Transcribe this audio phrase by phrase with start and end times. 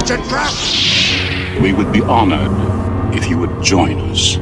[0.00, 0.50] It's a trap!
[1.62, 2.50] We would be honored
[3.14, 4.38] if you would join us.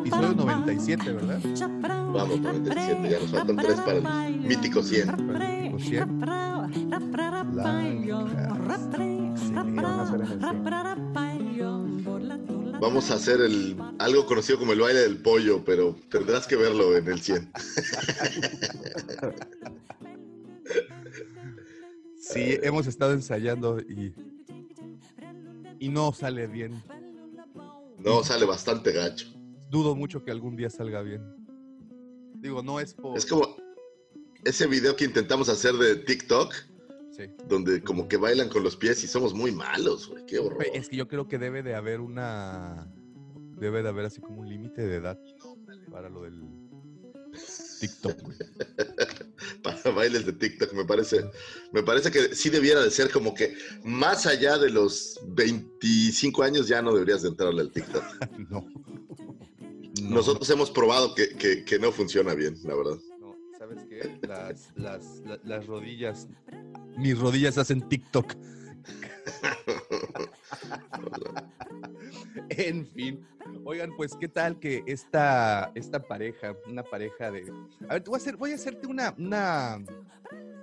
[0.00, 1.40] Episodio 97, ¿verdad?
[2.12, 5.72] Vamos, 97, ya nos faltan tres para el mítico 100.
[5.72, 6.26] Lo siento.
[12.80, 16.96] Vamos a hacer el, algo conocido como el baile del pollo, pero tendrás que verlo
[16.96, 17.52] en el 100.
[22.18, 24.14] Sí, hemos estado ensayando y,
[25.78, 26.82] y no sale bien.
[27.98, 29.26] No, sale bastante gacho.
[29.68, 31.22] Dudo mucho que algún día salga bien.
[32.36, 33.18] Digo, no es por...
[33.18, 33.56] Es como
[34.44, 36.54] ese video que intentamos hacer de TikTok,
[37.26, 37.44] Sí.
[37.48, 40.24] donde como que bailan con los pies y somos muy malos, güey.
[40.26, 40.64] Qué horror.
[40.74, 42.90] Es que yo creo que debe de haber una...
[43.58, 45.18] Debe de haber así como un límite de edad
[45.90, 46.40] para lo del
[47.80, 48.36] TikTok, güey.
[49.62, 51.24] Para bailes de TikTok, me parece.
[51.72, 53.54] Me parece que sí debiera de ser como que
[53.84, 58.04] más allá de los 25 años ya no deberías de entrarle al TikTok.
[58.50, 58.66] No.
[60.02, 60.10] No.
[60.10, 62.98] Nosotros hemos probado que, que- que no funciona bien, la verdad.
[63.18, 64.18] No, ¿sabes qué?
[64.26, 66.28] Las, las, la- las rodillas,
[66.96, 68.34] mis rodillas hacen TikTok.
[72.48, 73.26] en fin.
[73.64, 77.52] Oigan, pues, ¿qué tal que esta, esta pareja, una pareja de...
[77.88, 79.78] A ver, voy a, hacer, voy a hacerte una, una,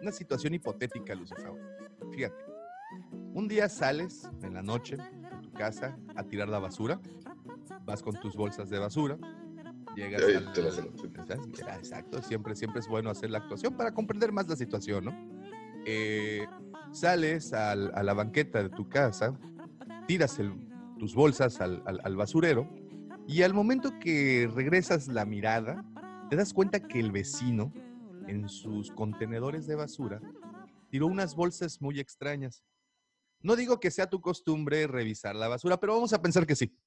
[0.02, 1.52] una situación hipotética, Lucifer.
[2.12, 2.46] Fíjate.
[3.34, 7.00] Un día sales en la noche de tu casa a tirar la basura,
[7.85, 9.18] vas con tus bolsas de basura,
[9.96, 10.22] llegas
[10.53, 15.06] te la Exacto, siempre, siempre es bueno hacer la actuación para comprender más la situación,
[15.06, 15.37] ¿no?
[15.90, 16.46] Eh,
[16.92, 19.40] sales al- a la banqueta de tu casa,
[20.06, 20.38] tiras
[21.00, 22.68] tus bolsas al- al basurero
[23.25, 25.86] y al momento que regresas la mirada,
[26.30, 27.72] te das cuenta que el vecino
[28.28, 30.20] en sus contenedores de basura
[30.90, 32.66] tiró unas bolsas muy extrañas.
[33.42, 36.78] No digo que sea tu costumbre revisar la basura, pero vamos a pensar que sí.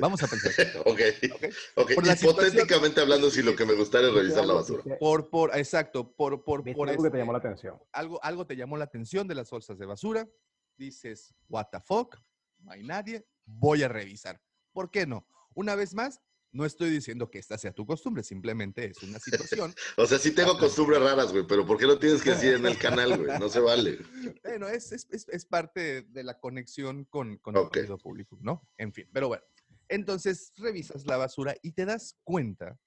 [0.00, 0.52] Vamos a pensar.
[0.84, 1.00] ok,
[1.34, 1.44] ¿ok?
[1.76, 1.94] ok.
[1.94, 4.82] Por la Hipotéticamente hablando, si lo que me gustaría es revisar la basura.
[4.98, 7.78] Por, por, exacto, por, por, ¿Viste por algo que te este- llamó la atención?
[7.92, 10.28] algo, algo te llamó la atención de las bolsas de basura,
[10.76, 12.16] dices, what the fuck,
[12.58, 14.40] no hay nadie, voy a revisar.
[14.72, 15.26] ¿Por qué no?
[15.54, 16.20] Una vez más,
[16.52, 19.72] no estoy diciendo que esta sea tu costumbre, simplemente es una situación.
[19.98, 22.66] O sea, sí tengo costumbres raras, güey, pero ¿por qué lo tienes que decir en
[22.66, 23.38] el canal, güey?
[23.38, 23.98] No se vale.
[24.42, 27.76] bueno, es, es, es- es parte de la conexión con, con Ok.
[27.76, 28.68] el público, ¿no?
[28.78, 29.44] En fin, pero bueno.
[29.88, 32.78] Entonces revisas la basura y te das cuenta,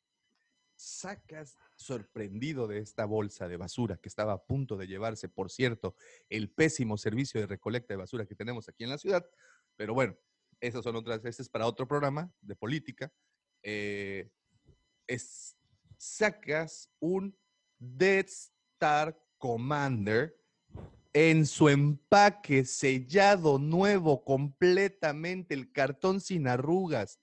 [0.75, 5.95] sacas sorprendido de esta bolsa de basura que estaba a punto de llevarse, por cierto,
[6.29, 9.29] el pésimo servicio de recolecta de basura que tenemos aquí en la ciudad.
[9.75, 10.17] Pero bueno,
[10.61, 13.13] esas son otras veces para otro programa de política.
[13.63, 14.29] Eh,
[15.07, 15.57] es-
[15.97, 17.37] sacas un
[17.77, 20.38] Death Star Commander
[21.13, 27.19] en su empaque sellado nuevo completamente, el cartón sin arrugas,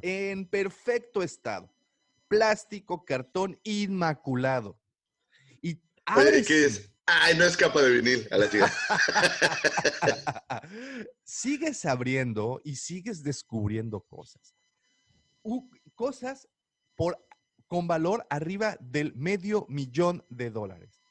[0.00, 1.70] en perfecto estado.
[2.28, 4.80] Plástico, cartón inmaculado.
[5.60, 6.90] Y abres ¿qué es?
[7.06, 8.72] Ay, no es capa de vinil, a la chica.
[11.24, 14.54] sigues abriendo y sigues descubriendo cosas.
[15.42, 16.48] U- cosas
[16.94, 17.22] por,
[17.66, 21.02] con valor arriba del medio millón de dólares.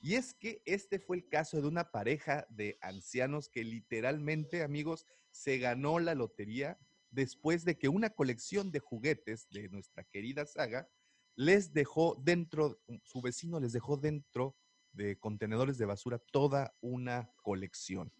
[0.00, 5.06] Y es que este fue el caso de una pareja de ancianos que literalmente, amigos,
[5.30, 6.78] se ganó la lotería
[7.10, 10.88] después de que una colección de juguetes de nuestra querida saga
[11.36, 14.56] les dejó dentro, su vecino les dejó dentro
[14.92, 18.12] de contenedores de basura toda una colección.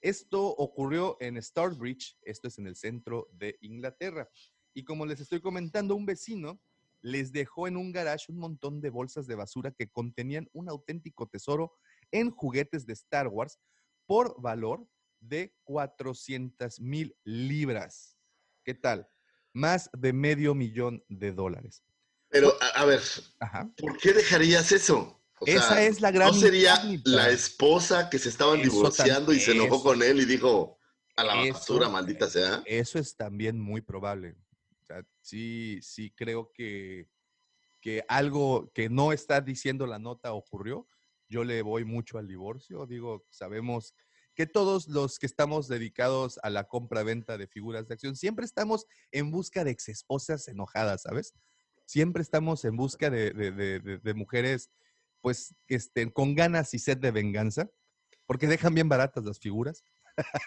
[0.00, 4.28] Esto ocurrió en Starbridge, esto es en el centro de Inglaterra.
[4.72, 6.60] Y como les estoy comentando, un vecino
[7.02, 11.26] les dejó en un garage un montón de bolsas de basura que contenían un auténtico
[11.28, 11.72] tesoro
[12.10, 13.58] en juguetes de Star Wars
[14.06, 14.86] por valor
[15.20, 18.16] de 400 mil libras.
[18.64, 19.08] ¿Qué tal?
[19.52, 21.82] Más de medio millón de dólares.
[22.28, 23.00] Pero, a, a ver,
[23.40, 23.70] Ajá.
[23.76, 25.20] ¿por qué dejarías eso?
[25.40, 27.10] O Esa es la gran ¿No sería incógnita.
[27.10, 29.82] la esposa que se estaban Eso divorciando y se enojó eso.
[29.84, 30.78] con él y dijo,
[31.16, 32.62] a la Eso- basura, maldita sea?
[32.66, 34.36] Eso es también muy probable.
[35.20, 37.08] Sí, sí creo que,
[37.80, 40.86] que algo que no está diciendo la nota ocurrió.
[41.28, 42.86] Yo le voy mucho al divorcio.
[42.86, 43.94] Digo, sabemos
[44.34, 48.86] que todos los que estamos dedicados a la compra-venta de figuras de acción, siempre estamos
[49.12, 51.34] en busca de exesposas enojadas, ¿sabes?
[51.86, 54.70] Siempre estamos en busca de, de- mujeres,
[55.20, 57.68] pues, estén con ganas y sed de venganza,
[58.26, 59.82] porque dejan bien baratas las figuras.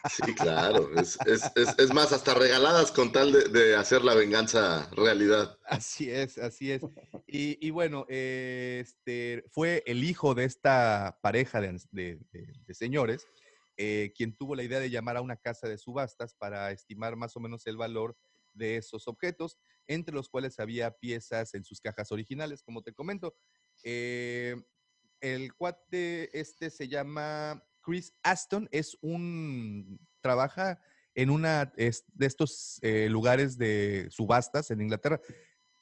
[0.09, 0.97] Sí, claro.
[0.99, 5.57] Es, es- es- más, hasta regaladas con tal de, hacer la venganza realidad.
[5.65, 6.81] Así es, así es.
[7.27, 13.27] Y, bueno, eh, este, fue el hijo de esta pareja de- de señores
[13.77, 17.35] eh, quien tuvo la idea de llamar a una casa de subastas para estimar más
[17.35, 18.15] o menos el valor
[18.53, 23.35] de esos objetos, entre los cuales había piezas en sus cajas originales, como te comento.
[23.83, 24.55] Eh,
[25.21, 30.79] el cuate este se llama Chris Aston, es un, trabaja
[31.15, 35.21] en una de estos eh, lugares de subastas en Inglaterra.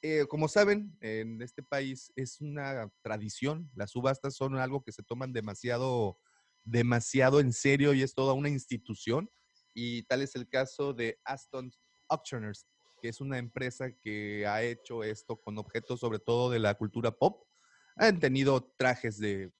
[0.02, 5.02] Eh, como saben, en este país es una tradición, las subastas son algo que se
[5.04, 6.18] toman demasiado,
[6.64, 9.30] demasiado en serio y es toda una institución.
[9.74, 11.72] Y tal es el caso de Aston
[12.08, 12.66] Auctioneers,
[13.00, 17.10] que es una empresa que ha hecho esto con objetos sobre todo de la cultura
[17.12, 17.46] pop.
[17.96, 19.50] Han tenido trajes de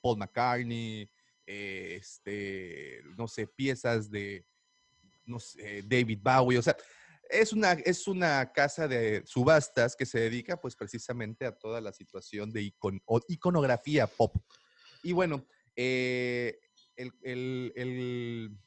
[0.00, 1.10] Paul McCartney,
[1.46, 4.46] eh, este, no sé, piezas de,
[5.24, 6.76] no sé, David Bowie, o sea,
[7.30, 11.92] es una, es una casa de subastas que se dedica pues precisamente a toda la
[11.92, 14.36] situación de icon- iconografía pop.
[15.02, 15.46] Y bueno,
[15.76, 16.58] eh,
[16.96, 18.58] el, el- el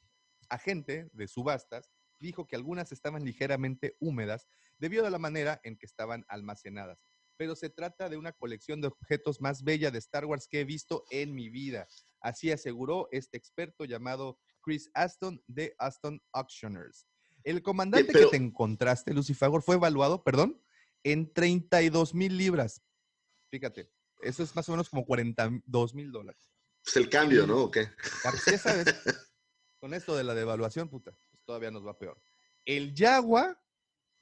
[0.50, 4.48] agente de subastas dijo que algunas estaban ligeramente húmedas
[4.80, 7.00] debido a la manera en que estaban almacenadas.
[7.38, 10.66] Pero se trata de una colección de objetos más bella de Star Wars que he
[10.66, 11.88] visto en mi vida.
[12.22, 17.08] Así aseguró este experto llamado Chris Aston de Aston Auctioneers.
[17.44, 20.62] El comandante pero- que te encontraste, Lucifagor, fue evaluado, perdón,
[21.04, 22.82] en 32 mil libras.
[23.50, 23.90] Fíjate,
[24.22, 26.50] eso es más o menos como 42 mil dólares.
[26.86, 27.64] Es el cambio, ¿no?
[27.64, 27.88] ¿O qué?
[28.24, 28.86] Pues, ya sabes,
[29.80, 32.20] con esto de la devaluación, puta, pues todavía nos va peor.
[32.66, 33.62] El Yagua,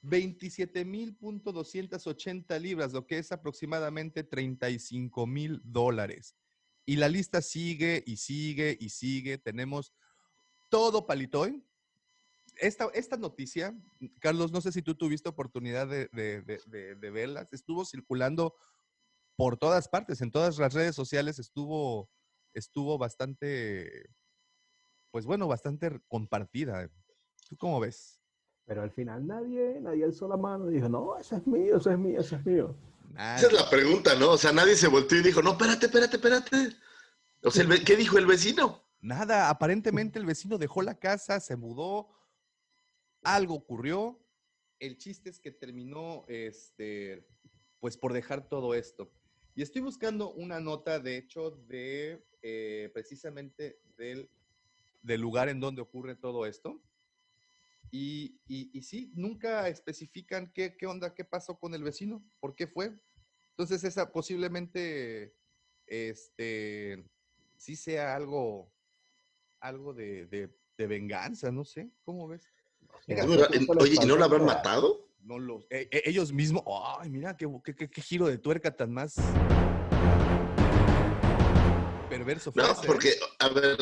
[0.02, 6.36] 27.280 libras, lo que es aproximadamente 35 mil dólares.
[6.86, 9.38] Y la lista sigue y sigue y sigue.
[9.38, 9.92] Tenemos
[10.70, 11.62] todo palitoy.
[12.58, 13.76] Esta, esta noticia,
[14.20, 18.54] Carlos, no sé si tú tuviste oportunidad de, de, de, verlas, estuvo circulando
[19.36, 22.08] por todas partes, en todas las redes sociales estuvo,
[22.54, 24.08] estuvo bastante,
[25.10, 26.90] pues bueno, bastante compartida.
[27.46, 28.22] ¿Tú cómo ves?
[28.64, 31.90] Pero al final nadie, nadie alzó la mano y dijo, no, eso es mío, eso
[31.90, 32.74] es mío, eso es mío.
[33.16, 34.32] Esa es la pregunta, ¿no?
[34.32, 36.76] O sea, nadie se volteó y dijo, no, espérate, espérate, espérate.
[37.42, 38.84] O sea, ¿qué dijo el vecino?
[39.00, 42.08] Nada, aparentemente el vecino dejó la casa, se mudó,
[43.22, 44.20] algo ocurrió.
[44.78, 47.26] El chiste es que terminó, este,
[47.80, 49.10] pues por dejar todo esto.
[49.54, 54.28] Y estoy buscando una nota, de hecho, de eh, precisamente del,
[55.02, 56.82] del lugar en donde ocurre todo esto.
[57.90, 62.54] Y, y, y sí, nunca especifican qué, qué onda, qué pasó con el vecino, por
[62.54, 62.92] qué fue.
[63.50, 65.34] Entonces, esa posiblemente,
[65.86, 67.08] este,
[67.56, 68.72] sí sea algo,
[69.60, 72.50] algo de, de- de venganza, no sé, ¿cómo ves?
[73.06, 73.24] Mira,
[73.78, 75.06] Oye, ¿y no lo habrán matado?
[75.20, 76.62] no los, e- e- ellos mismos,
[77.00, 79.14] ay, mira, qué, qué- qué- qué giro de tuerca tan más
[82.08, 82.86] perverso fue No, ese, ¿eh?
[82.86, 83.78] porque, a ver,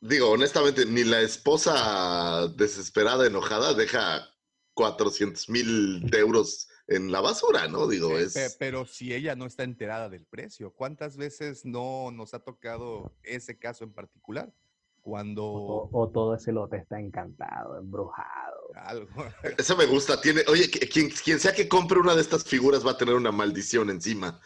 [0.00, 4.26] digo, honestamente, ni la esposa desesperada, enojada, deja
[4.74, 7.88] 400 mil euros en la basura, ¿no?
[7.88, 8.34] Digo, es...
[8.34, 13.12] pe- Pero si ella no está enterada del precio, ¿cuántas veces no nos ha tocado
[13.22, 14.52] ese caso en particular?
[15.00, 18.56] Cuando O, o todo ese lote está encantado, embrujado.
[18.74, 19.08] algo,
[19.56, 20.20] Eso me gusta.
[20.20, 23.30] Tiene, oye, quien, quien sea que compre una de estas figuras va a tener una
[23.32, 24.40] maldición encima.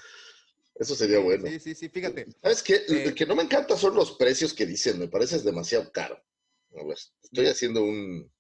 [0.81, 1.47] Eso sería bueno.
[1.47, 2.27] Sí, sí, sí, fíjate.
[2.43, 2.77] ¿Sabes qué?
[2.89, 4.99] Eh, Lo que no me encanta son los precios que dicen.
[4.99, 6.17] Me parece es demasiado caro.
[6.75, 8.33] A ver, estoy haciendo un...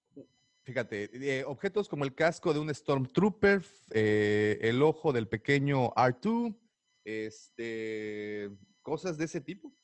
[0.63, 6.57] Fíjate, eh, objetos como el casco de un Stormtrooper, eh, el ojo del pequeño R2,
[7.05, 9.77] este, cosas de ese tipo.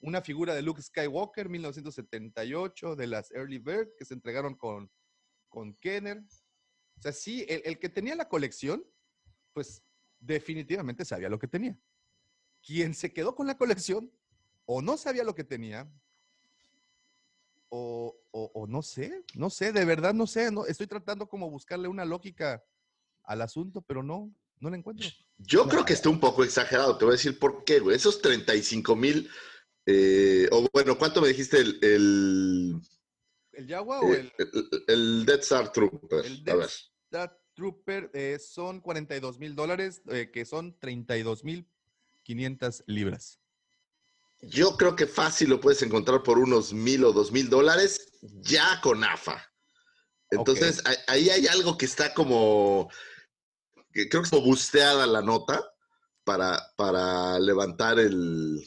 [0.00, 4.90] Una figura de Luke Skywalker, 1978, de las Early Bird, que se entregaron con,
[5.48, 6.18] con Kenner.
[6.96, 8.84] O sea, sí, el, el que tenía la colección,
[9.52, 9.84] pues
[10.20, 11.78] definitivamente sabía lo que tenía.
[12.62, 14.10] Quien se quedó con la colección,
[14.66, 15.90] o no sabía lo que tenía,
[17.70, 21.50] o, o- o no sé, no sé, de verdad no sé, no, estoy tratando como
[21.50, 22.64] buscarle una lógica
[23.24, 25.06] al asunto, pero no, no la encuentro.
[25.36, 26.96] Yo creo que está un poco exagerado.
[26.96, 27.94] Te voy a decir por qué, güey.
[27.94, 29.30] Esos 35 mil...
[29.86, 32.80] eh, o bueno, ¿cuánto me dijiste el, el,
[33.52, 36.24] ¿El Jaguar o eh, el el- el Death Star Trooper?
[36.24, 36.70] El A Death.
[37.04, 41.66] Star Trooper eh, son 42 mil dólares, eh, que son 32 mil
[42.22, 43.40] 500 libras.
[44.42, 48.80] Yo creo que fácil lo puedes encontrar por unos mil o dos mil dólares ya
[48.80, 49.44] con AFA.
[50.30, 52.88] Entonces, ahí- ahí hay algo que está como,
[53.92, 55.60] que creo que es como busteada la nota
[56.22, 58.64] para, para levantar el,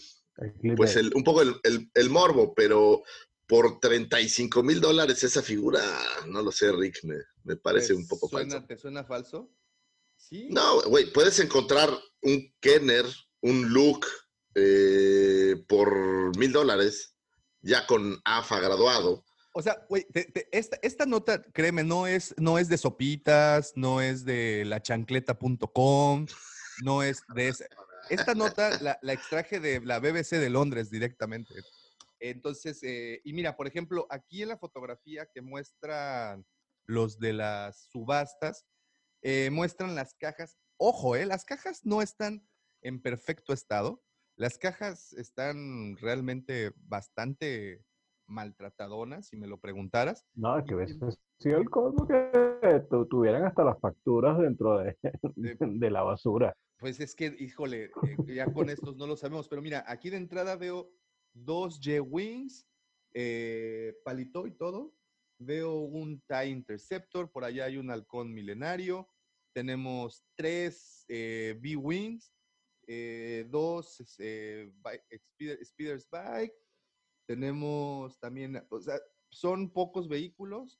[0.75, 3.03] pues el, un poco el, el- el morbo, pero
[3.51, 5.81] por 35 mil dólares esa figura,
[6.25, 8.65] no lo sé, Rick, me, me parece ¿Te un poco suena, falso.
[8.65, 9.51] ¿Te suena falso?
[10.15, 10.47] Sí.
[10.49, 11.89] No, güey, puedes encontrar
[12.21, 13.03] un Kenner,
[13.41, 14.07] un Luke
[14.55, 17.17] eh, por mil dólares,
[17.59, 19.25] ya con AFA graduado.
[19.53, 20.07] O sea, güey,
[20.53, 26.25] esta, esta nota, créeme, no es, no es de sopitas, no es de lachancleta.com,
[26.85, 27.65] no es de esa.
[28.09, 31.53] Esta nota la, la extraje de la BBC de Londres directamente.
[32.21, 36.45] Entonces, eh, y mira, por ejemplo, aquí en la fotografía que muestran
[36.85, 38.65] los de las subastas,
[39.23, 40.57] eh, muestran las cajas.
[40.77, 42.47] Ojo, eh, las cajas no están
[42.83, 44.03] en perfecto estado.
[44.35, 47.83] Las cajas están realmente bastante
[48.27, 50.25] maltratadonas, si me lo preguntaras.
[50.35, 50.95] No, es que hubiese
[51.39, 54.97] sido el colmo que tu- tuvieran hasta las facturas dentro de,
[55.35, 56.55] de la basura.
[56.79, 60.17] Pues es que, híjole, eh, ya con estos no lo sabemos, pero mira, aquí de
[60.17, 60.89] entrada veo
[61.33, 62.67] dos J-Wings,
[63.13, 64.93] eh, palito y todo.
[65.39, 69.09] Veo un TIE Interceptor, por allá hay un halcón milenario.
[69.53, 72.31] Tenemos tres eh, B-Wings,
[72.87, 76.53] eh, dos Speeder's Bike.
[77.25, 80.79] Tenemos también, o sea, son pocos vehículos,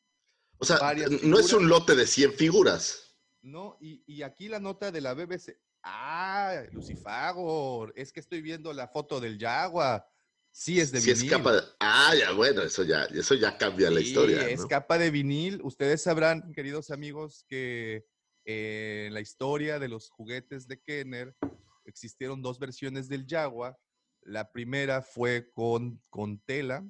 [0.58, 0.78] O sea,
[1.24, 3.12] no es un lote de 100 figuras.
[3.42, 3.78] ¿no?
[3.80, 5.60] Y, y aquí la nota de la BBC.
[5.84, 7.94] Ah, Lucifagor.
[7.96, 10.06] Es que estoy viendo la foto del Jaguar.
[10.54, 11.14] Sí, es de vinil.
[11.14, 14.50] es capa de- Ah, ya, bueno, eso ya, eso ya cambia la historia.
[14.50, 14.68] es ¿no?
[14.68, 15.62] capa de vinil.
[15.64, 18.06] Ustedes sabrán, queridos amigos, que
[18.46, 21.36] eh, en la historia de los juguetes de Kenner
[21.86, 23.78] existieron dos versiones del Jaguar.
[24.24, 26.86] La primera fue con, con tela.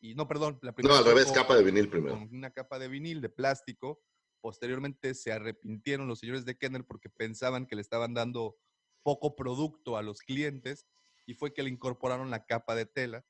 [0.00, 2.14] Y no, perdón, la primera No, al revés, con- capa de vinil primero.
[2.18, 4.02] con una capa de vinil, de plástico.
[4.40, 8.56] Posteriormente se arrepintieron los señores de Kenner porque pensaban que le estaban dando
[9.02, 10.86] poco producto a los clientes
[11.26, 13.24] y fue que le incorporaron la capa de tela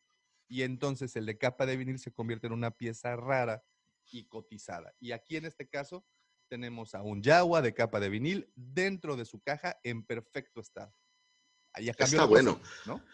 [0.49, 3.65] y entonces el de capa de vinil se convierte en una pieza rara
[4.11, 4.95] y cotizada.
[5.01, 6.07] Y aquí en este caso
[6.49, 10.95] tenemos a un Jaguar de capa de vinil dentro de su caja en perfecto estado.
[11.73, 12.59] Ahí Está bueno.
[12.61, 13.05] cosa, ¿no?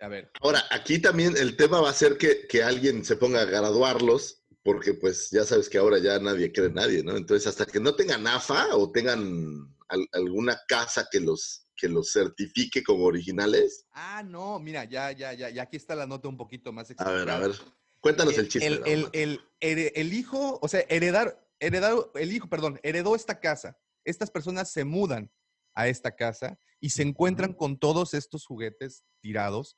[0.00, 3.40] A ver, Ahora, aquí también el tema va a ser que, que alguien se ponga
[3.40, 7.16] a graduarlos, porque pues ya sabes que ahora ya nadie cree en nadie, ¿no?
[7.16, 12.12] Entonces, hasta que no tengan AFA o tengan al- alguna casa que los, que los
[12.12, 16.36] certifique como originales, Ah, no, mira, ya, ya, ya, ya aquí está la nota un
[16.36, 17.48] poquito más a ver, a explicada.
[17.48, 17.56] ver,
[18.00, 18.66] cuéntanos el, chiste.
[18.66, 19.10] El, Raúl.
[19.12, 23.78] el- el- el hijo, o sea, heredar, heredar, el hijo, perdón, heredó esta casa.
[24.04, 25.30] Estas personas se mudan
[25.74, 29.76] a esta casa y se encuentran con todos estos juguetes tirados.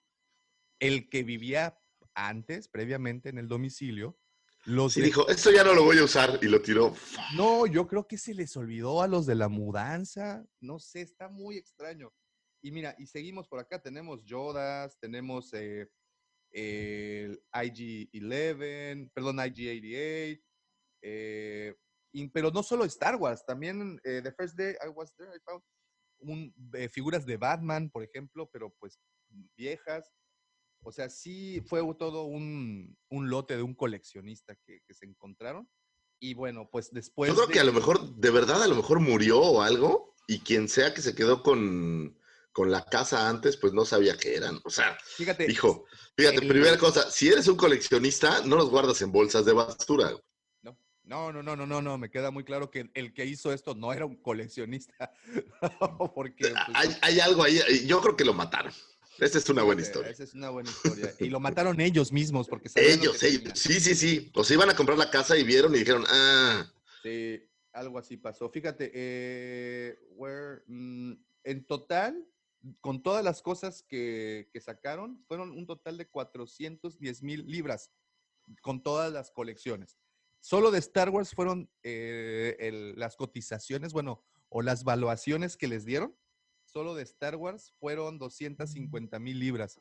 [0.81, 1.79] El que vivía
[2.15, 4.19] antes, previamente en el domicilio,
[4.67, 6.95] los de- dijo, esto ya no lo voy a usar y lo tiró.
[7.37, 10.45] no, yo creo que se les olvidó a los de la mudanza.
[10.61, 12.13] No sé, está muy extraño.
[12.63, 13.81] Y mira, y seguimos por acá.
[13.81, 15.89] Tenemos Yodas, tenemos eh,
[16.53, 20.43] el IG-11, perdón, IG-88.
[21.03, 21.75] eh,
[22.13, 25.41] y- pero no solo Star Wars, también eh, The First Day I Was There, I
[25.45, 25.63] found
[26.19, 26.55] un-
[26.91, 28.99] figuras de Batman, por ejemplo, pero pues
[29.57, 30.11] viejas.
[30.87, 35.69] O sea, sí fue todo un, un lote de un coleccionista que, que se encontraron.
[36.21, 37.29] Y bueno, pues después.
[37.29, 40.15] Yo creo de- que a lo mejor, de verdad, a lo mejor murió o algo,
[40.29, 42.17] y quien sea que se quedó con,
[42.53, 44.61] con la casa antes, pues no sabía qué eran.
[44.65, 45.49] O sea, Fíjate.
[45.49, 49.55] dijo, fíjate, el- primera cosa, si eres un coleccionista, no los guardas en bolsas de
[49.55, 50.13] basura.
[50.63, 53.53] No, no, no, no, no, no, no, me queda muy claro que el que hizo
[53.53, 55.13] esto no era un coleccionista.
[56.15, 56.49] Porque.
[56.49, 58.73] pues, Hay, hay algo ahí, yo creo que lo mataron.
[59.19, 60.13] Esa es una buena fíjate, historia.
[60.13, 61.15] Esa es una buena historia.
[61.21, 63.57] Y lo mataron ellos mismos porque Ellos, ellos, tenían.
[63.57, 64.31] sí, sí, sí.
[64.35, 66.71] O sea, iban a comprar la casa y vieron y dijeron, ah,
[67.03, 67.41] Sí,
[67.73, 68.51] algo así pasó.
[68.51, 71.13] Fíjate, eh, where, mm,
[71.45, 72.27] en total,
[72.81, 77.93] con todas las cosas que, que sacaron, fueron un total de 410 mil libras
[78.61, 79.97] con todas las colecciones.
[80.41, 85.85] Solo de Star Wars fueron eh, el- las cotizaciones, bueno, o las valuaciones que les
[85.85, 86.17] dieron,
[86.77, 89.81] solo de Star Wars fueron 250 mil libras.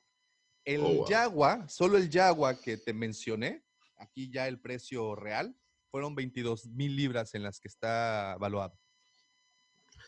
[0.63, 1.05] El Oh, wow.
[1.05, 3.65] Jaguar, solo el Jaguar que te mencioné,
[3.97, 5.53] aquí ya el precio real,
[5.91, 8.79] fueron 22 mil libras en las que está valuado.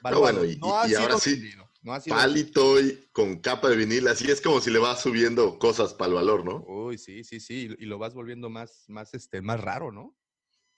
[0.01, 3.41] No, bueno, y- no ha y ahora sí, vendido, no ha sido palito y con
[3.41, 6.63] capa de vinil, así es como si le vas subiendo cosas para el valor, ¿no?
[6.67, 10.15] Uy, sí, sí, sí, y lo vas volviendo más, más, este, más raro, ¿no?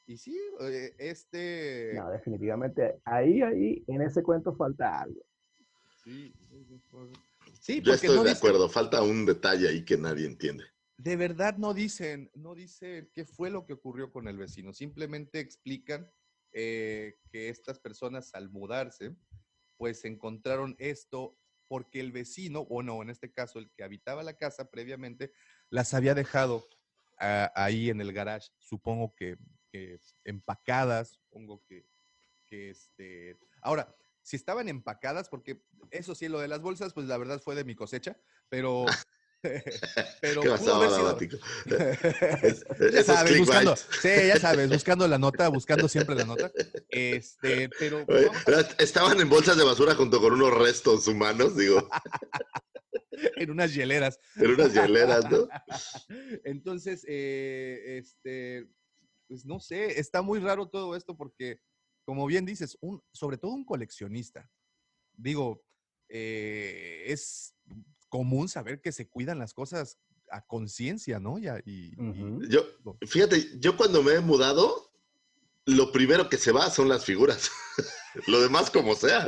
[0.08, 1.94] Y sí, eh, este...
[1.94, 3.00] No, definitivamente.
[3.06, 5.22] Ahí, ahí, en ese cuento falta algo.
[6.10, 6.34] Sí,
[7.62, 10.66] sí, Yo estoy no de dicen- acuerdo, falta un detalle ahí que nadie entiende.
[10.98, 14.74] de verdad no dicen, no dicen qué fue lo que ocurrió con el vecino.
[14.74, 16.12] Simplemente explican
[16.52, 19.16] eh, que estas personas al mudarse,
[19.78, 21.38] pues encontraron esto
[21.68, 25.32] porque el vecino, o no, en este caso el que habitaba la casa previamente,
[25.70, 26.68] las había dejado
[27.20, 29.38] ah, ahí en el garage, supongo que,
[29.72, 31.86] que empacadas, supongo que,
[32.48, 33.38] que este...
[33.62, 33.96] Ahora,
[34.30, 37.64] si estaban empacadas, porque eso sí, lo de las bolsas, pues la verdad fue de
[37.64, 38.16] mi cosecha,
[38.48, 38.86] pero...
[40.22, 41.40] pero ¿Qué pudo pasaba, haber sido-?
[42.44, 46.52] Es- ya sabes, buscando, sí, ya sabes, buscando la nota, buscando siempre la nota.
[46.90, 48.30] Este, pero Oye,
[48.78, 51.90] Estaban en bolsas de basura junto con unos restos humanos, digo,
[53.36, 54.20] en unas hieleras.
[54.36, 55.48] en unas hieleras, ¿no?
[56.44, 58.70] Entonces, eh, este,
[59.28, 61.60] pues no sé, está muy raro todo esto porque,
[62.10, 64.50] como bien dices, un, sobre todo un coleccionista.
[65.14, 65.64] Digo,
[66.08, 67.54] eh, es
[68.08, 70.00] común saber que se cuidan las cosas
[70.32, 71.38] a conciencia, ¿no?
[71.38, 72.42] Y, y- y- Ujú.
[72.50, 72.66] Yo,
[73.06, 74.92] fíjate, yo cuando me he mudado,
[75.68, 77.52] lo primero que se va son las figuras.
[78.28, 79.28] lo demás como sea.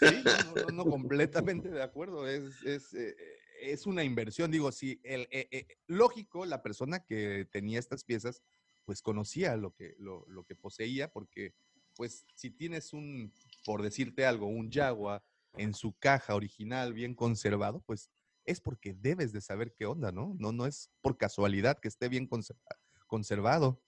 [0.00, 2.26] Sí, no, no, no, completamente de acuerdo.
[2.26, 3.14] Es, es, eh,
[3.60, 4.50] es una inversión.
[4.50, 8.42] Digo, sí, el, eh, eh, lógico, la persona que tenía estas piezas,
[8.86, 11.52] pues conocía lo que, lo, lo que poseía, porque,
[11.98, 13.32] pues, si tienes un,
[13.64, 15.20] por decirte algo, un Jaguar
[15.56, 18.08] en su caja original bien conservado, pues
[18.44, 20.36] es porque debes de saber qué onda, ¿no?
[20.38, 22.62] No, no es por casualidad que esté bien conserva-
[23.08, 23.82] conservado.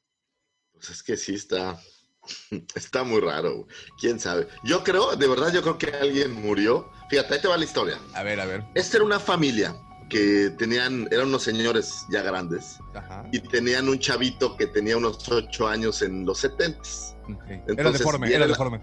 [0.73, 1.81] Pues es que sí está,
[2.75, 3.69] está muy raro.
[4.01, 4.49] ¿Quién sabe?
[4.65, 6.91] Yo creo, de verdad, yo creo que alguien murió.
[7.09, 8.01] Fíjate, ahí te va la historia.
[8.15, 8.65] A ver, a ver.
[8.75, 9.73] Esta era una familia
[10.11, 13.27] que tenían, eran unos señores ya grandes Ajá.
[13.33, 17.17] y tenían un chavito que tenía unos ocho años en los setentas.
[17.25, 17.79] ok.
[17.79, 18.83] Era deforme, era deforme.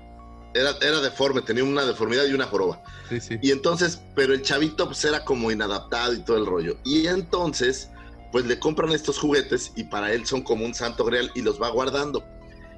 [0.55, 2.81] Era, era deforme, tenía una deformidad y una joroba.
[3.09, 3.37] Sí, sí.
[3.43, 6.79] Y entonces, pero el chavito pues era como inadaptado y todo el rollo.
[6.83, 7.91] Y entonces,
[8.31, 11.61] pues le compran estos juguetes y para él son como un santo grial y los
[11.61, 12.23] va guardando.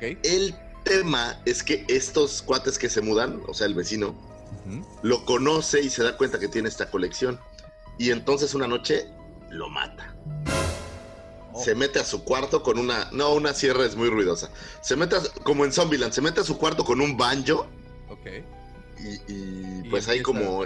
[0.01, 4.15] El tema es que estos cuates que se mudan, o sea, el vecino,
[5.03, 7.39] lo conoce y se da cuenta que tiene esta colección.
[7.99, 9.07] Y entonces una noche
[9.51, 10.15] lo mata.
[11.53, 11.63] Oh.
[11.63, 13.09] Se mete a su cuarto con una...
[13.11, 14.49] No, una sierra es muy ruidosa.
[14.81, 17.67] Se mete, a- como en Zombieland, se mete a su cuarto con un banjo
[18.09, 18.25] Ok.
[18.99, 20.63] y, y, Y pues ahí como...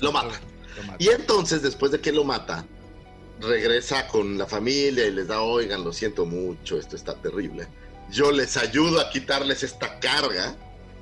[0.00, 0.28] Lo mata.
[0.76, 0.96] lo mata.
[0.98, 2.64] Y entonces, después de que lo mata,
[3.40, 7.66] regresa con la familia y les da, oigan, lo siento mucho, esto está terrible.
[8.10, 10.54] Yo les ayudo a quitarles esta carga.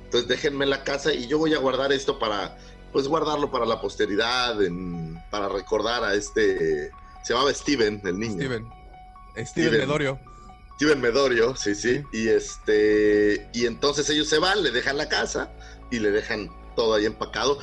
[0.05, 2.57] Entonces déjenme en la casa y yo voy a guardar esto para,
[2.91, 6.91] pues guardarlo para la posteridad, en- para recordar a este,
[7.23, 8.35] se llamaba Steven, el niño.
[8.35, 8.65] Steven.
[9.31, 9.71] Steven Steven.
[9.79, 10.19] Medorio.
[10.75, 12.01] Steven Medorio, sí, sí.
[12.13, 15.51] Y este, y entonces ellos se van, le dejan la casa
[15.91, 17.59] y le dejan todo ahí empacado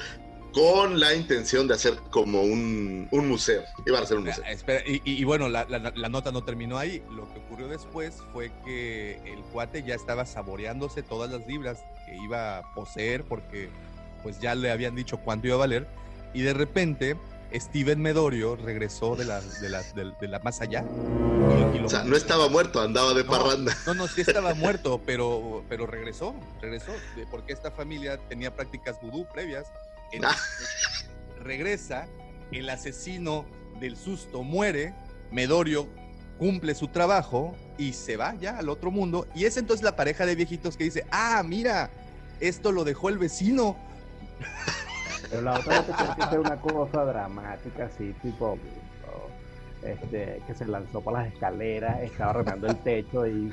[0.52, 3.62] con la intención de hacer como un, un museo.
[3.86, 4.42] Iban a hacer un museo.
[4.46, 7.02] Ah, espera, y, y- y bueno, la, la- la nota no terminó ahí.
[7.10, 12.16] Lo que ocurrió después fue que el cuate ya estaba saboreándose todas las libras que
[12.16, 13.68] iba a poseer porque
[14.26, 15.86] pues ya le habían dicho cuánto iba a valer.
[16.34, 17.16] Y de repente,
[17.54, 20.84] Steven Medorio regresó de la, de la, de- de la más allá.
[21.72, 23.72] y- y O sea, no estaba muerto, andaba de No, parranda.
[23.86, 26.90] No, no, sí estaba muerto, pero, pero regresó, regresó,
[27.30, 29.68] porque esta familia tenía prácticas vudú previas.
[30.10, 31.06] Entonces,
[31.38, 32.08] regresa,
[32.50, 33.46] el asesino
[33.78, 34.92] del susto muere,
[35.30, 35.88] Medorio
[36.36, 39.28] cumple su trabajo y se va ya al otro mundo.
[39.36, 41.90] Y es entonces la pareja de viejitos que dice, ah, mira,
[42.40, 43.78] esto lo dejó el vecino.
[45.30, 48.58] Pero la otra vez que ser una cosa dramática, así, tipo,
[49.82, 53.50] este, que se lanzó por las escaleras, estaba remando el techo y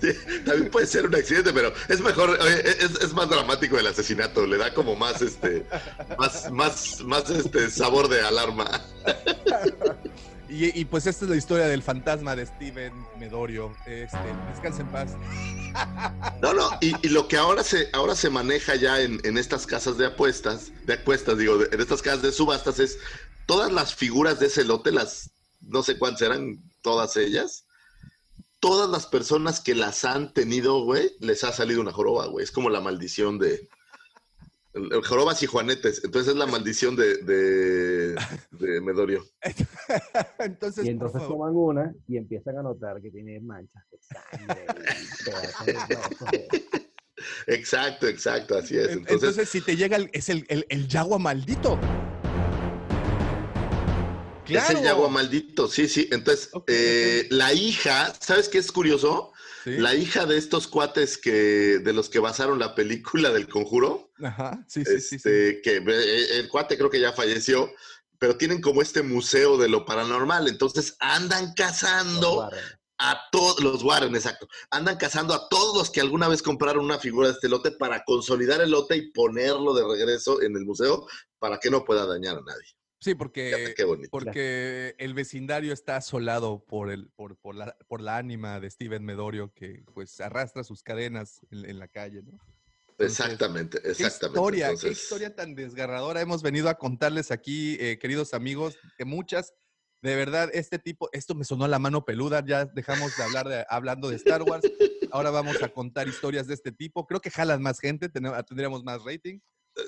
[0.00, 0.08] Sí,
[0.44, 4.58] también puede ser un accidente, pero es mejor, es, es, más dramático el asesinato, le
[4.58, 5.64] da como más este,
[6.18, 8.82] más, más, más este sabor de alarma.
[10.48, 13.74] Y, pues esta es la historia del fantasma de Steven Medorio.
[13.86, 14.18] Este,
[14.50, 15.12] descansa en paz.
[16.40, 19.98] No, no, y, lo que ahora se, ahora se maneja ya en, en estas casas
[19.98, 22.98] de apuestas, de apuestas, digo, en estas casas de subastas, es
[23.46, 25.30] todas las figuras de ese lote, las
[25.62, 27.64] no sé cuántas eran, todas ellas,
[28.60, 32.44] todas las personas que las han tenido, güey, les ha salido una joroba, güey.
[32.44, 33.68] Es como la maldición de.
[35.04, 36.02] Jorobas y juanetes.
[36.04, 38.16] Entonces es la maldición de, de,
[38.50, 39.24] de Medorio.
[40.38, 44.66] entonces, y entonces toman una y empiezan a notar que tiene manchas de sangre.
[47.46, 48.88] exacto, exacto, así es.
[48.90, 51.78] Entonces, entonces si te llega el, es el, el, el yagua maldito.
[54.44, 54.72] Claro.
[54.72, 56.06] Es el Yagua maldito, sí, sí.
[56.12, 59.32] Entonces, okay, eh, la hija, ¿sabes qué es curioso?
[59.64, 59.78] ¿Sí?
[59.78, 64.12] La hija de estos cuates que, de los que basaron la película del conjuro.
[64.22, 65.60] Ajá, sí, este, sí, sí, sí.
[65.62, 67.72] Que eh, el cuate creo que ya falleció,
[68.18, 70.48] pero tienen como este museo de lo paranormal.
[70.48, 72.50] Entonces andan cazando
[72.98, 74.46] a todos, los Warren, exacto.
[74.70, 78.04] Andan cazando a todos los que alguna vez compraron una figura de este lote para
[78.04, 81.06] consolidar el lote y ponerlo de regreso en el museo
[81.38, 82.76] para que no pueda dañar a nadie.
[83.04, 83.74] Sí, porque,
[84.10, 89.04] porque el vecindario está asolado por, el, por, por, la, por la ánima de Steven
[89.04, 92.40] Medorio, que pues arrastra sus cadenas en, en la calle, ¿no?
[92.88, 93.98] Entonces, exactamente, exactamente.
[93.98, 94.88] ¿qué historia, Entonces...
[94.88, 99.52] qué historia tan desgarradora hemos venido a contarles aquí, eh, queridos amigos, de muchas.
[100.00, 103.48] De verdad, este tipo, esto me sonó a la mano peluda, ya dejamos de hablar
[103.48, 104.64] de, hablando de Star Wars.
[105.10, 107.06] Ahora vamos a contar historias de este tipo.
[107.06, 109.40] Creo que jalan más gente, tendríamos más rating.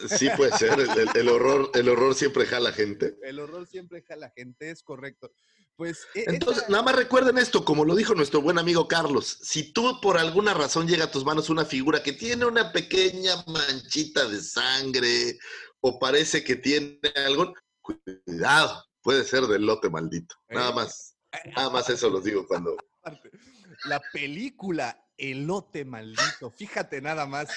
[0.09, 0.79] Sí, puede ser.
[0.81, 3.17] El, el, horror, el horror siempre jala gente.
[3.23, 5.33] El horror siempre jala gente, es correcto.
[5.77, 6.07] Pues.
[6.15, 6.73] Entonces, esta...
[6.73, 9.39] nada más recuerden esto, como lo dijo nuestro buen amigo Carlos.
[9.43, 13.45] Si tú por alguna razón llega a tus manos una figura que tiene una pequeña
[13.47, 15.39] manchita de sangre
[15.81, 20.35] o parece que tiene algo, cuidado, puede ser del lote maldito.
[20.49, 21.17] Nada más.
[21.55, 22.77] Nada más eso los digo cuando.
[23.85, 26.51] La película elote maldito.
[26.51, 27.49] Fíjate nada más.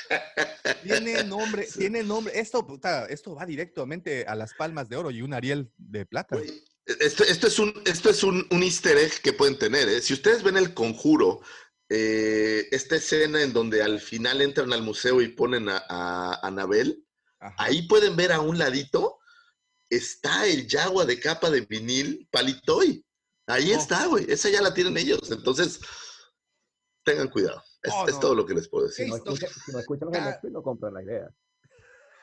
[0.84, 1.80] Tiene nombre, sí.
[1.80, 2.38] tiene nombre.
[2.40, 6.38] Esto, puta, esto va directamente a las palmas de oro y un Ariel de plata.
[6.86, 9.88] Esto, esto es, un, esto es un, un, easter egg que pueden tener.
[9.90, 10.02] ¿eh?
[10.02, 11.42] Si ustedes ven el conjuro,
[11.88, 17.06] eh, esta escena en donde al final entran al museo y ponen a, a Anabel,
[17.58, 19.20] ahí pueden ver a un ladito,
[19.90, 23.06] está el yagua de capa de vinil Palitoy.
[23.48, 23.78] Ahí oh.
[23.78, 24.26] está, güey.
[24.28, 25.32] Esa ya la tienen ellos.
[25.32, 25.80] Entonces,
[27.10, 27.64] tengan cuidado.
[27.82, 28.10] Es, oh, no.
[28.10, 29.06] es, todo lo que les puedo decir.
[29.06, 31.34] Si no escuchan, si no escuchan los Netflix, no compran la idea.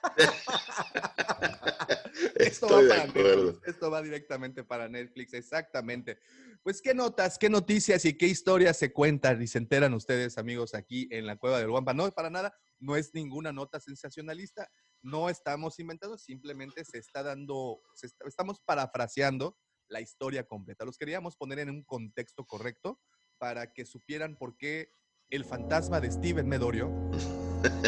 [2.37, 3.66] esto, va para Netflix.
[3.66, 6.18] esto va directamente para Netflix, exactamente.
[6.62, 10.75] Pues qué notas, qué noticias y qué historias se cuentan y se enteran ustedes, amigos,
[10.75, 11.94] aquí en la Cueva del Guampa.
[11.94, 14.68] No, para nada, no es ninguna nota sensacionalista,
[15.03, 19.57] no estamos inventando, simplemente se está dando, se está, estamos parafraseando
[19.88, 20.85] la historia completa.
[20.85, 23.01] Los queríamos poner en un contexto correcto
[23.38, 24.90] para que supieran por qué
[25.31, 26.90] el fantasma de Steven Medorio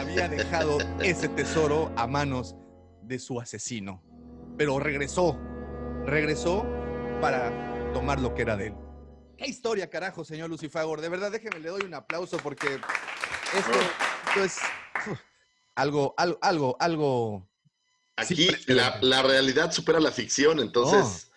[0.01, 2.57] había dejado ese tesoro a manos
[3.03, 4.03] de su asesino.
[4.57, 5.39] Pero regresó,
[6.05, 6.67] regresó
[7.21, 8.75] para tomar lo que era de él.
[9.37, 11.01] ¿Qué historia, carajo, señor Lucifagor?
[11.01, 13.73] De verdad, déjeme, le doy un aplauso porque esto,
[14.29, 14.59] esto es
[15.11, 15.19] uf,
[15.77, 17.49] algo, algo, algo, algo.
[18.17, 21.28] Aquí la, la, realidad supera la ficción, entonces.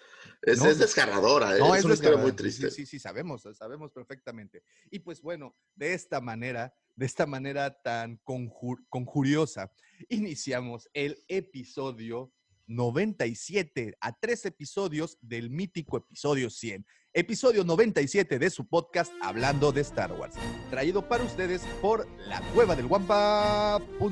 [0.42, 1.60] Es, no, es, desgarradora, ¿eh?
[1.60, 2.72] no, es, es, una historia muy triste.
[2.72, 4.64] Sí, sí, sí, sabemos, sabemos perfectamente.
[4.90, 9.72] Y pues bueno, de esta manera, de esta manera tan conjur conjuriosa,
[10.10, 12.34] iniciamos el episodio
[12.68, 16.86] 97 a tres episodios del mítico episodio 100.
[17.14, 20.36] Episodio 97 de su podcast Hablando de Star Wars.
[20.70, 24.12] Traído para ustedes por la cueva del guampa.com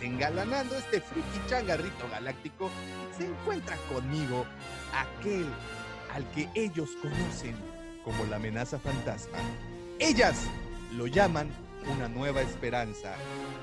[0.00, 2.70] engalanando este friki changarrito galáctico,
[3.16, 4.44] se encuentra conmigo
[4.92, 5.46] aquel
[6.14, 7.56] al que ellos conocen
[8.04, 9.38] como la amenaza fantasma.
[9.98, 10.36] Ellas
[10.92, 11.48] lo llaman
[11.88, 13.14] una nueva esperanza.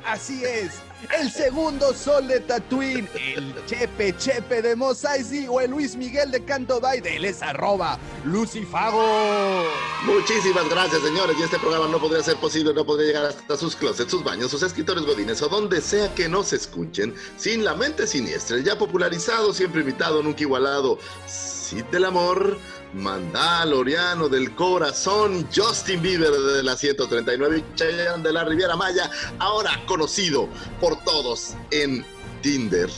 [0.05, 0.73] Así es,
[1.19, 6.31] el segundo sol de Tatooine, el Chepe Chepe de Mos Eisley o el Luis Miguel
[6.31, 9.63] de Canto Bay, de él es arroba Lucifago.
[10.05, 11.35] Muchísimas gracias, señores.
[11.39, 14.51] Y este programa no podría ser posible, no podría llegar hasta sus closets, sus baños,
[14.51, 19.53] sus escritores godines o donde sea que nos escuchen, sin la mente siniestra, ya popularizado,
[19.53, 20.97] siempre invitado, nunca igualado.
[21.27, 22.57] Cid del amor,
[22.93, 29.81] Mandaloriano del corazón, Justin Bieber de la 139 y Chayanne de la Riviera Maya, ahora
[29.85, 30.49] conocido
[30.79, 32.05] por todos en
[32.41, 32.89] Tinder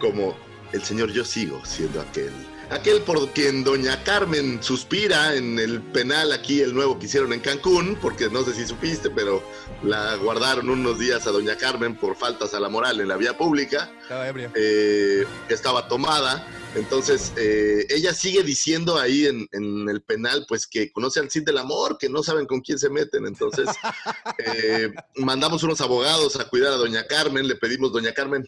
[0.00, 0.36] como
[0.72, 2.32] el señor Yo Sigo siendo aquel.
[2.70, 7.38] Aquel por quien doña Carmen suspira en el penal aquí, el nuevo que hicieron en
[7.38, 9.40] Cancún, porque no sé si supiste, pero
[9.84, 13.38] la guardaron unos días a doña Carmen por faltas a la moral en la vía
[13.38, 13.88] pública.
[14.02, 14.50] Estaba ebria.
[14.56, 16.44] Eh, estaba tomada.
[16.76, 21.44] Entonces, eh, ella sigue diciendo ahí en, en, el penal, pues que conoce al Cid
[21.44, 23.26] del Amor, que no saben con quién se meten.
[23.26, 23.66] Entonces,
[24.38, 28.44] eh, mandamos unos abogados a cuidar a doña Carmen, le pedimos, doña Carmen,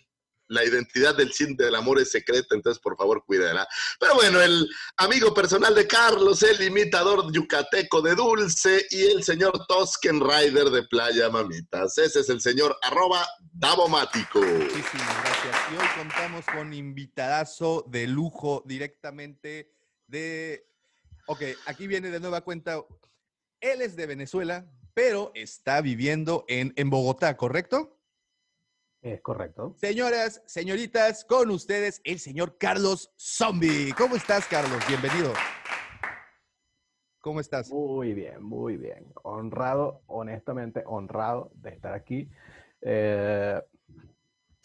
[0.48, 3.66] la identidad del Cid del Amor es secreta, entonces por favor cuídela.
[4.00, 9.66] Pero bueno, el amigo personal de Carlos, el imitador yucateco de Dulce y el señor
[9.66, 11.98] Tosken Rider de Playa Mamitas.
[11.98, 14.40] Ese es el señor arroba Davomático.
[14.40, 15.56] Muchísimas gracias.
[15.72, 19.72] Y hoy contamos con invitadazo de lujo directamente
[20.06, 20.66] de...
[21.26, 22.80] Ok, aquí viene de nueva cuenta.
[23.60, 27.97] Él es de Venezuela, pero está viviendo en, en Bogotá, ¿correcto?
[29.00, 29.74] Es correcto.
[29.76, 33.92] Señoras, señoritas, con ustedes el señor Carlos Zombie.
[33.96, 34.82] ¿Cómo estás, Carlos?
[34.88, 35.32] Bienvenido.
[37.20, 37.70] ¿Cómo estás?
[37.70, 39.06] Muy bien, muy bien.
[39.22, 42.28] Honrado, honestamente, honrado de estar aquí.
[42.80, 43.62] Eh,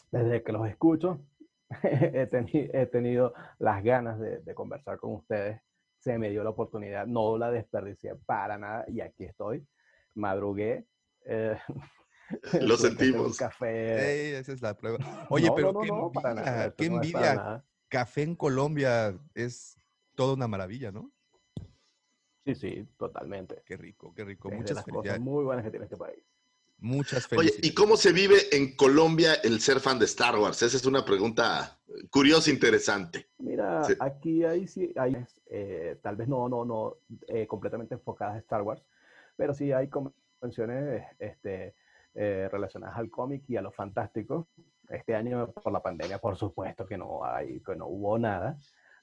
[0.10, 1.20] desde que los escucho,
[1.84, 5.62] he, teni he, tenido las ganas de, de, conversar con ustedes.
[6.00, 9.64] Se me dio la oportunidad, no la desperdicié para nada y aquí estoy.
[10.16, 10.88] Madrugué.
[11.26, 11.56] Eh,
[12.62, 13.28] Lo sentimos.
[13.32, 14.30] Un café.
[14.30, 14.98] Ey, esa es la prueba.
[15.30, 17.20] Oye, no, pero no, qué no, envidia, para nada, qué no es envidia.
[17.20, 17.66] para nada.
[17.90, 19.78] Café en Colombia es
[20.16, 21.12] toda una maravilla, ¿no?
[22.46, 23.62] Sí, sí, totalmente.
[23.66, 24.50] Qué rico, qué rico.
[24.50, 25.22] Es de Muchas las cosas felicidades.
[25.22, 26.20] muy buenas que tiene este país.
[26.80, 27.66] Muchas Oye, felicidades.
[27.72, 30.62] ¿y cómo se vive en Colombia el ser fan de Star Wars?
[30.62, 33.30] Esa es una pregunta curiosa, interesante.
[33.38, 33.94] Mira, Sí.
[34.00, 38.64] aquí hay, sí, hay eh, tal vez no, no, no eh, completamente enfocadas a Star
[38.64, 38.84] Wars,
[39.38, 41.76] pero sí hay convenciones este,
[42.16, 44.50] eh, relacionadas al cómic y a lo fantástico.
[44.90, 48.58] Este año, por la pandemia, por supuesto que no hay, que no hubo nada,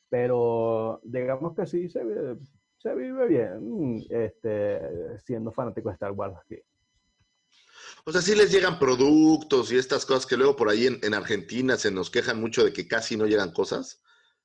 [0.08, 2.36] pero digamos que sí se vive,
[2.78, 6.60] se vive bien este, siendo fanático de Star Wars aquí.
[8.04, 11.14] O sea, sí les llegan productos y estas cosas que luego por ahí en, en
[11.14, 14.02] Argentina se nos quejan mucho de que casi no llegan cosas.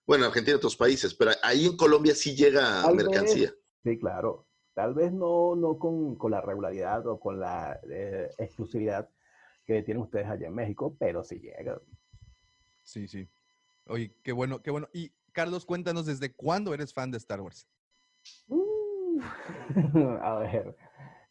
[0.08, 3.54] Bueno, en Argentina y otros países, pero ahí en Colombia sí llega mercancía.
[3.84, 4.48] Sí, claro.
[4.76, 9.10] Tal vez no, no con, con la regularidad o con la eh, exclusividad
[9.66, 11.80] que tienen ustedes allá en México, pero sí llega.
[12.84, 13.28] Sí, sí.
[13.88, 14.90] Oye, qué bueno, qué bueno.
[14.92, 17.70] Y Carlos, cuéntanos desde cuándo eres fan de Star Wars.
[18.50, 19.22] Uh,
[20.22, 20.76] a ver,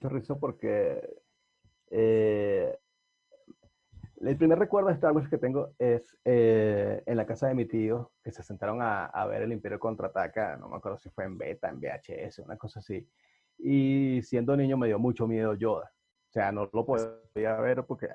[0.01, 1.07] yo rizo porque
[1.91, 2.79] eh,
[4.23, 7.67] el primer recuerdo de Star Wars que tengo es eh, en la casa de mi
[7.67, 11.25] tío, que se sentaron a, a ver el Imperio Contraataca, no me acuerdo si fue
[11.25, 13.07] en beta, en VHS, una cosa así.
[13.59, 15.91] Y siendo niño me dio mucho miedo Yoda.
[16.29, 18.09] O sea, no lo podía ver porque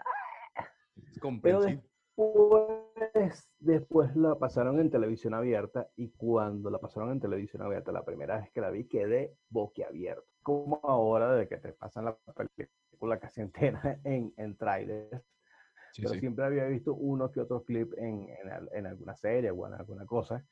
[0.95, 7.61] Es Pero después, después la pasaron en televisión abierta y cuando la pasaron en televisión
[7.61, 10.25] abierta, la primera vez que la vi, quedé boquiabierto.
[10.43, 15.23] Como ahora de que te pasan la película casi entera en, en trailers,
[15.91, 16.19] Sí, pero sí.
[16.19, 20.05] siempre había visto uno que otro clip en, en, en alguna serie o en alguna
[20.05, 20.45] cosa.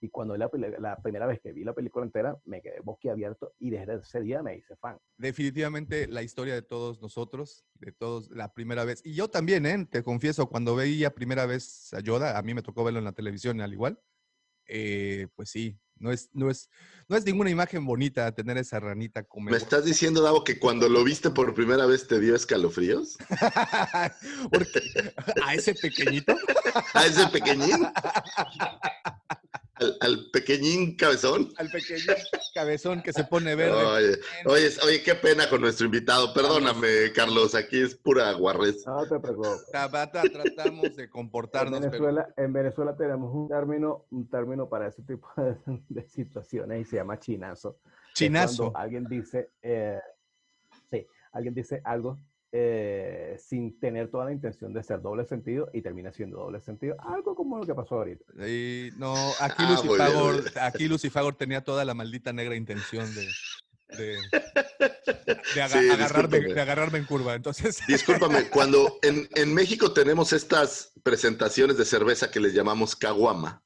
[0.00, 3.70] Y cuando la, la primera vez que vi la película entera, me quedé boquiabierto y
[3.70, 4.98] desde ese día me hice fan.
[5.18, 9.02] Definitivamente la historia de todos nosotros, de todos, la primera vez.
[9.04, 9.86] Y yo también, ¿eh?
[9.90, 13.12] Te confieso, cuando veía primera vez a Yoda, a mí me tocó verlo en la
[13.12, 14.00] televisión al igual.
[14.66, 16.70] eh, pues sí, no es, no, es,
[17.08, 19.50] no es ninguna imagen bonita tener esa ranita como...
[19.50, 23.18] ¿Me estás diciendo, Davo, que cuando lo viste por primera vez te dio escalofríos?
[24.50, 24.80] Porque
[25.44, 26.34] a ese pequeñito.
[26.94, 27.86] ¿A ese pequeñín?
[29.80, 31.52] ¿Al, al pequeñín cabezón?
[31.56, 32.12] al pequeño
[32.54, 33.82] cabezón que se pone verde.
[33.82, 36.34] Oye, oye, oye, qué pena con nuestro invitado.
[36.34, 38.86] Perdóname, Carlos, aquí es pura guarrez.
[38.86, 39.66] No te preocupes.
[39.72, 44.88] Tabata, tratamos de En comportarnos, pero Venezuela, en Venezuela tenemos un término, un término para
[44.88, 45.56] ese tipo de,
[45.88, 47.78] de situaciones y se llama chinazo.
[48.14, 48.72] chinazo.
[48.72, 49.98] Cuando alguien dice, eh,
[50.90, 52.18] sí, alguien dice algo
[52.52, 56.96] eh, sin tener toda la intención de ser doble sentido y termina siendo doble sentido.
[57.00, 58.24] Algo como lo que pasó ahorita.
[58.46, 63.28] Y no, aquí Ah, Lucifagor, aquí Lucifagor tenía toda la maldita negra intención de,
[63.96, 64.18] de,
[65.54, 67.34] de, aga- Sí, agarrarme, de agarrarme en curva.
[67.34, 73.62] Entonces, Discúlpame, cuando en, en México tenemos estas presentaciones de cerveza que les llamamos caguama,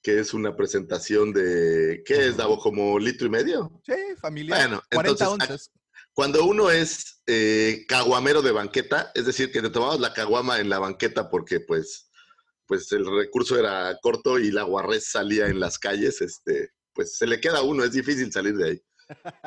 [0.00, 2.58] que es una presentación de, ¿qué es, Davo?
[2.58, 3.80] ¿Como litro y medio?
[3.84, 4.60] sí, familiar.
[4.60, 5.72] Bueno, 40 entonces, onzas.
[6.18, 10.68] Cuando uno es eh, caguamero de banqueta, es decir, que te tomamos la caguama en
[10.68, 12.10] la banqueta porque pues,
[12.66, 17.28] pues el recurso era corto y la guarrez salía en las calles, este, pues se
[17.28, 18.82] le queda a uno, es difícil salir de ahí.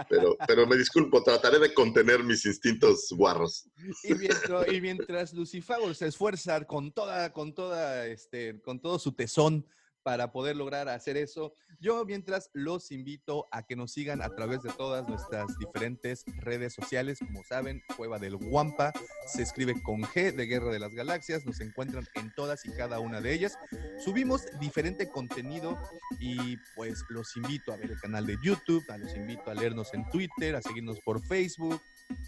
[0.10, 3.70] Pero, pero me disculpo, trataré de contener mis instintos guarros.
[4.04, 9.12] Y mientras, y mientras Lucifago se esfuerza con toda, con toda, este, con todo su
[9.12, 9.68] tesón
[10.04, 14.62] para poder lograr hacer eso, yo mientras los invito a que nos sigan a través
[14.64, 17.20] de todas nuestras diferentes redes sociales.
[17.20, 18.92] Como saben, Cueva del Guampa
[19.28, 21.46] se escribe con G de Guerra de las Galaxias.
[21.46, 23.58] Nos encuentran en todas y cada una de ellas.
[24.04, 25.78] Subimos diferente contenido
[26.20, 29.94] y pues los invito a ver el canal de YouTube, a los invito a leernos
[29.94, 31.82] en Twitter, a seguirnos por Facebook,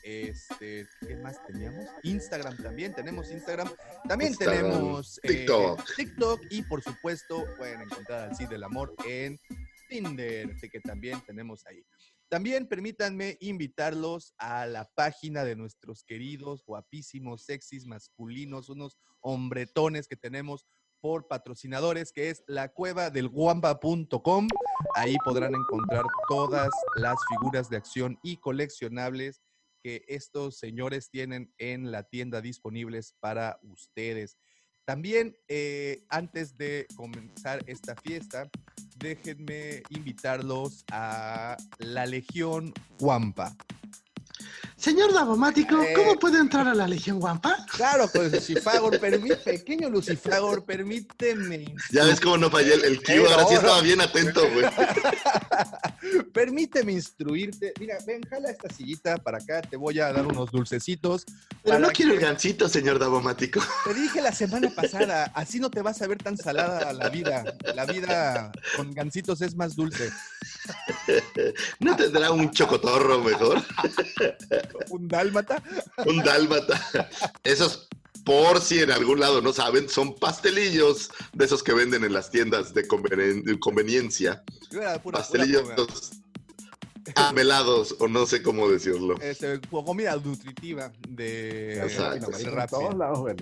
[0.04, 1.86] este, ¿qué más teníamos?
[2.04, 3.70] Instagram también, tenemos Instagram.
[4.08, 5.96] También Instagram, tenemos eh, TikTok.
[5.96, 9.40] TikTok y por supuesto pueden encontrar al Cid del Amor en
[9.90, 11.86] Tinder, que también tenemos ahí.
[12.30, 20.16] También permítanme invitarlos a la página de nuestros queridos, guapísimos, sexys, masculinos, unos hombretones que
[20.16, 20.66] tenemos
[21.00, 24.48] por patrocinadores, que es la cueva del guamba.com.
[24.96, 29.42] Ahí podrán encontrar todas las figuras de acción y coleccionables
[29.84, 34.38] que estos señores tienen en la tienda disponibles para ustedes.
[34.86, 38.50] También, eh, antes de comenzar esta fiesta,
[38.98, 43.56] déjenme invitarlos a la Legión Guampa.
[44.84, 45.94] Señor Davomático, Eh.
[45.96, 47.56] ¿cómo puede entrar a la Legión Guampa?
[47.72, 51.74] Claro, pues Lucifagor, permí- pequeño Lucifagor, permíteme.
[51.90, 54.66] Ya ves cómo no fallé el, el Q, Eh, ahora sí estaba bien atento, güey.
[56.34, 57.72] Permíteme instruirte.
[57.80, 61.24] Mira, ven, jala esta sillita para acá, te voy a dar unos dulcecitos.
[61.64, 63.62] Pero no quiero el que- gancito, señor Davomático.
[63.86, 67.46] Te dije la semana pasada, así no te vas a ver tan salada la vida.
[67.74, 70.12] La vida con gancitos es más dulce.
[71.80, 73.62] ¿No tendrá un chocotorro mejor?
[74.90, 75.62] Un dálmata.
[76.06, 77.10] Un dálmata.
[77.44, 77.88] Esos,
[78.26, 82.30] por si en algún lado no saben, son pastelillos de esos que venden en las
[82.32, 84.44] tiendas de conveniencia.
[84.70, 87.32] Pura- pura- pura Pastelillos comida.
[87.34, 89.16] melados, o no sé cómo decirlo.
[89.22, 92.32] Este, comida nutritiva de, Exacto.
[92.38, 93.30] En todos lados,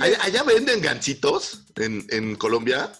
[0.00, 2.92] ¿Allá, allá venden gancitos en, en Colombia?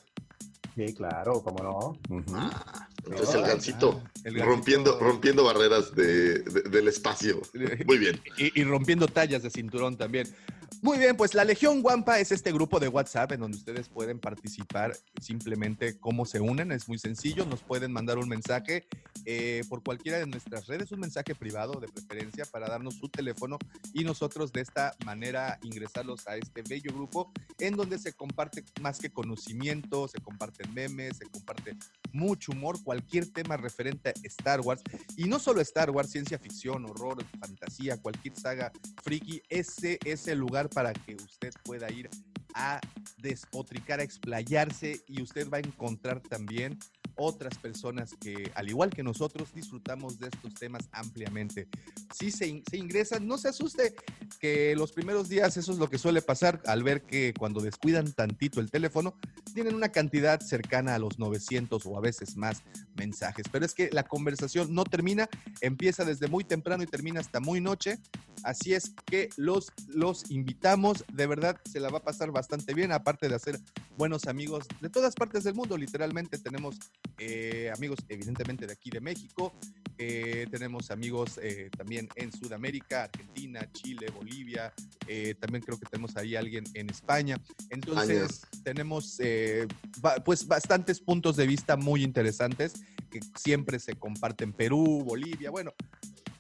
[0.75, 2.25] Sí, claro, cómo no.
[2.35, 4.45] Ah, entonces el Ah, gancito, el gancito.
[4.47, 7.41] rompiendo, rompiendo barreras de- de- del espacio.
[7.87, 8.21] Muy bien.
[8.39, 10.27] y, y rompiendo tallas de cinturón también.
[10.87, 14.21] Muy bien, pues la Legión Guampa es este grupo de WhatsApp en donde ustedes pueden
[14.21, 16.71] participar simplemente cómo se unen.
[16.71, 18.87] Es muy sencillo, nos pueden mandar un mensaje
[19.25, 23.59] eh, por cualquiera de nuestras redes, un mensaje privado de preferencia para darnos su teléfono
[23.95, 29.01] y nosotros de esta manera ingresarlos a este bello grupo en donde se comparte más
[29.01, 31.77] que conocimiento, se comparten memes, se comparte
[32.13, 34.83] mucho humor, cualquier tema referente a Star Wars
[35.17, 38.71] y no solo Star Wars, ciencia ficción, horror, fantasía, cualquier saga
[39.03, 42.11] friki, ese es el lugar para que usted pueda ir
[42.55, 42.79] a
[43.17, 46.79] despotricar, a explayarse y usted va a encontrar también
[47.17, 51.69] otras personas que, al igual que nosotros, disfrutamos de estos temas ampliamente.
[52.15, 53.95] Si se, in- se ingresan, no se asuste,
[54.41, 58.13] que los primeros días eso es lo que suele pasar al ver que cuando descuidan
[58.13, 59.17] tantito el teléfono,
[59.55, 62.63] tienen una cantidad cercana a los 900 o a veces más
[62.95, 63.47] mensajes.
[63.51, 65.29] Pero es que la conversación no termina,
[65.61, 67.99] empieza desde muy temprano y termina hasta muy noche.
[68.43, 72.93] Así es que los, los invitamos, de verdad se la va a pasar bastante bien,
[72.93, 73.59] aparte de hacer
[73.97, 75.77] buenos amigos de todas partes del mundo.
[75.79, 76.77] Literalmente tenemos
[77.19, 79.53] eh, amigos evidentemente de aquí de México,
[79.99, 84.73] eh, tenemos amigos eh, también en Sudamérica, Argentina, Chile, Bolivia,
[85.41, 87.41] también creo que tenemos ahí alguien en España.
[87.71, 89.19] Entonces tenemos
[90.01, 92.75] ba- pues bastantes puntos de vista muy interesantes
[93.11, 95.73] que siempre se comparten Perú, Bolivia, bueno.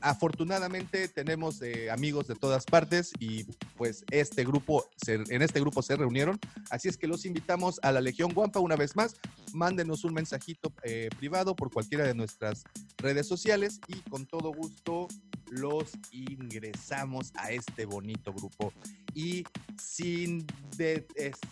[0.06, 3.42] Afortunadamente tenemos eh, amigos de todas partes y
[3.76, 6.38] pues este grupo, en este grupo se reunieron,
[6.70, 9.16] así es que los invitamos a la Legión Guampa una vez más,
[9.52, 12.62] mándenos un mensajito eh, privado por cualquiera de nuestras
[12.98, 15.08] redes sociales y con todo gusto
[15.50, 18.72] los ingresamos a este bonito grupo.
[19.12, 19.42] Y
[19.76, 20.46] sin,
[20.78, 21.04] eh,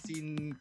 [0.06, 0.56] sin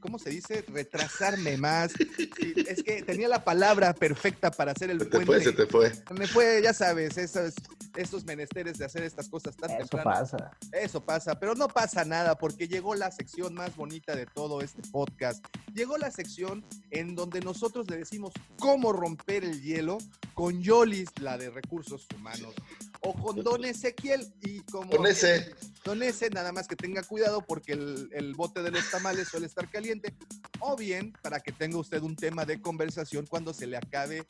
[0.00, 0.64] ¿cómo se dice?
[0.68, 1.92] Retrasarme más.
[1.92, 5.26] Sí, es que tenía la palabra perfecta para hacer el Se te puente.
[5.26, 5.92] fue, se te fue.
[6.18, 7.54] Me fue, ya sabes, esos,
[7.96, 10.50] esos menesteres de hacer estas cosas tan Eso pasa.
[10.72, 14.82] Eso pasa, pero no pasa nada porque llegó la sección más bonita de todo este
[14.90, 15.44] podcast.
[15.74, 19.98] Llegó la sección en donde nosotros le decimos cómo romper el hielo,
[20.34, 22.54] con Yolis, la de recursos humanos,
[23.00, 24.90] o con Don Ezequiel y como...
[24.90, 25.54] Con ese.
[25.84, 29.46] Don ese, nada más que tenga cuidado porque el, el bote de los tamales suele
[29.46, 30.14] estar caliente.
[30.58, 34.24] O bien, para que tenga usted un tema de conversación cuando se le acabe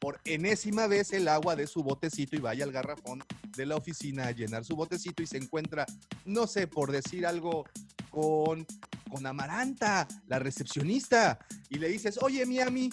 [0.00, 3.22] por enésima vez el agua de su botecito y vaya al garrafón
[3.56, 5.86] de la oficina a llenar su botecito y se encuentra,
[6.24, 7.64] no sé, por decir algo,
[8.10, 8.66] con,
[9.10, 12.90] con Amaranta, la recepcionista, y le dices, oye, Miami,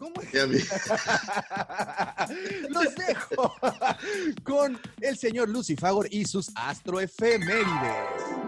[2.70, 3.54] Los dejo
[4.42, 7.66] con el señor Lucifagor y sus astroefemérides.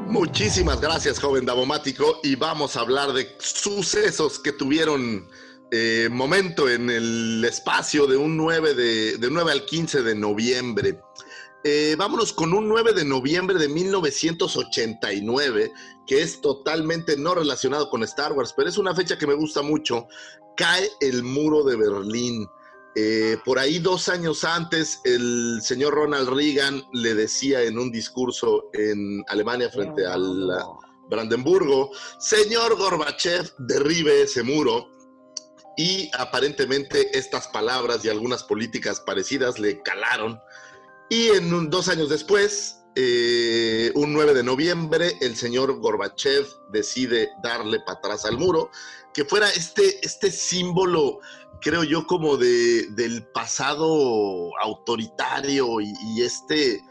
[0.07, 5.29] Muchísimas gracias, joven Davomático, y vamos a hablar de sucesos que tuvieron
[5.71, 11.01] eh, momento en el espacio de un 9 de, de 9 al 15 de noviembre.
[11.65, 15.73] Eh, vámonos con un 9 de noviembre de 1989,
[16.13, 19.63] que es totalmente no relacionado con Star Wars, pero es una fecha que me gusta
[19.63, 20.09] mucho.
[20.59, 22.47] Cae el muro de Berlín.
[22.95, 28.69] Eh, por ahí dos años antes, el señor Ronald Reagan le decía en un discurso
[28.75, 30.51] en Alemania frente al
[31.09, 34.91] Brandenburgo, señor Gorbachev, derribe ese muro.
[35.79, 40.39] Y aparentemente estas palabras y algunas políticas parecidas le calaron.
[41.09, 47.31] Y en un- dos años después, eh, un 9 de noviembre, el señor Gorbachev decide
[47.43, 48.71] darle para atrás al muro,
[49.15, 51.21] que fuera este, este símbolo,
[51.61, 56.83] creo yo, como de, del pasado autoritario y, este,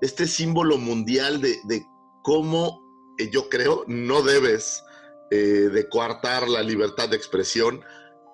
[0.00, 1.86] este símbolo mundial de, de
[2.22, 2.82] cómo,
[3.18, 4.82] eh, yo creo, no debes
[5.30, 7.80] eh, de coartar la libertad de expresión.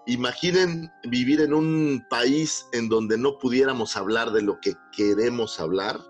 [0.06, 6.09] Imaginen vivir en un país en donde no pudiéramos hablar de lo que queremos hablar.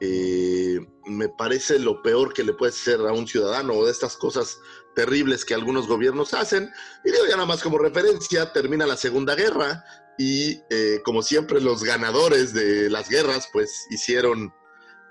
[0.00, 4.16] Eh, me parece lo peor que le puede ser a un ciudadano o de estas
[4.16, 4.58] cosas
[4.94, 6.70] terribles que algunos gobiernos hacen.
[7.04, 9.84] Y digo ya nada más como referencia, termina la Segunda Guerra
[10.18, 14.52] y eh, como siempre los ganadores de las guerras pues hicieron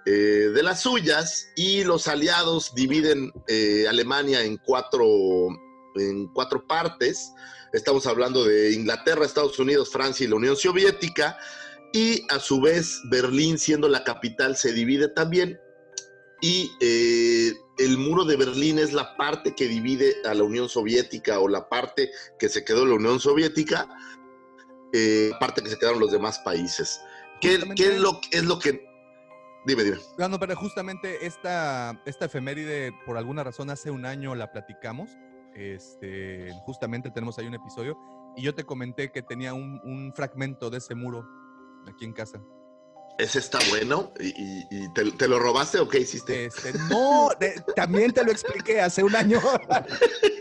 [0.06, 3.32] eh, de las suyas y los aliados dividen
[3.90, 5.06] Alemania en cuatro,
[5.96, 7.32] en cuatro partes.
[7.74, 11.38] Estamos hablando de Inglaterra, Estados Unidos, Francia y la Unión Soviética.
[11.96, 15.58] Y a su vez Berlín, siendo la capital, se divide también.
[16.42, 21.40] Y eh, el muro de Berlín es la parte que divide a la Unión Soviética
[21.40, 23.88] o la parte que se quedó la Unión Soviética,
[24.92, 27.00] eh, parte que se quedaron los demás países.
[27.40, 28.86] ¿Qué, qué es, lo, es lo que...
[29.66, 29.98] Dime, dime.
[30.18, 35.12] No, no, pero justamente esta, esta efeméride, por alguna razón, hace un año la platicamos.
[35.56, 37.98] Este, justamente tenemos ahí un episodio.
[38.36, 41.26] Y yo te comenté que tenía un, un fragmento de ese muro
[41.88, 42.42] aquí en casa.
[43.18, 44.12] Ese está bueno.
[44.20, 46.46] ¿Y, y- y te, te lo robaste o qué hiciste?
[46.48, 49.40] Este, no, de- también te lo expliqué hace un año.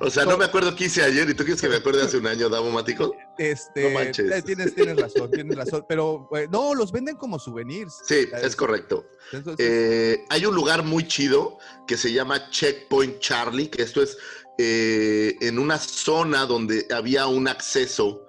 [0.00, 2.18] o sea, no me acuerdo qué hice ayer y tú quieres que me acuerde hace
[2.18, 3.14] un año, Davo Mático.
[3.38, 4.30] Este, No manches.
[4.30, 5.84] eh, tienes, tienes razón, tienes razón.
[5.88, 7.94] Pero eh, no, los venden como souvenirs.
[8.06, 9.06] Sí, es correcto.
[9.32, 14.16] Entonces, Eh, hay un lugar muy chido que se llama Checkpoint Charlie, que esto es
[14.58, 18.22] eh, en una zona donde había un acceso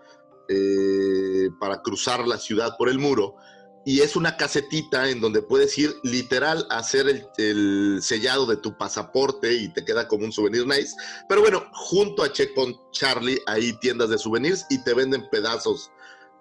[0.50, 1.07] eh,
[1.52, 3.36] para cruzar la ciudad por el muro.
[3.86, 8.58] Y es una casetita en donde puedes ir literal a hacer el, el sellado de
[8.58, 10.94] tu pasaporte y te queda como un souvenir nice.
[11.30, 15.90] Pero bueno, junto a Checkpoint Charlie hay tiendas de souvenirs y te venden pedazos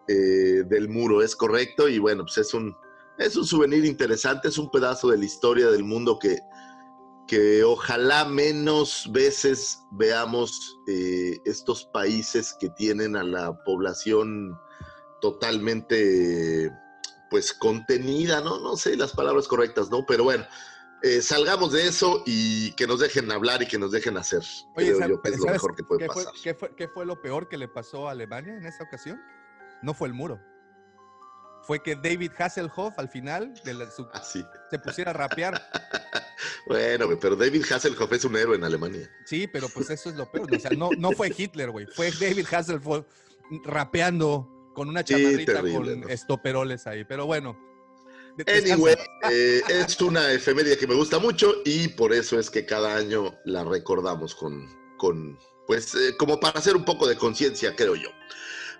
[0.09, 1.89] eh, del muro, es correcto.
[1.89, 2.77] Y bueno, pues es un,
[3.19, 6.39] es un souvenir interesante, es un pedazo de la historia del mundo que,
[7.27, 14.57] que ojalá menos veces veamos eh, estos países que tienen a la población
[15.21, 16.73] totalmente
[17.31, 18.61] pues contenida, ¿no?
[18.61, 20.07] No sé las palabras correctas, ¿no?
[20.07, 20.47] Pero bueno,
[21.03, 24.43] eh, salgamos de eso y que nos dejen hablar y que nos dejen hacer.
[24.77, 26.41] Oye, creo ¿sabes- yo que es lo mejor que puede ¿qué fue, pasar.
[26.43, 29.21] qué fue- qué fue lo peor que le pasó a Alemania en esta ocasión?
[29.83, 30.41] No fue el muro.
[31.63, 34.45] Fue que David Hasselhoff al final de la- su- Así.
[34.71, 35.61] se pusiera a rapear.
[36.69, 39.09] Bueno, pero David Hasselhoff es un héroe en Alemania.
[39.25, 40.53] Sí, pero pues eso es lo peor.
[40.53, 41.87] O sea, no, no fue Hitler, güey.
[41.87, 43.07] Fue David Hasselhoff
[43.65, 46.09] rapeando con una Sí, chamarrita terrible, con ¿no?
[46.09, 47.05] estoperoles ahí.
[47.05, 47.59] Pero bueno.
[48.47, 48.95] Anyway,
[49.31, 53.35] eh, es una efeméride que me gusta mucho y por eso es que cada año
[53.47, 54.69] la recordamos con,
[54.99, 58.11] con pues, eh, como para hacer un poco de conciencia, creo yo.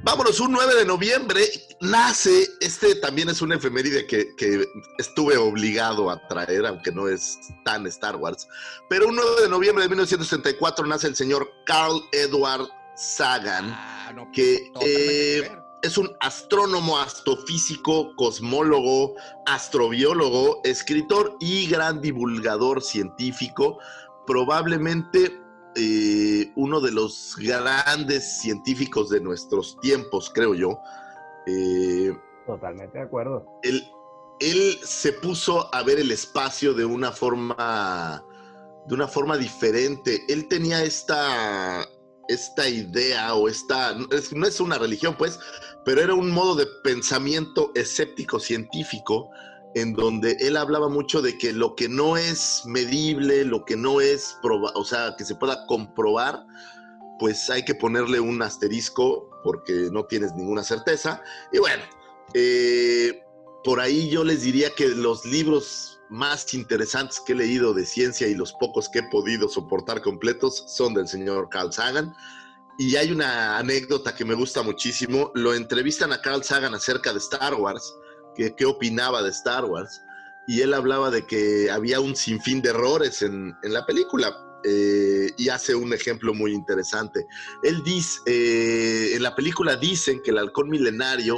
[0.01, 1.41] Vámonos, un 9 de noviembre
[1.81, 4.63] nace, este también es una efeméride que, que
[4.99, 8.47] estuve obligado a traer, aunque no es tan Star Wars,
[8.91, 14.31] pero un 9 de noviembre de 1964 nace el señor Carl Edward Sagan, Ah, no,
[14.33, 15.51] que eh.
[15.87, 19.15] Es un astrónomo, astrofísico, cosmólogo,
[19.47, 23.79] astrobiólogo, escritor y gran divulgador científico.
[24.27, 25.41] Probablemente
[25.77, 30.79] eh, uno de los grandes científicos de nuestros tiempos, creo yo.
[31.47, 32.13] Eh,
[32.47, 33.47] Totalmente de acuerdo.
[33.63, 33.87] él,
[34.41, 38.25] él se puso a ver el espacio de una forma,
[38.87, 40.25] de una forma diferente.
[40.29, 41.87] Él tenía esta,
[42.29, 45.39] esta idea o esta, no es, no es una religión pues,
[45.87, 49.31] pero era un modo de pensamiento escéptico científico
[49.77, 54.01] en donde él hablaba mucho de que lo que no es medible, lo que no
[54.01, 56.45] es, o sea, que se pueda comprobar,
[57.21, 61.23] pues hay que ponerle un asterisco porque no tienes ninguna certeza.
[61.53, 61.85] Y bueno,
[62.35, 63.23] eh,
[63.63, 68.27] por ahí yo les diría que los libros más interesantes que he leído de ciencia
[68.27, 72.13] y los pocos que he podido soportar completos son del señor Carl Sagan.
[72.79, 75.31] Y hay una anécdota que me gusta muchísimo.
[75.35, 77.95] Lo entrevistan a Carl Sagan acerca de Star Wars,
[78.35, 80.03] que qué opinaba de Star Wars.
[80.47, 84.37] Y él hablaba de que había un sinfín de errores en, en la película.
[84.65, 87.27] eh, y hace un ejemplo muy interesante.
[87.63, 91.37] Él dice, eh, en la película dicen que el halcón milenario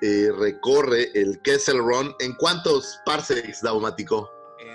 [0.00, 2.14] eh, recorre el Kessel Run.
[2.20, 4.30] ¿En cuántos parsecs, Daumático?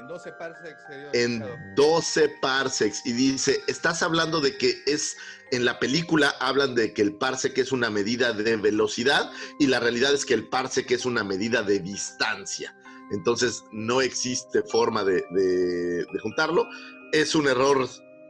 [0.10, 0.82] En 12 parsecs
[1.14, 1.74] En demasiado.
[1.76, 3.02] 12 parsecs.
[3.06, 5.16] Y dice, estás hablando de que es,
[5.52, 9.80] en la película hablan de que el parsec es una medida de velocidad y la
[9.80, 12.76] realidad es que el parsec es una medida de distancia.
[13.12, 16.66] Entonces no existe forma de, de- de juntarlo.
[17.12, 17.88] Es un error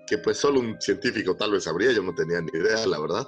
[0.07, 3.27] que pues solo un científico tal vez sabría, yo no tenía ni idea, la verdad.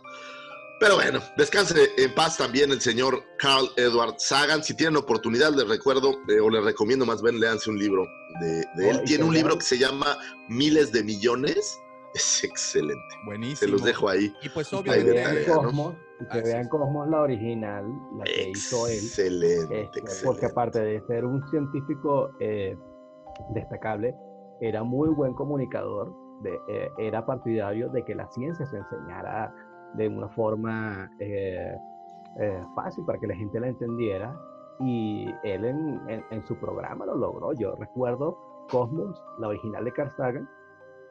[0.81, 4.63] Pero bueno, descanse en paz también el señor Carl Edward Sagan.
[4.63, 8.03] Si tienen oportunidad, les recuerdo, eh, o les recomiendo más bien, leanse un libro
[8.41, 8.97] de, de él.
[8.99, 10.17] Oh, Tiene un que libro que se llama
[10.49, 11.79] Miles de Millones.
[12.15, 13.15] Es excelente.
[13.25, 13.57] Buenísimo.
[13.57, 14.33] Se los dejo ahí.
[14.41, 15.61] Y pues que Ahí de vean tarea, ¿no?
[15.61, 16.67] Cosmos, y que vean.
[16.67, 17.85] Cosmos la original,
[18.17, 18.95] la que hizo él.
[18.95, 20.25] Excelente, Este, excelente.
[20.25, 22.75] porque aparte de ser un científico eh,
[23.53, 24.15] destacable,
[24.61, 26.11] era muy buen comunicador,
[26.41, 29.53] de, eh, era partidario de que la ciencia se enseñara
[29.93, 31.77] de una forma eh,
[32.39, 34.35] eh, fácil para que la gente la entendiera
[34.79, 37.53] y él en, en- su programa lo logró.
[37.53, 38.37] Yo recuerdo
[38.71, 40.47] Cosmos, la original de Carl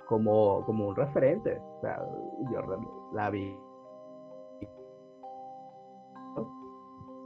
[0.09, 1.61] como, como un referente.
[1.77, 2.03] O sea,
[2.51, 2.63] yo
[3.13, 3.57] la vi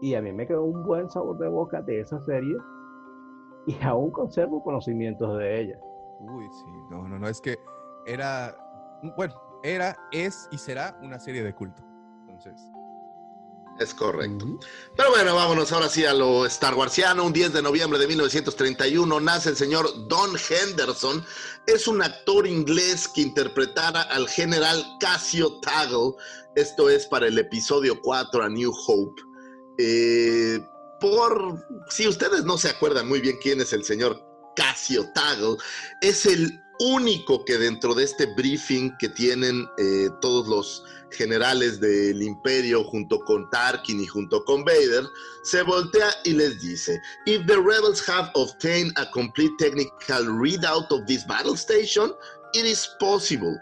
[0.01, 2.55] y a mí me quedó un buen sabor de boca de esa serie
[3.67, 5.79] y aún conservo conocimientos de ella.
[6.21, 7.57] uy, sí, no, no, no, es que
[8.07, 8.55] era,
[9.17, 9.35] bueno,
[9.65, 11.83] era, es y será una serie de culto.
[12.21, 12.61] Entonces,
[13.81, 14.59] Es correcto.
[14.95, 17.25] Pero bueno, vámonos ahora sí a lo Star Warsiano.
[17.25, 21.25] Un 10 de noviembre de 1931 nace el señor Don Henderson.
[21.67, 26.12] Es un actor inglés que interpretara al general Cassio Taggle.
[26.55, 29.23] Esto es para el episodio 4 a New Hope.
[29.79, 30.61] Eh,
[31.01, 34.23] por si ustedes no se acuerdan muy bien quién es el señor
[34.55, 35.57] Cassio Taggle,
[36.01, 42.22] es el único que dentro de este briefing que tienen eh, todos los generales del
[42.22, 45.05] imperio junto con Tarkin y junto con Vader,
[45.45, 51.07] se voltea y les dice, If the rebels have obtained a complete technical readout of
[51.07, 52.12] this battle station,
[52.55, 53.57] it is possible,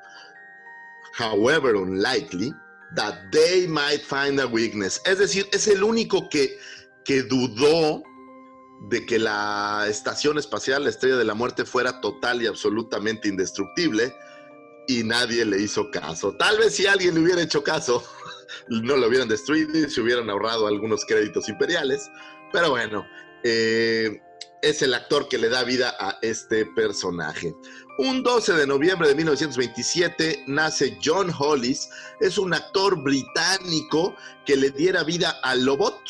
[1.19, 2.53] however unlikely,
[2.95, 5.01] that they might find a weakness.
[5.05, 6.59] Es decir, es el único que,
[7.05, 8.03] que dudó
[8.89, 14.15] de que la estación espacial, la estrella de la muerte, fuera total y absolutamente indestructible
[14.89, 16.35] y nadie le hizo caso.
[16.37, 18.03] Tal vez si alguien le hubiera hecho caso,
[18.69, 22.11] no lo hubieran destruido y se hubieran ahorrado algunos créditos imperiales.
[22.53, 23.07] Pero bueno,
[23.45, 24.21] eh,
[24.63, 27.55] es el actor que le da vida a este personaje.
[27.99, 31.89] Un 12 de noviembre de 1927 nace John Hollis.
[32.21, 34.15] Es un actor británico
[34.47, 36.01] que le diera vida a Lobot.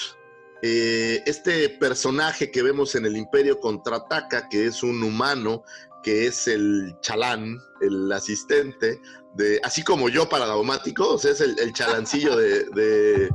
[0.63, 5.65] Eh, este personaje que vemos en el Imperio Contraataca, que es un humano
[6.05, 9.01] que es el chalán, el asistente,
[9.35, 13.29] de, así como yo para Daumático, o sea, es el, el chalancillo de, de-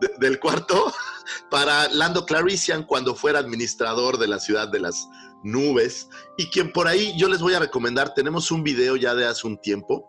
[0.00, 0.92] de- del cuarto,
[1.50, 5.08] para Lando Clarician cuando fuera administrador de la ciudad de las
[5.44, 9.26] nubes, y quien por ahí yo les voy a recomendar, tenemos un video ya de
[9.26, 10.08] hace un tiempo,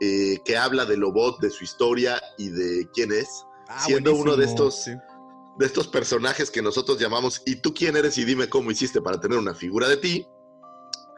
[0.00, 3.28] eh, que habla de Lobot, de su historia y de quién es,
[3.68, 4.92] ah, siendo uno de estos sí.
[5.58, 8.16] De estos personajes que nosotros llamamos ¿y tú quién eres?
[8.18, 10.26] y dime cómo hiciste para tener una figura de ti,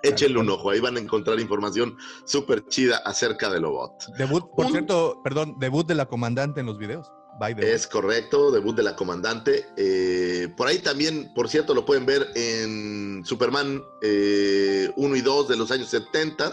[0.02, 3.92] échenle un ojo, ahí van a encontrar información súper chida acerca de Lobot.
[4.18, 7.10] Debut, por Un- cierto, perdón, debut de la comandante en los videos.
[7.38, 7.70] By the way.
[7.70, 9.64] Es correcto, debut de la comandante.
[9.76, 15.48] Eh, por ahí también, por cierto, lo pueden ver en Superman eh, 1 y 2
[15.48, 16.52] de los años 70.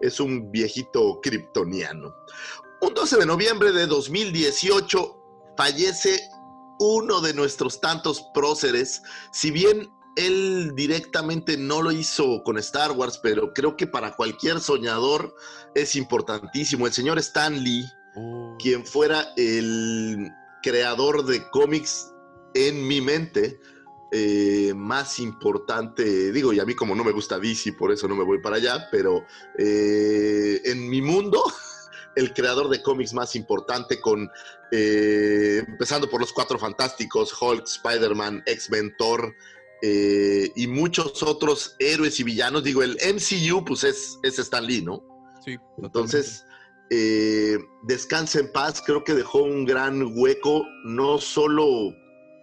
[0.00, 2.14] Es un viejito kryptoniano.
[2.82, 5.16] Un 12 de noviembre de 2018
[5.56, 6.20] fallece
[6.80, 9.02] uno de nuestros tantos próceres.
[9.32, 14.58] Si bien él directamente no lo hizo con Star Wars, pero creo que para cualquier
[14.58, 15.32] soñador
[15.76, 16.88] es importantísimo.
[16.88, 22.12] El señor Stan Lee, Uh, quien fuera el creador de cómics
[22.54, 23.60] en mi mente
[24.12, 28.16] eh, más importante, digo, y a mí como no me gusta DC, por eso no
[28.16, 29.24] me voy para allá, pero
[29.56, 31.44] eh, en mi mundo,
[32.20, 34.30] el creador de cómics más importante con,
[34.70, 39.34] eh, empezando por los Cuatro Fantásticos, Hulk, Spider-Man, X-Men, Thor,
[39.82, 44.82] eh, y muchos otros héroes y villanos, digo, el MCU pues es, es Stan Lee,
[44.82, 45.02] ¿no?
[45.44, 46.44] sí, Entonces,
[46.90, 51.94] eh, Descansa en paz, creo que dejó un gran hueco, no solo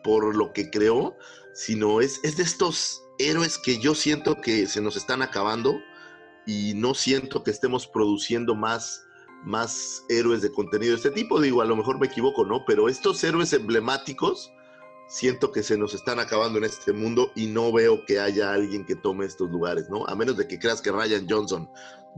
[0.04, 1.16] por lo que creó,
[1.54, 5.80] sino es, es de estos héroes que yo siento que se nos están acabando
[6.46, 9.06] y no siento que estemos produciendo más,
[9.48, 11.40] más héroes de contenido de este tipo.
[11.40, 12.66] Digo, a lo mejor me equivoco, ¿no?
[12.66, 14.54] Pero estos héroes emblemáticos
[15.08, 18.86] siento que se nos están acabando en este mundo y no veo que haya alguien
[18.86, 20.06] que tome estos lugares, ¿no?
[20.06, 21.70] A menos de que creas que Ryan Johnson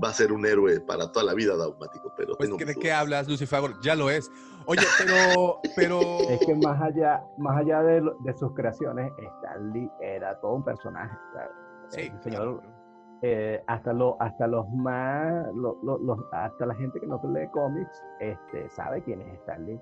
[0.03, 2.91] va a ser un héroe para toda la vida, Daumático, pero Pues, tengo ¿de qué
[2.91, 3.61] hablas, Lucifer?
[3.84, 4.32] Ya lo es.
[4.65, 6.01] Oye, pero, pero...
[6.30, 8.01] Es que más allá, más allá de,
[8.38, 11.15] sus creaciones, Stan Lee era todo un personaje.
[11.34, 11.51] ¿sabes?
[11.89, 12.78] Sí, El señor, claro.
[13.22, 17.47] Eh, hasta, lo, hasta los más, lo- lo- los- hasta la gente que no lee
[17.51, 19.80] cómics, este, sabe quién es Stan Lee.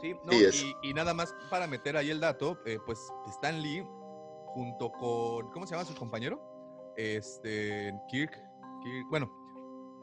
[0.00, 0.62] Sí, no, Sí, es.
[0.62, 2.98] y, y nada más para meter ahí el dato, eh, pues
[3.28, 3.86] Stan Lee,
[4.46, 6.40] junto con, ¿cómo se llama su compañero?
[6.96, 8.32] Este, Kirk,
[8.82, 9.30] Kirk- bueno,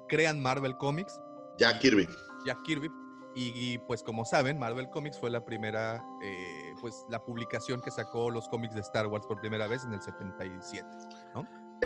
[0.08, 1.20] crean Marvel Comics,
[1.58, 2.08] Jack Kirby.
[2.46, 2.90] Jack Kirby,
[3.36, 7.92] y, y, pues como saben, Marvel Comics fue la primera, eh, pues la publicación que
[7.92, 11.23] sacó los cómics de Star Wars por primera vez en el 77, ¿no?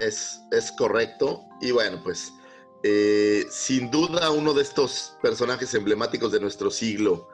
[0.01, 1.43] Es, es correcto.
[1.61, 2.33] Y bueno, pues
[2.83, 7.27] eh, sin duda uno de estos personajes emblemáticos de nuestro siglo,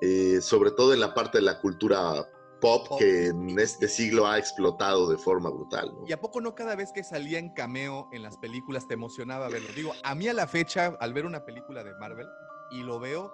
[0.00, 2.28] eh, sobre todo en la parte de la cultura
[2.60, 2.98] pop, Pop.
[2.98, 5.92] que en este siglo ha explotado de forma brutal.
[5.94, 6.04] ¿no?
[6.06, 9.48] ¿Y a poco no cada vez que salía en cameo en las películas te emocionaba
[9.48, 9.68] verlo?
[9.74, 12.26] Digo, a mí a la fecha, al ver una película de Marvel
[12.72, 13.32] y lo veo,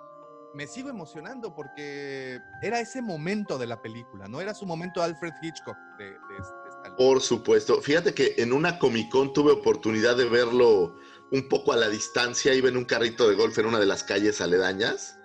[0.55, 4.41] me sigo emocionando porque era ese momento de la película, ¿no?
[4.41, 6.64] Era su momento Alfred Hitchcock de, Lee.
[6.97, 7.80] Por supuesto.
[7.82, 10.97] Fíjate que en una Comic Con tuve oportunidad de verlo
[11.32, 12.55] un poco a la distancia.
[12.55, 15.18] Iba en un carrito de golf en una de las calles aledañas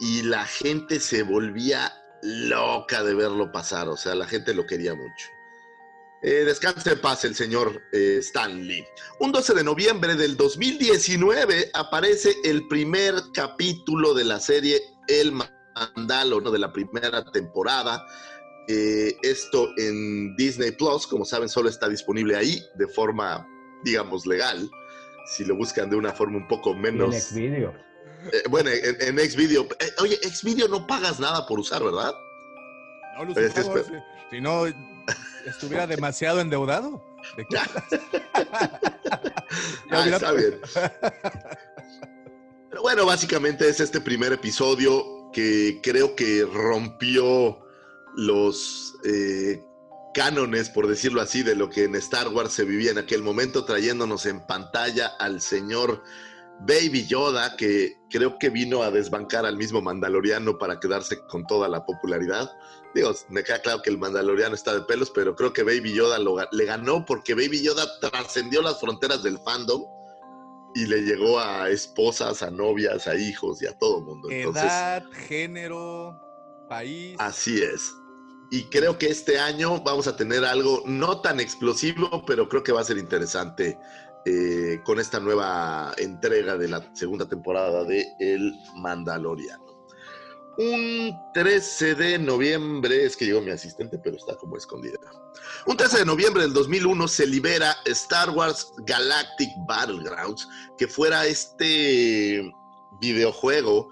[0.00, 3.88] y la gente se volvía loca de verlo pasar.
[3.88, 5.26] O sea, la gente lo quería mucho.
[6.24, 8.84] Eh, descanse en paz el señor eh, Stan Lee.
[9.18, 16.40] Un 12 de noviembre del 2019 aparece el primer capítulo de la serie El Mandalo,
[16.40, 16.52] ¿no?
[16.52, 18.06] de la primera temporada.
[18.68, 23.46] Eh, esto en Disney Plus, como saben, solo está disponible ahí de forma,
[23.84, 24.70] digamos, legal.
[25.26, 27.14] Si lo buscan de una forma un poco Y en menos.
[27.16, 27.72] Xvideo.
[28.32, 29.66] Eh, bueno, en, en Xvideo.
[29.80, 32.12] Eh, oye, Xvideo no pagas nada por usar, ¿verdad?
[33.18, 34.64] No, Pero este Lucifer, es- si, si no
[35.46, 37.02] estuviera demasiado endeudado.
[37.36, 37.56] ¿De qué
[39.90, 40.58] Ah, está bien.
[42.70, 47.58] Pero bueno, básicamente es este primer episodio que creo que rompió
[48.16, 49.64] los eh,
[50.14, 53.64] cánones, por decirlo así, de lo que en Star Wars se vivía en aquel momento,
[53.64, 56.02] trayéndonos en pantalla al señor
[56.60, 61.68] Baby Yoda, que creo que vino a desbancar al mismo Mandaloriano para quedarse con toda
[61.68, 62.50] la popularidad.
[62.94, 66.18] Digo, me queda claro que el Mandaloriano está de pelos, pero creo que Baby Yoda
[66.18, 69.82] lo le ganó porque Baby Yoda trascendió las fronteras del fandom
[70.74, 74.30] y le llegó a esposas, a novias, a hijos y a todo el mundo.
[74.30, 76.18] Entonces, Edad, género,
[76.68, 77.16] país.
[77.18, 77.92] así es.
[78.52, 82.70] Y creo que este año vamos a tener algo no tan explosivo, pero creo que
[82.70, 83.78] va a ser interesante
[84.26, 89.64] eh, con esta nueva entrega de la segunda temporada de El Mandaloriano.
[90.58, 94.98] Un 13 de noviembre, es que llegó mi asistente, pero está como escondida.
[95.66, 100.46] Un 13 de noviembre del 2001 se libera Star Wars Galactic Battlegrounds,
[100.76, 102.52] que fuera este
[103.00, 103.88] videojuego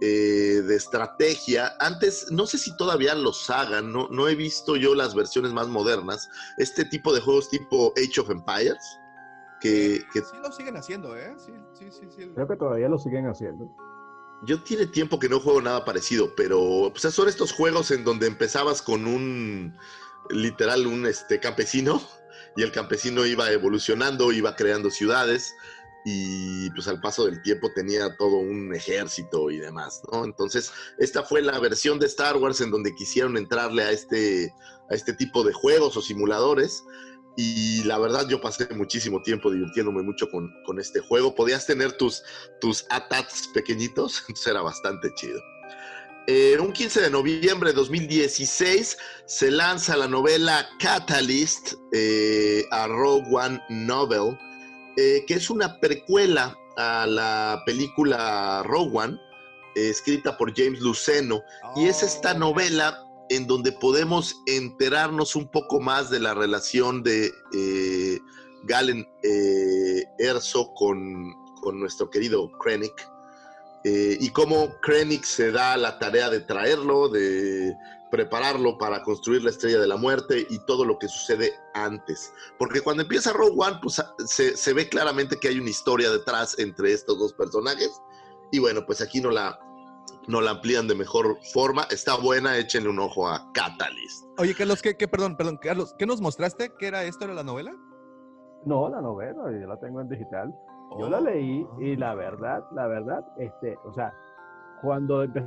[0.00, 1.72] eh, de estrategia.
[1.80, 5.68] Antes, no sé si todavía los hagan, no, no he visto yo las versiones más
[5.68, 6.28] modernas.
[6.56, 9.00] Este tipo de juegos tipo Age of Empires,
[9.60, 11.34] que, que Sí lo siguen haciendo, ¿eh?
[11.38, 12.06] Sí, sí, sí.
[12.14, 12.30] sí.
[12.34, 13.68] Creo que todavía lo siguen haciendo.
[14.42, 18.28] yo tiene tiempo que no juego nada parecido, pero pues, son estos juegos en donde
[18.28, 19.76] empezabas con un,
[20.30, 22.00] literal, un este, campesino,
[22.56, 25.54] y el campesino iba evolucionando, iba creando ciudades,
[26.04, 30.24] y pues al paso del tiempo tenía todo un ejército y demás, ¿no?
[30.24, 34.54] Entonces, esta fue la versión de Star Wars en donde quisieron entrarle a este,
[34.90, 36.84] a este tipo de juegos o simuladores.
[37.36, 41.34] Y la verdad, yo pasé muchísimo tiempo divirtiéndome mucho con, con este juego.
[41.36, 42.22] Podías tener tus,
[42.60, 45.40] tus ATATs pequeñitos, entonces era bastante chido.
[46.26, 48.96] eh, un 15 de noviembre de 2016
[49.26, 54.36] se lanza la novela Catalyst eh, a Rogue One Novel,
[55.00, 59.20] eh, que es una precuela a la película Rogue One,
[59.76, 61.40] eh, escrita por James Luceno.
[61.76, 67.04] Y es esta Oh, novela en donde podemos enterarnos un poco más de la relación
[67.04, 68.18] de eh,
[68.64, 69.06] Galen
[70.18, 71.32] Erso con,
[71.62, 73.08] con nuestro querido Krennic.
[73.84, 77.72] y cómo Krennic se da la tarea de traerlo, de
[78.10, 82.32] prepararlo para construir la estrella de la muerte y todo lo que sucede antes.
[82.58, 86.58] Porque cuando empieza Rogue One, pues se, se ve claramente que hay una historia detrás
[86.58, 88.00] entre estos dos personajes.
[88.50, 89.58] Y bueno, pues aquí no la,
[90.26, 91.82] no la amplían de mejor forma.
[91.90, 94.24] Está buena, échenle un ojo a Catalyst.
[94.38, 96.72] Oye, Carlos, ¿qué, qué, perdón, perdón, Carlos, ¿qué nos mostraste?
[96.78, 97.24] ¿Qué era esto?
[97.24, 97.74] ¿Era la novela?
[98.64, 100.54] No, la novela, yo la tengo en digital.
[100.98, 104.12] Yo la leí y la verdad, la verdad, este, o sea,
[104.80, 105.46] cuando empecé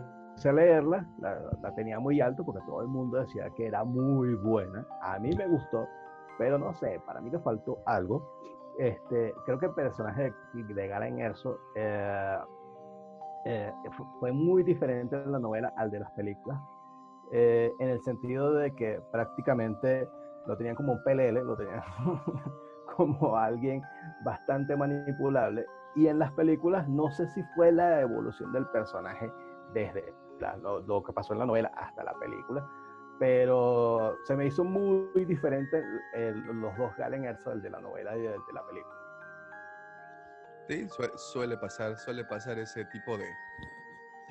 [0.50, 1.40] a leerla, la,
[1.76, 4.86] tenía muy alto porque todo el mundo decía que era muy buena.
[5.02, 5.88] A mí me gustó,
[6.38, 8.22] pero no sé, para mí le faltó algo.
[8.80, 12.38] Este, creo que el personaje de, de Galen Erso eh,
[13.46, 16.60] eh, fu- fue muy diferente en la novela al de las películas,
[17.32, 20.08] eh, en el sentido de que prácticamente
[20.48, 21.82] lo tenían como un pelele, lo tenían
[22.96, 23.82] como alguien
[24.24, 25.66] bastante manipulable.
[25.96, 29.30] Y en las películas no sé si fue la evolución del personaje
[29.74, 32.68] desde la- lo, lo que pasó en la novela hasta la película,
[33.20, 35.82] pero se me hizo muy diferente
[36.14, 38.96] el- los dos Galen Erso, el de la novela y el de la película.
[40.68, 43.26] Sí, sue- suele pasar, suele pasar ese tipo de,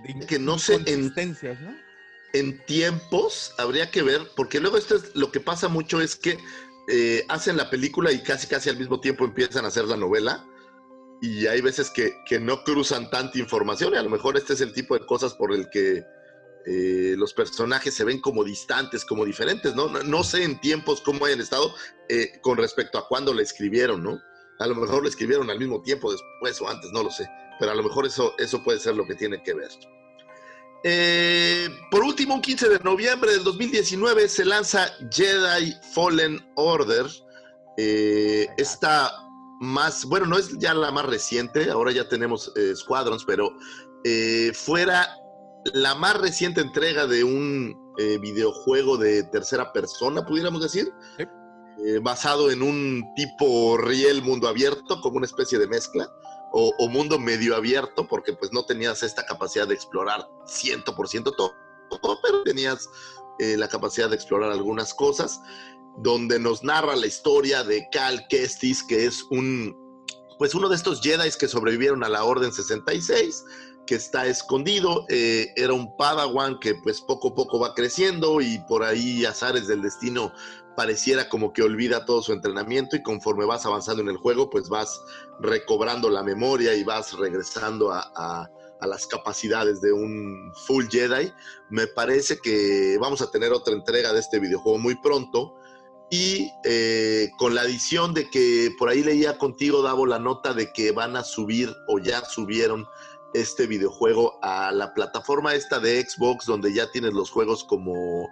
[0.04, 1.12] de Que no sé en-
[2.32, 6.38] en tiempos habría que ver, porque luego esto es lo que pasa mucho es que
[6.88, 10.44] eh, hacen la película y casi casi al mismo tiempo empiezan a hacer la novela
[11.20, 14.60] y hay veces que, que no cruzan tanta información y a lo mejor este es
[14.60, 16.04] el tipo de cosas por el que
[16.66, 19.88] eh, los personajes se ven como distantes, como diferentes, ¿no?
[19.88, 21.74] No, no sé en tiempos cómo hayan estado
[22.08, 24.20] eh, con respecto a cuándo la escribieron, ¿no?
[24.58, 27.26] A lo mejor la escribieron al mismo tiempo después o antes, no lo sé,
[27.58, 29.70] pero a lo mejor eso, eso puede ser lo que tiene que ver.
[30.84, 37.06] Eh, por último, un 15 de noviembre del 2019 se lanza Jedi Fallen Order.
[37.76, 39.29] Esta
[39.60, 43.52] más, bueno, no es ya la más reciente, ahora ya tenemos eh, Squadrons, pero
[44.04, 45.06] eh, fuera
[45.74, 51.24] la más reciente entrega de un eh, videojuego de tercera persona, pudiéramos decir, Sí.
[51.86, 56.10] eh, basado en un tipo riel mundo abierto, como una especie de mezcla
[56.52, 61.54] o, o mundo medio abierto, porque pues no tenías esta capacidad de explorar 100% todo,
[62.22, 62.88] pero tenías
[63.38, 65.40] la capacidad de explorar algunas cosas,
[65.98, 69.76] donde nos narra la historia de Cal Kestis, que es un,
[70.38, 73.44] pues uno de estos Jedi que sobrevivieron a la Orden 66,
[73.86, 78.58] que está escondido, eh, era un Padawan que pues poco a poco va creciendo y
[78.68, 80.32] por ahí azares del destino
[80.76, 84.68] pareciera como que olvida todo su entrenamiento y conforme vas avanzando en el juego, pues
[84.68, 85.00] vas
[85.40, 88.48] recobrando la memoria y vas regresando a, a-
[88.80, 91.30] a las capacidades de un full Jedi.
[91.68, 95.54] Me parece que vamos a tener otra entrega de este videojuego muy pronto.
[96.10, 100.72] Y eh, con la adición de que por ahí leía contigo, Davo, la nota de
[100.72, 102.84] que van a subir o ya subieron
[103.32, 108.28] este videojuego a la plataforma esta de Xbox, donde ya tienes los juegos como,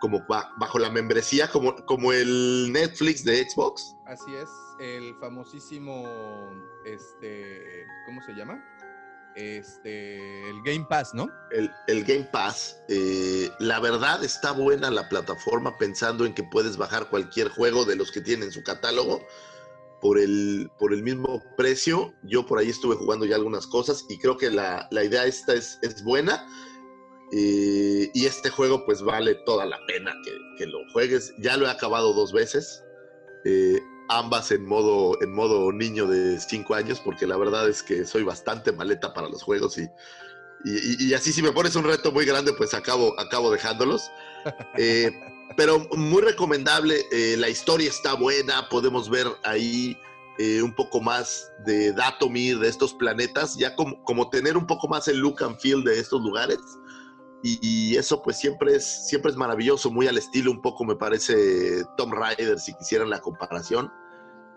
[0.00, 3.94] como ba- bajo la membresía, como, como el Netflix de Xbox.
[4.06, 4.48] Así es,
[4.80, 6.04] el famosísimo,
[6.86, 8.58] este, ¿cómo se llama?
[9.38, 11.28] Este, el Game Pass, ¿no?
[11.52, 17.08] el, Game Pass, eh, la verdad está buena la plataforma pensando en que puedes bajar
[17.08, 19.20] cualquier juego de los que tiene en su catálogo
[20.00, 22.12] por el, por el mismo precio.
[22.24, 25.54] Yo por ahí estuve jugando ya algunas cosas y creo que la, la idea esta
[25.54, 26.44] es, es buena.
[27.32, 31.32] eh, y este juego pues vale toda la pena que, que lo juegues.
[31.38, 32.82] Ya lo he acabado dos veces.
[33.44, 33.78] eh,
[34.08, 38.22] ambas en modo, en modo niño de 5 años, porque la verdad es que soy
[38.24, 39.82] bastante maleta para los juegos y,
[40.64, 44.10] y, y- así si me pones un reto muy grande, pues acabo, acabo dejándolos.
[44.78, 45.10] Eh,
[45.56, 49.96] pero muy recomendable, eh, la historia está buena, podemos ver ahí
[50.38, 54.86] eh, un poco más de Datomir, de estos planetas, ya como, como tener un poco
[54.88, 56.58] más el look and feel de estos lugares.
[57.42, 60.96] Y, y eso pues siempre es, siempre es maravilloso, muy al estilo un poco me
[60.96, 63.90] parece Tom Raider, si quisieran la comparación.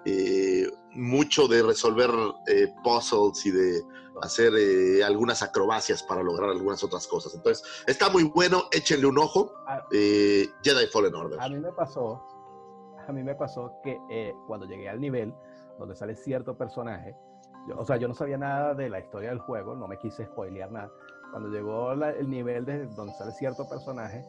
[0.06, 2.10] Eh, mucho de resolver
[2.47, 3.82] eh, puzzles y de
[4.22, 7.34] hacer eh, algunas acrobacias para lograr algunas otras cosas.
[7.36, 9.54] Entonces, está muy bueno, échenle un ojo.
[9.68, 9.86] Ah.
[9.91, 11.39] Eh, Jedi Fallen Order.
[11.39, 12.22] A mí me pasó,
[13.08, 15.34] a mí me pasó que eh, cuando llegué al nivel
[15.80, 17.16] donde sale cierto personaje,
[17.68, 20.26] yo- o sea, yo no sabía nada de la historia del juego, no me quise
[20.26, 20.91] spoilear nada,
[21.32, 24.26] Cuando llegó la- el nivel de donde sale cierto personaje,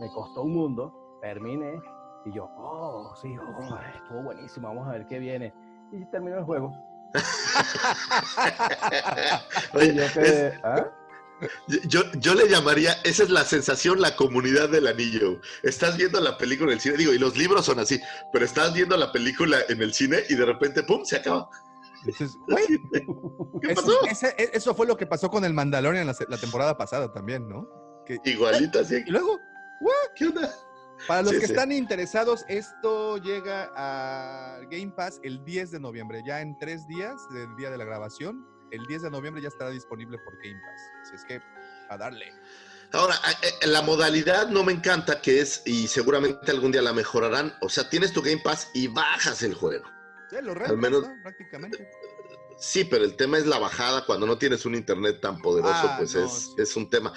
[0.00, 1.82] me costó un mundo, terminé
[2.26, 5.54] y yo, oh, sí, oh, estuvo buenísimo, vamos a ver qué viene.
[5.92, 6.72] Y terminó el juego.
[9.74, 10.86] Oye, Y yo es- quedé, ¿ah?
[11.88, 15.40] yo, yo le llamaría, esa es la sensación, la comunidad del anillo.
[15.62, 17.98] Estás viendo la película en el cine, digo, y los libros son así,
[18.32, 21.48] pero estás viendo la película en el cine y de repente, ¡pum!, se acaba.
[22.04, 22.36] Dices,
[23.62, 24.06] ¿Qué eso, pasó?
[24.06, 27.48] ese- e- eso fue lo que pasó con el Mandalorian la, la temporada pasada también,
[27.48, 27.66] ¿no?
[28.06, 29.02] Que- Igualito así.
[29.06, 29.38] y luego,
[30.14, 30.50] ¿Qué onda?
[31.06, 31.52] Para los Sí, que sí.
[31.52, 36.22] están interesados, esto llega a Game Pass el 10 de noviembre.
[36.26, 39.70] Ya en tres días del día de la grabación, el 10 de noviembre ya estará
[39.70, 40.82] disponible por Game Pass.
[41.02, 41.40] Así es que,
[41.88, 42.32] a darle.
[42.92, 46.92] Ahora, a- eh, la modalidad no me encanta que es, y seguramente algún día la
[46.92, 49.84] mejorarán, o sea, tienes tu Game Pass y bajas el juego.
[50.28, 51.14] Sí, lo rentas, menos- ¿no?
[51.22, 51.88] Prácticamente.
[52.58, 54.04] Sí, pero el tema es la bajada.
[54.04, 56.54] Cuando no tienes un internet tan poderoso, Ah, pues no, es, sí.
[56.58, 57.12] es un tema.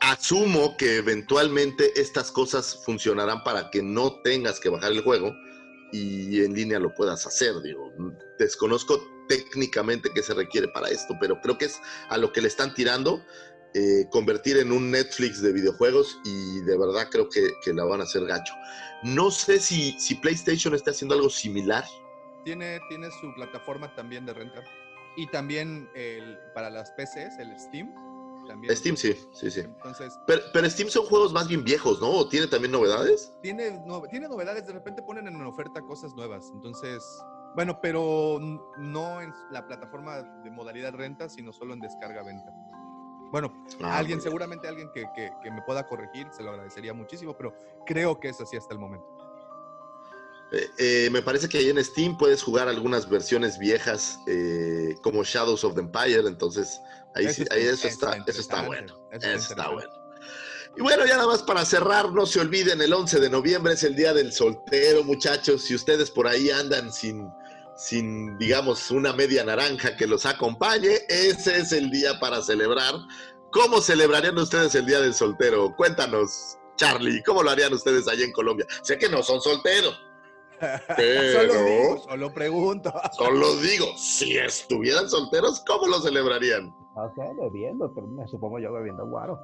[0.00, 5.34] Asumo que eventualmente estas cosas funcionarán para que no tengas que bajar el juego
[5.92, 7.60] y en línea lo puedas hacer.
[7.62, 7.92] Digo,
[8.38, 12.48] desconozco técnicamente qué se requiere para esto, pero creo que es a lo que le
[12.48, 13.22] están tirando.
[13.74, 18.04] eh, convertir en un Netflix de videojuegos y de verdad creo que, la van a
[18.04, 18.54] hacer gacho.
[19.02, 21.84] No sé si, si PlayStation está haciendo algo similar.
[22.44, 24.64] Tiene, tiene su plataforma también de renta.
[25.18, 25.86] Y también
[26.54, 27.92] para las PCs, el Steam.
[28.48, 28.74] También.
[28.76, 29.60] Steam sí, sí, sí.
[29.60, 32.10] Entonces, Pero, pero Steam son juegos más bien viejos, ¿no?
[32.10, 33.32] ¿O tiene también novedades?
[33.42, 36.50] tiene, no- tiene novedades, de repente ponen en oferta cosas nuevas.
[36.54, 37.04] Entonces,
[37.54, 38.38] bueno, pero
[38.78, 42.52] no en la plataforma de modalidad renta, sino solo en descarga-venta.
[43.30, 47.36] Bueno, Ah, alguien, seguramente alguien que, que- que me pueda corregir, se lo agradecería muchísimo,
[47.36, 47.54] pero
[47.86, 49.06] creo que es así hasta el momento.
[50.50, 55.22] Eh, eh, me parece que ahí en Steam puedes jugar algunas versiones viejas eh, como
[55.22, 56.80] Shadows of the Empire, entonces
[57.14, 58.94] ahí, sí- ahí eso, está, eso está bueno.
[59.12, 59.90] eso Eso está está bueno.
[60.76, 63.82] Y bueno, ya nada más para cerrar, no se olviden, el 11 de noviembre es
[63.82, 65.62] el Día del Soltero, muchachos.
[65.62, 67.28] Si ustedes por ahí andan sin,
[67.76, 72.94] sin, digamos, una media naranja que los acompañe, ese es el día para celebrar.
[73.50, 75.74] ¿Cómo celebrarían ustedes el Día del Soltero?
[75.74, 78.66] Cuéntanos, Charlie, ¿cómo lo harían ustedes allá en Colombia?
[78.82, 79.98] Sé que no son solteros,
[80.96, 81.40] pero...
[81.40, 82.92] Solo digo, solo pregunto.
[83.16, 86.72] Solo digo, si estuvieran solteros, ¿cómo lo celebrarían?
[87.00, 89.40] O sea, bebiendo, pero me supongo yo bebiendo guaro.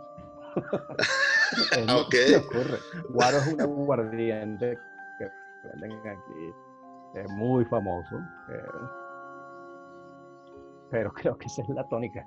[1.73, 2.79] Es lo que ocurre.
[3.11, 4.77] Guaro es un aguardiente
[5.19, 5.29] que
[5.81, 6.55] venden aquí.
[7.15, 8.17] Es muy famoso.
[8.51, 8.89] eh,
[10.91, 12.27] pero creo que esa es la tónica.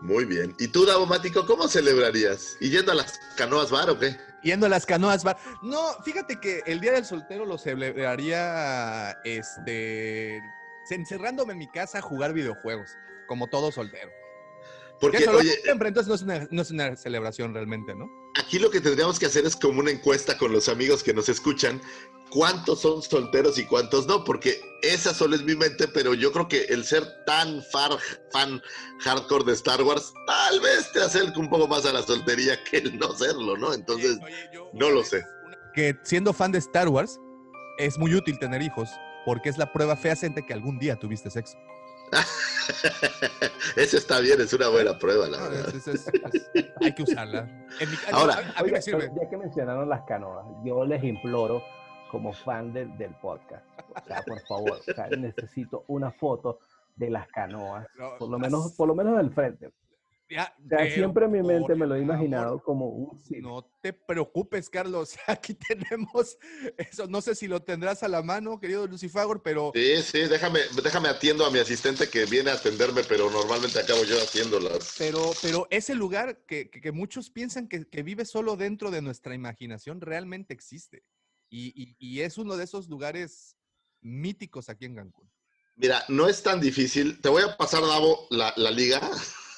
[0.00, 0.54] Muy bien.
[0.58, 2.56] ¿Y tú, Davomático, cómo celebrarías?
[2.60, 4.16] ¿Y yendo a las canoas bar o qué?
[4.42, 5.36] Yendo a las canoas bar.
[5.62, 10.40] No, fíjate que el Día del Soltero lo celebraría este
[10.88, 12.96] encerrándome en mi casa a jugar videojuegos,
[13.28, 14.10] como todo soltero.
[15.00, 18.10] Porque, oye, siempre, entonces no es, una, no es una celebración realmente, ¿no?
[18.34, 21.28] aquí lo que tendríamos que hacer es como una encuesta con los amigos que nos
[21.28, 21.80] escuchan.
[22.30, 24.22] ¿Cuántos son solteros y cuántos no?
[24.24, 27.90] Porque esa solo es mi mente, pero yo creo que el ser tan far,
[28.30, 28.62] fan
[29.00, 32.78] hardcore de Star Wars, tal vez te acerque un poco más a la soltería que
[32.78, 33.74] el no serlo, ¿no?
[33.74, 35.24] Entonces, Oye, yo no lo sé.
[35.74, 37.18] Que siendo fan de Star Wars,
[37.78, 38.90] es muy útil tener hijos,
[39.24, 41.58] porque es la prueba fehaciente que algún día tuviste sexo.
[43.76, 45.74] eso está bien, es una buena prueba, la No, verdad.
[45.74, 46.08] es- es-
[46.54, 47.40] es- hay que usarla.
[47.80, 49.08] En mi Ahora- a, a mí Oiga, me sirve.
[49.08, 51.62] pero ya que mencionaron las canoas, yo les imploro
[52.10, 56.58] como fan del, del podcast, o sea, por favor, o sea, necesito una foto
[56.96, 59.70] de las canoas, No, por lo menos, las- por lo menos del frente.
[60.30, 63.18] Ya, O sea, pero, siempre en mi mente me lo he favor, imaginado como un
[63.18, 63.42] sitio.
[63.42, 65.16] No te preocupes, Carlos.
[65.26, 66.38] Aquí tenemos
[66.78, 67.08] eso.
[67.08, 71.08] No sé si lo tendrás a la mano, querido Lucifagor, pero Sí, sí, déjame, déjame
[71.08, 74.94] atiendo a mi asistente que viene a atenderme, pero normalmente acabo yo haciéndolas.
[74.98, 79.02] Pero, pero ese lugar que, que- que muchos piensan que, que vive solo dentro de
[79.02, 81.02] nuestra imaginación realmente existe.
[81.48, 83.56] Y, y- y es uno de esos lugares
[84.00, 85.28] míticos aquí en Cancún.
[85.74, 87.20] Mira, no es tan difícil.
[87.20, 89.00] Te voy a pasar, Davo, la, la liga.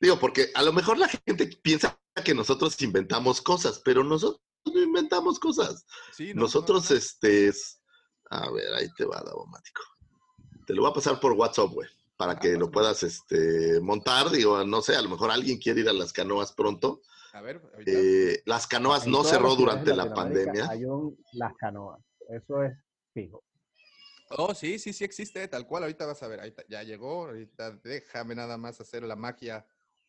[0.00, 4.82] Digo, porque a lo mejor la gente piensa que nosotros inventamos cosas, pero nosotros no
[4.82, 5.86] inventamos cosas.
[6.12, 6.96] Sí, no, nosotros, no, no.
[6.96, 7.80] este, es...
[8.30, 9.82] A ver, ahí te va, Davomático.
[10.66, 14.30] Te lo voy a pasar por WhatsApp, güey, para Ah, que lo puedas este, montar.
[14.30, 17.02] Digo, no sé, a lo mejor alguien quiere ir a las canoas pronto.
[17.32, 17.60] A ver.
[17.86, 20.68] Eh, las canoas no cerró durante la pandemia.
[20.68, 22.76] Hay un, las canoas, eso es
[23.12, 23.42] fijo.
[24.30, 25.82] Oh, sí, sí, sí existe, tal cual.
[25.84, 27.26] Ahorita vas a ver, ahorita ya llegó.
[27.26, 29.66] Ahorita déjame nada más hacer la magia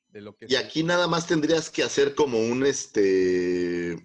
[0.09, 3.97] de lo que Y aquí nada más tendrías que hacer como un este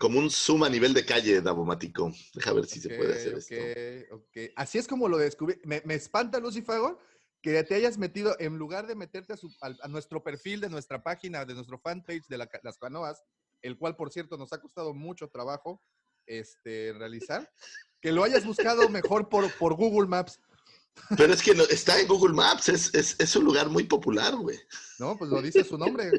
[0.00, 2.12] como un zoom a nivel de calle, Davomático.
[2.34, 3.54] Deja ver si se puede hacer Ok, esto.
[4.12, 4.52] ok, ok.
[4.56, 5.60] Así es como lo descubrí.
[5.64, 6.98] Me, me espanta Lucifagor
[7.40, 10.68] que te hayas metido, en lugar de meterte a, su- al- a nuestro perfil de
[10.70, 13.22] nuestra página, de nuestro fanpage de la las canoas,
[13.62, 15.82] el cual, por cierto, nos ha costado mucho trabajo
[16.26, 17.52] este, realizar,
[18.04, 20.38] que lo hayas buscado mejor por, por Google Maps,
[21.16, 24.36] Pero es que no- está en Google Maps, es, es, es un lugar muy popular,
[24.36, 24.58] güey.
[24.98, 25.16] ¿no?
[25.16, 26.10] Pues lo dice su nombre.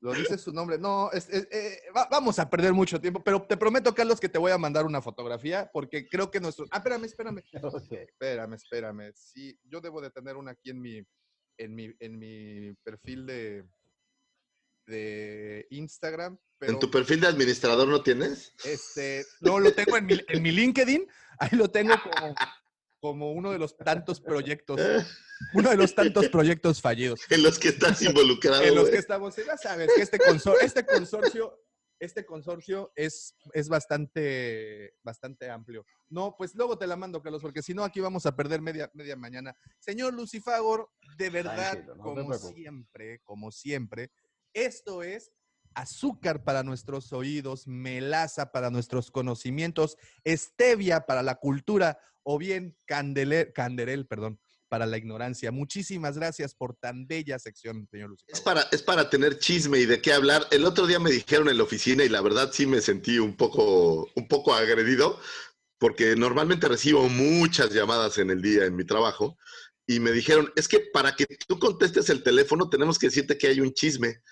[0.00, 0.78] Lo dice su nombre.
[0.78, 4.30] No, es- es- eh, va- vamos a perder mucho tiempo, pero te prometo, Carlos, que
[4.30, 6.64] te voy a mandar una fotografía, porque creo que nuestro...
[6.70, 7.42] Ah, espérame, espérame.
[7.62, 7.92] Ok.
[7.92, 9.12] Espérame, espérame.
[9.14, 11.02] Sí, yo debo de tener una aquí en mi,
[11.58, 13.64] en mi, en mi perfil de,
[14.86, 16.38] de Instagram.
[16.58, 18.54] Pero ¿En tu perfil de administrador no tienes?
[18.64, 21.06] este, no, lo tengo en mi, en mi LinkedIn.
[21.38, 22.34] Ahí lo tengo como,
[23.00, 24.80] como uno de los tantos proyectos,
[25.52, 27.20] uno de los tantos proyectos fallidos.
[27.30, 30.86] En los que estás involucrado, En los que estamos, ya sabes que este, consor- este
[30.86, 31.60] consorcio,
[32.00, 35.84] este consorcio es, es bastante, bastante amplio.
[36.08, 38.90] No, pues luego te la mando, Carlos, porque si no aquí vamos a perder media,
[38.94, 39.54] media mañana.
[39.78, 44.10] Señor Lucifagor, de verdad, Tranquilo, no te como siempre, como siempre,
[44.54, 45.32] esto es
[45.74, 53.52] azúcar para nuestros oídos, melaza para nuestros conocimientos, stevia para la cultura o bien candeler,
[53.52, 55.52] canderel, perdón, para la ignorancia.
[55.52, 58.34] Muchísimas gracias por tan bella sección, señor Lucifer.
[58.34, 60.46] Es para, es para tener chisme y de qué hablar.
[60.50, 63.36] El otro día me dijeron en la oficina y la verdad sí me sentí un
[63.36, 65.20] poco, un poco agredido
[65.78, 69.36] porque normalmente recibo muchas llamadas en el día en mi trabajo
[69.86, 73.48] y me dijeron, es que para que tú contestes el teléfono tenemos que decirte que
[73.48, 74.22] hay un chisme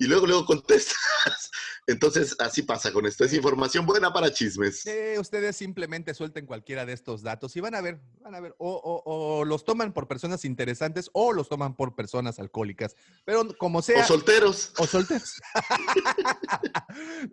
[0.00, 1.50] y luego, luego contestas.
[1.86, 3.24] Entonces, así pasa con esto.
[3.24, 4.86] Es información buena para chismes.
[4.86, 8.54] Eh, ustedes simplemente suelten cualquiera de estos datos y van a ver, van a ver,
[8.58, 9.02] o, o-
[9.40, 12.94] o los toman por personas interesantes o los toman por personas alcohólicas.
[13.24, 14.72] Pero como sea, O solteros.
[14.78, 15.34] o solteros.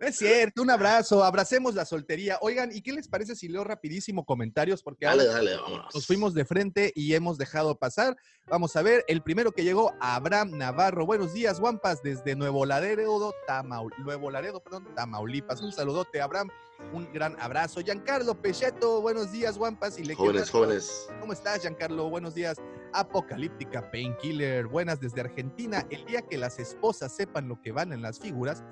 [0.00, 2.38] No es cierto, un abrazo, abracemos la soltería.
[2.40, 4.82] Oigan, ¿y qué les parece si leo rapidísimo comentarios?
[4.82, 5.94] Porque Dale, ahora dale, vámonos.
[5.94, 8.16] nos fuimos de frente y hemos dejado pasar.
[8.46, 11.04] Vamos a ver, el primero que llegó, Abraham Navarro.
[11.06, 15.60] Buenos días, Guampas, desde Nuevo Laredo, Tamaul Nuevo Laredo, perdón, Tamaulipas.
[15.62, 16.48] Un saludote, Abraham.
[16.92, 17.80] Un gran abrazo.
[17.80, 19.98] Giancarlo Pecheto, buenos días, Guampas.
[19.98, 21.08] Y le Jóvenes, jóvenes.
[21.20, 22.08] ¿Cómo estás, Giancarlo?
[22.08, 22.58] Buenos días.
[22.92, 24.66] Apocalíptica Painkiller.
[24.66, 25.84] Buenas desde Argentina.
[25.90, 28.62] El día que las esposas sepan lo que van en las figuras,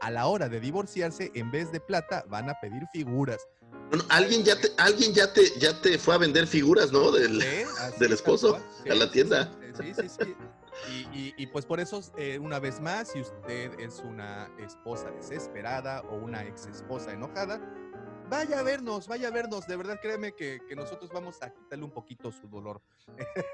[0.00, 3.46] a la hora de divorciarse, en vez de plata, van a pedir figuras.
[3.88, 7.12] Bueno, alguien ya te, alguien ya te, ya te fue a vender figuras, ¿no?
[7.12, 8.58] Del, Sí, del esposo
[8.90, 9.52] a la tienda.
[9.78, 10.36] Sí, sí, sí.
[10.90, 15.10] Y, y- y pues por eso, eh, una vez más, si usted es una esposa
[15.10, 17.60] desesperada o una ex esposa enojada,
[18.30, 19.66] vaya a vernos, vaya a vernos.
[19.66, 22.80] De verdad, créeme que, que nosotros vamos a quitarle un poquito su dolor.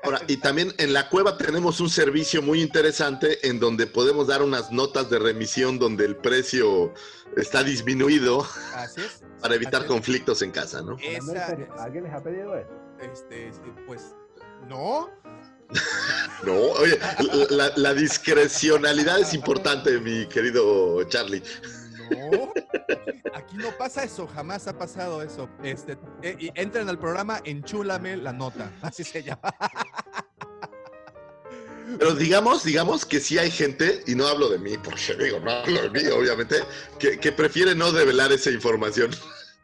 [0.05, 4.43] Ahora, y también en la cueva tenemos un servicio muy interesante en donde podemos dar
[4.43, 6.93] unas notas de remisión donde el precio
[7.37, 9.25] está disminuido Así es.
[9.43, 9.91] para evitar Así es.
[9.91, 10.97] conflictos en casa, ¿no?
[11.03, 11.47] Esa,
[11.79, 12.71] ¿Alguien les ha pedido eso?
[13.01, 14.15] este, sí, pues,
[14.69, 15.09] no.
[16.45, 16.99] No, oye,
[17.51, 21.43] la, la discrecionalidad es importante, mi querido Charlie.
[22.11, 22.53] No,
[23.35, 25.49] aquí no pasa eso, jamás ha pasado eso.
[25.63, 29.55] Este, eh, y entren al programa Enchúlame la nota, así se llama.
[31.99, 35.51] Pero digamos, digamos que sí hay gente, y no hablo de mí, porque digo, no
[35.51, 36.57] hablo de mí, obviamente,
[36.99, 39.11] que, que prefiere no develar esa información.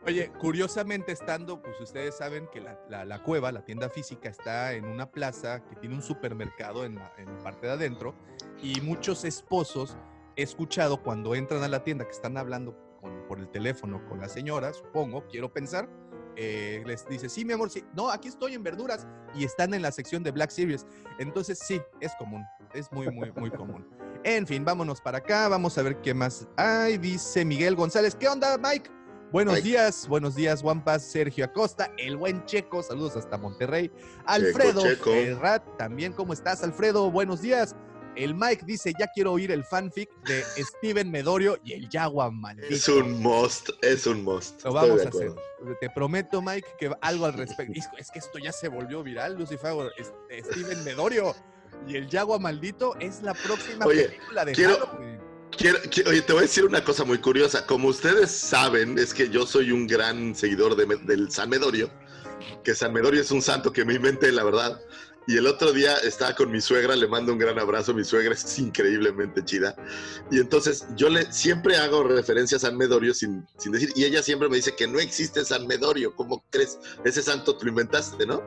[0.07, 4.85] Oye, curiosamente estando, pues ustedes saben que la, la- cueva, la tienda física, está en
[4.85, 8.15] una plaza que tiene un supermercado en la, en la parte de adentro
[8.63, 9.97] y muchos esposos
[10.37, 14.21] he escuchado cuando entran a la tienda que están hablando con- por el teléfono con
[14.21, 15.89] la señora, supongo, quiero pensar,
[16.37, 19.81] eh, les dice, sí, mi amor, sí, no, aquí estoy en verduras y están en
[19.81, 20.85] la sección de Black Series.
[21.19, 22.45] Entonces, sí, es común,
[22.75, 23.89] es muy, muy, muy común.
[24.25, 28.15] En fin, vámonos para acá, vamos a ver qué más hay, dice Miguel González.
[28.17, 28.91] ¿Qué onda, Mike?
[29.35, 33.91] Buenos días, buenos días, Wampas, Sergio Acosta, el buen Checo, saludos hasta Monterrey.
[34.27, 35.11] Alfredo Checo.
[35.11, 37.11] Ferrat, también, ¿cómo estás, Alfredo?
[37.11, 37.75] Buenos días.
[38.15, 42.73] El Mike dice, ya quiero oír el fanfic de Steven Medorio y el Yagua maldito.
[42.73, 44.63] Es un must, es un must.
[44.63, 45.35] Lo vamos a hacer.
[45.81, 47.73] Te prometo, Mike, que algo al respecto.
[47.75, 49.75] Es, es que esto ya se volvió viral, Lucifer.
[49.99, 50.13] Es-
[50.47, 51.35] Steven Medorio
[51.89, 55.24] y el Yagua maldito es la próxima Oye, película de quiero- Halloween.
[55.57, 57.65] Quiero- qui- oye, te voy a decir una cosa muy curiosa.
[57.67, 61.91] Como ustedes saben, es que yo soy un gran seguidor de del San Medorio,
[62.65, 64.81] que San Medorio es un santo que me inventé, la verdad.
[65.27, 68.35] Y el otro día estaba con mi suegra, le mando un gran abrazo, mi suegra
[68.35, 69.75] es increíblemente chida.
[70.31, 74.23] Y entonces yo le siempre hago referencia a San Medorio sin, sin decir, y ella
[74.23, 76.79] siempre me dice que no existe San Medorio, ¿cómo crees?
[77.05, 78.43] Ese santo tú lo inventaste, ¿no?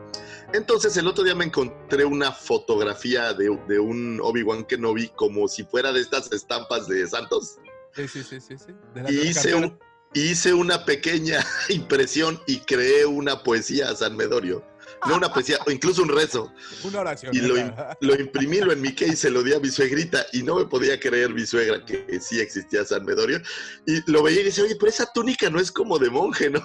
[0.53, 5.63] Entonces el otro día me encontré una fotografía de, de un Obi-Wan Kenobi como si
[5.63, 7.55] fuera de estas estampas de santos.
[7.95, 8.55] Sí, sí, sí, sí.
[8.57, 8.73] sí.
[9.09, 9.79] Y hice, un-
[10.13, 14.63] hice una pequeña impresión y creé una poesía a San Medorio.
[15.05, 16.51] No una poesía, o incluso un rezo.
[16.83, 17.35] Una oración.
[17.35, 17.55] Y lo,
[18.01, 20.25] lo imprimí, lo enmiqué y se lo di a mi suegrita.
[20.33, 23.41] Y no me podía creer mi suegra que sí existía San Medorio.
[23.85, 26.61] Y lo veía y decía, oye, pero esa túnica no es como de monje, ¿no?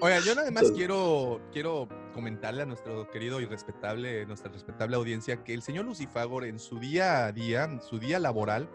[0.00, 5.42] Oiga, yo nada más quiero, quiero comentarle a nuestro querido y respetable, nuestra respetable audiencia,
[5.42, 8.68] que el señor Lucifagor en su día a día, en su día laboral,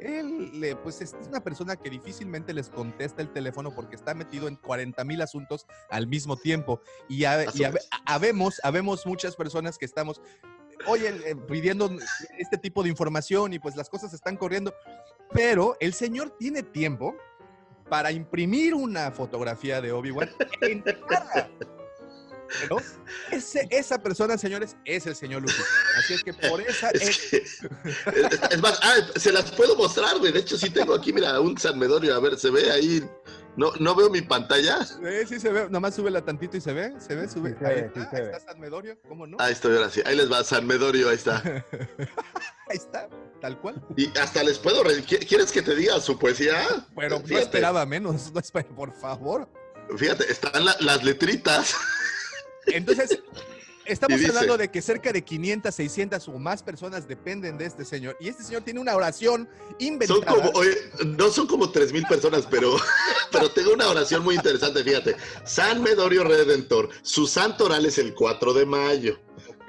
[0.00, 4.48] él le- pues es una persona que difícilmente les contesta el teléfono porque está metido
[4.48, 6.80] en 40 mil asuntos al mismo tiempo.
[7.08, 7.24] Y,
[8.04, 10.20] habemos, habemos muchas personas que estamos,
[10.86, 11.90] oye, eh, pidiendo
[12.38, 14.74] este tipo de información y pues las cosas están corriendo.
[15.32, 17.14] Pero el señor tiene tiempo
[17.88, 20.30] para imprimir una fotografía de Obi-Wan.
[22.60, 22.76] Pero
[23.30, 25.64] ese- esa persona, señores, es el señor Lucas.
[25.98, 27.60] Así es que por esa Es, es- que- es-
[28.50, 30.32] es más, ah, se las puedo mostrar, güey.
[30.32, 32.14] De hecho, sí tengo aquí, mira, un San Medorio.
[32.14, 33.08] A ver, se ve ahí.
[33.56, 34.80] No, no veo mi pantalla.
[35.02, 37.52] Eh, sí se ve, nomás súbela tantito y se ve, se ve, sube.
[37.52, 39.38] Sí se ahí ve, sí está, ahí está San Medorio, ¿cómo no?
[39.40, 40.02] Ahí estoy ahora sí.
[40.04, 41.42] Ahí les va San Medorio, ahí está.
[42.68, 43.08] ahí está,
[43.40, 43.82] tal cual.
[43.96, 44.84] Y hasta les puedo.
[44.84, 46.54] re- ¿Qui- ¿Quieres que te diga su poesía?
[46.94, 47.44] Pero no Fíjate.
[47.44, 48.30] esperaba menos,
[48.76, 49.48] por favor.
[49.96, 51.74] Fíjate, están la- las letritas.
[52.66, 53.20] Entonces,
[53.84, 57.84] estamos dice- hablando de que cerca de 500, 600 o más personas dependen de este
[57.84, 58.16] señor.
[58.20, 60.24] Y este señor tiene una oración Son inventada.
[60.26, 62.76] como, oye, no son como tres mil personas, pero,
[63.32, 65.16] pero tengo una oración muy interesante, fíjate.
[65.44, 69.18] San Medorio Redentor, su santo oral es el 4 de mayo.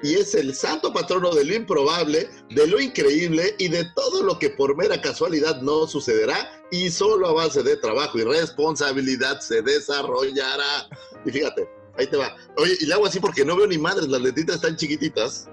[0.00, 4.38] Y es el santo patrono de lo improbable, de lo increíble y de todo lo
[4.38, 9.60] que por mera casualidad no sucederá y solo a base de trabajo y responsabilidad se
[9.60, 10.88] desarrollará.
[11.24, 11.68] Y fíjate,
[11.98, 12.34] ahí te va.
[12.56, 15.48] Oye, y le hago así porque no veo ni madres, las letritas están chiquititas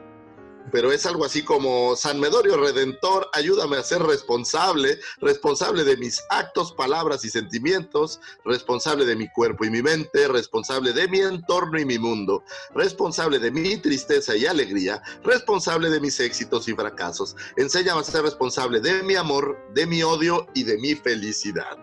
[0.71, 6.21] pero es algo así como San Medorio Redentor, ayúdame a ser responsable, responsable de mis
[6.29, 11.79] actos, palabras y sentimientos, responsable de mi cuerpo y mi mente, responsable de mi entorno
[11.79, 12.43] y mi mundo,
[12.73, 17.35] responsable de mi tristeza y alegría, responsable de mis éxitos y fracasos.
[17.57, 21.77] Enséñame a ser responsable de mi amor, de mi odio y de mi felicidad.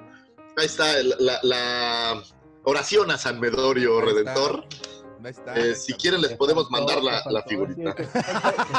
[0.56, 2.22] Ahí está la
[2.64, 4.12] oración a San Medorio está.
[4.12, 4.64] Redentor.
[5.24, 5.54] Está.
[5.56, 7.94] Eh, si quieren les podemos mandar la, la figurita.
[7.94, 8.06] que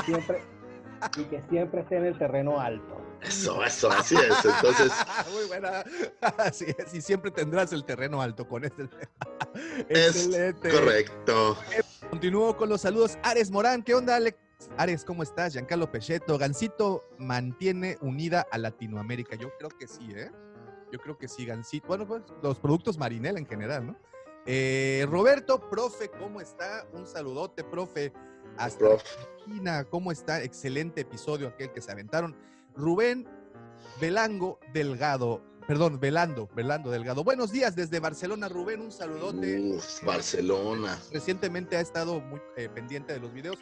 [0.06, 0.44] siempre,
[1.18, 3.02] y que siempre esté en el terreno alto.
[3.22, 4.46] Eso, eso, así es.
[4.46, 4.92] Entonces,
[5.34, 5.84] Muy buena.
[6.38, 8.84] Así es, y siempre tendrás el terreno alto con este.
[9.90, 10.70] es Excelente.
[10.70, 11.58] correcto.
[12.10, 13.18] Continúo con los saludos.
[13.24, 14.38] Ares Morán, ¿qué onda, Alex?
[14.78, 15.54] Ares, ¿cómo estás?
[15.54, 16.38] Giancarlo Pecheto.
[16.38, 19.36] Gancito mantiene unida a Latinoamérica.
[19.38, 20.30] Yo creo que sí, ¿eh?
[20.94, 21.88] Yo creo que sí, Gancito.
[21.88, 23.96] Bueno, pues los productos Marinela en general, ¿no?
[24.46, 26.86] Eh, Roberto, profe, ¿cómo está?
[26.94, 28.14] Un saludote, profe.
[28.58, 28.86] Hasta.
[28.94, 30.44] Argentina, ¿cómo está?
[30.44, 32.36] Excelente episodio aquel que se aventaron.
[32.76, 33.28] Rubén
[34.00, 37.24] Belango Delgado, perdón, Velando, Velando Delgado.
[37.24, 39.62] Buenos días desde Barcelona, Rubén, un saludote.
[39.62, 41.00] Uf, Barcelona.
[41.12, 43.58] Recientemente ha estado muy eh, pendiente de los videos.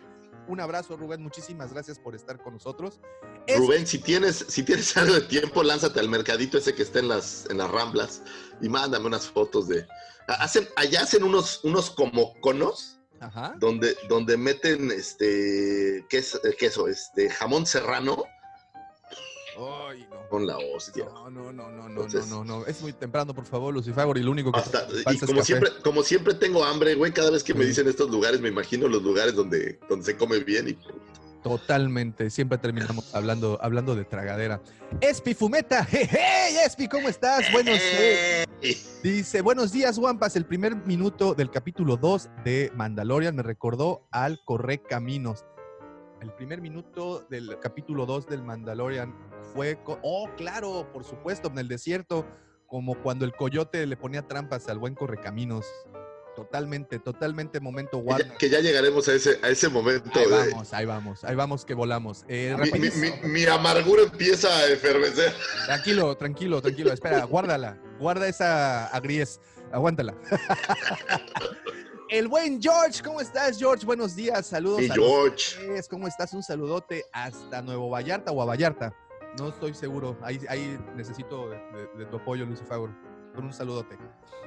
[0.51, 2.99] Un abrazo, Rubén, muchísimas gracias por estar con nosotros.
[3.47, 6.99] Es- Rubén, si tienes, si tienes algo de tiempo, lánzate al mercadito ese que está
[6.99, 8.21] en las, en las ramblas
[8.59, 9.87] y mándame unas fotos de.
[10.27, 13.55] Hacen, allá hacen unos, unos como conos Ajá.
[13.59, 18.25] donde, donde meten este queso, eh, queso, este jamón serrano
[19.57, 20.29] Ay, no.
[20.29, 21.05] con la hostia.
[21.05, 22.65] No, no, no, no, no, Entonces- no, no, no.
[22.65, 25.45] Es muy temprano, por favor, Lucifagor, y lo único que Hasta- y es como café.
[25.45, 28.87] siempre, como siempre tengo hambre, güey, cada vez que me dicen estos lugares, me imagino
[28.87, 30.77] los lugares donde, donde se come bien y
[31.43, 34.61] Totalmente, siempre terminamos hablando, hablando de tragadera.
[34.99, 37.51] Espi Fumeta, hey, hey, Espi, ¿cómo estás?
[37.51, 38.47] Buenos días.
[39.01, 40.35] Dice, buenos días, Wampas.
[40.35, 45.43] El primer minuto del capítulo 2 de Mandalorian me recordó al Corre Caminos.
[46.21, 49.15] El primer minuto del capítulo 2 del Mandalorian
[49.53, 49.79] fue...
[50.03, 52.27] oh, claro, por supuesto, en el desierto,
[52.67, 55.65] como cuando el coyote le ponía trampas al buen Correcaminos.
[56.35, 58.27] Totalmente, totalmente momento que Warner.
[58.29, 60.11] ya, que ya llegaremos a ese, a ese momento.
[60.17, 62.23] Ahí de- vamos, ahí vamos, ahí vamos que volamos.
[62.29, 63.15] Eh, mi, mi- rapidísimo.
[63.23, 65.33] mi- mi amargura empieza a efervecer.
[65.65, 66.93] Tranquilo, tranquilo, tranquilo.
[66.93, 67.77] Espera, guárdala.
[67.99, 69.41] Guarda esa agries.
[69.73, 70.15] Aguántala.
[72.11, 73.85] El buen George, ¿cómo estás, George?
[73.85, 74.81] Buenos días, saludos.
[74.81, 75.55] Y a George.
[75.89, 76.33] ¿Cómo estás?
[76.33, 78.93] Un saludote hasta Nuevo Vallarta o a Vallarta.
[79.39, 80.17] No estoy seguro.
[80.21, 82.77] Ahí, ahí necesito de, de- de tu apoyo, Lucifer.
[83.33, 83.97] Con un saludote.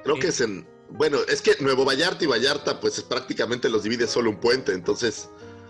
[0.03, 0.67] Creo que es en.
[0.91, 4.71] Bueno, es que Nuevo Vallarta y Vallarta, pues es prácticamente los divide solo un puente,
[4.71, 5.27] entonces.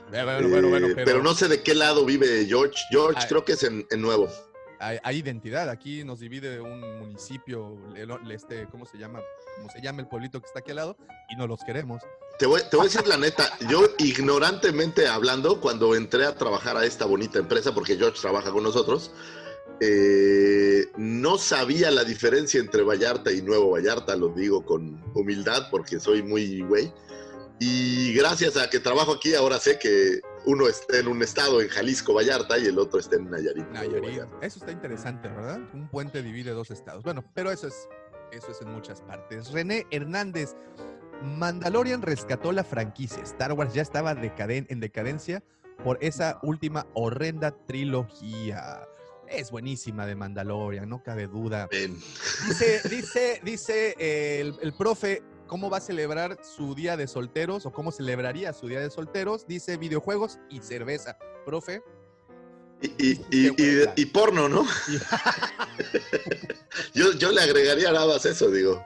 [0.09, 1.23] Bueno, bueno, bueno, eh, pero, pero...
[1.23, 2.75] no sé de qué lado vive George.
[2.91, 3.27] George, Ay.
[3.29, 4.27] creo que es en, en Nuevo.
[4.85, 5.69] Hay, hay identidad.
[5.69, 9.19] Aquí nos divide un municipio, el- el- este, ¿cómo se llama?
[9.57, 10.97] ¿Cómo se llama el pueblito que está aquí al lado?
[11.29, 12.01] Y no los queremos.
[12.37, 16.75] Te voy, te voy a decir la neta, yo ignorantemente hablando, cuando entré a trabajar
[16.77, 19.11] a esta bonita empresa, porque George trabaja con nosotros,
[19.79, 25.99] eh, no sabía la diferencia entre Vallarta y Nuevo Vallarta, lo digo con humildad porque
[25.99, 26.91] soy muy güey.
[27.59, 31.67] Y gracias a que trabajo aquí, ahora sé que uno está en un estado, en
[31.69, 33.67] Jalisco, Vallarta, y el otro está en Nayarit.
[33.69, 34.21] Nayarit.
[34.41, 35.59] Eso está interesante, ¿verdad?
[35.73, 37.03] Un puente divide dos estados.
[37.03, 37.87] Bueno, pero eso es,
[38.31, 39.51] eso es en muchas partes.
[39.51, 40.55] René Hernández,
[41.21, 43.23] Mandalorian rescató la franquicia.
[43.23, 45.43] Star Wars ya estaba decaden- en decadencia
[45.83, 48.87] por esa última horrenda trilogía.
[49.27, 51.67] Es buenísima de Mandalorian, no cabe duda.
[51.71, 57.65] Dice, dice, dice eh, el, el profe cómo va a celebrar su día de solteros
[57.65, 59.45] o cómo celebraría su día de solteros.
[59.47, 61.17] Dice videojuegos y cerveza.
[61.45, 61.83] Profe,
[62.81, 64.65] Y, y- y- y- porno, ¿no?
[66.93, 68.83] yo, yo le agregaría nada más eso, digo.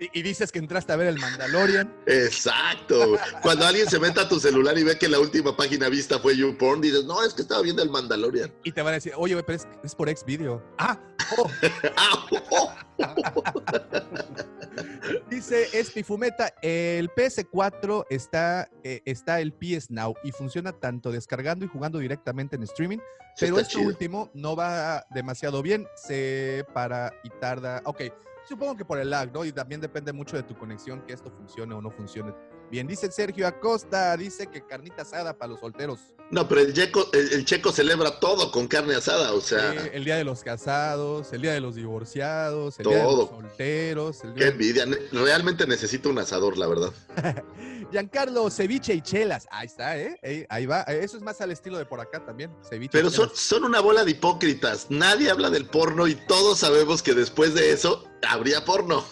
[0.00, 1.92] y, dices que entraste a ver el Mandalorian.
[2.06, 3.16] Exacto.
[3.42, 6.36] Cuando alguien se mete a tu celular y ve que la última página vista fue
[6.36, 8.52] YouPorn, dices, no, es que estaba viendo el Mandalorian.
[8.64, 10.62] Y te van a decir, oye, pero es, es por Xvideo.
[10.78, 10.98] Ah,
[11.36, 11.50] oh,
[11.96, 12.72] Ah, oh,
[15.30, 21.68] dice Espifumeta, el PS4 está, eh, está el PS Now y funciona tanto descargando y
[21.68, 22.98] jugando directamente en streaming,
[23.36, 23.86] sí pero chido.
[23.86, 27.82] último no va demasiado bien, se para y tarda.
[27.84, 28.02] Ok,
[28.48, 29.44] supongo que por el lag, ¿no?
[29.44, 32.34] Y también depende mucho de tu conexión que esto funcione o no funcione.
[32.70, 36.00] Bien, dice Sergio Acosta, dice que carnita asada para los solteros.
[36.30, 39.78] No, pero el, checo, el, el checo celebra todo con carne asada, o sea, Sí,
[39.94, 44.24] el día de los casados, el día de los divorciados, el día de los solteros.
[44.24, 44.84] El qué día envidia.
[44.86, 46.92] Ne- Realmente necesito un asador, la verdad.
[47.90, 49.46] Giancarlo, ceviche y chelas.
[49.50, 50.46] Ahí está, ¿eh?
[50.50, 50.82] Ahí, va.
[50.82, 52.54] Eso es más al estilo de por acá también.
[52.68, 54.86] Ceviche Pero son una bola de hipócritas.
[54.90, 59.02] Nadie habla del porno y todos sabemos que después de eso habría porno.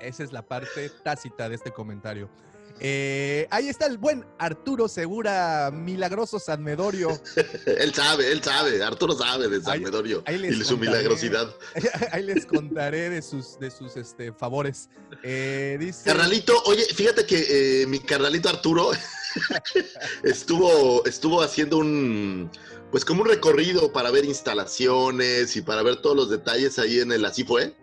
[0.00, 2.28] Esa es la parte tácita de este comentario.
[2.78, 7.08] Eh, ahí está el buen Arturo Segura, milagroso San Medorio.
[7.66, 8.82] Él sabe, él sabe.
[8.82, 10.90] Arturo sabe de San Ahí- y de su contaré.
[10.90, 11.54] milagrosidad.
[12.12, 14.90] Ahí les contaré de sus, de sus este, favores.
[15.22, 16.02] Eh, dice.
[16.04, 18.90] Carnalito, oye, fíjate que eh, mi carnalito Arturo
[20.22, 22.50] estuvo, estuvo haciendo un,
[22.90, 27.10] pues como un recorrido para ver instalaciones y para ver todos los detalles ahí en
[27.12, 27.74] el Así Fue.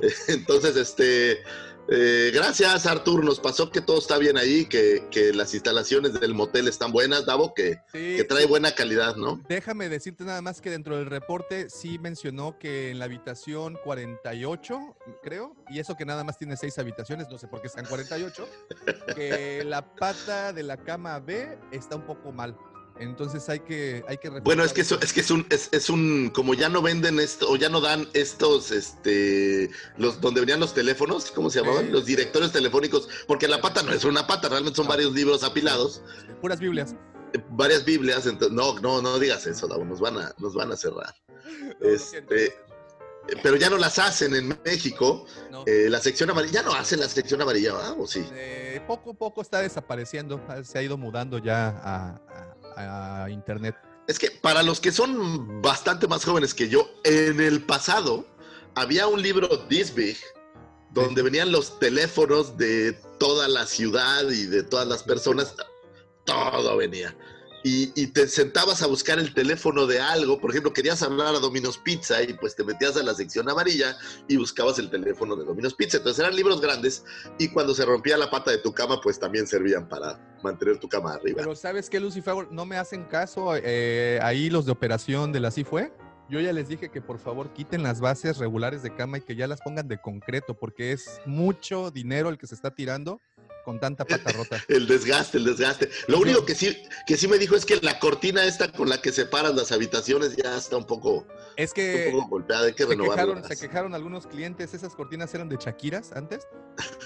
[0.28, 1.42] Entonces, este,
[1.88, 6.34] eh, gracias Artur, nos pasó que todo está bien ahí, que, que las instalaciones del
[6.34, 9.40] motel están buenas, Davo, que, sí, que trae buena calidad, ¿no?
[9.48, 14.96] Déjame decirte nada más que dentro del reporte sí mencionó que en la habitación 48,
[15.22, 18.48] creo, y eso que nada más tiene seis habitaciones, no sé por qué están 48,
[19.14, 22.56] que la pata de la cama B está un poco mal.
[22.98, 25.90] Entonces hay que, hay que Bueno, es que eso, es que es un, es, es
[25.90, 30.60] un, como ya no venden esto, o ya no dan estos, este, los, donde venían
[30.60, 31.92] los teléfonos, ¿cómo se llamaban?
[31.92, 34.90] Los directorios telefónicos, porque la pata no es una pata, realmente son No.
[34.90, 36.02] varios libros apilados,
[36.40, 36.94] Puras Biblias.
[37.34, 40.72] eh, varias Biblias, entonces, no, no, no digas eso, Davo, nos van a, nos van
[40.72, 41.14] a cerrar.
[41.80, 42.54] No, Este, eh,
[43.42, 45.64] pero ya no las hacen en México, no.
[45.66, 47.96] eh, la sección amarilla, ya no hacen la sección amarilla, ¿verdad?
[47.98, 48.24] ¿O sí?
[48.32, 52.55] Eh, poco a poco está desapareciendo, se ha ido mudando ya a, a-
[53.30, 53.76] internet.
[54.06, 58.26] Es que para los que son bastante más jóvenes que yo, en el pasado
[58.74, 60.16] había un libro This Big
[60.90, 65.54] donde venían los teléfonos de toda la ciudad y de todas las personas.
[66.24, 67.16] Todo venía.
[67.68, 70.40] Y, te sentabas a buscar el teléfono de algo.
[70.40, 73.96] Por ejemplo, querías hablar a Domino's Pizza y pues te metías a la sección amarilla
[74.28, 75.96] y buscabas el teléfono de Domino's Pizza.
[75.96, 77.04] Entonces eran libros grandes
[77.40, 80.88] y cuando se rompía la pata de tu cama, pues también servían para mantener tu
[80.88, 81.38] cama arriba.
[81.38, 82.46] Pero ¿sabes qué, Lucifer?
[82.52, 85.92] No me hacen caso eh, ahí los de operación de la fue.
[86.28, 89.34] Yo ya les dije que por favor quiten las bases regulares de cama y que
[89.34, 93.20] ya las pongan de concreto, porque es mucho dinero el que se está tirando
[93.66, 94.62] con tanta pata rota.
[94.68, 95.90] El desgaste, el desgaste.
[96.06, 99.02] Lo único que sí, que sí me dijo es que la cortina esta con la
[99.02, 101.26] que separas las habitaciones ya está un poco,
[101.56, 105.34] Es un que poco golpeada, hay que se quejaron, se quejaron algunos clientes, esas cortinas
[105.34, 106.46] eran de Shakiras antes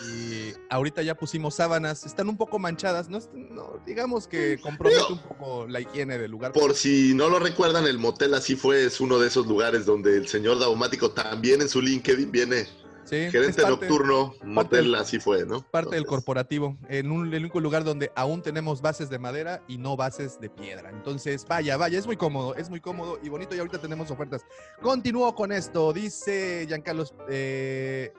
[0.07, 5.23] y ahorita ya pusimos sábanas, están un poco manchadas, no, no, digamos que compromete un
[5.23, 6.53] poco la higiene del lugar.
[6.53, 10.15] Por si no lo recuerdan, el motel así fue, es uno de esos lugares donde
[10.15, 12.67] el señor Daumático también en su LinkedIn viene
[13.11, 15.63] Sí, gerente parte- nocturno, motel así fue, ¿no?
[15.63, 19.79] parte del corporativo, en un el único lugar donde aún tenemos bases de madera y
[19.79, 20.91] no bases de piedra.
[20.91, 24.43] Entonces, vaya, vaya, es muy cómodo, es muy cómodo y bonito y ahorita tenemos ofertas.
[24.81, 28.13] Continúo con esto, dice Giancarlos, eh,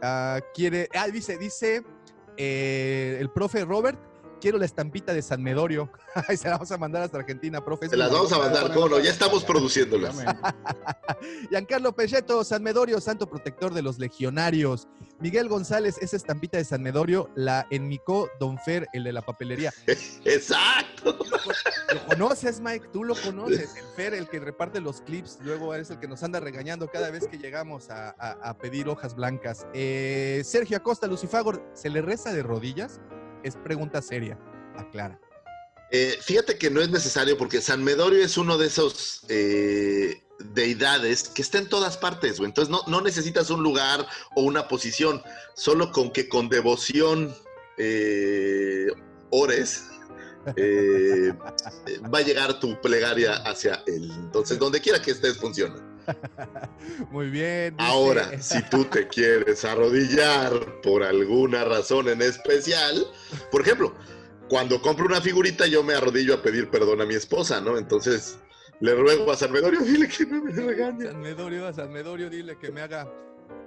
[0.00, 1.82] ah, quiere, ah, dice, dice
[2.38, 3.98] eh, el profe Robert,
[4.40, 5.90] quiero la estampita de San Medorio.
[6.28, 7.88] Ay, se la vamos a mandar hasta Argentina, profe.
[7.88, 8.98] Se las vamos a mandar, ¿cómo no?
[8.98, 10.16] Ya estamos produciéndolas.
[11.50, 14.88] Giancarlo Pelleto, San Medorio, santo protector de los legionarios.
[15.20, 19.72] Miguel González, esa estampita de San Medorio la enmicó Don Fer, el de la papelería.
[20.24, 21.18] Exacto.
[21.94, 23.74] lo conoces, Mike, tú lo conoces.
[23.76, 27.10] El Fer, el que reparte los clips, luego es el que nos anda regañando cada
[27.10, 29.66] vez que llegamos a, a- a pedir hojas blancas.
[29.74, 33.00] Eh, Sergio Acosta, Lucifagor, ¿se le reza de rodillas?
[33.42, 34.38] Es pregunta seria,
[34.76, 35.18] aclara.
[35.92, 41.28] Eh, fíjate que no es necesario porque San Medorio es uno de esos eh, deidades
[41.28, 42.48] que está en todas partes, güey.
[42.48, 44.06] Entonces no, no necesitas un lugar
[44.36, 45.22] o una posición,
[45.54, 47.34] solo con que con devoción
[47.76, 48.88] eh,
[49.30, 49.88] ores,
[50.56, 51.32] eh,
[52.12, 54.10] va a llegar tu plegaria hacia él.
[54.16, 55.89] Entonces, donde quiera que estés, funciona.
[57.10, 57.76] Muy bien.
[57.76, 63.06] dice- Ahora, si tú te quieres arrodillar por alguna razón en especial,
[63.50, 63.94] por ejemplo,
[64.48, 67.78] cuando compro una figurita, yo me arrodillo a pedir perdón a mi esposa, ¿no?
[67.78, 68.38] Entonces,
[68.80, 71.06] le ruego a San Medorio, dile que no me regañe.
[71.06, 73.08] San Medorio, a San Medorio, dile que me haga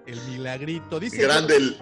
[0.06, 0.99] el milagrito.
[0.99, 1.78] Dice Grande el.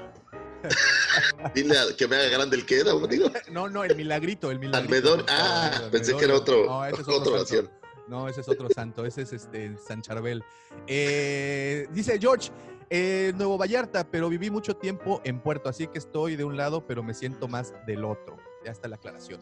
[1.56, 3.32] Dile a- que me haga grande el que era, digo.
[3.52, 5.10] No, no, el milagrito, el milagrito.
[5.10, 7.70] Favor, ah, pensé que era otro- No, es otra oración.
[8.12, 10.44] No, ese es otro santo, ese es este San Charbel.
[10.86, 12.52] Eh, dice George,
[12.90, 16.86] eh, Nuevo Vallarta, pero viví mucho tiempo en Puerto, así que estoy de un lado,
[16.86, 18.36] pero me siento más del otro.
[18.66, 19.40] Ya está la aclaración.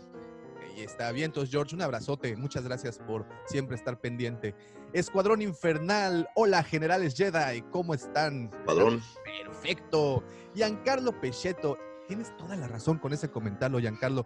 [0.78, 2.36] Y está bien, entonces George, un abrazote.
[2.36, 4.54] Muchas gracias por siempre estar pendiente.
[4.94, 8.52] Escuadrón Infernal, hola generales Jedi, ¿cómo están?
[8.68, 9.02] Padrón.
[9.26, 10.24] Perfecto.
[10.54, 11.76] Giancarlo Pechetto,
[12.10, 14.26] tienes toda la razón con ese comentario, Giancarlo.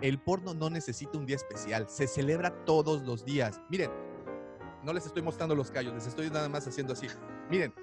[0.00, 3.60] El porno no necesita un día especial, se celebra todos los días.
[3.68, 3.90] Miren,
[4.84, 7.08] no les estoy mostrando los callos, les estoy nada más haciendo así.
[7.50, 7.74] Miren,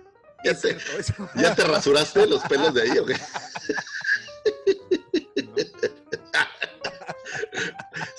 [0.43, 0.77] ¿Ya te.
[1.35, 3.15] ¿Ya te rasuraste los pelos de ahí o qué?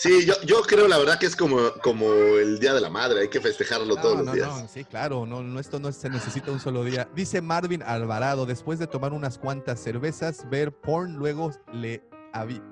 [0.03, 3.21] Sí, yo, yo creo la verdad que es como, como el Día de la Madre,
[3.21, 4.49] hay que festejarlo todos No, los no, días.
[4.63, 7.09] no, sí, claro, no, no, esto no se necesita un solo día.
[7.15, 12.03] Dice Marvin Alvarado, después de tomar unas cuantas cervezas, ver porn, luego le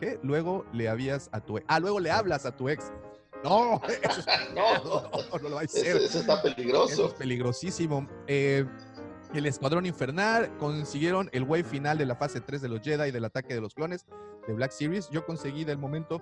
[0.00, 0.18] ¿qué?
[0.24, 1.66] Luego le habías a tu ex.
[1.68, 2.90] Ah, luego le hablas a tu ex.
[3.44, 4.22] No, eso,
[4.56, 5.98] No, no, no, no lo va a hacer.
[5.98, 7.14] eso está Eso es peligroso.
[7.16, 8.08] peligrosísimo.
[8.26, 8.66] Eh,
[9.34, 13.12] el Escuadrón Infernal consiguieron el wave final de la fase 3 de los Jedi y
[13.12, 14.04] del ataque de los clones
[14.48, 15.08] de Black Series.
[15.10, 16.20] Yo conseguí del momento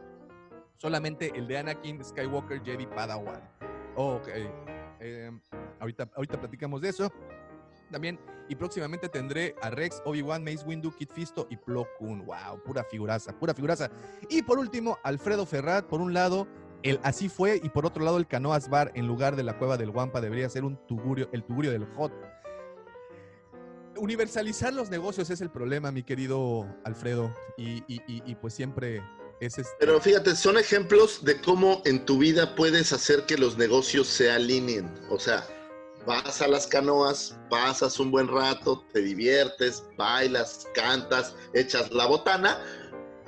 [0.78, 3.42] solamente el de Anakin Skywalker Jedi Padawan.
[3.96, 4.28] Ok.
[5.00, 5.30] Eh,
[5.80, 7.12] ahorita, ahorita platicamos de eso.
[7.90, 8.18] También,
[8.48, 11.86] y próximamente tendré a Rex, Obi-Wan, Mace Windu, Kit Fisto y Plo.
[12.00, 13.90] Wow, pura figuraza, pura figuraza.
[14.28, 16.46] Y por último, Alfredo Ferrat, por un lado,
[16.82, 19.76] el Así fue, y por otro lado, el Canoas Bar en lugar de la Cueva
[19.76, 22.12] del Guampa debería ser un tugurio, el tugurio del Hot.
[23.96, 29.02] Universalizar los negocios es el problema, mi querido Alfredo, y pues siempre
[29.40, 33.56] es este- Pero fíjate, son ejemplos de cómo en tu vida puedes hacer que los
[33.56, 34.92] negocios se alineen.
[35.10, 35.46] O sea,
[36.06, 42.58] vas a las canoas, pasas un buen rato, te diviertes, bailas, cantas, echas la botana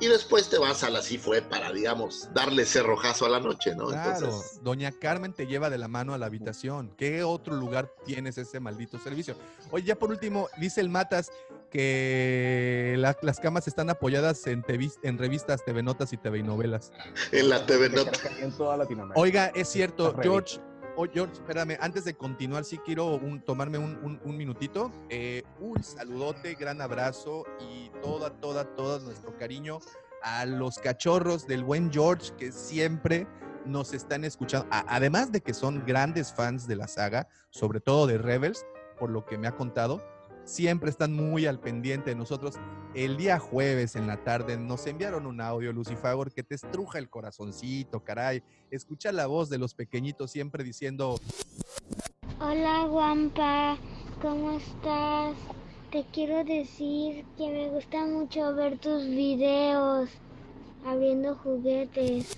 [0.00, 3.74] y después te vas a la así fue para, digamos, darle cerrojazo a la noche,
[3.76, 3.88] ¿no?
[3.88, 6.92] Claro, Entonces, doña Carmen te lleva de la mano a la habitación.
[6.96, 9.36] ¿Qué otro lugar tienes ese maldito servicio?
[9.70, 11.30] Oye, ya por último, dice el Matas
[11.70, 16.92] que la- las camas están apoyadas en, tevis- en revistas, TV Notas y TV Novelas.
[17.32, 18.10] en la TV Que Nota.
[18.12, 19.20] creo que en toda Latinoamérica.
[19.20, 20.14] Oiga, es cierto.
[20.22, 20.60] George.
[21.02, 24.92] Oh, George, espérame, antes de continuar, sí quiero un- tomarme un, un- un minutito.
[25.08, 29.78] Eh, un saludote, gran abrazo y toda, toda, todo nuestro cariño
[30.22, 33.26] a los cachorros del buen George que siempre
[33.64, 34.66] nos están escuchando.
[34.70, 38.66] Además de que son grandes fans de la saga, sobre todo de Rebels,
[38.98, 40.02] por lo que me ha contado,
[40.50, 42.56] siempre están muy al pendiente de nosotros.
[42.92, 47.08] El día jueves en la tarde nos enviaron un audio, Lucifagor, que te estruja el
[47.08, 48.42] corazoncito, caray.
[48.70, 51.20] Escucha la voz de los pequeñitos siempre diciendo,
[52.40, 53.78] Hola Wampa,
[54.20, 55.36] ¿cómo estás?
[55.92, 60.10] Te quiero decir que me gusta mucho ver tus videos
[60.84, 62.36] abriendo juguetes.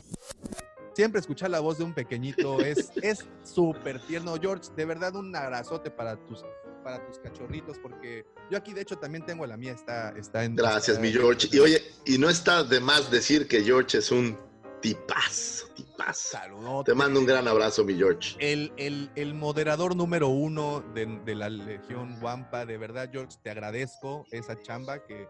[0.94, 4.34] siempre escuchar la voz de un pequeñito es es súper tierno.
[4.39, 6.44] George, de verdad un abrazote para tus
[6.83, 10.57] para tus cachorritos, porque yo aquí de hecho también tengo la mía, está, está en...
[10.57, 11.49] Gracias, mi George.
[11.53, 14.39] Y oye, y no está de más decir que George es un
[14.81, 16.31] tipazo, tipazo.
[16.39, 16.91] Saludote.
[16.91, 18.37] Te mando un gran abrazo, mi George.
[18.41, 23.51] El, el- el moderador número uno de, de la Legión Wampa, de verdad, George, te
[23.51, 25.29] agradezco esa chamba que,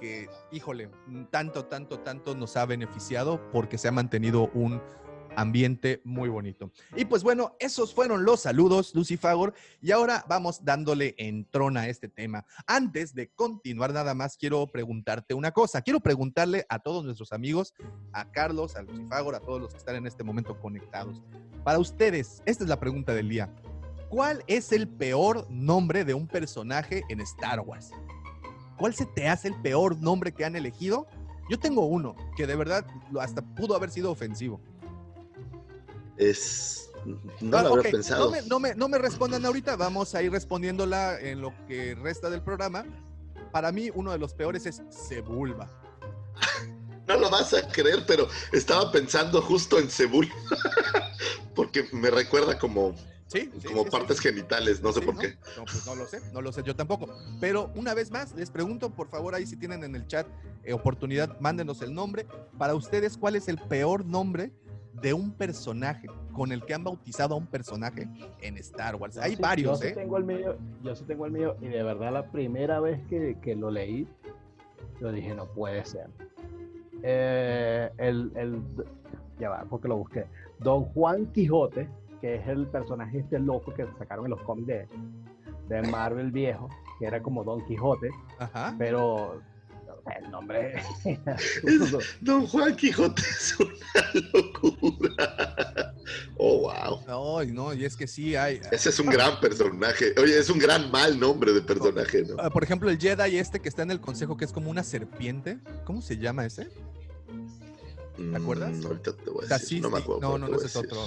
[0.00, 0.90] que, híjole,
[1.30, 4.82] tanto, tanto, tanto nos ha beneficiado porque se ha mantenido un
[5.36, 6.70] ambiente muy bonito.
[6.96, 12.08] Y pues bueno, esos fueron los saludos, Lucifagor, y ahora vamos dándole entrona a este
[12.08, 12.44] tema.
[12.66, 15.82] Antes de continuar nada más, quiero preguntarte una cosa.
[15.82, 17.74] Quiero preguntarle a todos nuestros amigos,
[18.12, 21.22] a Carlos, a Lucifagor, a todos los que están en este momento conectados.
[21.64, 23.52] Para ustedes, esta es la pregunta del día.
[24.08, 27.90] ¿Cuál es el peor nombre de un personaje en Star Wars?
[28.78, 31.06] ¿Cuál se te hace el peor nombre que han elegido?
[31.50, 32.86] Yo tengo uno que de verdad
[33.20, 34.60] hasta pudo haber sido ofensivo.
[36.18, 36.90] Es.
[37.40, 38.24] No lo habría ok, pensado.
[38.26, 41.94] No me, no, me, no me respondan ahorita, vamos a ir respondiéndola en lo que
[41.94, 42.84] resta del programa.
[43.52, 45.70] Para mí, uno de los peores es Sebulba.
[47.08, 50.30] No lo vas a creer, pero estaba pensando justo en Cebul.
[51.54, 52.94] Porque me recuerda como,
[53.28, 55.20] Sí, sí, como sí, partes genitales, no sé por ¿no?
[55.20, 55.38] qué.
[55.56, 57.08] No, pues no lo sé, no lo sé yo tampoco.
[57.40, 60.26] Pero una vez más, les pregunto, por favor, ahí si tienen en el chat
[60.64, 62.26] eh, oportunidad, mándenos el nombre.
[62.56, 64.52] Para ustedes, ¿cuál es el peor nombre
[65.00, 68.08] de un personaje con el que han bautizado a un personaje
[68.40, 69.14] en Star Wars?
[69.16, 69.94] Yo Hay sí- varios, yo sí ¿eh?
[69.94, 73.36] tengo el mío, yo sí tengo el mío y de verdad la primera vez que,
[73.40, 74.08] que lo leí,
[75.00, 76.08] yo dije, no puede ser.
[77.02, 78.60] Eh, el, el,
[79.38, 80.26] ya va, porque lo busqué.
[80.58, 81.88] Don Juan Quijote,
[82.20, 84.88] que es el personaje este loco que sacaron en los cómics de,
[85.68, 86.68] de Marvel viejo,
[86.98, 88.10] que era como Don Quijote,
[88.40, 88.74] Ajá.
[88.78, 89.40] pero
[90.10, 90.82] el nombre...
[92.20, 95.94] Don Juan Quijote es una locura.
[96.36, 97.38] Oh, wow.
[97.38, 98.60] Ay, no, y es que sí hay.
[98.70, 100.14] Ese es un gran personaje.
[100.20, 102.36] Oye, es un gran mal nombre de personaje, ¿no?
[102.38, 104.84] Ah, Por ejemplo, el Jedi este que está en el consejo, que es como una
[104.84, 105.58] serpiente.
[105.84, 106.68] ¿Cómo se llama ese?
[108.16, 108.76] ¿Te acuerdas?
[108.76, 109.48] Mm, ahorita te voy a decir.
[109.48, 109.80] Tacisti.
[109.80, 110.20] No me acuerdo.
[110.20, 111.06] No, no, no, ese a es otro.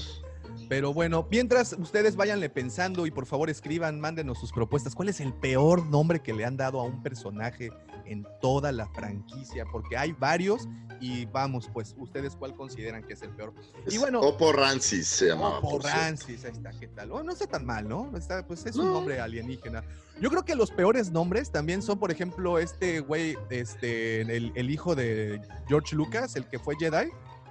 [0.69, 4.95] Pero bueno, mientras ustedes váyanle pensando y por favor escriban, mándenos sus propuestas.
[4.95, 7.71] ¿Cuál es el peor nombre que le han dado a un personaje
[8.11, 9.65] en toda la franquicia?
[9.71, 10.67] Porque hay varios
[10.99, 13.53] y vamos, pues, ¿ustedes cuál consideran que es el peor?
[13.89, 15.59] Y bueno, Oppo Rancis se llamaba.
[15.61, 15.79] Cierto.
[15.87, 17.11] Rancis, ahí está, ¿qué tal?
[17.11, 18.15] Oh, no está tan mal, ¿no?
[18.15, 18.93] Está, pues es un No.
[18.93, 19.83] nombre alienígena.
[20.19, 24.69] Yo creo que los peores nombres también son, por ejemplo, este güey, este, el, el
[24.69, 27.09] hijo de George Lucas, el que fue Jedi,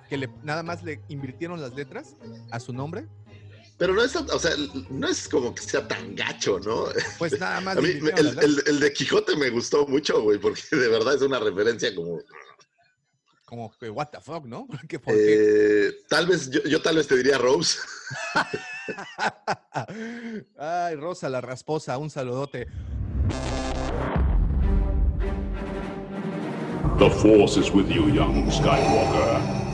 [0.09, 2.17] que le, nada más le invirtieron las letras
[2.53, 3.07] a su nombre.
[3.81, 4.51] Pero no es, tan- o sea,
[4.91, 6.85] no es como que sea tan gacho, ¿no?
[7.19, 10.61] Pues nada más A mí el, el- el de Quijote me gustó mucho, güey, porque
[10.71, 12.21] de verdad es una referencia como...
[13.47, 14.67] Como que, what the fuck, ¿no?
[14.69, 17.79] Porque, porque eh, tal vez, yo, yo tal vez te diría Rose.
[20.59, 22.69] Ay, Rosa la rasposa, un saludote.
[26.99, 29.70] The Force is with you, young Skywalker.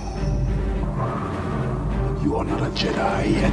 [2.27, 3.53] You are not a Jedi yet.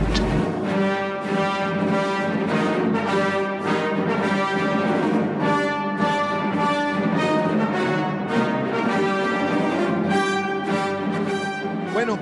[11.93, 12.17] Bueno,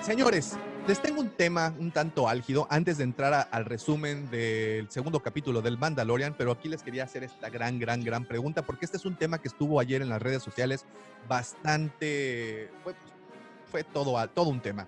[0.00, 0.56] señores,
[0.86, 5.60] les tengo un tema un tanto álgido antes de entrar al resumen del segundo capítulo
[5.60, 9.04] del Mandalorian, pero aquí les quería hacer esta gran, gran, gran pregunta, porque este es
[9.04, 10.84] un tema que estuvo ayer en las redes sociales
[11.28, 12.94] bastante, fue,
[13.68, 14.86] fue todo, todo un tema.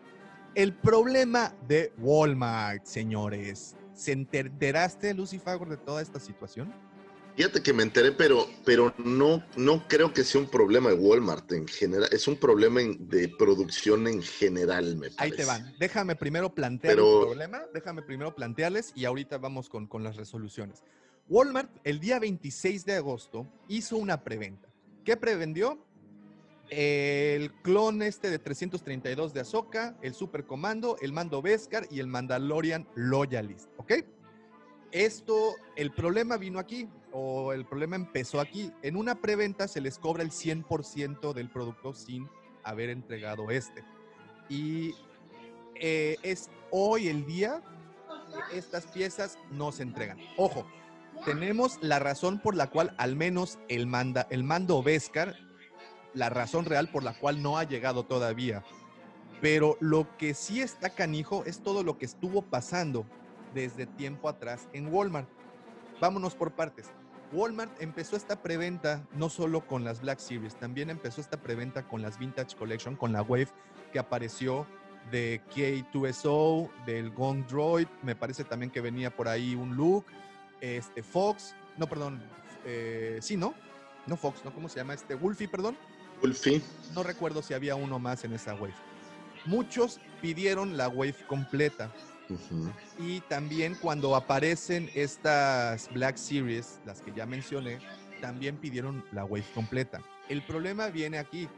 [0.55, 3.75] El problema de Walmart, señores.
[3.95, 6.73] ¿Se enteraste, Lucy Fagor, de toda esta situación?
[7.37, 11.51] Fíjate que me enteré, pero, pero no, no creo que sea un problema de Walmart
[11.53, 12.07] en general.
[12.13, 15.17] Es un problema de producción en general, me parece.
[15.19, 15.75] Ahí te van.
[15.79, 20.17] Déjame primero plantear Pero- el problema, déjame primero plantearles y ahorita vamos con, con las
[20.17, 20.83] resoluciones.
[21.31, 24.69] Walmart el día 26 de agosto hizo una preventa.
[25.03, 25.83] ¿Qué prevendió?
[26.75, 32.07] El clon este de 332 de Ahsoka, el Super Comando, el Mando Beskar y el
[32.07, 33.93] Mandalorian Loyalist, ¿ok?
[34.91, 38.73] Esto, el problema vino aquí, o el problema empezó aquí.
[38.81, 42.27] En una preventa se les cobra el 100% del producto sin
[42.65, 43.85] haber entregado este.
[44.49, 44.95] Y
[45.75, 47.63] eh, es hoy el día
[48.51, 50.19] que estas piezas no se entregan.
[50.39, 50.67] Ojo,
[51.27, 55.37] tenemos la razón por la cual al menos el, manda, el mando Beskar,
[56.15, 58.63] la razón real por la cual no ha llegado todavía.
[59.41, 63.05] Pero lo que sí está canijo es todo lo que estuvo pasando
[63.55, 65.29] desde tiempo atrás en Walmart.
[66.01, 66.91] Vámonos por partes.
[67.33, 72.03] Walmart empezó esta preventa no solo con las Black Series, también empezó esta preventa con
[72.03, 73.49] las Vintage Collection, con la Wave
[73.91, 74.67] que apareció
[75.11, 80.05] de K2SO, del Gong Droid, me parece también que venía por ahí un look,
[80.61, 82.23] este Fox, no, perdón,
[82.65, 83.55] eh, sí, ¿no?
[84.07, 84.53] No Fox, ¿no?
[84.53, 84.95] ¿Cómo se llama?
[84.95, 85.77] Este Wolfie, perdón.
[86.23, 86.63] Wolfie.
[86.95, 88.75] No recuerdo si había uno más en esa Wave.
[89.45, 91.93] Muchos pidieron la Wave completa.
[92.99, 97.79] Y también cuando aparecen estas Black Series, las que ya mencioné,
[98.23, 100.01] también pidieron la wave completa.
[100.29, 101.49] El problema viene aquí,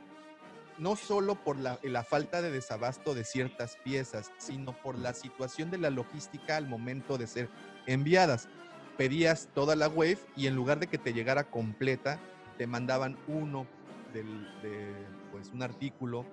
[0.79, 5.71] no solo por la, la falta de desabasto de ciertas piezas, sino por la situación
[5.71, 7.49] de la logística al momento de ser
[7.87, 8.49] enviadas.
[8.97, 12.19] Pedías toda la wave y en lugar de que te llegara completa,
[12.59, 13.67] te mandaban uno
[14.15, 14.27] del,
[14.63, 14.95] de
[15.31, 16.25] pues, un artículo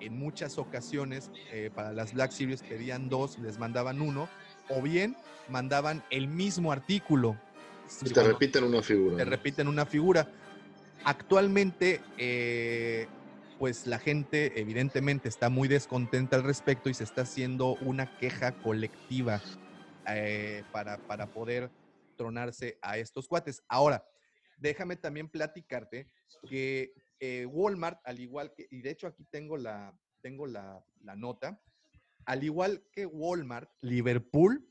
[0.00, 4.28] en muchas ocasiones eh, para las Black Series pedían dos, les mandaban uno,
[4.68, 5.16] o bien
[5.48, 7.36] mandaban el mismo artículo.
[8.02, 9.16] Y te Cuando repiten una figura.
[9.16, 9.30] te ¿no?
[9.30, 10.28] repiten una figura.
[11.04, 13.06] Actualmente, eh,
[13.58, 18.52] pues la gente evidentemente está muy descontenta al respecto y se está haciendo una queja
[18.52, 19.40] colectiva
[20.08, 21.70] eh, para, para poder
[22.16, 23.62] tronarse a estos cuates.
[23.68, 24.04] Ahora,
[24.58, 26.10] déjame también platicarte
[26.48, 31.16] que eh, Walmart, al igual que, y de hecho aquí tengo la, tengo la, la
[31.16, 31.62] nota,
[32.24, 34.68] al igual que Walmart, Liverpool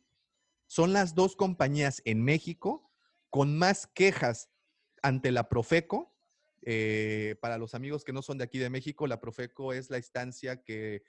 [0.68, 2.92] son las dos compañías en México
[3.30, 4.50] con más quejas
[5.02, 6.14] ante la Profeco.
[6.64, 9.98] Eh, para los amigos que no son de aquí de México, la Profeco es la
[9.98, 11.04] instancia que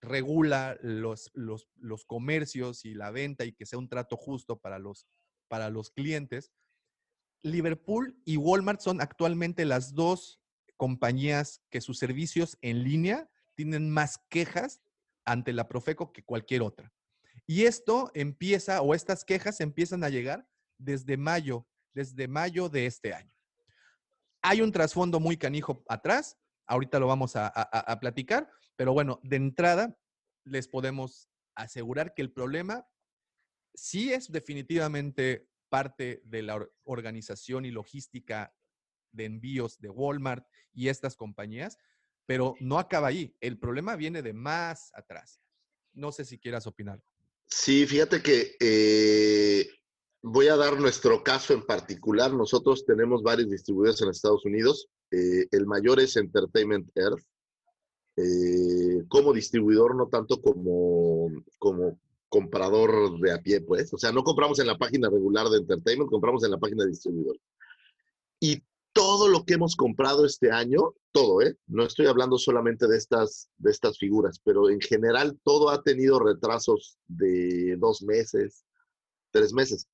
[0.00, 4.78] regula los, los, los comercios y la venta y que sea un trato justo para
[4.78, 5.06] los,
[5.48, 6.52] para los clientes.
[7.42, 10.41] Liverpool y Walmart son actualmente las dos
[10.82, 14.82] compañías que sus servicios en línea tienen más quejas
[15.24, 16.92] ante la Profeco que cualquier otra.
[17.46, 20.48] Y esto empieza, o estas quejas empiezan a llegar
[20.78, 23.32] desde mayo, desde mayo de este año.
[24.42, 26.36] Hay un trasfondo muy canijo atrás,
[26.66, 29.96] ahorita lo vamos a, a- platicar, pero bueno, de entrada
[30.44, 32.88] les podemos asegurar que el problema
[33.72, 38.52] sí es definitivamente parte de la or- organización y logística
[39.12, 41.78] de envíos de Walmart y estas compañías,
[42.26, 43.34] pero no acaba ahí.
[43.40, 45.40] El problema viene de más atrás.
[45.92, 47.02] No sé si quieras opinar.
[47.46, 49.68] Sí, fíjate que eh,
[50.22, 52.32] voy a dar nuestro caso en particular.
[52.32, 54.88] Nosotros tenemos varios distribuidores en Estados Unidos.
[55.10, 57.22] Eh, el mayor es Entertainment Earth.
[58.16, 61.98] eh, como distribuidor, no tanto como, como
[62.28, 63.92] comprador de a pie, pues.
[63.92, 66.90] O sea, no compramos en la página regular de Entertainment, compramos en la página de
[66.90, 67.36] distribuidor.
[68.40, 68.62] Y
[68.92, 71.56] todo lo que hemos comprado este año, todo, ¿eh?
[71.66, 76.18] No estoy hablando solamente de estas, de estas figuras, pero en general todo ha tenido
[76.18, 78.64] retrasos de dos meses,
[79.30, 79.86] tres meses.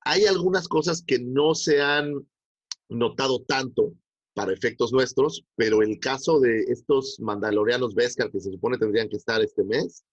[0.00, 2.12] Hay algunas cosas que no se han
[2.88, 3.92] notado tanto
[4.34, 9.16] para efectos nuestros, pero el caso de estos mandalorianos Beskar que se supone tendrían que
[9.16, 10.04] estar este mes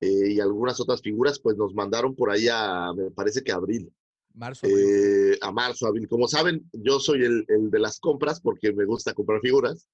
[0.00, 3.92] eh, y algunas otras figuras, pues nos mandaron por ahí a, me parece que abril
[4.38, 4.66] Marzo.
[4.66, 6.08] eh, a marzo, abril.
[6.08, 9.86] Como saben, yo soy el, el de las compras porque me gusta comprar figuras.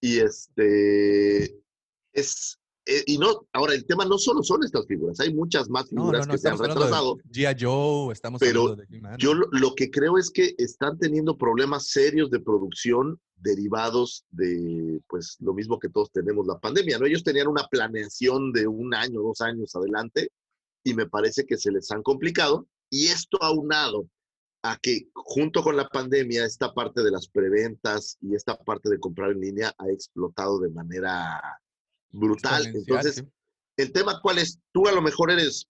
[0.00, 1.44] Y este
[2.12, 2.58] es.
[2.86, 6.26] eh, y no, ahora el tema no solo son estas figuras, hay muchas más figuras
[6.26, 7.16] no, no, que se han retrasado.
[7.32, 7.56] G.I.
[7.58, 9.16] Joe, estamos Pero hablando de.
[9.18, 15.00] Yo lo, lo que creo es que están teniendo problemas serios de producción derivados de,
[15.08, 17.06] pues, lo mismo que todos tenemos, la pandemia, ¿no?
[17.06, 20.30] Ellos tenían una planeación de un año, dos años adelante,
[20.84, 22.66] y me parece que se les han complicado.
[22.90, 24.08] Y esto aunado
[24.62, 28.98] a que junto con la pandemia, esta parte de las preventas y esta parte de
[28.98, 31.40] comprar en línea ha explotado de manera
[32.10, 32.66] brutal.
[32.66, 33.22] Entonces, sí.
[33.76, 35.66] el tema cuál es, tú a lo mejor eres,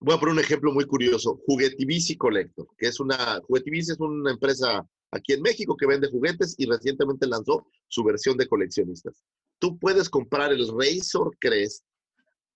[0.00, 4.30] voy a poner un ejemplo muy curioso, Juguetivici Collector, que es una, Juguetivici es una
[4.30, 9.22] empresa aquí en México que vende juguetes y recientemente lanzó su versión de coleccionistas.
[9.58, 11.84] Tú puedes comprar el Razor Crest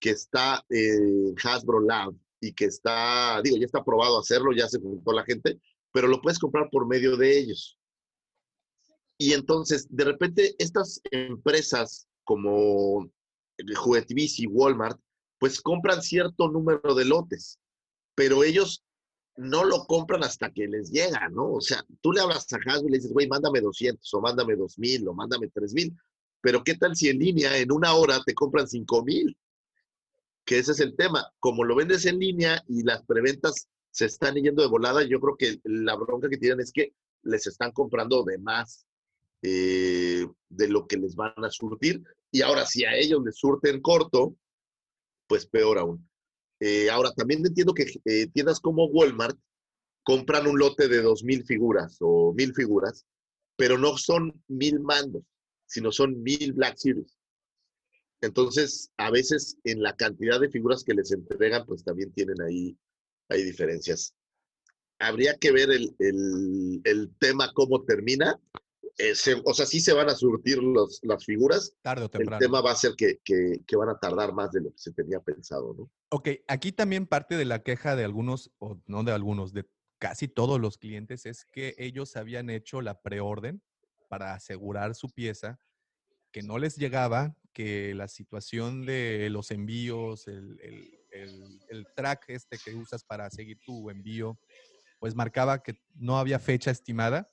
[0.00, 4.80] que está en Hasbro Lab y que está, digo, ya está probado hacerlo, ya se
[4.80, 5.60] juntó la gente,
[5.92, 7.78] pero lo puedes comprar por medio de ellos.
[9.18, 13.10] Y entonces, de repente, estas empresas como
[13.76, 15.00] Juguetivici y Walmart,
[15.38, 17.58] pues compran cierto número de lotes,
[18.14, 18.84] pero ellos
[19.36, 21.52] no lo compran hasta que les llega, ¿no?
[21.52, 24.56] O sea, tú le hablas a Hasbro y le dices, güey, mándame 200 o mándame
[24.56, 25.94] 2000 o mándame 3000,
[26.40, 29.36] pero ¿qué tal si en línea en una hora te compran 5000?
[30.46, 31.30] Que ese es el tema.
[31.38, 35.36] Como lo vendes en línea y las preventas se están yendo de volada, yo creo
[35.36, 38.86] que la bronca que tienen es que les están comprando de más
[39.42, 42.02] eh, de lo que les van a surtir.
[42.30, 44.36] Y ahora, si a ellos les surten corto,
[45.26, 46.08] pues peor aún.
[46.60, 49.38] Eh, ahora, también entiendo que eh, tiendas como Walmart
[50.02, 53.04] compran un lote de 2.000 figuras o 1.000 figuras,
[53.56, 55.22] pero no son 1.000 mandos,
[55.66, 57.16] sino son 1.000 Black Series.
[58.20, 62.76] Entonces, a veces en la cantidad de figuras que les entregan, pues también tienen ahí,
[63.28, 64.14] hay diferencias.
[64.98, 68.40] Habría que ver el, el- el tema cómo termina.
[68.98, 71.74] Eh, se- o sea, sí se van a surtir los, las figuras.
[71.82, 72.38] Tarde o El temprano.
[72.38, 74.92] tema va a ser que, que- que van a tardar más de lo que se
[74.92, 75.90] tenía pensado, ¿no?
[76.08, 79.68] Ok, aquí también parte de la queja de algunos, o no de algunos, de
[79.98, 83.60] casi todos los clientes es que ellos habían hecho la preorden
[84.08, 85.58] para asegurar su pieza,
[86.36, 92.58] que no les llegaba, que la situación de los envíos, el, el- el- track este
[92.62, 94.38] que usas para seguir tu envío,
[95.00, 97.26] pues marcaba que no había fecha estimada.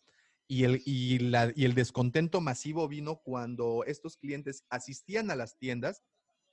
[0.48, 5.58] Y el, y, la- y el descontento masivo vino cuando estos clientes asistían a las
[5.58, 6.02] tiendas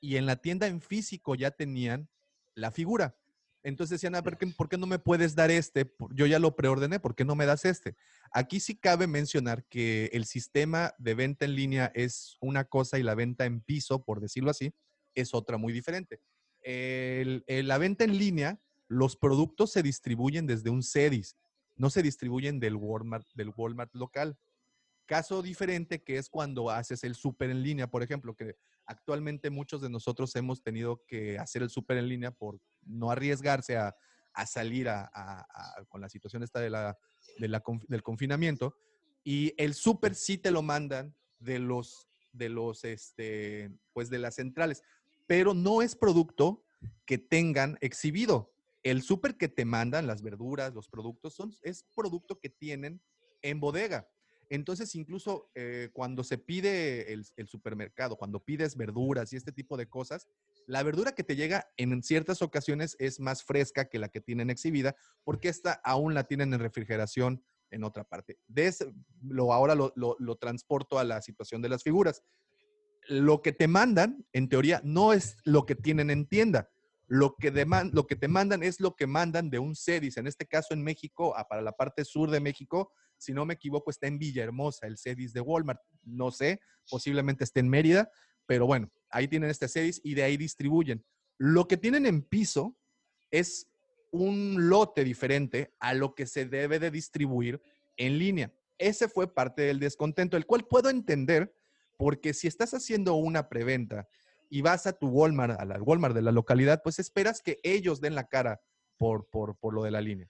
[0.00, 2.10] y en la tienda en físico ya tenían
[2.56, 3.19] la figura,
[3.62, 5.92] Entonces decían, "Ah, ¿por qué, por qué no me puedes dar este?
[6.14, 7.94] Yo ya lo preordené, ¿por qué no me das este?
[8.32, 13.02] Aquí sí cabe mencionar que el sistema de venta en línea es una cosa y
[13.02, 14.72] la venta en piso, por decirlo así,
[15.14, 16.20] es otra muy diferente.
[16.62, 21.36] El- el- la venta en línea, los productos se distribuyen desde un CEDIS,
[21.76, 24.38] no se distribuyen del Walmart, del Walmart local.
[25.10, 28.54] Caso diferente que es cuando haces el súper en línea, por ejemplo, que
[28.86, 33.76] actualmente muchos de nosotros hemos tenido que hacer el súper en línea por no arriesgarse
[33.76, 33.92] a,
[34.32, 36.96] a salir a- a- con la situación esta de la,
[37.38, 38.76] de la del confinamiento.
[39.24, 44.36] Y el súper sí te lo mandan de los, de los, este, pues de las
[44.36, 44.80] centrales,
[45.26, 46.62] pero no es producto
[47.04, 48.52] que tengan exhibido.
[48.84, 53.02] El súper que te mandan, las verduras, los productos, son, es producto que tienen
[53.42, 54.08] en bodega.
[54.50, 59.76] Entonces, incluso eh, cuando se pide el, el supermercado, cuando pides verduras y este tipo
[59.76, 60.28] de cosas,
[60.66, 64.50] la verdura que te llega en ciertas ocasiones es más fresca que la que tienen
[64.50, 68.38] exhibida, porque esta aún la tienen en refrigeración en otra parte.
[68.48, 72.22] De ese- lo, ahora lo, lo- lo transporto a la situación de las figuras.
[73.08, 76.70] Lo que te mandan, en teoría, no es lo que tienen en tienda.
[77.12, 80.16] Lo que, deman- te mandan es lo que mandan de un CEDIS.
[80.18, 83.90] En este caso, en México, para la parte sur de México, si no me equivoco,
[83.90, 85.80] está en Villahermosa, el CEDIS de Walmart.
[86.04, 88.12] No sé, posiblemente esté en Mérida,
[88.46, 91.04] pero bueno, ahí tienen este CEDIS y de ahí distribuyen.
[91.36, 92.76] Lo que tienen en piso
[93.32, 93.66] es
[94.12, 97.60] un lote diferente a lo que se debe de distribuir
[97.96, 98.54] en línea.
[98.78, 101.52] Ese fue parte del descontento, el cual puedo entender
[101.98, 104.08] porque si estás haciendo una preventa
[104.50, 108.00] y vas a tu Walmart, a la Walmart de la localidad, pues esperas que ellos
[108.00, 108.60] den la cara
[108.98, 110.28] por, por, por lo de la línea.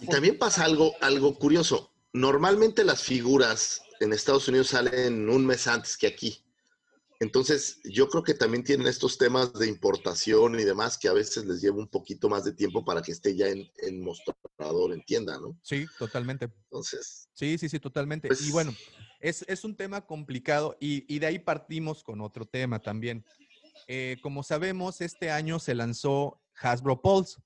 [0.00, 1.94] Y también pasa algo, algo curioso.
[2.12, 6.44] Normalmente las figuras en Estados Unidos salen un mes antes que aquí.
[7.20, 11.46] Entonces, yo creo que también tienen estos temas de importación y demás que a veces
[11.46, 15.02] les lleva un poquito más de tiempo para que esté ya en, en mostrador, en
[15.04, 15.56] tienda, ¿no?
[15.62, 16.50] Sí, totalmente.
[16.64, 18.28] Entonces, Sí, sí, sí, totalmente.
[18.28, 18.74] Pues- y bueno,
[19.20, 23.24] es, es un tema complicado y, y de ahí partimos con otro tema también.
[23.86, 27.40] Eh, como sabemos, este año se lanzó Hasbro Pulse,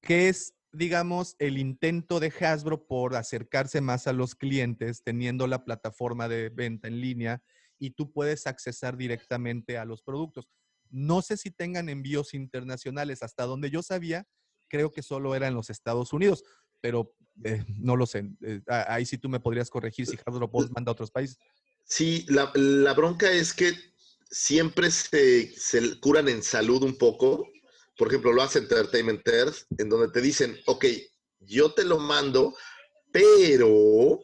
[0.00, 5.64] que es, digamos, el intento de Hasbro por acercarse más a los clientes, teniendo la
[5.64, 7.42] plataforma de venta en línea
[7.78, 10.48] y tú puedes accesar directamente a los productos.
[10.90, 13.22] No sé si tengan envíos internacionales.
[13.22, 14.26] Hasta donde yo sabía,
[14.68, 16.44] creo que solo era en los Estados Unidos,
[16.80, 18.30] pero eh, no lo sé.
[18.42, 21.38] Eh, ahí sí tú me podrías corregir si Hasbro Pulse manda a otros países.
[21.84, 23.74] sí, la bronca es que
[24.34, 27.48] siempre se, se curan en salud un poco.
[27.96, 30.86] Por ejemplo, lo hace Entertainment Earth, en donde te dicen, ok,
[31.38, 32.56] yo te lo mando,
[33.12, 34.18] pero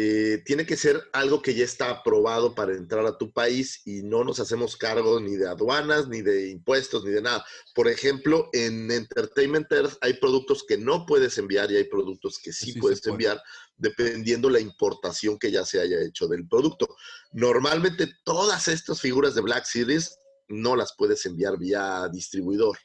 [0.00, 4.04] eh, tiene que ser algo que ya está aprobado para entrar a tu país y
[4.04, 7.44] no nos hacemos cargo ni de aduanas, ni de impuestos, ni de nada.
[7.74, 12.52] Por ejemplo, en Entertainment Earth hay productos que no puedes enviar y hay productos que
[12.52, 13.14] sí, puedes puede.
[13.14, 13.42] enviar,
[13.76, 16.94] dependiendo la importación que ya se haya hecho del producto.
[17.32, 20.16] Normalmente todas estas figuras de Black Series
[20.46, 22.78] no las puedes enviar vía distribuidor.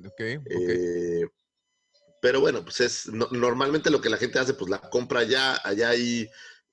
[0.00, 0.46] Ok, ok.
[0.50, 1.24] Eh,
[2.20, 5.56] pero bueno, pues es no- normalmente lo que la gente hace, pues la compra ya,
[5.64, 6.28] allá hay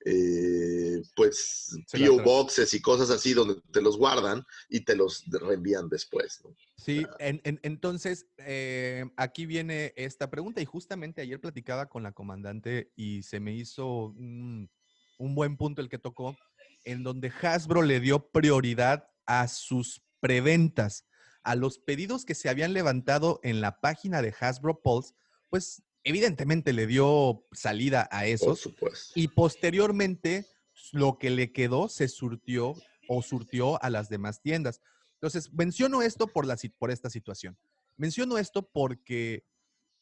[0.08, 5.88] eh, pues PO boxes y cosas así donde te los guardan y te los reenvían
[5.88, 6.40] después.
[6.44, 6.54] ¿no?
[6.76, 12.12] Sí, en- en- entonces eh, aquí viene esta pregunta y justamente ayer platicaba con la
[12.12, 14.70] comandante y se me hizo un,
[15.18, 16.36] un buen punto el que tocó,
[16.84, 21.04] en donde Hasbro le dio prioridad a sus preventas,
[21.42, 25.14] a los pedidos que se habían levantado en la página de Hasbro Pulse,
[25.48, 29.12] pues evidentemente le dio salida a Por esos supuesto.
[29.14, 30.46] y posteriormente
[30.92, 32.74] lo que le quedó se surtió
[33.08, 34.80] o surtió a las demás tiendas.
[35.14, 37.56] Entonces, menciono esto por, la, por esta situación.
[37.96, 39.44] Menciono esto porque,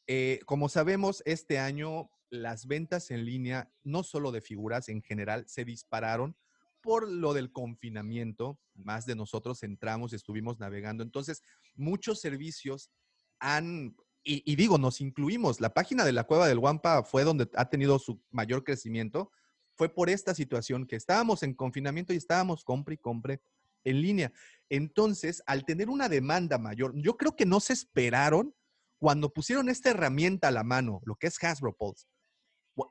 [0.07, 5.45] eh, como sabemos, este año las ventas en línea, no solo de figuras en general,
[5.47, 6.35] se dispararon
[6.81, 8.59] por lo del confinamiento.
[8.73, 11.03] Más de nosotros entramos y estuvimos navegando.
[11.03, 11.41] Entonces,
[11.75, 12.91] muchos servicios
[13.39, 13.95] han,
[14.27, 15.61] y, digo, nos incluimos.
[15.61, 19.31] La página de la Cueva del Guampa fue donde ha tenido su mayor crecimiento.
[19.75, 23.41] Fue por esta situación que estábamos en confinamiento y estábamos compre y compre
[23.83, 24.33] en línea.
[24.67, 28.55] Entonces, al tener una demanda mayor, yo creo que no se esperaron
[28.97, 32.07] cuando pusieron esta herramienta a la mano, lo que es Hasbro Pulse,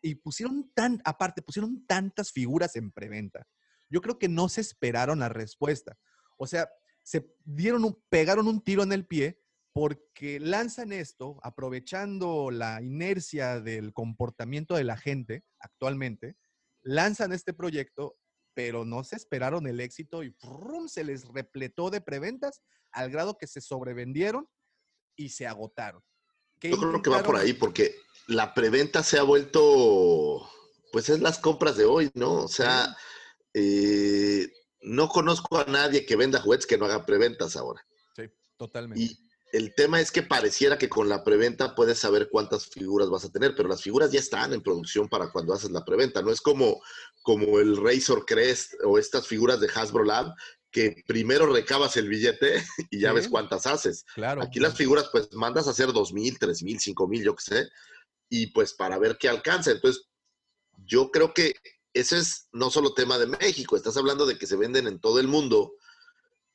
[0.02, 3.46] y pusieron tan, aparte, pusieron tantas figuras en preventa.
[3.90, 5.98] Yo creo que no se esperaron la respuesta.
[6.38, 6.68] O sea,
[7.02, 9.43] se dieron un, pegaron un tiro en el pie
[9.74, 16.36] porque lanzan esto aprovechando la inercia del comportamiento de la gente actualmente,
[16.82, 18.16] lanzan este proyecto,
[18.54, 20.86] pero no se esperaron el éxito y ¡frum!
[20.86, 24.48] se les repletó de preventas al grado que se sobrevendieron
[25.16, 26.02] y se agotaron.
[26.60, 27.96] ¿Qué Yo creo que va por ahí, porque
[28.28, 30.48] la preventa se ha vuelto,
[30.92, 32.44] pues es las compras de hoy, ¿no?
[32.44, 32.96] O sea,
[33.52, 34.48] eh,
[34.82, 37.84] no conozco a nadie que venda juguetes que no haga preventas ahora.
[38.14, 39.02] Sí, totalmente.
[39.02, 39.24] Y
[39.54, 43.30] el tema es que pareciera que con la preventa puedes saber cuántas figuras vas a
[43.30, 46.22] tener, pero las figuras ya están en producción para cuando haces la preventa.
[46.22, 46.82] No es como,
[47.22, 50.34] como el Razor Crest o estas figuras de Hasbro Lab,
[50.72, 53.14] que primero recabas el billete y ya Sí.
[53.14, 54.04] ves cuántas haces.
[54.16, 54.42] Claro.
[54.42, 57.42] Aquí las figuras, pues mandas a hacer dos mil, tres mil, cinco mil, yo qué
[57.44, 57.68] sé,
[58.28, 59.70] y pues para ver qué alcanza.
[59.70, 60.08] Entonces,
[60.84, 61.54] yo creo que
[61.92, 65.20] ese es no solo tema de México, estás hablando de que se venden en todo
[65.20, 65.74] el mundo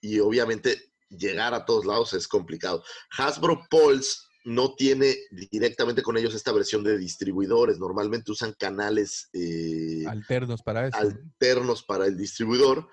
[0.02, 2.84] y obviamente llegar a todos lados es complicado.
[3.18, 5.16] Hasbro Pulse no tiene
[5.52, 10.98] directamente con ellos esta versión de distribuidores, normalmente usan canales eh, Alternos para eso.
[10.98, 12.88] alternos para el distribuidor.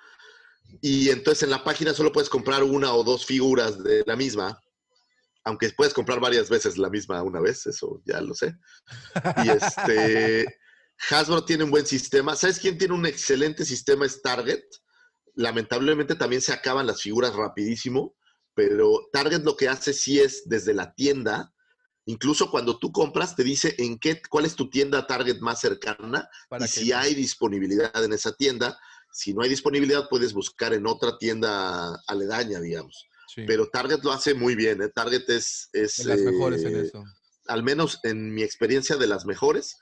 [0.80, 4.60] Y entonces en la página solo puedes comprar una o dos figuras de la misma,
[5.44, 8.56] aunque puedes comprar varias veces la misma una vez, eso ya lo sé.
[9.44, 10.59] Y este,
[11.10, 12.34] Hasbro tiene un buen sistema.
[12.34, 14.05] ¿Sabes quién tiene un excelente sistema?
[14.06, 14.64] Es Target.
[15.36, 18.16] Lamentablemente también se acaban las figuras rapidísimo,
[18.54, 21.54] pero Target lo que hace sí es desde la tienda.
[22.06, 26.28] Incluso cuando tú compras, te dice en qué, cuál es tu tienda Target más cercana
[26.48, 28.78] Para y si hay disponibilidad en esa tienda.
[29.12, 33.06] Si no hay disponibilidad, puedes buscar en otra tienda aledaña, digamos.
[33.28, 34.82] Sí, Pero Target lo hace muy bien.
[34.82, 34.88] ¿eh?
[34.88, 37.04] Target es, es de las mejores en eh, eso.
[37.48, 39.76] al menos en mi experiencia, de las mejores.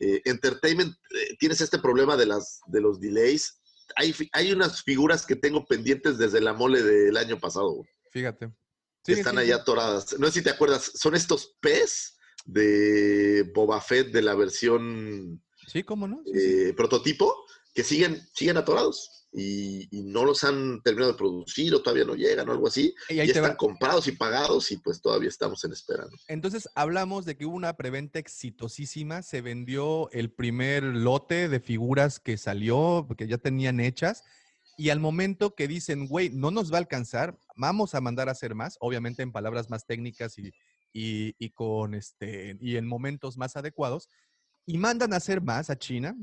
[0.00, 3.60] Eh, Entertainment, eh, tienes este problema de, las, de los delays.
[3.96, 8.50] Hay, hay unas figuras que tengo pendientes desde la mole del año pasado, güey, Fíjate.
[9.04, 10.18] Sí, están sí, allá atoradas.
[10.18, 12.16] No sé si te acuerdas, son estos pez
[12.46, 16.22] de Boba Fett de la versión Sí, cómo no.
[16.24, 16.32] Sí.
[16.34, 17.43] eh, prototipo
[17.74, 22.14] que siguen, siguen atorados y, y no los han terminado de producir o todavía no
[22.14, 22.94] llegan o algo así.
[23.08, 23.56] Y ahí te están va.
[23.56, 26.04] comprados y pagados y pues todavía estamos en espera.
[26.04, 26.16] ¿no?
[26.28, 32.20] Entonces hablamos de que hubo una preventa exitosísima, se vendió el primer lote de figuras
[32.20, 34.22] que salió, que ya tenían hechas,
[34.76, 38.32] y al momento que dicen, güey, no nos va a alcanzar, vamos a mandar a
[38.32, 40.52] hacer más, obviamente en palabras más técnicas y,
[40.92, 44.08] y- y con este, y en momentos más adecuados,
[44.66, 46.16] y mandan a hacer más a China.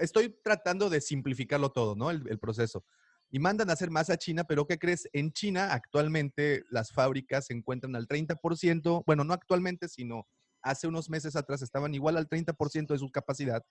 [0.00, 2.10] Estoy tratando de simplificarlo todo, ¿no?
[2.10, 2.84] El, el proceso.
[3.30, 5.08] Y mandan a hacer más a China, pero ¿qué crees?
[5.12, 10.26] En China actualmente las fábricas se encuentran al 30%, bueno, no actualmente, sino
[10.62, 13.62] hace unos meses atrás estaban igual al 30% de su capacidad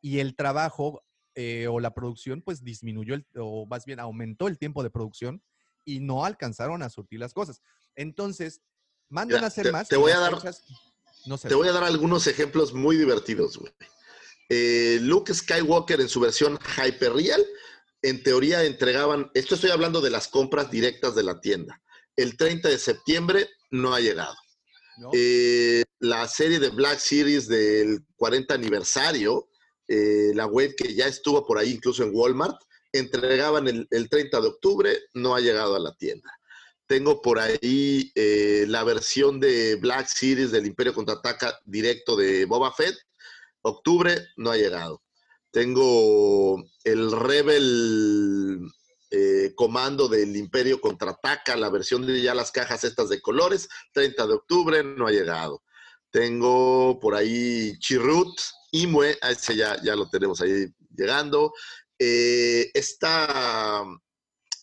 [0.00, 1.02] y el trabajo
[1.34, 5.42] eh, o la producción pues disminuyó, el- o más bien aumentó el tiempo de producción
[5.84, 7.60] y no alcanzaron a surtir las cosas.
[7.94, 8.60] Entonces,
[9.08, 9.88] mandan Mira, a hacer te- más.
[9.88, 10.64] te voy a dar- fechas
[11.26, 13.72] no Te voy a dar algunos ejemplos muy divertidos, güey.
[14.48, 17.44] Eh, Luke Skywalker en su versión Hyperreal,
[18.02, 21.82] en teoría entregaban, esto estoy hablando de las compras directas de la tienda.
[22.14, 24.36] El 30 de septiembre no ha llegado.
[24.98, 25.10] ¿no?
[25.12, 29.48] Eh, la serie de Black Series del 40 aniversario,
[29.88, 32.56] eh, la web que ya estuvo por ahí incluso en Walmart,
[32.92, 36.30] entregaban el, el 30 de octubre, no ha llegado a la tienda.
[36.86, 42.72] Tengo por ahí eh, la versión de Black Series del Imperio Contraataca directo de Boba
[42.72, 42.96] Fett.
[43.62, 45.02] Octubre no ha llegado.
[45.50, 48.60] Tengo el Rebel
[49.10, 53.68] eh, Comando del Imperio Contraataca, la versión de ya las cajas estas de colores.
[53.92, 55.64] 30 de octubre no ha llegado.
[56.10, 58.38] Tengo por ahí Chirrut,
[58.70, 61.52] Imue, ese ya, ya lo tenemos ahí llegando.
[61.98, 63.84] Eh, esta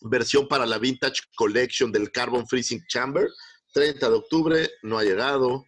[0.04, 3.28] versión para la Vintage Collection del Carbon Freezing Chamber,
[3.72, 5.64] 30 de octubre, no ha llegado.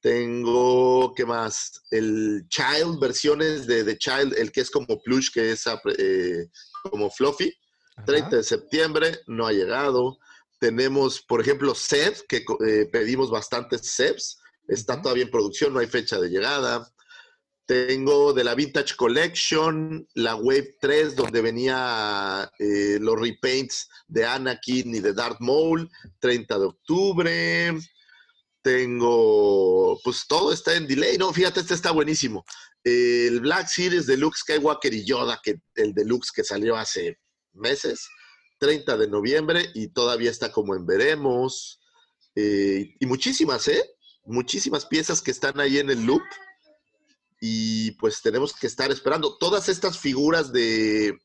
[0.00, 1.82] Tengo, ¿qué más?
[1.90, 5.64] El Child, versiones de The Child, el que es como plush, que es
[5.98, 6.48] eh,
[6.90, 7.52] como fluffy,
[7.96, 8.06] Ajá.
[8.06, 10.18] 30 de septiembre, no ha llegado.
[10.58, 14.38] Tenemos, por ejemplo, Seb, que eh, pedimos bastantes Sebs,
[14.68, 16.88] está todavía en producción, no hay fecha de llegada.
[17.66, 24.94] Tengo de la Vintage Collection, la Wave 3, donde venía eh, los repaints de Anakin
[24.94, 27.72] y de Darth Maul, 30 de octubre.
[28.62, 31.16] Tengo, pues todo está en delay.
[31.18, 32.44] No, fíjate, este está buenísimo.
[32.82, 37.18] El Black Series de Luke Skywalker y Yoda, que el deluxe que salió hace
[37.52, 38.08] meses,
[38.58, 41.80] 30 de noviembre y todavía está como en veremos.
[42.34, 43.84] Eh, y muchísimas, ¿eh?
[44.24, 46.22] Muchísimas piezas que están ahí en el loop.
[47.44, 49.36] Y pues tenemos que estar esperando.
[49.36, 51.18] Todas estas figuras de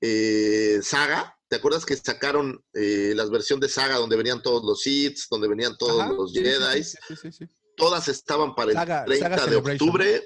[0.00, 4.82] eh, Saga, ¿te acuerdas que sacaron eh, la versión de Saga donde venían todos los
[4.82, 6.82] Sith, donde venían todos Ajá, los sí, Jedi?
[6.82, 7.44] sí, sí, sí.
[7.76, 10.24] Todas estaban para el Saga- 30 Saga de octubre.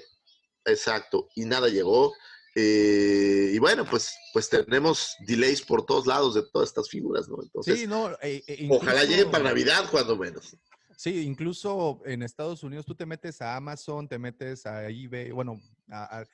[0.65, 2.15] Exacto, y nada llegó.
[2.55, 7.37] Eh, y bueno, pues, pues tenemos delays por todos lados de todas estas figuras, ¿no?
[7.43, 10.55] Entonces, Sí, no, eh, eh, ojalá incluso- lleguen para Navidad, cuando menos.
[11.03, 15.59] Sí, incluso en Estados Unidos tú te metes a Amazon, te metes a eBay, bueno,
[15.89, 16.25] a- a-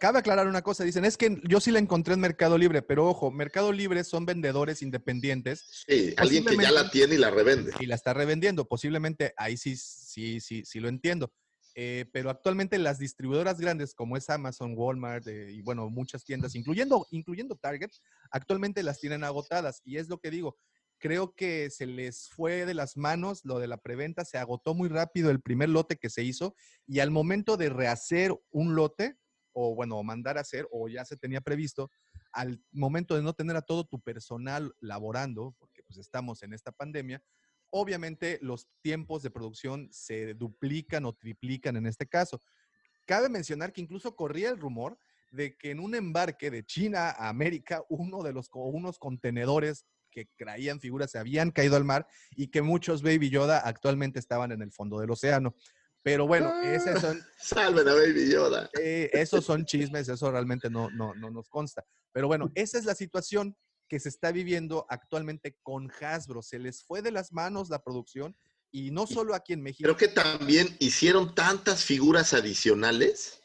[0.00, 3.06] cabe aclarar una cosa, dicen, es que yo sí la encontré en Mercado Libre, pero
[3.06, 7.72] ojo, Mercado Libre son vendedores independientes Sí, alguien que ya la tiene y la revende.
[7.78, 8.64] y la está revendiendo.
[8.66, 11.30] Posiblemente ahí sí, sí, sí, sí lo entiendo.
[11.74, 16.54] Eh, pero actualmente las distribuidoras grandes como es Amazon, Walmart eh, y bueno, muchas tiendas,
[16.54, 17.90] incluyendo, incluyendo Target,
[18.30, 19.82] actualmente las tienen agotadas.
[19.84, 20.56] Y es lo que digo,
[20.98, 24.88] creo que se les fue de las manos lo de la preventa, se agotó muy
[24.88, 26.54] rápido el primer lote que se hizo
[26.86, 29.16] y al momento de rehacer un lote,
[29.52, 31.90] o bueno, mandar a hacer, o ya se tenía previsto,
[32.32, 36.72] al momento de no tener a todo tu personal laborando, porque pues estamos en esta
[36.72, 37.22] pandemia,
[37.70, 42.42] obviamente los tiempos de producción se duplican o triplican en este caso.
[43.06, 44.98] Cabe mencionar que incluso corría el rumor
[45.30, 49.84] de que en un embarque de China a América, uno de los unos contenedores
[50.16, 54.50] que traían figuras se habían caído al mar y que muchos Baby Yoda actualmente estaban
[54.50, 55.54] en el fondo del océano.
[56.02, 58.70] Pero bueno, esos son, Salven a Baby Yoda.
[58.80, 61.84] eh, esos son chismes, eso realmente no, no, no nos consta.
[62.12, 63.56] Pero bueno, esa es la situación
[63.88, 66.42] que se está viviendo actualmente con Hasbro.
[66.42, 68.34] Se les fue de las manos la producción
[68.70, 69.84] y no solo aquí en México.
[69.84, 73.42] Creo que también hicieron tantas figuras adicionales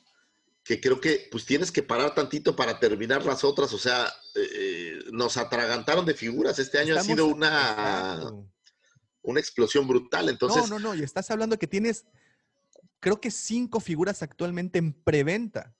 [0.63, 3.73] que creo que pues tienes que parar tantito para terminar las otras.
[3.73, 6.59] O sea, eh, nos atragantaron de figuras.
[6.59, 8.31] Este año ha sido una,
[9.21, 10.29] una explosión brutal.
[10.29, 12.05] Entonces, no, no, no, y estás hablando que tienes,
[12.99, 15.75] creo que cinco figuras actualmente en preventa.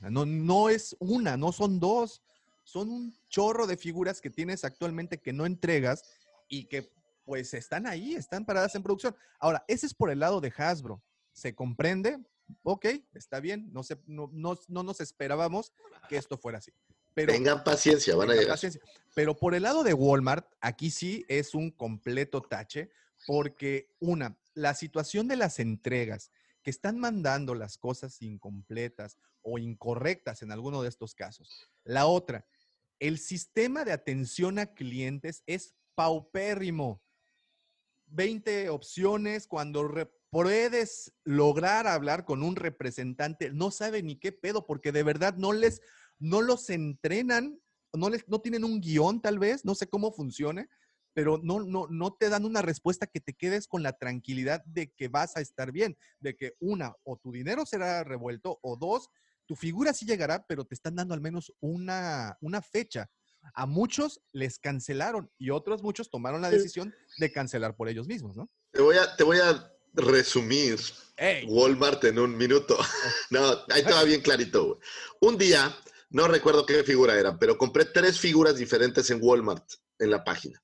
[0.00, 2.22] No, no es una, no son dos,
[2.64, 6.04] son un chorro de figuras que tienes actualmente que no entregas
[6.48, 6.92] y que
[7.24, 9.16] pues están ahí, están paradas en producción.
[9.40, 11.02] Ahora, ese es por el lado de Hasbro.
[11.32, 12.18] ¿Se comprende?
[12.62, 13.72] Ok, está bien.
[13.72, 15.72] No, se, no, no, no nos esperábamos
[16.08, 16.72] que esto fuera así.
[17.14, 18.48] Pero, tengan paciencia, van a llegar.
[18.50, 18.80] paciencia.
[19.14, 22.90] Pero por el lado de Walmart, aquí sí es un completo tache,
[23.26, 26.30] porque una, la situación de las entregas,
[26.62, 31.48] que están mandando las cosas incompletas o incorrectas en alguno de estos casos.
[31.84, 32.44] La otra,
[32.98, 37.00] el sistema de atención a clientes es paupérrimo.
[38.08, 40.10] 20 opciones cuando re-
[40.42, 45.54] puedes lograr hablar con un representante, no sabe ni qué pedo, porque de verdad no
[45.54, 45.80] les,
[46.18, 47.58] no los entrenan,
[47.94, 50.68] no, les, no tienen un guion tal vez, no sé cómo funcione,
[51.14, 54.92] pero no, no, no te dan una respuesta que te quedes con la tranquilidad de
[54.92, 59.08] que vas a estar bien, de que una, o tu dinero será revuelto, o dos,
[59.46, 63.08] tu figura sí llegará, pero te están dando al menos una, una fecha.
[63.54, 68.36] A muchos les cancelaron y otros muchos tomaron la decisión de cancelar por ellos mismos,
[68.36, 68.50] ¿no?
[68.72, 70.78] Te voy a, te voy a resumir
[71.16, 71.46] ¡Ey!
[71.48, 72.78] Walmart en un minuto.
[73.30, 74.66] No, ahí va bien clarito.
[74.66, 74.78] güey.
[75.20, 75.76] Un día,
[76.10, 79.64] no recuerdo qué figura era, pero compré tres figuras diferentes en Walmart
[79.98, 80.62] en la página.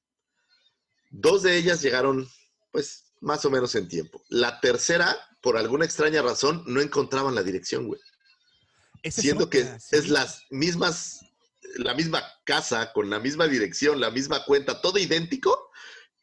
[1.10, 2.28] Dos de ellas llegaron,
[2.70, 4.22] pues, más o menos en tiempo.
[4.28, 8.00] La tercera, por alguna extraña razón, no encontraban la dirección, güey.
[9.04, 9.96] Siendo que sí.
[9.96, 11.20] es las mismas,
[11.76, 15.71] la misma casa, con la misma dirección, la misma cuenta, todo idéntico.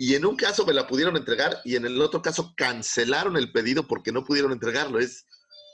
[0.02, 3.52] Y en un caso me la pudieron entregar y en el otro caso cancelaron el
[3.52, 4.98] pedido porque no pudieron entregarlo.
[4.98, 5.26] Es,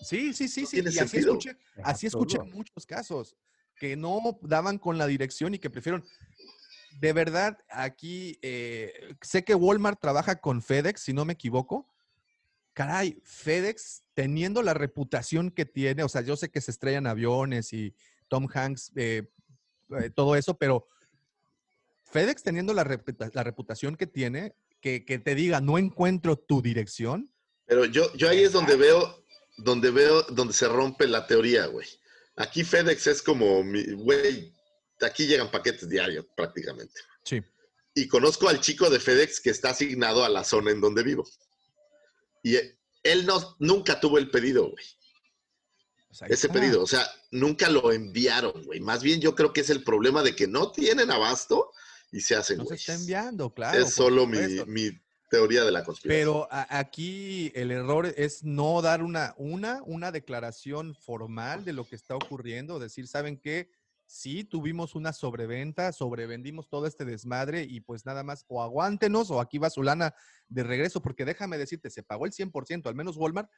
[0.02, 0.74] Sí, sí, sí, No sí.
[0.78, 1.32] tiene Y así sentido.
[1.34, 3.36] escuché, Es así escuché muchos casos
[3.78, 6.04] que no daban con la dirección y que prefirieron.
[7.00, 11.88] De verdad, aquí eh, sé que Walmart trabaja con FedEx, si no me equivoco.
[12.74, 17.72] Caray, FedEx teniendo la reputación que tiene, o sea, yo sé que se estrellan aviones
[17.74, 17.94] y
[18.28, 19.30] Tom Hanks, eh,
[20.02, 20.88] eh, todo eso, pero
[22.12, 26.62] FedEx teniendo la, reputa- la reputación que tiene, que, que te diga, no encuentro tu
[26.62, 27.32] dirección,
[27.66, 29.26] pero yo, yo ahí es donde veo,
[29.58, 31.88] donde veo, donde se rompe la teoría, güey.
[32.36, 33.64] Aquí FedEx es como,
[33.98, 34.54] güey,
[35.02, 37.00] aquí llegan paquetes diarios prácticamente.
[37.24, 37.42] sí.
[37.98, 41.26] Y conozco al chico de FedEx que está asignado a la zona en donde vivo.
[42.44, 44.86] Y e- él no, nunca tuvo el pedido, güey.
[46.10, 46.60] Pues ese está.
[46.60, 46.84] pedido.
[46.84, 48.82] O sea, nunca lo enviaron, güey.
[48.82, 51.72] Más bien yo creo que es el problema de que no tienen abasto
[52.16, 52.80] y se hacen, No se güey.
[52.80, 53.78] está enviando, claro.
[53.78, 54.38] es solo mi,
[54.68, 54.90] mi
[55.30, 56.22] teoría de la conspiración.
[56.22, 61.86] Pero a- aquí el error es no dar una, una, una declaración formal de lo
[61.86, 63.70] que está ocurriendo, decir, ¿saben qué?
[64.08, 69.42] Sí, tuvimos una sobreventa, sobrevendimos todo este desmadre y pues nada más, o aguántenos o
[69.42, 70.14] aquí va su lana
[70.48, 73.50] de regreso, porque déjame decirte, se pagó el 100%, al menos Walmart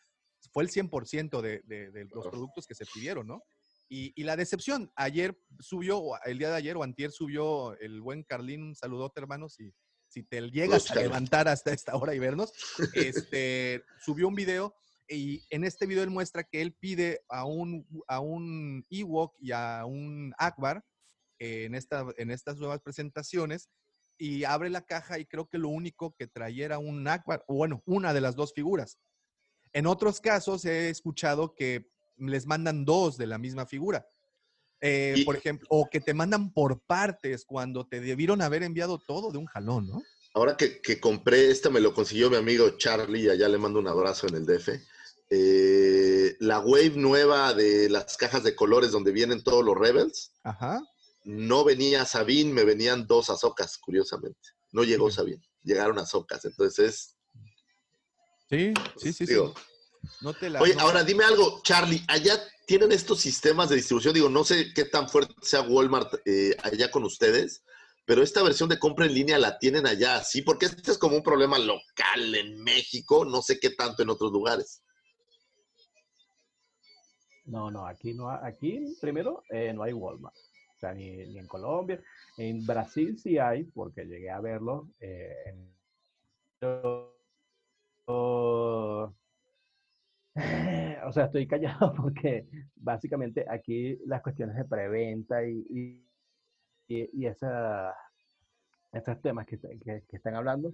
[0.53, 3.43] fue el 100% de, de, de los productos que se pidieron, ¿no?
[3.89, 8.23] Y, y la decepción, ayer subió, el día de ayer o antier subió el buen
[8.23, 9.73] Carlín, un saludote hermano, si,
[10.09, 12.51] si te llegas a levantar hasta esta hora y vernos,
[12.93, 14.75] este, subió un video
[15.07, 19.51] y en este video él muestra que él pide a un, a un Ewok y
[19.51, 20.83] a un Akbar
[21.39, 23.69] eh, en, esta, en estas nuevas presentaciones
[24.17, 27.55] y abre la caja y creo que lo único que traía era un Akbar, o
[27.55, 28.97] bueno, una de las dos figuras.
[29.73, 34.07] En otros casos he escuchado que les mandan dos de la misma figura.
[34.81, 38.99] Eh, Y- por ejemplo, o que te mandan por partes cuando te debieron haber enviado
[38.99, 40.03] todo de un jalón, ¿no?
[40.33, 43.87] Ahora que, que compré, esta me lo consiguió mi amigo Charlie, allá le mando un
[43.87, 44.79] abrazo en el DF.
[45.29, 50.79] Eh, la wave nueva de las cajas de colores donde vienen todos los Rebels, Ajá.
[51.23, 54.39] no venía Sabine, me venían dos azocas, curiosamente.
[54.71, 55.15] No llegó Sí.
[55.17, 56.45] Sabine, llegaron azocas.
[56.45, 57.15] Entonces,
[58.49, 59.33] Sí, sí, sí, sí.
[60.21, 62.33] No te la, Oye, no- ahora dime algo, Charlie, allá
[62.65, 66.89] tienen estos sistemas de distribución, digo, no sé qué tan fuerte sea Walmart eh, allá
[66.91, 67.63] con ustedes,
[68.05, 70.41] pero esta versión de compra en línea la tienen allá, ¿sí?
[70.41, 74.31] Porque este es como un problema local en México, no sé qué tanto en otros
[74.31, 74.81] lugares.
[77.45, 81.47] No, no, aquí no, aquí primero eh, no hay Walmart, o sea, ni, ni en
[81.47, 82.01] Colombia,
[82.37, 84.89] en Brasil sí hay, porque llegué a verlo.
[84.99, 85.77] eh, en-
[91.07, 96.05] o sea, estoy callado porque básicamente aquí las cuestiones de preventa y, y,
[96.87, 97.93] y- esa,
[98.91, 100.71] esos temas que, que- que están hablando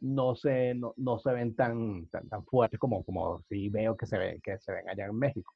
[0.00, 4.06] no se, no, no se ven tan, tan, tan fuertes como, como si veo que
[4.06, 5.54] se, ven, que se ven allá en México.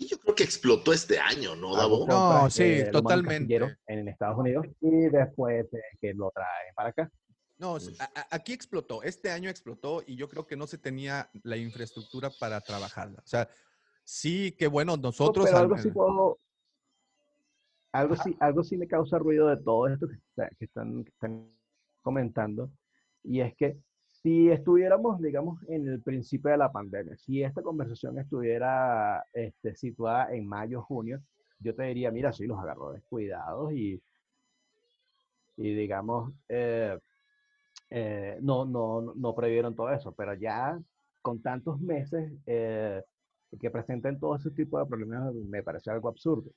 [0.00, 1.96] Y yo creo que explotó este año, ¿no, Davo?
[2.04, 3.76] Hago No, sí, mando totalmente.
[3.88, 7.10] En Estados Unidos y después eh, que lo traen para acá.
[7.58, 11.56] No, a- aquí explotó, este año explotó y yo creo que no se tenía la
[11.56, 13.18] infraestructura para trabajarla.
[13.18, 13.48] O sea,
[14.04, 15.44] sí que bueno, nosotros...
[15.46, 16.38] Pero al algo sí puedo,
[17.92, 21.10] algo sí, algo sí me causa ruido de todo esto que, está- que están, que
[21.10, 21.50] están
[22.02, 22.70] comentando,
[23.24, 23.76] y es que
[24.22, 30.32] si estuviéramos, digamos, en el principio de la pandemia, si esta conversación estuviera este, situada
[30.34, 31.20] en mayo, junio,
[31.60, 34.00] yo te diría, mira, sí, los agarró descuidados y,
[35.56, 36.98] y digamos, eh,
[37.90, 40.78] eh, no, no, no previeron todo eso, pero ya
[41.22, 43.02] con tantos meses eh,
[43.60, 46.50] que presenten todo ese tipo de problemas me parece algo absurdo.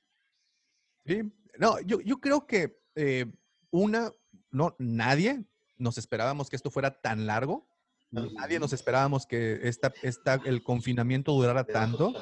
[1.04, 1.22] Sí,
[1.58, 3.26] no, yo, yo creo que eh,
[3.70, 4.12] una,
[4.50, 5.44] no, nadie
[5.78, 7.66] nos esperábamos que esto fuera tan largo.
[8.10, 12.12] Nadie nos esperábamos que esta, esta, el confinamiento durara tanto.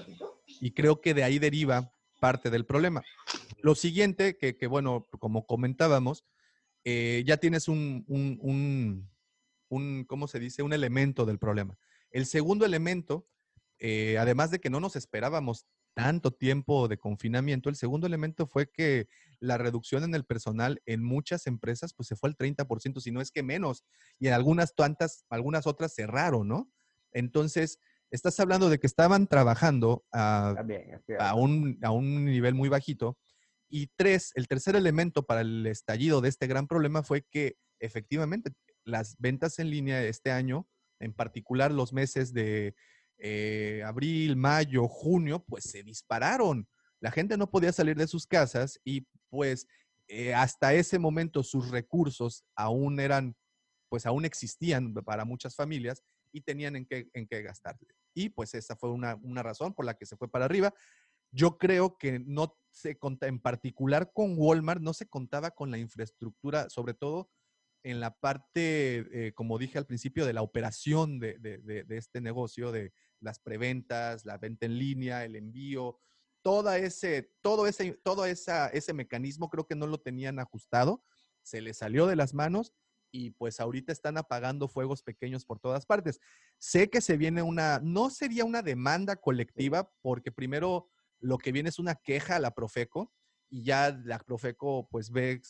[0.61, 3.03] Y creo que de ahí deriva parte del problema.
[3.61, 6.25] Lo siguiente, que, que bueno, como comentábamos,
[6.85, 9.11] eh, ya tienes un, un, un,
[9.69, 10.63] un, ¿cómo se dice?
[10.63, 11.77] Un elemento del problema.
[12.11, 13.27] El segundo elemento,
[13.79, 18.71] eh, además de que no nos esperábamos tanto tiempo de confinamiento, el segundo elemento fue
[18.71, 19.09] que
[19.39, 23.21] la reducción en el personal en muchas empresas pues se fue al 30%, si no
[23.21, 23.85] es que menos,
[24.19, 26.71] y en algunas tantas, algunas otras cerraron, ¿no?
[27.13, 27.79] Entonces,
[28.11, 31.03] estás hablando de que estaban trabajando a, También,
[31.37, 33.19] un, a un nivel muy bajito.
[33.71, 38.51] Y tres, el tercer elemento para el estallido de este gran problema fue que efectivamente
[38.85, 40.69] las ventas en línea este año,
[40.99, 42.75] en particular los meses de
[43.19, 46.67] eh, abril, mayo, junio, pues se dispararon.
[47.01, 49.67] La gente no podía salir de sus casas y pues
[50.09, 53.37] eh, hasta ese momento sus recursos aún eran,
[53.89, 56.03] pues aún existían para muchas familias
[56.33, 57.79] y tenían en qué, en qué gastar.
[58.15, 60.75] Y pues esa fue una, una razón por la que se fue para arriba.
[61.31, 65.79] Yo creo que no se conta, en particular con Walmart, no se contaba con la
[65.79, 67.31] infraestructura, sobre todo
[67.83, 71.97] en la parte, eh, como dije al principio, de la operación de, de, de, de,
[71.97, 75.99] este negocio, de las preventas, la venta en línea, el envío,
[76.43, 81.03] toda ese, todo ese, todo esa, ese mecanismo creo que no lo tenían ajustado,
[81.43, 82.75] se les salió de las manos
[83.13, 86.21] y pues ahorita están apagando fuegos pequeños por todas partes.
[86.59, 90.89] Sé que se viene una, no sería una demanda colectiva, porque primero
[91.21, 93.13] lo que viene es una queja a la Profeco
[93.49, 95.43] y ya la Profeco pues ve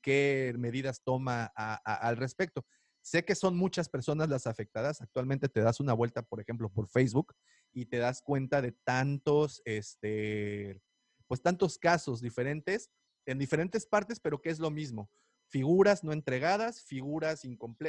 [0.00, 2.64] qué medidas toma al respecto.
[3.02, 5.00] Sé que son muchas personas las afectadas.
[5.00, 7.34] Actualmente te das una vuelta, por ejemplo, por Facebook
[7.72, 10.80] y te das cuenta de tantos, este,
[11.26, 12.90] pues tantos casos diferentes
[13.26, 15.10] en diferentes partes, pero que es lo mismo.
[15.48, 17.42] Figuras no entregadas, figuras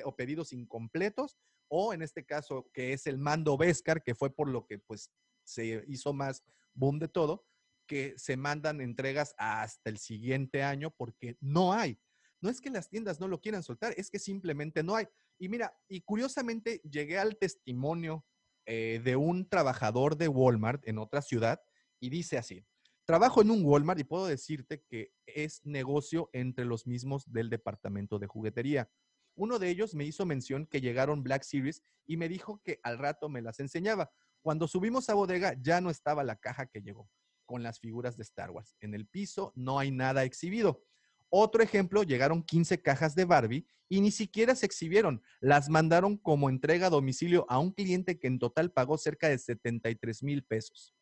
[0.04, 1.38] o pedidos incompletos,
[1.68, 5.12] o en este caso, que es el mando Vescar, que fue por lo que pues
[5.44, 6.44] se hizo más
[6.74, 7.46] boom de todo,
[7.88, 12.00] que se mandan entregas hasta el siguiente año porque no hay.
[12.42, 15.08] No es que las tiendas no lo quieran soltar, es que simplemente no hay.
[15.40, 18.26] Y mira, y curiosamente llegué al testimonio
[18.66, 21.62] eh, de un trabajador de Walmart en otra ciudad
[22.00, 22.66] y dice así,
[23.06, 28.20] trabajo en un Walmart y puedo decirte que es negocio entre los mismos del departamento
[28.20, 28.90] de juguetería.
[29.36, 33.00] Uno de ellos me hizo mención que llegaron Black Series y me dijo que al
[33.00, 34.12] rato me las enseñaba.
[34.44, 37.10] Cuando subimos a bodega ya no estaba la caja que llegó
[37.46, 38.76] con las figuras de Star Wars.
[38.82, 40.84] En el piso no hay nada exhibido.
[41.30, 45.24] Otro ejemplo, llegaron 15 cajas de Barbie y ni siquiera se exhibieron.
[45.40, 49.38] Las mandaron como entrega a domicilio a un cliente que en total pagó cerca de
[49.40, 50.94] 73 mil pesos.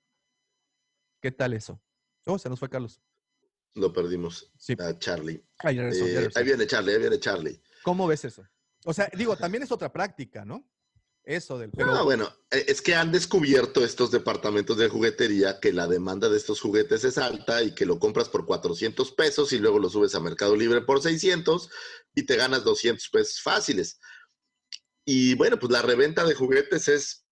[1.19, 1.81] ¿Qué tal eso?
[2.25, 3.01] Oh, se nos fue Carlos.
[3.73, 4.75] Lo perdimos Sí.
[4.79, 5.43] a Charlie.
[5.59, 7.61] Ahí regresó, Eh, ahí viene Charlie, ahí viene Charlie.
[7.83, 8.45] ¿Cómo ves eso?
[8.85, 10.67] O sea, digo, también es otra práctica, ¿no?
[11.23, 11.69] Eso del...
[11.71, 16.29] Pero, Ah, bueno, eh, es que han descubierto estos departamentos de juguetería que la demanda
[16.29, 19.89] de estos juguetes es alta y que lo compras por 400 pesos y luego lo
[19.89, 21.69] subes a Mercado Libre por 600
[22.15, 23.99] y te ganas 200 pesos fáciles.
[25.05, 27.25] Y bueno, pues la reventa de juguetes es,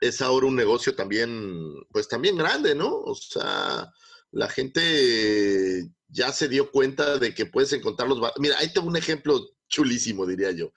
[0.00, 2.90] es ahora un negocio también, pues también grande, ¿no?
[3.02, 3.92] O sea,
[4.32, 8.20] la gente ya se dio cuenta de que puedes encontrarlos.
[8.20, 10.72] ba- Mira, ahí tengo un ejemplo chulísimo, diría yo.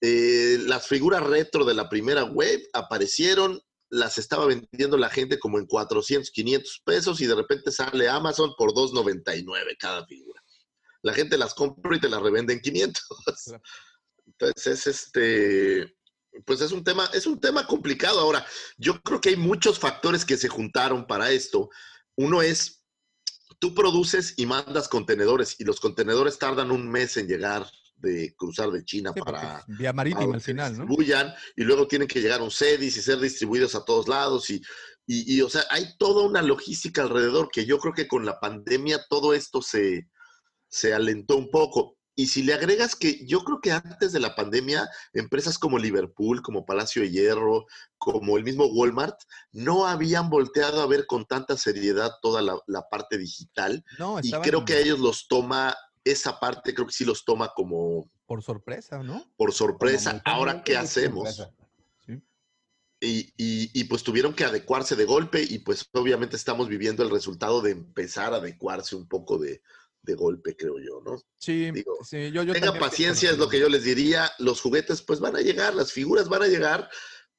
[0.00, 5.58] Eh, las figuras retro de la primera web aparecieron, las estaba vendiendo la gente como
[5.58, 10.42] en 400, 500 pesos y de repente sale Amazon por 2.99 cada figura.
[11.02, 13.02] La gente las compra y te las revende en 500.
[13.44, 13.62] Claro.
[14.26, 15.96] Entonces es este,
[16.44, 18.20] pues es un tema, es un tema complicado.
[18.20, 18.44] Ahora,
[18.76, 21.70] yo creo que hay muchos factores que se juntaron para esto.
[22.16, 22.84] Uno es,
[23.58, 28.70] tú produces y mandas contenedores y los contenedores tardan un mes en llegar de cruzar
[28.70, 30.88] de China sí, para, vía marítima al final,
[31.56, 34.60] y luego tienen que llegar a un CEDIS y ser distribuidos a todos lados y,
[35.06, 38.40] y, y, o sea, hay toda una logística alrededor que yo creo que con la
[38.40, 40.08] pandemia todo esto se,
[40.68, 41.96] se alentó un poco.
[42.18, 46.40] Y si le agregas que yo creo que antes de la pandemia, empresas como Liverpool,
[46.40, 47.66] como Palacio de Hierro,
[47.98, 49.16] como el mismo Walmart,
[49.52, 53.84] no habían volteado a ver con tanta seriedad toda la, la parte digital.
[53.98, 55.76] No, Y creo que a ellos los toma,
[56.10, 59.24] esa parte creo que sí los toma como por sorpresa, ¿no?
[59.36, 60.20] por sorpresa.
[60.24, 61.48] Ahora, ¿qué hacemos?
[62.98, 67.10] Y, y- y, pues tuvieron que adecuarse de golpe y pues obviamente estamos viviendo el
[67.10, 69.60] resultado de empezar a adecuarse un poco de,
[70.00, 71.20] de golpe, creo yo, ¿no?
[71.36, 74.32] Sí, Digo, sí, yo, yo Tengan también paciencia, es lo que yo les diría.
[74.38, 76.88] Los juguetes pues van a llegar, las figuras van a llegar,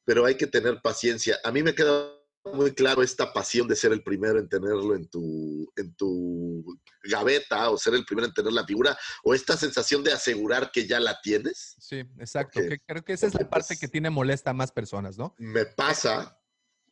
[0.05, 1.39] pero hay que tener paciencia.
[1.43, 2.13] A mí me queda
[2.53, 6.63] muy claro esta pasión de ser el primero en tenerlo en tu, en tu
[7.03, 10.87] gaveta o ser el primero en tener la figura o esta sensación de asegurar que
[10.87, 11.75] ya la tienes.
[11.79, 12.59] Sí, exacto.
[12.59, 15.17] Porque- que creo que esa es la parte pues, que tiene molesta a más personas,
[15.17, 15.35] ¿no?
[15.37, 16.39] Me pasa,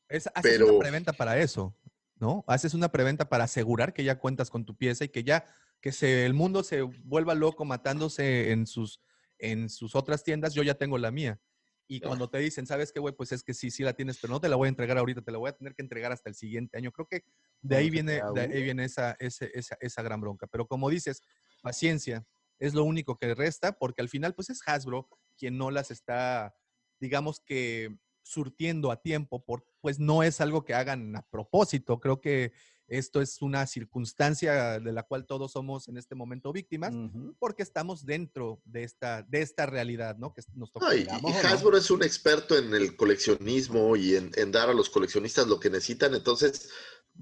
[0.08, 1.76] Es, haces Pero- una preventa para eso,
[2.20, 2.44] ¿no?
[2.48, 5.46] Haces una preventa para asegurar que ya cuentas con tu pieza y que ya,
[5.82, 9.02] que se, el mundo se vuelva loco matándose en sus,
[9.40, 11.40] en sus otras tiendas, yo ya tengo la mía.
[11.88, 13.14] Y cuando te dicen, ¿sabes qué, güey?
[13.16, 15.22] Pues es que sí, sí la tienes, pero no te la voy a entregar ahorita,
[15.22, 16.92] te la voy a tener que entregar hasta el siguiente año.
[16.92, 17.24] Creo que
[17.62, 20.48] de ahí se viene, de ahí viene esa, ese- esa, esa gran bronca.
[20.48, 21.22] Pero como dices,
[21.62, 22.26] paciencia
[22.60, 26.56] es lo único que resta, porque al final, pues es Hasbro quien no las está,
[27.00, 32.00] digamos que surtiendo a tiempo, por, pues no es algo que hagan a propósito.
[32.00, 32.54] Creo que
[32.88, 37.36] esto es una circunstancia de la cual todos somos en este momento víctimas, Ujú.
[37.40, 40.34] porque estamos dentro de esta, de esta realidad, ¿no?
[40.34, 40.88] Que nos toca.
[40.88, 41.50] No, y, y queramos o no.
[41.50, 45.60] Hasbro es un experto en el coleccionismo y en, en dar a los coleccionistas lo
[45.60, 46.70] que necesitan, entonces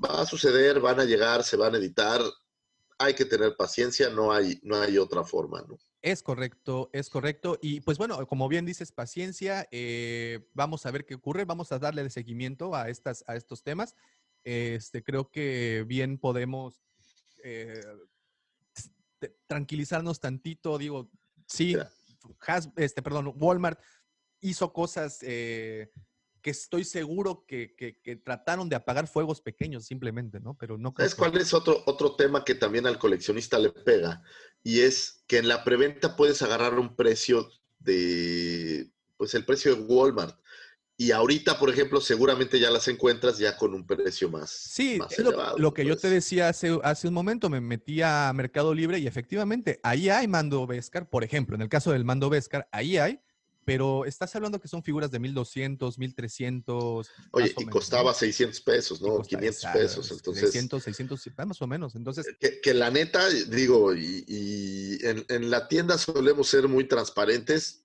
[0.03, 2.22] va a suceder, van a llegar, se van a editar,
[2.98, 5.77] hay que tener paciencia, no hay, no hay otra forma, ¿no?
[6.02, 7.57] Es correcto, es correcto.
[7.61, 11.80] Y pues bueno, como bien dices, paciencia, eh, vamos a ver qué ocurre, vamos a
[11.80, 13.95] darle seguimiento a, estas, a estos temas.
[14.44, 16.82] Este, creo que bien podemos
[17.44, 17.82] eh,
[19.48, 21.10] tranquilizarnos tantito, digo,
[21.48, 21.76] sí.
[22.48, 23.80] Has- este, perdón, Walmart
[24.41, 25.91] hizo cosas eh,
[26.41, 30.57] que estoy seguro que, que- que trataron de apagar fuegos pequeños simplemente, ¿no?
[30.57, 33.72] Pero no creo ¿Sabes que- cuál es otro, otro tema que también al coleccionista le
[33.72, 34.22] pega?
[34.61, 37.49] Y es que en la preventa puedes agarrar un precio
[37.80, 40.38] de, pues el precio de Walmart.
[40.95, 45.11] Y ahorita, por ejemplo, seguramente ya las encuentras ya con un precio más, Sí, más
[45.11, 45.57] es lo, elevado.
[45.57, 48.99] lo que yo te Entonces, decía hace, hace un momento, me metí a Mercado Libre
[48.99, 52.98] y efectivamente ahí hay mando Vescar, por ejemplo, en el caso del mando Vescar, ahí
[52.98, 53.20] hay,
[53.65, 57.10] pero estás hablando que son figuras de 1200, 1300.
[57.32, 58.14] Oye, y menos, costaba ¿no?
[58.14, 59.15] 600 pesos, ¿no?
[59.15, 60.11] costa- 500 exacto, pesos.
[60.11, 61.95] Entonces, 300, 600, más o menos.
[61.95, 66.88] Entonces, que, que la neta, digo, y, y en, en la tienda solemos ser muy
[66.88, 67.82] transparentes.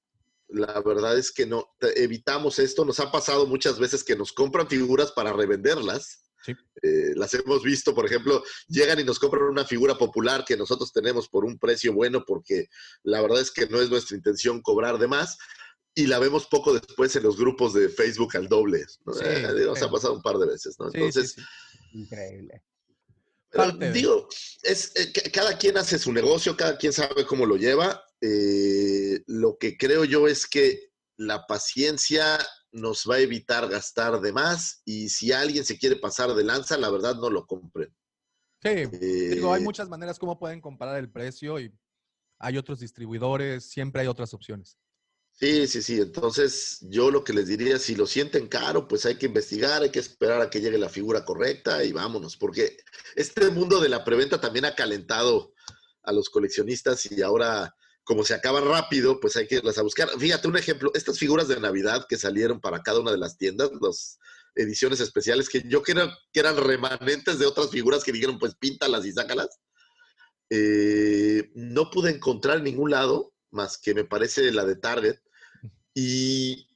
[0.48, 2.84] La verdad es que no evitamos esto.
[2.84, 6.24] Nos ha pasado muchas veces que nos compran figuras para revenderlas.
[6.44, 6.52] Sí.
[6.82, 10.92] Eh, las hemos visto, por ejemplo, llegan y nos compran una figura popular que nosotros
[10.92, 12.68] tenemos por un precio bueno, porque
[13.02, 15.36] la verdad es que no es nuestra intención cobrar de más.
[15.94, 18.86] Y la vemos poco después en los grupos de Facebook al doble.
[19.04, 19.12] ¿no?
[19.14, 20.88] Sí, Eh, nos ha pasado un par de veces, ¿no?
[20.90, 21.98] sí, Entonces, sí, sí.
[21.98, 22.62] Increíble.
[23.50, 24.28] pero digo,
[24.62, 28.02] es, eh, ca- cada quien hace su negocio, cada quien sabe cómo lo lleva.
[28.20, 32.38] Eh, lo que creo yo es que la paciencia
[32.72, 36.76] nos va a evitar gastar de más y si alguien se quiere pasar de lanza,
[36.76, 37.94] la verdad no lo compren.
[38.62, 38.86] Sí,
[39.28, 41.72] digo, hay Eh, muchas maneras como pueden comparar el precio y
[42.38, 44.78] hay otros distribuidores, siempre hay otras opciones.
[45.32, 46.00] Sí, sí, sí.
[46.00, 49.90] Entonces, yo lo que les diría, si lo sienten caro, pues hay que investigar, hay
[49.90, 52.76] que esperar a que llegue la figura correcta y vámonos, porque
[53.14, 55.54] este mundo de la preventa también ha calentado
[56.02, 57.76] a los coleccionistas y ahora,
[58.08, 60.08] como se acaban rápido, pues hay que irlas a buscar.
[60.18, 63.70] Fíjate, un ejemplo, estas figuras de Navidad que salieron para cada una de las tiendas,
[63.82, 64.18] las
[64.54, 69.04] ediciones especiales, que yo creo que eran remanentes de otras figuras que dijeron, pues píntalas
[69.04, 69.60] y sácalas.
[70.48, 75.18] Eh, no pude encontrar en ningún lado, más que me parece la de Target.
[75.92, 76.66] Y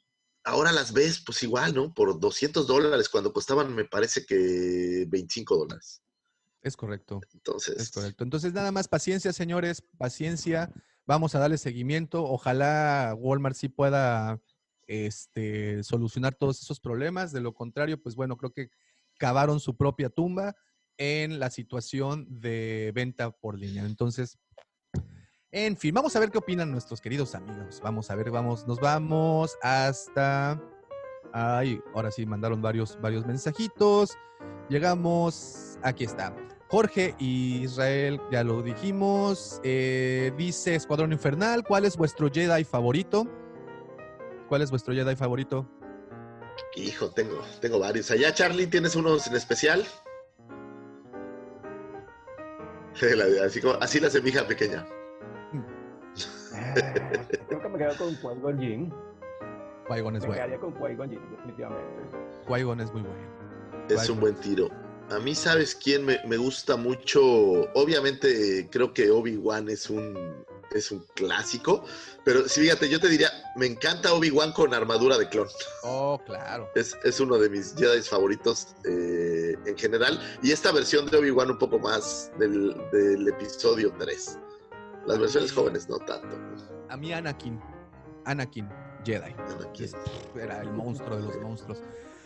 [0.45, 1.95] ahora las ves, pues igual, ¿no?
[1.95, 6.03] Por 200 dólares, cuando costaban, me parece que 25 dólares.
[6.61, 7.23] Es correcto.
[7.33, 8.23] Entonces, Es correcto.
[8.23, 10.71] Entonces, nada más paciencia, señores, paciencia.
[11.13, 12.25] Vamos a darle seguimiento.
[12.25, 14.41] Ojalá Walmart sí pueda
[14.87, 17.33] este, solucionar todos esos problemas.
[17.33, 18.71] De lo contrario, pues bueno, creo que
[19.19, 20.57] cavaron su propia tumba
[20.97, 23.85] en la situación de venta por línea.
[23.85, 24.39] Entonces,
[25.51, 27.83] en fin, vamos a ver qué opinan nuestros queridos amigos.
[27.85, 30.59] Vamos a ver, vamos, nos vamos hasta.
[31.35, 34.17] Ay, ahora sí, mandaron varios, varios mensajitos.
[34.71, 36.35] Llegamos, aquí está.
[36.73, 39.61] Jorge y Israel, ya lo dijimos.
[39.63, 43.27] Eh, dice Escuadrón Infernal, ¿cuál es vuestro Jedi favorito?
[44.49, 45.69] ¿Cuál es vuestro Jedi favorito?
[46.75, 48.11] hijo, tengo, tengo varios.
[48.11, 49.85] Allá, Charlie, ¿tienes unos en especial?
[53.45, 54.87] Así, como, así la semija pequeña.
[57.49, 58.95] Creo que me quedo con Qui-Gon Jinn.
[59.89, 60.43] Qui-Gon es Me bueno.
[60.43, 61.85] quedaría con Qui-Gon Jinn, definitivamente.
[62.47, 63.29] Qui-Gon es muy bueno.
[63.91, 64.71] Es un buen tiro.
[65.13, 67.21] A mí, ¿sabes quién me, me gusta mucho?
[67.75, 71.85] Obviamente, eh, creo que Obi-Wan es un, es un clásico,
[72.25, 75.49] pero sí, fíjate, yo te diría, me encanta Obi-Wan con armadura de clon.
[75.83, 76.71] Oh, claro.
[76.75, 80.19] Es, es uno de mis Jedi favoritos eh, en general.
[80.43, 84.39] Y esta versión de Obi-Wan un poco más del, del episodio 3.
[85.07, 86.39] Las versiones jóvenes no tanto.
[86.89, 87.61] A mí Anakin.
[88.25, 88.67] Anakin
[89.05, 89.35] Jedi.
[89.59, 89.91] Anakin.
[90.37, 91.83] Era el monstruo de los monstruos.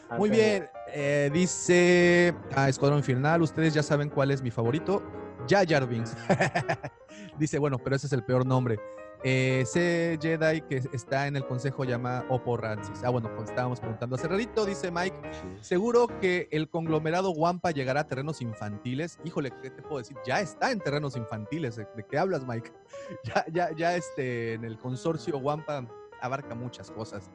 [0.08, 0.68] Ah, Muy bien.
[0.92, 3.42] eh, dice ah, Escuadrón Infernal.
[3.42, 5.02] Ustedes ya saben cuál es mi favorito.
[5.48, 6.16] Jar Jar Binks.
[7.38, 8.78] dice, bueno, pero ese es el peor nombre.
[9.24, 13.02] Eh, ese Jedi que está en el consejo llama Oppo Rancis.
[13.02, 14.64] Ah, bueno, pues estábamos preguntando hace ratito.
[14.64, 15.16] Dice Mike,
[15.60, 19.18] seguro que el conglomerado Wampa llegará a terrenos infantiles.
[19.24, 20.16] Híjole, ¿qué te puedo decir?
[20.24, 21.76] Ya está en terrenos infantiles.
[21.76, 22.72] ¿De de qué hablas, Mike?
[23.24, 25.86] Ya, ya, ya este, en el consorcio Wampa
[26.20, 27.30] abarca muchas cosas.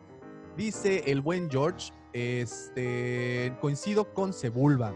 [0.55, 4.95] Dice el buen George, este, coincido con Sebulba.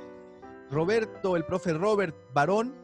[0.71, 2.75] Roberto, el profe Robert, varón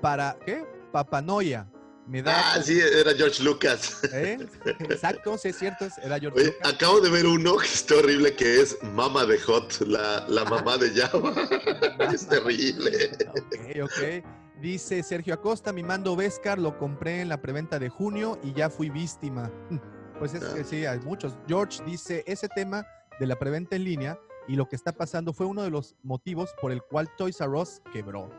[0.00, 0.64] para, ¿qué?
[0.92, 1.70] Papanoia.
[2.06, 2.54] Me da...
[2.54, 4.00] Ah, sí, era George Lucas.
[4.12, 4.38] ¿Eh?
[4.78, 6.74] Exacto, sí es cierto, era George Oye, Lucas.
[6.74, 10.78] acabo de ver uno que está horrible que es Mama de Hot, la, la mamá
[10.78, 11.34] de Java.
[12.12, 13.10] es terrible.
[13.28, 14.24] Ok, ok.
[14.60, 18.70] Dice Sergio Acosta, mi mando Vescar lo compré en la preventa de junio y ya
[18.70, 19.50] fui víctima.
[20.18, 21.34] Pues es que sí, hay muchos.
[21.46, 22.86] George dice, ese tema
[23.18, 24.18] de la preventa en línea
[24.48, 27.50] y lo que está pasando fue uno de los motivos por el cual Toys R
[27.58, 28.30] Us quebró.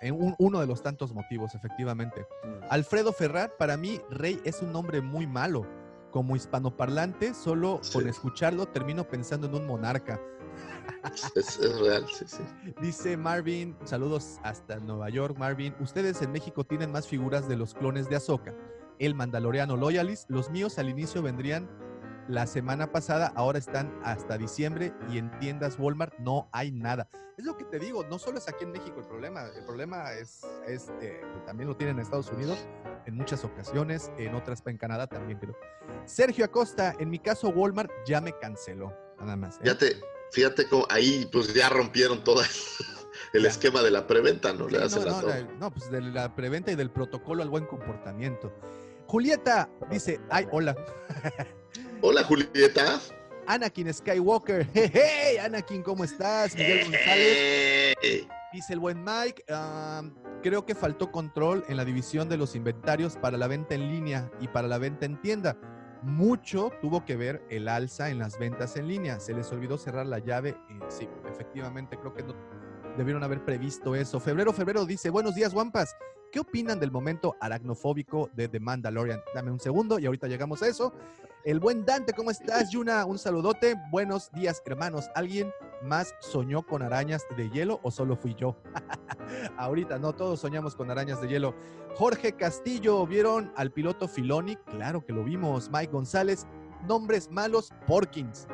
[0.00, 2.26] En un- uno de los tantos motivos, efectivamente.
[2.70, 5.66] Alfredo Ferrat, para mí, Rey es un nombre muy malo.
[6.10, 10.20] Como hispanoparlante, solo con escucharlo termino pensando en un monarca.
[11.36, 12.42] Es, es real, sí, sí.
[12.80, 15.74] Dice Marvin, saludos hasta Nueva York, Marvin.
[15.80, 18.54] Ustedes en México tienen más figuras de los clones de Ahsoka.
[18.98, 21.70] El Mandaloriano Loyalist, los míos al inicio vendrían
[22.30, 27.08] la semana pasada, ahora están hasta diciembre y en tiendas Walmart no hay nada.
[27.36, 30.12] Es lo que te digo, no solo es aquí en México el problema, el problema
[30.12, 32.68] es, es eh, que también lo tienen en Estados Unidos
[33.06, 35.56] en muchas ocasiones, en otras en Canadá también creo.
[36.04, 39.56] Sergio Acosta, en mi caso Walmart ya me canceló, nada más.
[39.56, 39.60] ¿eh?
[39.62, 39.96] Fíjate,
[40.32, 42.42] fíjate cómo ahí pues ya rompieron todo
[43.32, 44.68] el esquema de la preventa, ¿no?
[44.68, 47.48] Le Sí, hacen no, no, la- no, pues de la preventa y del protocolo al
[47.48, 48.52] buen comportamiento.
[49.06, 50.76] Julieta dice, ay, hola.
[52.02, 52.98] Hola, Julieta.
[53.46, 54.66] Anakin Skywalker.
[54.74, 56.54] Hey, hey, Anakin, ¿cómo estás?
[56.54, 57.96] Miguel González.
[58.52, 63.16] Dice el buen Mike, "Am, creo que faltó control en la división de los inventarios
[63.16, 65.56] para la venta en línea y para la venta en tienda.
[66.02, 69.20] Mucho tuvo que ver el alza en las ventas en línea.
[69.20, 70.56] Se les olvidó cerrar la llave.
[70.70, 72.34] y sí, efectivamente, creo que no
[72.96, 74.20] debieron haber previsto eso.
[74.20, 75.96] Febrero, febrero dice, buenos días, Wampas.
[76.32, 79.20] ¿Qué opinan del momento aracnofóbico de The Mandalorian?
[79.34, 80.92] Dame un segundo y ahorita llegamos a eso.
[81.44, 82.70] El buen Dante, ¿cómo estás?
[82.70, 83.74] Yuna, un saludote.
[83.90, 85.10] Buenos días, hermanos.
[85.16, 85.52] ¿Alguien
[85.82, 88.56] más soñó con arañas de hielo o solo fui yo?
[89.56, 91.54] ahorita, no, todos soñamos con arañas de hielo.
[91.96, 94.54] Jorge Castillo, ¿vieron al piloto Filoni?
[94.56, 95.68] Claro que lo vimos.
[95.72, 96.46] Mike González,
[96.86, 98.46] nombres malos, Porkins.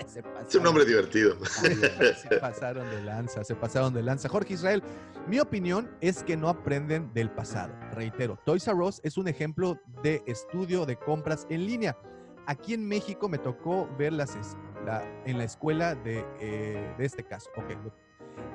[0.06, 1.36] Se Es un nombre divertido.
[1.44, 4.28] Se pasaron de lanza, se pasaron de lanza.
[4.28, 4.82] Jorge Israel,
[5.26, 7.72] mi opinión es que no aprenden del pasado.
[7.92, 11.96] Reitero, Toys R Us es un ejemplo de estudio de compras en línea.
[12.46, 17.04] Aquí en México me tocó ver las es- la- en la escuela de, eh, de
[17.04, 17.50] este caso.
[17.56, 18.04] Ok, lo-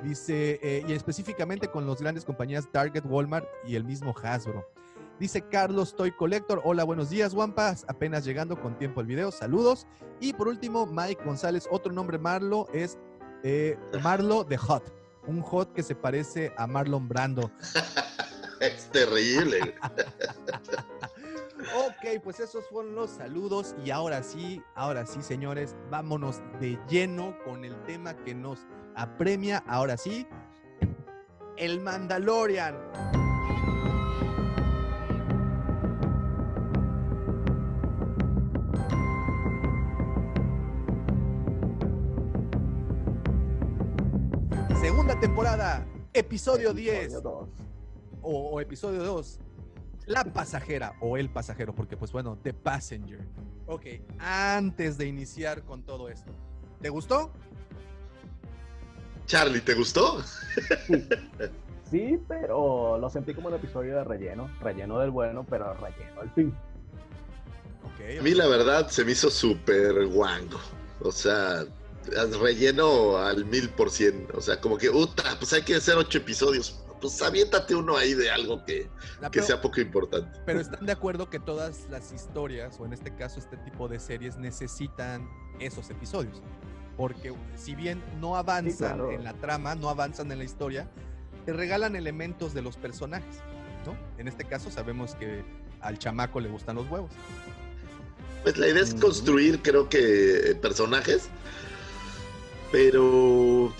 [0.04, 4.66] Dice, eh, y específicamente con las grandes compañías Target, Walmart y el mismo Hasbro.
[5.20, 6.62] Dice Carlos Toy Collector.
[6.64, 7.84] Hola, buenos días, Wampas.
[7.88, 9.30] Apenas llegando con tiempo el video.
[9.30, 9.86] Saludos.
[10.18, 11.68] Y por último, Mike González.
[11.70, 12.98] Otro nombre Marlo es
[13.44, 14.82] eh, Marlo de Hot.
[15.26, 17.52] Un Hot que se parece a Marlon Brando.
[18.60, 19.74] Es terrible.
[21.76, 23.76] Ok, pues esos fueron los saludos.
[23.84, 28.66] Y ahora sí, ahora sí, señores, vámonos de lleno con el tema que nos
[28.96, 29.62] apremia.
[29.68, 30.26] Ahora sí,
[31.58, 33.19] el Mandalorian.
[45.20, 47.48] Temporada, episodio 10 Episodio dos.
[48.22, 49.38] o, o episodio 2,
[50.06, 53.26] La pasajera o el pasajero, porque pues bueno, The Passenger.
[53.66, 53.86] Ok,
[54.18, 56.32] antes de iniciar con todo esto,
[56.80, 57.32] ¿te gustó?
[59.26, 60.22] Charlie, ¿te gustó?
[60.86, 61.08] Sí.
[61.82, 64.48] Sí, pero lo sentí como un episodio de relleno.
[64.60, 66.54] Relleno del bueno, pero relleno al fin.
[68.18, 70.58] A mí la verdad se me hizo súper guango.
[71.02, 71.64] O sea,
[72.40, 74.26] relleno al mil por cien.
[74.34, 76.80] O sea, como que, uta, pues hay que hacer ocho episodios.
[77.00, 80.38] Pues aviéntate uno ahí de algo que, que pero- sea poco importante.
[80.44, 83.98] Pero están de acuerdo que todas las historias, o en este caso este tipo de
[83.98, 85.26] series, necesitan
[85.60, 86.42] esos episodios.
[86.96, 89.12] Porque si bien no avanzan claro.
[89.12, 90.90] en la trama, no avanzan en la historia,
[91.46, 93.36] te regalan elementos de los personajes,
[93.86, 93.96] ¿no?
[94.18, 95.42] En este caso sabemos que
[95.80, 97.10] al chamaco le gustan los huevos.
[98.42, 101.28] Pues la idea es construir, creo que, personajes.
[102.70, 103.74] Pero,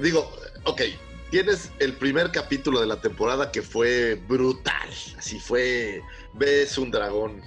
[0.00, 0.30] digo,
[0.64, 0.82] ok,
[1.30, 4.88] tienes el primer capítulo de la temporada que fue brutal.
[5.16, 6.02] Así fue,
[6.34, 7.40] ves un dragón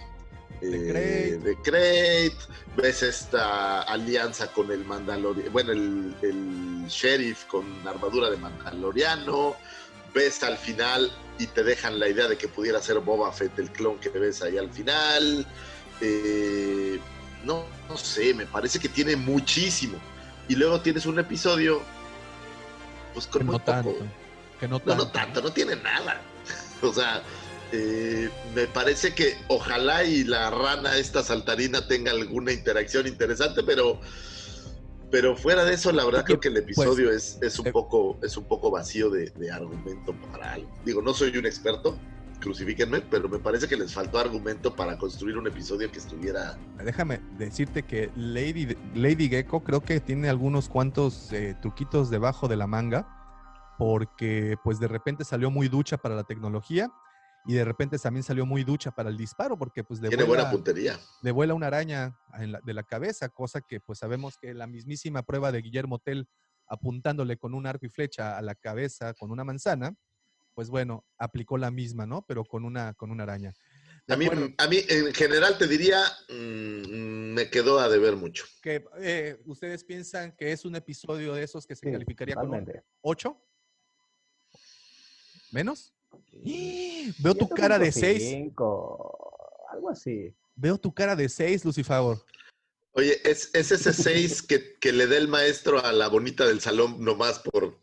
[0.61, 2.33] De eh, de Krayt,
[2.75, 9.55] ves esta alianza con el Mandaloriano, bueno, el, el sheriff con armadura de Mandaloriano,
[10.13, 13.71] ves al final y te dejan la idea de que pudiera ser Boba Fett el
[13.71, 15.45] clon que ves ahí al final.
[16.01, 16.99] Eh,
[17.43, 19.99] no, no sé, me parece que tiene muchísimo.
[20.47, 21.81] Y luego tienes un episodio,
[23.13, 23.95] pues con Que muy no tanto.
[24.59, 25.05] Que no No, tanto.
[25.05, 26.21] no tanto, no tiene nada.
[26.81, 27.23] O sea,
[27.71, 34.01] eh, me parece que ojalá y la rana esta saltarina tenga alguna interacción interesante, pero
[35.09, 37.71] pero fuera de eso, la verdad creo que el episodio pues, es, es un eh,
[37.71, 40.69] poco es un poco vacío de, de argumento para algo.
[40.83, 41.97] Digo, no soy un experto,
[42.43, 47.19] crucifíquenme, pero me parece que les faltó argumento para construir un episodio que estuviera Déjame
[47.37, 52.67] decirte que Lady, Lady Gecko creo que tiene algunos cuantos eh, truquitos debajo de la
[52.67, 53.07] manga,
[53.77, 56.91] porque pues de repente salió muy ducha para la tecnología
[57.45, 60.43] y de repente también salió muy ducha para el disparo, porque pues de tiene vuela,
[60.43, 60.99] buena puntería.
[61.21, 65.23] le vuela una araña la- de la cabeza, cosa que pues sabemos que la mismísima
[65.23, 66.27] prueba de Guillermo Tell
[66.67, 69.93] apuntándole con un arco y flecha a la cabeza con una manzana,
[70.53, 72.25] pues bueno, aplicó la misma, ¿no?
[72.27, 73.53] Pero con una, con una araña.
[74.09, 74.27] A mí,
[74.57, 78.45] a mí en general te diría, mm, me quedó a deber mucho.
[78.61, 82.45] que eh, ustedes piensan que es un episodio de esos que se Sí, calificaría con
[82.45, 82.83] un totalmente.
[83.01, 83.37] 8?
[85.51, 85.93] ¿Menos?
[87.19, 88.21] Veo tu cara de 6.
[88.21, 89.17] 7.5,
[89.71, 90.35] Algo así.
[90.55, 92.17] Veo tu cara de 6, Lucifer.
[92.91, 96.61] Oye, es, es ese 6 que, que le da el maestro a la bonita del
[96.61, 97.81] salón nomás por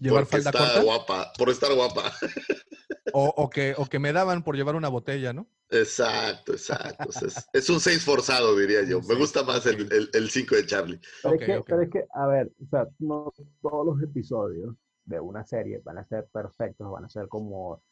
[0.00, 0.82] ¿Llevar porque falda está corta?
[0.82, 2.12] guapa, por estar guapa.
[3.12, 5.48] O, o que, o que me daban por llevar una botella, ¿no?
[5.68, 7.08] Exacto, exacto.
[7.08, 9.00] O sea, es, es un 6 forzado, diría yo.
[9.02, 11.00] Me gusta más el- el el 5 de Charlie.
[11.20, 11.66] Pero, es que, ok.
[11.68, 15.98] pero es que, a ver, o sea, no todos los episodios de una serie van
[15.98, 17.82] a ser perfectos, van a ser como,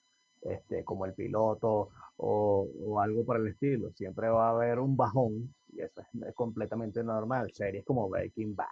[0.42, 3.90] este, como el piloto o, o algo por el estilo.
[3.94, 7.50] Siempre va a haber un bajón y eso es, es completamente normal.
[7.52, 8.66] Series como Breaking Bad,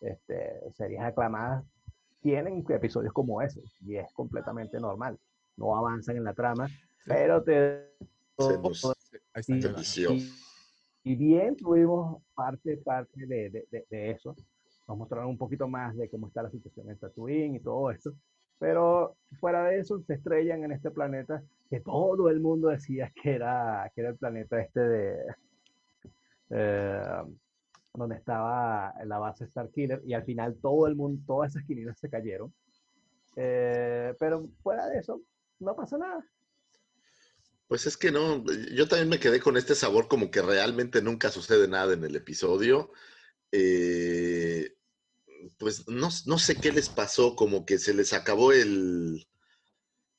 [0.00, 1.64] este, series aclamadas,
[2.24, 5.18] tienen episodios como ese y es completamente normal.
[5.58, 6.66] No avanzan en la trama,
[7.04, 7.90] pero te...
[8.38, 8.80] Se nos-
[10.14, 10.32] y-
[11.04, 14.34] y bien tuvimos parte, parte de, de- de- de eso.
[14.88, 18.14] Nos mostraron un poquito más de cómo está la situación en Tatooine y todo esto.
[18.58, 23.34] Pero fuera de eso, se estrellan en este planeta que todo el mundo decía que
[23.34, 25.16] era, que era el planeta este de...
[26.50, 27.22] eh,
[27.94, 32.10] donde estaba la base Starkiller y al final todo el mundo, todas esas quinilas se
[32.10, 32.52] cayeron.
[33.36, 35.22] Eh, pero fuera de eso,
[35.60, 36.24] no pasa nada.
[37.68, 41.30] Pues es que no, yo también me quedé con este sabor como que realmente nunca
[41.30, 42.92] sucede nada en el episodio.
[43.52, 44.74] eh,
[45.58, 49.26] pues no, no sé qué les pasó, como que se les acabó el,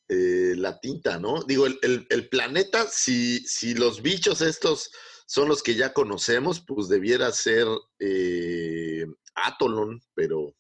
[0.07, 1.43] eh, la tinta, ¿no?
[1.43, 4.91] Digo, el, el- el planeta, si, si los bichos estos
[5.25, 7.67] son los que ya conocemos, pues debiera ser
[7.99, 10.53] eh, Atolon, pero...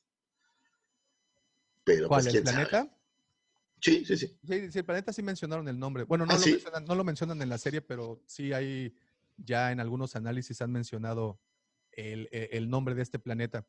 [1.83, 2.65] Pero ¿Cuál, pues el quién sabe.
[2.67, 2.97] planeta?
[3.79, 4.27] Sí, sí, sí.
[4.43, 6.03] Sí, sí, el planeta sí mencionaron el nombre.
[6.05, 6.51] Bueno, no, ¿Ah, lo sí?
[6.53, 8.95] mencionan, no lo mencionan en la serie, pero sí hay,
[9.37, 11.39] ya en algunos análisis han mencionado
[11.91, 13.67] el, e- el nombre de este planeta.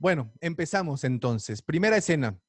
[0.00, 1.62] Bueno, empezamos entonces.
[1.62, 2.40] Primera escena,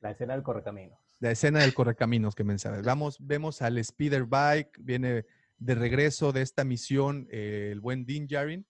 [0.00, 0.98] La escena del correcaminos.
[1.20, 2.86] la escena del correcaminos que mencionabas.
[2.86, 5.26] Vamos, vemos al Speeder Bike, viene
[5.58, 8.66] de regreso de esta misión eh, el buen Dean Jarin,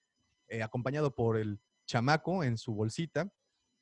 [0.49, 3.33] eh, acompañado por el chamaco en su bolsita.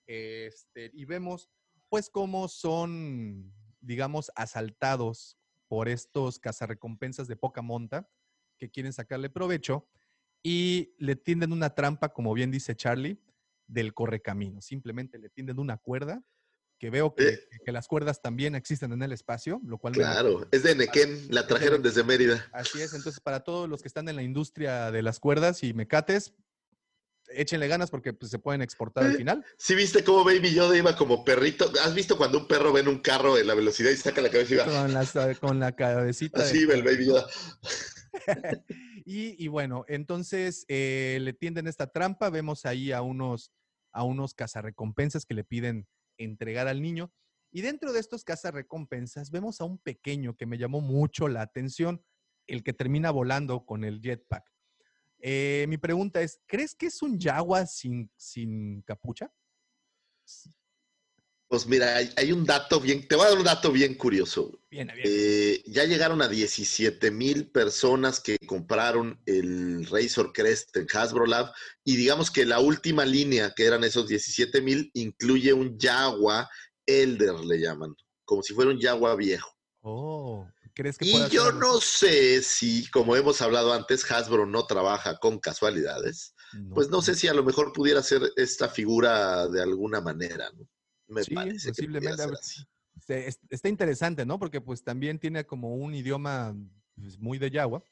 [0.06, 1.48] Este, y vemos
[1.88, 8.08] pues cómo son, digamos, asaltados por estos cazarrecompensas de poca monta
[8.58, 9.88] que quieren sacarle provecho
[10.42, 13.22] y le tienden una trampa, como bien dice Charlie,
[13.66, 14.60] del correcamino.
[14.60, 16.22] Simplemente le tienden una cuerda,
[16.84, 17.40] que veo que, Eh.
[17.64, 21.28] que las cuerdas también existen en el espacio, lo cual me- Claro, es de Nequén,
[21.30, 22.46] la trajeron desde Mérida.
[22.52, 25.72] Así es, entonces para todos los que están en la industria de las cuerdas y
[25.72, 26.34] mecates,
[27.28, 29.46] échenle ganas porque pues, se pueden exportar al Eh, final.
[29.56, 31.72] ¿Sí viste cómo Baby Yoda iba como perrito?
[31.82, 34.28] ¿Has visto cuando un perro ve en un carro en la velocidad y saca la
[34.28, 34.64] cabeza y va?
[34.66, 36.42] Con, las- con la cabecita.
[36.42, 37.26] Así iba el Baby Yoda.
[39.06, 43.52] y, y bueno, entonces eh, le tienden esta trampa, vemos ahí a unos,
[43.90, 45.86] a unos cazarrecompensas que le piden
[46.18, 47.12] entregar al niño.
[47.50, 52.04] Y dentro de estos cazarrecompensas vemos a un pequeño que me llamó mucho la atención,
[52.46, 54.44] el que termina volando con el jetpack.
[55.18, 59.32] Eh, mi pregunta es, ¿crees que es un Jaguar sin, sin capucha?
[61.54, 64.58] Pues mira, hay, hay un dato bien, te voy a dar un dato bien curioso.
[64.72, 65.02] Bien, bien.
[65.04, 71.52] Eh, ya llegaron a 17 mil personas que compraron el Razor Crest en Hasbro Lab
[71.84, 76.48] y digamos que la última línea, que eran esos 17 mil, incluye un Jaguar
[76.86, 77.94] Elder, le llaman,
[78.24, 79.56] como si fuera un Jaguar viejo.
[79.82, 85.18] Oh, ¿crees que Y yo no sé si, como hemos hablado antes, Hasbro no trabaja
[85.18, 86.34] con casualidades.
[86.72, 90.68] Pues no sé si a lo mejor pudiera ser esta figura de alguna manera, ¿no?
[91.08, 92.22] Me Sí, parece que posiblemente.
[93.08, 94.38] es- Está interesante, ¿no?
[94.38, 96.54] Porque pues también tiene como un idioma
[97.00, 97.82] pues, muy de Yagua.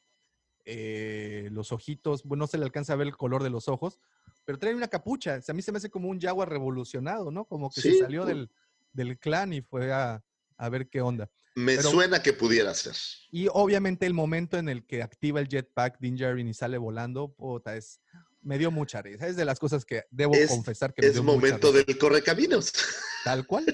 [0.64, 3.98] Eh, los ojitos, bueno, no se le alcanza a ver el color de los ojos,
[4.44, 5.36] pero trae una capucha.
[5.36, 7.44] O sea, a mí se me hace como un Yagua revolucionado, ¿no?
[7.46, 8.34] Como que Sí, se salió pues.
[8.36, 8.50] del,
[8.92, 10.22] del clan y fue a,
[10.56, 11.28] a ver qué onda.
[11.56, 12.94] Me Pero- suena que pudiera ser.
[13.32, 17.28] Y obviamente el momento en el que activa el jetpack Din Djarin y sale volando,
[17.32, 18.00] puta, es,
[18.42, 19.26] me dio mucha risa.
[19.26, 21.84] Es de las cosas que debo Es- confesar que me Es dio mucha momento risa.
[21.86, 22.72] del correcaminos.
[23.24, 23.64] Tal cual,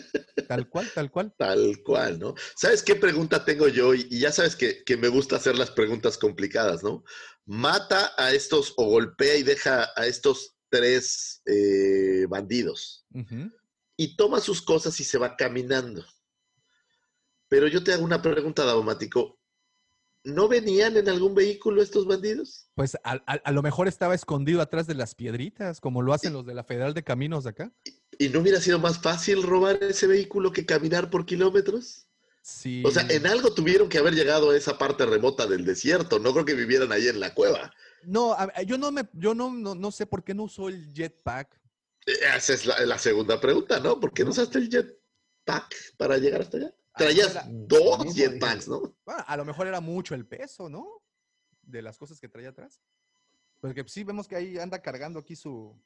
[0.47, 1.35] tal cual, tal cual.
[1.39, 2.35] Tal cual, ¿no?
[2.55, 3.95] ¿Sabes qué pregunta tengo yo?
[3.95, 7.03] Y, y ya sabes que, que me gusta hacer las preguntas complicadas, ¿no?
[7.47, 13.07] Mata a estos o golpea y deja a estos tres eh, bandidos
[13.97, 16.05] y toma sus cosas y se va caminando.
[17.49, 19.38] Pero yo te hago una pregunta, Davomático.
[20.25, 22.69] ¿No venían en algún vehículo estos bandidos?
[22.75, 26.33] Pues a, a- a lo mejor estaba escondido atrás de las piedritas, como lo hacen
[26.33, 27.73] los de la Federal de Caminos de acá.
[28.19, 32.07] ¿Y no hubiera sido más fácil robar ese vehículo que caminar por kilómetros?
[32.43, 32.83] Sí.
[32.85, 36.19] O sea, en algo tuvieron que haber llegado a esa parte remota del desierto.
[36.19, 37.73] No creo que vivieran ahí en la cueva.
[38.03, 38.37] No,
[38.67, 41.61] yo no me, yo no, no, no sé por qué no usó el jetpack.
[42.07, 44.01] Eh, Esa es la, la segunda pregunta, ¿no?
[44.01, 46.75] ¿Por qué no usaste el jetpack para llegar hasta allá?
[46.99, 48.95] Traías era- dos jetpacks, ¿no?
[49.05, 50.87] Bueno, a lo mejor era mucho el peso, ¿no?
[51.63, 52.81] De las cosas que traía atrás.
[53.61, 55.81] Porque sí vemos que ahí anda cargando aquí su.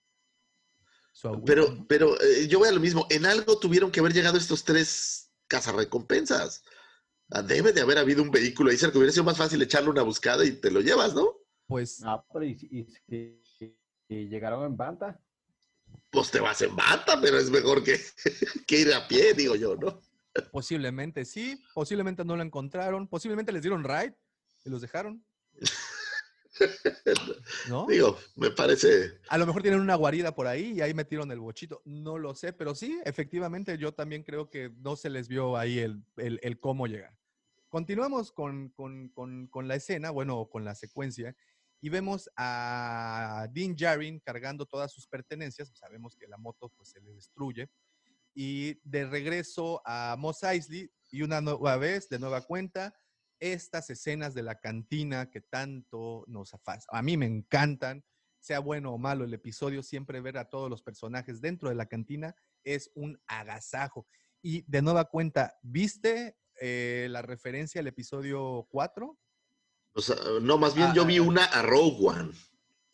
[1.12, 1.86] su agüita, Pero, ¿no?
[1.86, 3.06] pero eh, yo voy a lo mismo.
[3.10, 6.62] En algo tuvieron que haber llegado estos tres cazarrecompensas.
[7.30, 8.98] Ah, Debe de haber habido un vehículo ahí cerca.
[8.98, 11.39] Hubiera sido más fácil echarle una buscada y te lo llevas, ¿no?
[11.66, 12.59] Pues Ah, pero y,
[13.09, 13.76] y- y-
[14.09, 15.18] y llegaron en banda.
[16.10, 17.98] Pues te vas en bata, pero es mejor que,
[18.66, 20.01] que ir a pie, digo yo, ¿no?
[20.50, 24.16] Posiblemente sí, posiblemente no lo encontraron, posiblemente les dieron ride
[24.64, 25.24] y los dejaron.
[27.68, 27.86] ¿No?
[27.86, 29.18] Digo, me parece.
[29.28, 31.82] A lo mejor tienen una guarida por ahí y ahí metieron el bochito.
[31.84, 35.78] No lo sé, pero sí, efectivamente, yo también creo que no se les vio ahí
[35.78, 37.16] el, el- el cómo llegar.
[37.68, 41.34] Continuamos con, con- con- con la escena, bueno, con la secuencia,
[41.80, 45.70] y vemos a Dean Jarin cargando todas sus pertenencias.
[45.74, 47.70] Sabemos que la moto pues, se le destruye.
[48.34, 52.94] Y de regreso a Mos Eisley, y una nueva vez, de nueva cuenta,
[53.38, 58.04] estas escenas de la cantina que tanto nos afas- a mí me encantan,
[58.38, 61.86] sea bueno o malo el episodio, siempre ver a todos los personajes dentro de la
[61.86, 62.34] cantina
[62.64, 64.06] es un agasajo.
[64.40, 69.18] Y de nueva cuenta, ¿viste eh, la referencia al episodio 4?
[69.94, 72.32] O sea, no, más bien yo vi una a Rogue One.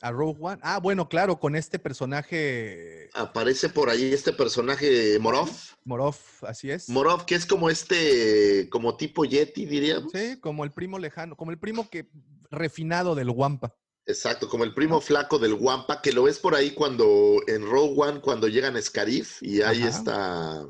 [0.01, 0.61] A Rogue One.
[0.63, 5.51] Ah, bueno, claro, con este personaje Aparece por ahí este personaje Morov.
[5.85, 6.89] Morov, así es.
[6.89, 10.13] Morov, que es como este, como tipo Yeti, diríamos.
[10.13, 12.11] Sí, como el primo lejano, como el primo que
[12.51, 13.75] refinado del Wampa.
[14.07, 17.95] Exacto, como el primo flaco del Wampa, que lo ves por ahí cuando en Rogue
[17.97, 19.89] One, cuando llegan Scarif y hay Ajá.
[19.89, 20.67] esta,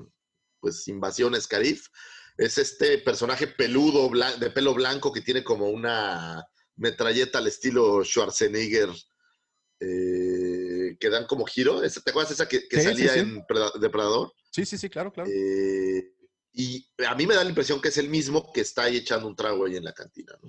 [0.60, 1.86] pues, invasión Scarif.
[2.36, 4.10] Es este personaje peludo,
[4.40, 6.44] de pelo blanco, que tiene como una
[6.76, 8.88] metralleta al estilo Schwarzenegger,
[9.80, 11.80] eh, que dan como giro.
[11.80, 13.20] ¿Te acuerdas esa que, que Sí, sí, salía sí.
[13.20, 14.32] en Preda- Depredador?
[14.50, 15.28] Sí, sí, sí, claro, claro.
[15.32, 16.12] Eh,
[16.52, 19.28] y a mí me da la impresión que es el mismo que está ahí echando
[19.28, 20.48] un trago ahí en la cantina, ¿no?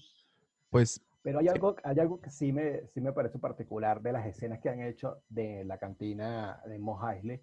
[0.70, 4.26] Pues Pero hay algo, hay algo que sí me, sí me parece particular de las
[4.26, 7.42] escenas que han hecho de la cantina de Mos Eisley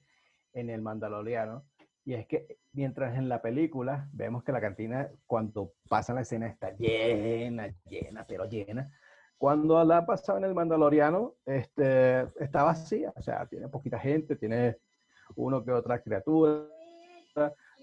[0.54, 1.64] en el Mandaloriano.
[2.04, 6.46] Y es que mientras en la película vemos que la cantina, cuando pasa la escena,
[6.46, 8.90] está llena, llena, pero llena.
[9.38, 13.12] Cuando la ha pasado en el Mandaloriano, este, está vacía.
[13.16, 14.78] O sea, tiene poquita gente, tiene
[15.34, 16.64] uno que otra criatura.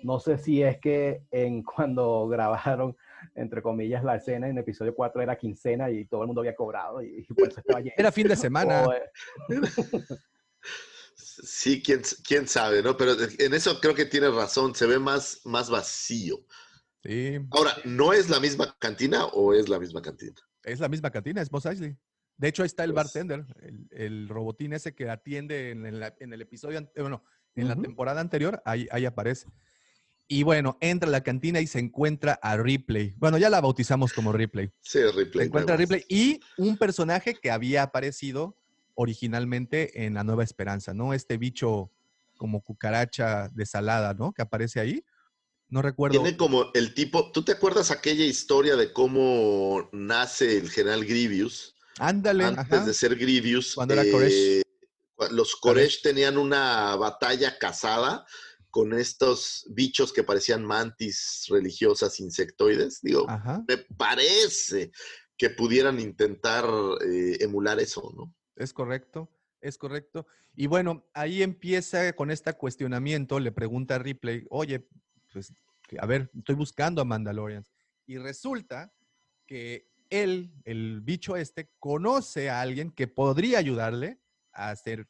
[0.03, 2.95] No sé si es que en cuando grabaron,
[3.35, 7.01] entre comillas, la escena en episodio 4 era quincena y todo el mundo había cobrado
[7.01, 7.95] y, y por eso estaba lleno.
[7.97, 8.83] era fin de semana.
[8.87, 9.11] O, eh,
[11.15, 12.95] Sí, quién, quién sabe, ¿no?
[12.97, 16.45] Pero en eso creo que tiene razón, se ve más, más vacío.
[17.03, 20.35] Sí, Ahora, ¿no es la misma cantina o es la misma cantina?
[20.63, 21.97] Es la misma cantina, es Mos Eisley.
[22.37, 26.13] De hecho, ahí está el Pues- bartender, el, el robotín ese que atiende en, el-
[26.19, 27.23] en el episodio, bueno,
[27.55, 29.47] en la temporada anterior, ahí, ahí aparece.
[30.27, 33.13] Y bueno, entra a la cantina y se encuentra a Ripley.
[33.17, 34.71] Bueno, ya la bautizamos como Ripley.
[34.79, 35.43] Sí, replay.
[35.43, 35.77] Se encuentra a.
[35.77, 38.57] Ripley y un personaje que había aparecido
[38.95, 41.13] originalmente en La Nueva Esperanza, ¿no?
[41.13, 41.91] Este bicho
[42.37, 44.31] como cucaracha desalada, ¿no?
[44.33, 45.03] Que aparece ahí.
[45.69, 46.21] No recuerdo.
[46.21, 51.75] Tiene como el tipo, ¿tú te acuerdas aquella historia de cómo nace el general Grievous?
[51.99, 52.85] Ándale, Antes ajá.
[52.85, 54.61] de ser Grievous, Cuando era Koresh.
[55.15, 58.25] cua- los Koresh tenían una batalla casada
[58.69, 63.01] con estos bichos que parecían mantis religiosas insectoides.
[63.01, 63.63] Digo, Ajá.
[63.67, 64.91] me parece
[65.37, 66.65] que pudieran intentar
[67.05, 68.33] eh, emular eso, ¿no?
[68.55, 69.29] Es correcto,
[69.61, 70.25] es correcto.
[70.55, 74.87] Y bueno, ahí empieza con este cuestionamiento, le pregunta a Ripley, oye,
[75.33, 75.51] pues,
[75.99, 77.71] a ver, estoy buscando a Mandalorians.
[78.05, 78.93] Y resulta
[79.45, 84.19] que él, el bicho este, conoce a alguien que podría ayudarle
[84.53, 85.07] a, hacer,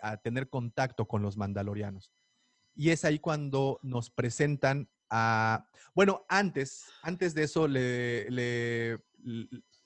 [0.00, 2.10] a tener contacto con los mandalorianos.
[2.74, 5.68] Y es ahí cuando nos presentan a...
[5.94, 8.98] Bueno, antes, antes de eso le, le-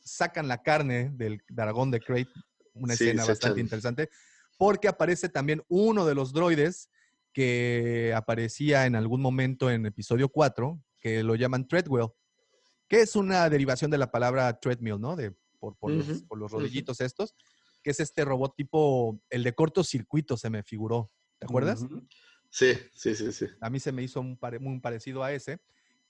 [0.00, 2.32] sacan la carne del dragón de Crate,
[2.74, 4.10] una Sí, escena bastante interesante,
[4.56, 6.90] porque aparece también uno de los droides
[7.32, 12.08] que aparecía en algún momento en episodio 4, que lo llaman Treadwell,
[12.88, 15.16] que es una derivación de la palabra treadmill, ¿no?
[15.16, 17.34] De, por, por los, por los rodillitos estos,
[17.82, 21.08] que es este robot tipo, el de cortocircuito se me figuró,
[21.38, 21.82] ¿te acuerdas?
[22.50, 23.46] Sí, sí, sí, sí.
[23.60, 25.60] A mí se me hizo un pare- muy parecido a ese.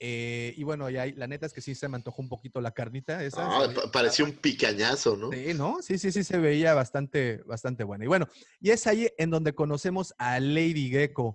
[0.02, 2.58] Eh, y bueno, y ahí, la neta es que sí se me antojó un poquito
[2.62, 3.46] la carnita esa.
[3.68, 5.30] Veía- parecía un picañazo, ¿no?
[5.30, 5.82] Sí, ¿no?
[5.82, 8.04] Sí, sí, sí, se veía bastante, bastante buena.
[8.06, 8.26] Y bueno,
[8.60, 11.34] y es ahí en donde conocemos a Lady Gecko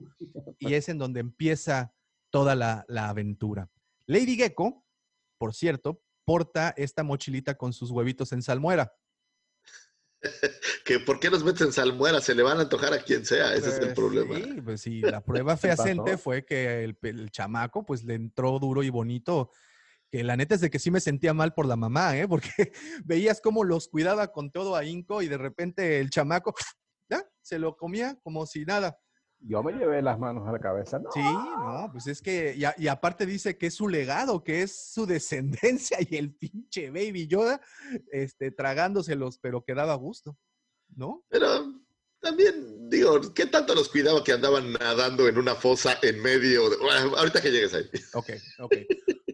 [0.57, 1.93] y es en donde empieza
[2.31, 3.69] toda la, la aventura.
[4.07, 4.83] Lady Gecko,
[5.37, 8.91] por cierto, porta esta mochilita con sus huevitos en salmuera.
[10.85, 12.21] Que ¿Por qué los meten en salmuera?
[12.21, 14.35] Se le van a antojar a quien sea, ese es el Pues, problema.
[14.35, 18.89] Sí, pues sí, la prueba fehaciente fue que el, chamaco pues le entró duro y
[18.89, 19.51] bonito.
[20.11, 22.27] Que la neta es de que sí me sentía mal por la mamá, ¿eh?
[22.29, 22.71] Porque
[23.03, 26.53] veías cómo los cuidaba con todo ahínco y de repente el chamaco
[27.09, 28.97] ya se lo comía como si nada.
[29.47, 30.97] Yo me llevé las manos a la cabeza.
[30.97, 34.43] No, Sí, no, pues es que, y, a- y aparte dice que es su legado,
[34.43, 35.05] que es su
[35.91, 37.61] descendencia y el pinche Baby Yoda,
[38.11, 40.37] este, tragándoselos, pero que daba gusto,
[40.95, 41.23] ¿no?
[41.29, 41.73] Pero
[42.19, 46.67] también, digo, ¿qué tanto los cuidaba que andaban nadando en una fosa en medio?
[46.71, 47.85] de- Bueno, ahorita que llegues ahí.
[48.15, 48.73] Ok, ok.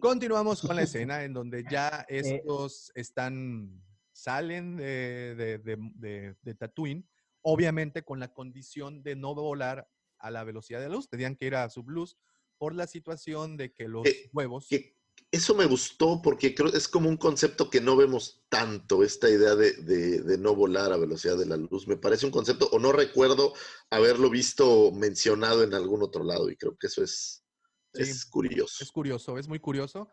[0.00, 3.82] Continuamos con la escena en donde ya estos están,
[4.12, 7.08] salen de, de, de, de- de Tatooine,
[7.40, 9.88] obviamente con la condición de no volar
[10.22, 12.16] a la velocidad de la luz, tenían que ir a subluz
[12.56, 14.68] por la situación de que los Eh, huevos...
[14.68, 14.96] Que
[15.30, 19.54] eso me gustó porque creo es como un concepto que no vemos tanto, esta idea
[19.54, 21.88] de, de- de no volar a velocidad de la luz.
[21.88, 23.52] Me parece un concepto, o no recuerdo
[23.90, 27.44] haberlo visto mencionado en algún otro lado, y creo que eso es,
[27.94, 28.02] Sí.
[28.02, 28.82] es curioso.
[28.82, 30.08] Es curioso, es muy curioso.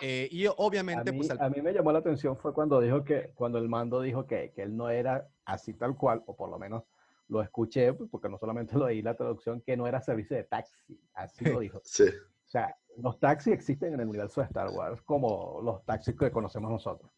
[0.00, 2.80] Eh, y A obviamente, mí, pues al- a mí me llamó la atención fue cuando
[2.80, 6.34] dijo que, cuando el mando dijo que, que él no era así tal cual, o
[6.36, 6.84] por lo menos
[7.32, 10.44] lo escuché, pues, porque no solamente lo oí la traducción, que no era servicio de
[10.44, 10.74] taxi,
[11.14, 11.80] así lo dijo.
[11.84, 12.04] Sí.
[12.04, 16.30] O sea, los taxis existen en el universo de Star Wars como los taxis que
[16.30, 17.10] conocemos nosotros.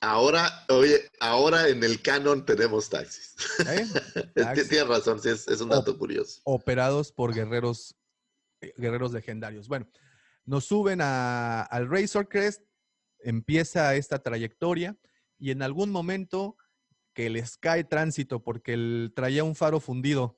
[0.00, 3.36] Ahora, oye, ahora en el canon tenemos taxis.
[3.66, 3.86] ¿eh?
[4.34, 4.68] Taxis.
[4.68, 6.40] Tienes razón, sí, es, es un dato curioso.
[6.44, 7.96] operados por guerreros,
[8.60, 9.68] eh, guerreros legendarios.
[9.68, 9.86] Bueno,
[10.44, 12.62] nos suben a- al Razor Crest,
[13.20, 14.96] empieza esta trayectoria
[15.38, 16.56] y en algún momento
[17.14, 20.36] que les cae tránsito porque él traía un faro fundido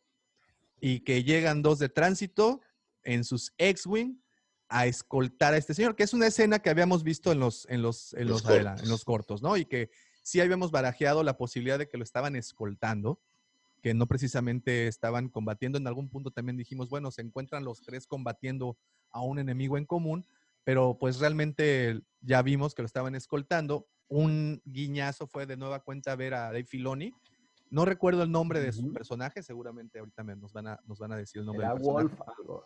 [0.81, 2.61] y que llegan dos de tránsito
[3.03, 4.20] en sus X-Wing
[4.69, 7.82] a escoltar a este señor, que es una escena que habíamos visto en los, en
[7.82, 8.82] los, en Los los, adela- cortos.
[8.85, 9.57] en los cortos, ¿no?
[9.57, 9.90] Y que
[10.23, 13.20] sí habíamos barajeado la posibilidad de que lo estaban escoltando,
[13.81, 15.78] que no precisamente estaban combatiendo.
[15.78, 18.77] En algún punto también dijimos, bueno, se encuentran los tres combatiendo
[19.12, 20.27] a un enemigo en común,
[20.65, 23.86] pero pues realmente ya vimos que lo estaban escoltando.
[24.09, 27.12] Un guiñazo fue de nueva cuenta ver a Dave Filoni.
[27.70, 31.16] No recuerdo el nombre de su personaje, seguramente ahorita nos, van a, nos van a
[31.16, 32.65] decir el nombre Era del personaje Wolf algo.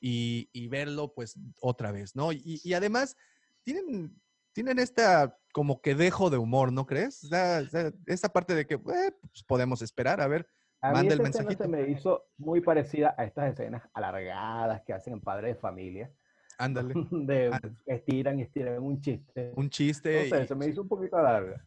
[0.00, 2.30] y, y verlo pues otra vez, ¿no?
[2.32, 3.16] Y, y además
[3.62, 4.20] tienen,
[4.52, 7.24] tienen esta como que dejo de humor, ¿no crees?
[7.24, 8.80] O sea, o sea, esa parte de que eh,
[9.20, 10.48] pues, podemos esperar, a ver,
[10.80, 11.64] A mí manda el esa escena mensajito.
[11.64, 16.12] se me hizo muy parecida a estas escenas alargadas que hacen en Padres de Familia,
[16.58, 17.60] Ándale, de Ah.
[17.86, 19.52] estiran estiran un chiste.
[19.56, 20.28] un chiste.
[20.30, 21.66] No sé, y- se me hizo un poquito larga.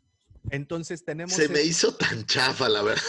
[0.49, 1.33] entonces tenemos...
[1.33, 3.01] Se me es- hizo tan chafa, la verdad.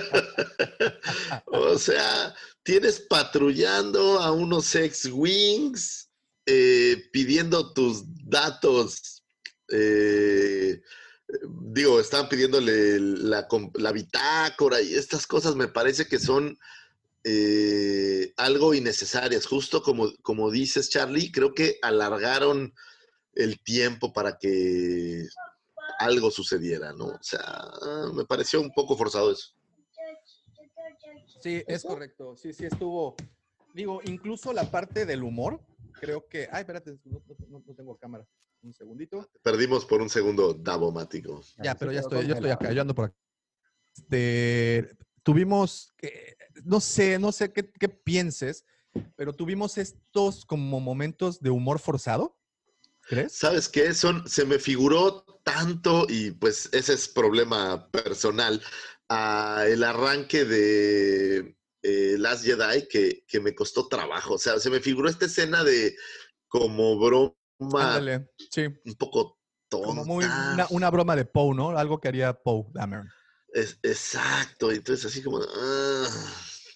[1.46, 6.10] o sea, tienes patrullando a unos ex-wings,
[6.46, 9.22] eh, pidiendo tus datos.
[9.70, 10.80] eh,
[11.72, 16.58] digo, están pidiéndole la, la bitácora y estas cosas me parece que son
[17.24, 19.46] eh, algo innecesarias.
[19.46, 22.72] Justo como, como dices, Charlie, creo que alargaron
[23.34, 25.26] el tiempo para que
[25.98, 27.06] algo sucediera, ¿no?
[27.06, 27.70] O sea,
[28.12, 29.54] me pareció un poco forzado eso.
[31.42, 32.36] Sí, es correcto.
[32.36, 33.16] Sí, sí estuvo.
[33.74, 35.60] Digo, incluso la parte del humor,
[36.00, 36.48] creo que.
[36.50, 38.26] Ay, espérate, no, no- no tengo cámara.
[38.62, 39.28] Un segundito.
[39.42, 41.42] Perdimos por un segundo Davomático.
[41.62, 43.16] Ya, pero ya estoy, yo estoy acá, yo ando por acá.
[43.94, 48.64] Este, tuvimos, que- no sé, no sé qué, qué pienses,
[49.16, 52.38] pero tuvimos estos como momentos de humor forzado,
[53.02, 53.32] ¿crees?
[53.32, 53.92] ¿Sabes qué?
[53.94, 58.62] Son, se me figuró tanto, y pues ese es problema personal,
[59.08, 64.34] a el arranque de eh, Last Jedi que, que me costó trabajo.
[64.34, 65.94] O sea, se me figuró esta escena de
[66.48, 69.86] como broma Ándale, sí, un poco tonta.
[69.88, 71.70] como muy una, una broma de Poe, ¿no?
[71.76, 73.08] Algo que haría Poe Dameron.
[73.52, 76.06] Es- exacto, entonces así como, ah,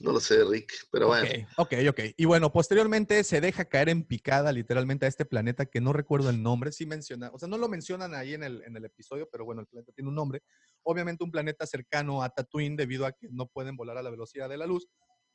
[0.01, 1.29] no lo sé, Rick, pero bueno.
[1.57, 2.01] Ok, ok, ok.
[2.17, 6.31] Y bueno, posteriormente se deja caer en picada literalmente a este planeta que no recuerdo
[6.31, 9.29] el nombre, sí menciona, o sea, no lo mencionan ahí en el, en el episodio,
[9.31, 10.43] pero bueno, el planeta tiene un nombre.
[10.83, 14.49] Obviamente un planeta cercano a Tatooine debido a que no pueden volar a la velocidad
[14.49, 14.89] de la luz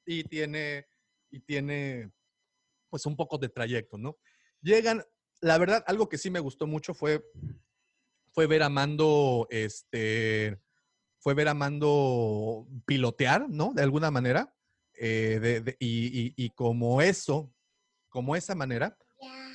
[0.05, 0.85] y tiene,
[1.29, 2.11] y tiene
[2.89, 4.17] pues un poco de trayecto, ¿no?
[4.61, 5.03] Llegan,
[5.41, 7.23] la verdad, algo que sí me gustó mucho fue,
[8.31, 10.59] fue ver a Mando, este,
[11.23, 13.73] fue ver a Mando pilotear, ¿no?
[13.73, 14.53] De alguna manera.
[14.95, 17.51] eh, de- de- y, y- y como eso,
[18.09, 18.95] como esa manera,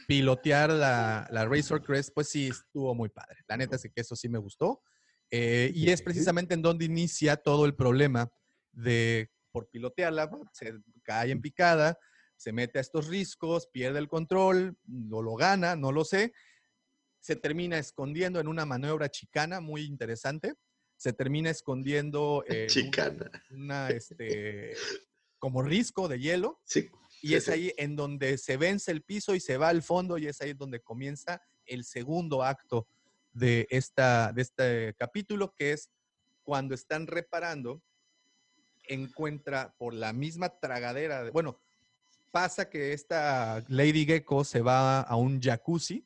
[0.09, 3.37] pilotear la, la Razor Crest, pues sí, estuvo muy padre.
[3.47, 4.83] La neta es que eso sí me gustó.
[5.31, 8.29] Eh, y es precisamente en donde inicia todo el problema
[8.73, 11.97] de, por pilotearla, se cae en picada,
[12.37, 16.33] se mete a estos riscos, pierde el control, no lo gana, no lo sé.
[17.21, 20.55] Se termina escondiendo en una maniobra chicana muy interesante.
[20.99, 23.31] Se termina escondiendo en un- Chicana.
[23.51, 24.75] una, este,
[25.39, 26.61] como risco de hielo.
[26.65, 26.91] Sí.
[27.23, 27.51] Y Sí, es sí.
[27.53, 30.53] ahí en donde se vence el piso y se va al fondo y es ahí
[30.53, 32.87] donde comienza el segundo acto
[33.33, 35.91] de, esta, de este capítulo, que es
[36.45, 37.83] cuando están reparando,
[38.85, 41.59] encuentra por la misma tragadera, de- bueno,
[42.31, 46.05] pasa que esta Lady Gecko se va a un jacuzzi,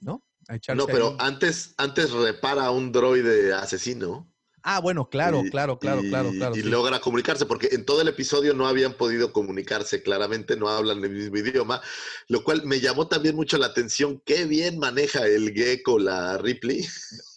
[0.00, 0.22] ¿no?
[0.50, 4.28] A echarse No, pero antes, antes repara a un droide asesino.
[4.64, 6.56] Ah, bueno, claro, y- claro, claro, claro, y- claro.
[6.56, 6.68] Y sí.
[6.68, 11.10] logra comunicarse, porque en todo el episodio no habían podido comunicarse claramente, no hablan el
[11.10, 11.80] mismo idioma,
[12.28, 14.20] lo cual me llamó también mucho la atención.
[14.26, 16.84] Qué bien maneja el gecko la Ripley.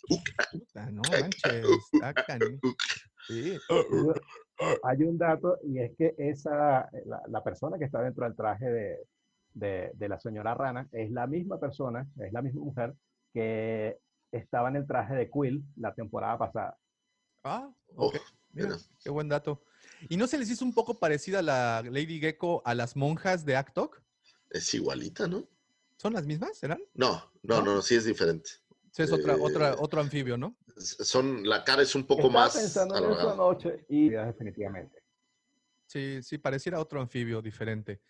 [0.75, 2.59] Ah, no manches, está canijo.
[3.27, 3.57] Sí.
[4.83, 8.65] Hay un dato y es que esa, la, la persona que está dentro del traje
[8.65, 8.97] de,
[9.53, 12.95] de- de la señora Rana es la misma persona, es la misma mujer
[13.33, 13.99] que
[14.31, 16.77] estaba en el traje de Quill la temporada pasada.
[17.43, 18.15] Ah, ok.
[18.53, 19.63] Mira, qué buen dato.
[20.09, 23.55] ¿Y no se les hizo un poco parecida la Lady Gecko a las monjas de
[23.55, 24.01] Actok?
[24.49, 25.47] Es igualita, ¿no?
[25.97, 26.57] ¿Son las mismas?
[26.57, 26.79] ¿Serán?
[26.93, 27.75] No, no, ¿No?
[27.75, 28.49] no, sí es diferente.
[28.91, 30.55] Sí, es otra, otra, Eh, otro anfibio, ¿no?
[30.77, 33.33] Son, la cara es un poco Estaba más pensando en alargada.
[33.33, 35.03] anoche y definitivamente.
[35.87, 38.01] Sí, sí, pareciera otro anfibio diferente.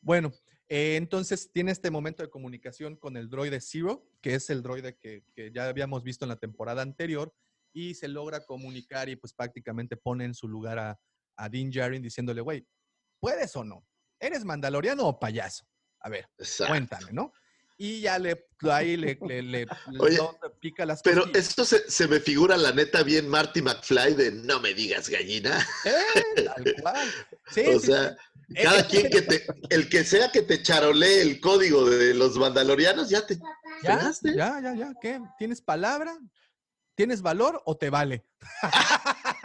[0.00, 0.32] Bueno,
[0.68, 4.96] Eh, entonces tiene este momento de comunicación con el droide Zero, que es el droide
[4.96, 7.34] que, que ya habíamos visto en la temporada anterior,
[7.74, 11.00] y se logra comunicar y pues prácticamente pone en su lugar a,
[11.36, 12.66] a Din Djarin diciéndole, güey,
[13.20, 13.86] ¿puedes o no?
[14.20, 15.66] ¿Eres mandaloriano o payaso?
[16.00, 16.70] A ver, Exacto.
[16.70, 17.32] cuéntame, ¿no?
[17.76, 19.66] Y ya le, ahí le, le, le-
[19.98, 21.48] Oye, no, le pica las Pero costillas.
[21.48, 25.58] esto se, se me figura la neta bien Marty McFly de no me digas gallina.
[25.84, 27.08] Eh, tal cual.
[27.50, 28.16] Sí, o sí, sea,
[28.48, 28.54] sí.
[28.62, 32.36] cada Eh, quien que te, el que sea que te charolee el código de los
[32.36, 33.38] mandalorianos, ya te
[33.82, 34.12] ¿Ya?
[34.22, 34.60] ¿Ya?
[34.62, 34.74] ¿Ya?
[34.74, 34.92] ¿Ya?
[35.00, 35.20] ¿Qué?
[35.36, 36.16] ¿Tienes palabra?
[36.94, 38.24] ¿Tienes valor o te vale?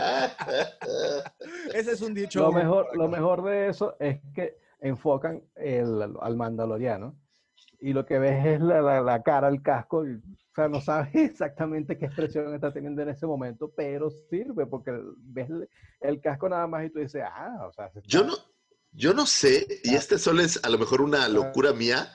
[1.74, 2.40] Ese es un dicho.
[2.40, 7.16] Lo mejor, lo mejor de eso es que enfocan el- al mandaloriano
[7.80, 10.80] y lo que ves es la, la- la cara, el casco, y, o sea, no
[10.80, 15.68] sabes exactamente qué expresión está teniendo en ese momento, pero sirve porque ves el,
[16.00, 18.34] el casco nada más y tú dices, ah, o sea, se Yo no,
[18.92, 22.12] yo no sé, y este solo es a lo mejor una locura mía,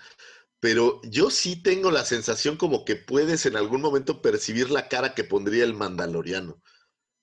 [0.60, 5.14] pero yo sí tengo la sensación como que puedes en algún momento percibir la cara
[5.14, 6.61] que pondría el mandaloriano.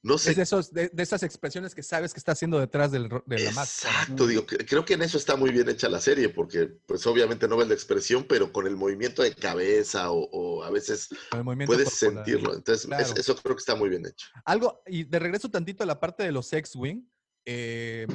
[0.05, 0.31] No sé.
[0.31, 3.44] Es de, esos, de, de esas expresiones que sabes que está haciendo detrás del, de
[3.44, 3.94] la máscara.
[4.02, 7.47] Exacto, digo, creo que en eso está muy bien hecha la serie, porque pues obviamente
[7.47, 11.08] no ves la expresión, pero con el movimiento de cabeza o, o a veces
[11.66, 12.24] puedes corporal.
[12.24, 12.55] sentirlo.
[12.55, 14.26] Entonces, es- eso creo que está muy bien hecho.
[14.44, 17.08] Algo, y de regreso tantito a la parte de los X-Wing,
[17.44, 18.06] eh,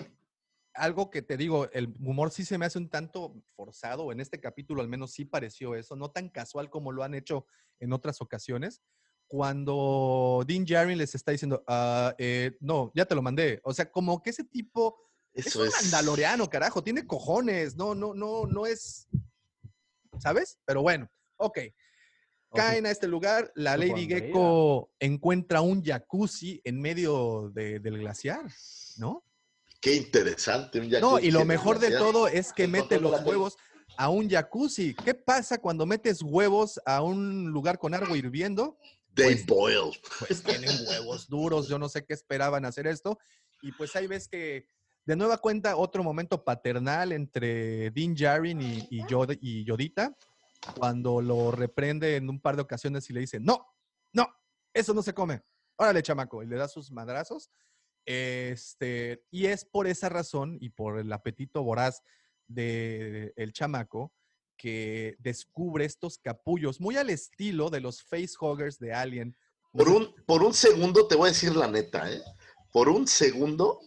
[0.73, 4.39] algo que te digo, el humor sí se me hace un tanto forzado, en este
[4.41, 7.45] capítulo al menos sí pareció eso, no tan casual como lo han hecho
[7.79, 8.81] en otras ocasiones.
[9.27, 13.59] Cuando Dean Djarin les está diciendo, "Ah, eh, no, ya te lo mandé.
[13.63, 14.97] O sea, como que ese tipo
[15.33, 15.91] es un es.
[16.47, 19.07] carajo, tiene cojones, no, no, no, no es,
[20.19, 20.57] ¿sabes?
[20.65, 21.59] Pero bueno, ok.
[22.55, 24.07] Caen a este lugar, la Lady.
[24.07, 28.49] Gecko encuentra un jacuzzi en medio de- del glaciar,
[28.97, 29.23] ¿no?
[29.81, 30.79] Qué interesante.
[30.79, 33.57] un No, jacuzzi y lo mejor de todo es que mete los huevos
[33.97, 34.95] a un jacuzzi.
[34.95, 38.77] ¿Qué pasa cuando metes huevos a un lugar con agua hirviendo?
[39.17, 39.91] They pues- boil.
[40.19, 43.17] Pues tienen huevos duros, yo no sé qué esperaban hacer esto.
[43.61, 44.69] Y pues ahí ves que
[45.05, 50.15] de nueva cuenta otro momento paternal entre Dean Djarin y, y, Yod- y Yodita,
[50.77, 53.65] cuando lo reprende en un par de ocasiones y le dice, no,
[54.13, 54.27] no,
[54.73, 55.41] eso no se come.
[55.77, 57.49] Órale, chamaco, y le da sus madrazos.
[58.05, 62.01] Este, y es por esa razón y por el apetito voraz
[62.47, 64.13] del el chamaco
[64.57, 69.35] que descubre estos capullos, muy al estilo de los facehuggers de Alien.
[69.71, 72.21] Por un, por un segundo, te voy a decir la neta, ¿eh?
[72.71, 73.79] Por un segundo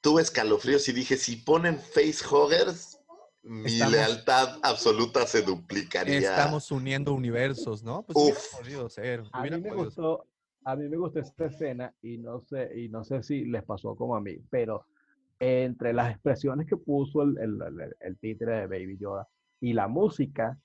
[0.00, 2.98] tuve escalofríos y dije, si ponen facehuggers,
[3.42, 6.18] mi Estamos- lealtad absoluta se duplicaría.
[6.18, 8.02] Estamos uniendo universos, ¿no?
[8.02, 8.58] Pues Uf.
[8.60, 9.22] podido ser.
[9.32, 9.84] A mí me podido ser.
[9.86, 10.26] gustó,
[10.64, 13.94] a mí me gustó esta escena y no sé, y no sé si les pasó
[13.96, 14.86] como a mí, pero
[15.38, 19.28] entre las expresiones que puso el, el, el- el títere de Baby Yoda
[19.60, 20.58] y la música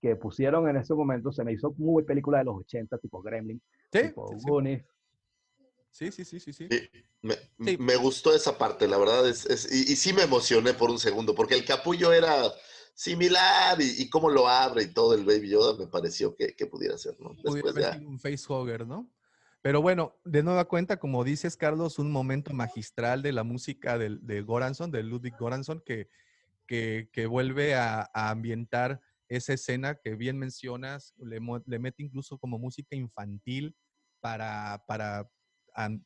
[0.00, 3.60] que pusieron en ese momento se me hizo muy película de los 80, tipo Gremlin,
[3.92, 4.46] Sí, tipo sí, sí.
[4.48, 4.84] Goonies.
[5.90, 6.68] sí, sí, sí, sí, sí.
[6.70, 6.90] Sí,
[7.22, 7.76] me, Sí.
[7.78, 10.98] me gustó esa parte, la verdad, es, es- y, y sí me emocioné por un
[10.98, 12.52] segundo, porque el capullo era
[12.94, 16.66] similar y, y cómo lo abre y todo el Baby Yoda me pareció que, que
[16.66, 17.34] pudiera ser, ¿no?
[17.42, 17.98] Después ya.
[18.06, 19.08] un facehugger, ¿no?
[19.62, 24.24] Pero bueno, de nueva cuenta, como dices, Carlos, un momento magistral de la música del-
[24.26, 26.08] de, Goranson, de Ludwig Goranson, que,
[26.66, 32.38] que, que vuelve a, a ambientar esa escena que bien mencionas, le, le mete incluso
[32.38, 33.74] como música infantil
[34.20, 35.28] para, para,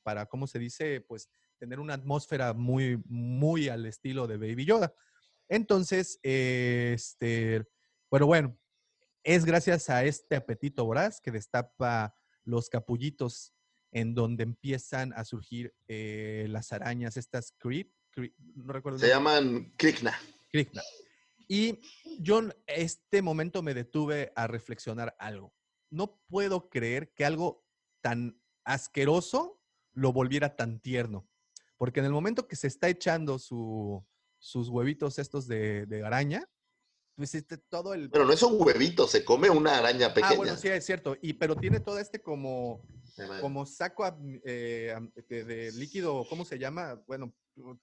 [0.02, 1.00] para, ¿cómo se dice?
[1.00, 1.28] Pues
[1.58, 4.94] tener una atmósfera muy, muy al estilo de Baby Yoda.
[5.48, 7.64] Entonces, eh, este,
[8.10, 8.56] pero bueno,
[9.24, 12.14] es gracias a este apetito voraz que destapa
[12.44, 13.52] los capullitos
[13.90, 19.72] en donde empiezan a surgir eh, las arañas, estas creep, creep- no recuerdo Se llaman
[19.76, 20.14] Krikna.
[20.50, 20.82] Krishna.
[21.48, 21.78] Y
[22.20, 25.54] yo en este momento me detuve a reflexionar algo.
[25.90, 27.64] No puedo creer que algo
[28.02, 29.60] tan asqueroso
[29.92, 31.26] lo volviera tan tierno.
[31.76, 34.04] Porque en el momento que se está echando su-
[34.38, 36.48] sus huevitos estos de, de araña,
[37.16, 38.10] pues este, todo el...
[38.10, 40.32] Pero no es un huevito, se come una araña pequeña.
[40.34, 41.16] Ah, bueno, sí, es cierto.
[41.22, 42.80] Y, pero tiene todo este como,
[43.40, 44.04] como saco
[44.44, 44.94] eh,
[45.28, 46.94] de, de líquido, ¿cómo se llama?
[47.06, 47.34] Bueno,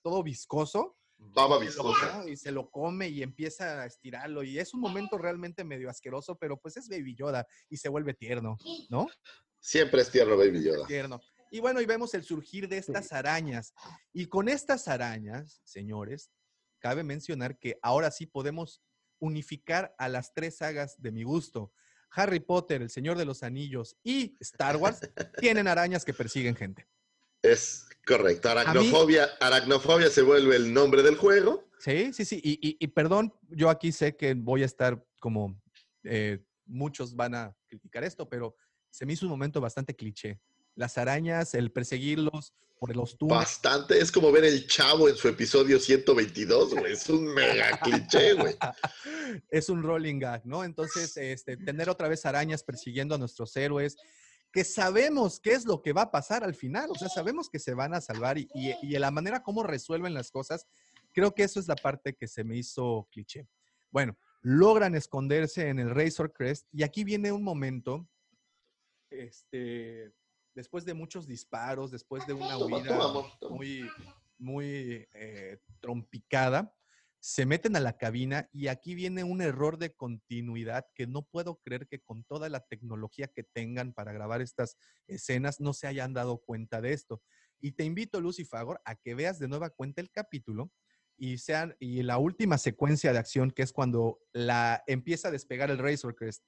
[0.02, 0.98] todo viscoso.
[1.18, 2.24] Baba viscosa.
[2.28, 4.44] Y se lo come y empieza a estirarlo.
[4.44, 8.14] Y es un momento realmente medio asqueroso, pero pues es Baby Yoda y se vuelve
[8.14, 8.58] tierno,
[8.90, 9.08] ¿no?
[9.60, 10.86] Siempre es tierno Baby Yoda.
[10.88, 11.20] Tierno.
[11.52, 13.74] Y bueno, y vemos el surgir de estas arañas.
[14.14, 16.32] Y con estas arañas, señores,
[16.80, 18.82] cabe mencionar que ahora sí podemos
[19.20, 21.72] unificar a las tres sagas de mi gusto.
[22.12, 25.00] Harry Potter, El Señor de los Anillos y Star Wars
[25.40, 26.88] tienen arañas que persiguen gente.
[27.42, 28.50] Es correcto.
[28.50, 31.68] Aracnofobia, aracnofobia se vuelve el nombre del juego.
[31.80, 32.40] Sí, sí, sí.
[32.44, 35.60] Y, y- y perdón, yo aquí sé que voy a estar como
[36.04, 38.56] eh, muchos van a criticar esto, pero
[38.90, 40.40] se me hizo un momento bastante cliché.
[40.76, 43.40] Las arañas, el perseguirlos por los túneles.
[43.40, 43.98] Bastante.
[44.00, 46.92] Es como ver el chavo en su episodio 122, güey.
[46.94, 48.56] Es un mega cliché, güey.
[49.50, 50.64] es un rolling gag, ¿no?
[50.64, 53.96] Entonces, este, tener otra vez arañas persiguiendo a nuestros héroes,
[54.56, 57.60] que sabemos qué es lo que va a pasar al final, o sea, sabemos que
[57.60, 60.66] se van a salvar y, y, y la manera como resuelven las cosas,
[61.12, 63.50] creo que eso es la parte que se me hizo cliché.
[63.92, 68.08] Bueno, logran esconderse en el Razor Crest y aquí viene un momento,
[69.10, 70.14] este,
[70.54, 72.98] después de muchos disparos, después de una huida
[73.50, 73.90] muy,
[74.38, 76.74] muy eh, trompicada,
[77.28, 81.60] se meten a la cabina y aquí viene un error de continuidad que no puedo
[81.60, 86.14] creer que con toda la tecnología que tengan para grabar estas escenas no se hayan
[86.14, 87.24] dado cuenta de esto.
[87.60, 90.72] Y te invito, Lucy Fagor, a que veas de nueva cuenta el capítulo
[91.18, 95.72] y sean y la última secuencia de acción que es cuando la empieza a despegar
[95.72, 96.44] el Razor Crest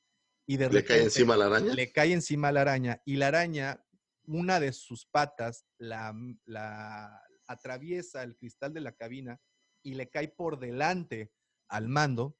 [0.45, 1.73] y de ¿Le cae encima a la araña?
[1.73, 3.83] le cae encima a la araña y la araña
[4.25, 6.13] una de sus patas la,
[6.45, 9.41] la atraviesa el cristal de la cabina
[9.87, 11.31] y le cae por delante
[11.69, 12.37] al mando.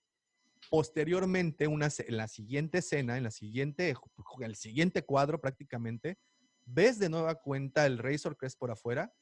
[0.70, 6.18] Posteriormente, una, en la siguiente escena, en la siguiente, en el siguiente cuadro prácticamente,
[6.66, 9.14] ves de nueva cuenta el Razor Crest por afuera,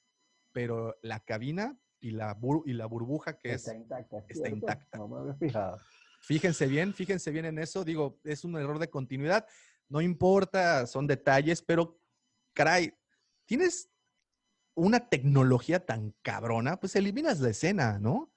[0.52, 4.18] pero la cabina y la, bur- y la burbuja que Está es, intacta.
[4.20, 4.56] está ¿cierto?
[4.56, 4.98] intacta.
[4.98, 5.78] No me había fijado.
[6.22, 7.84] Fíjense bien, fíjense bien en eso.
[7.84, 9.46] Digo, es un error de continuidad.
[9.88, 12.00] No importa, son detalles, pero
[12.54, 12.92] caray,
[13.46, 13.92] tienes
[14.76, 18.32] una tecnología tan cabrona, pues eliminas la escena, ¿no?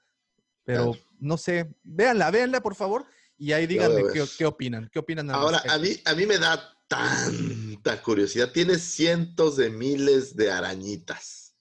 [0.65, 1.07] Pero Claro.
[1.19, 4.03] no sé, véanla, véanla por favor y ahí díganme
[4.37, 5.31] qué, opinan, qué opinan.
[5.31, 5.77] Ahora, respecto?
[5.77, 8.53] a mí, a mí me da tanta curiosidad.
[8.53, 11.55] Tienes cientos de miles de arañitas.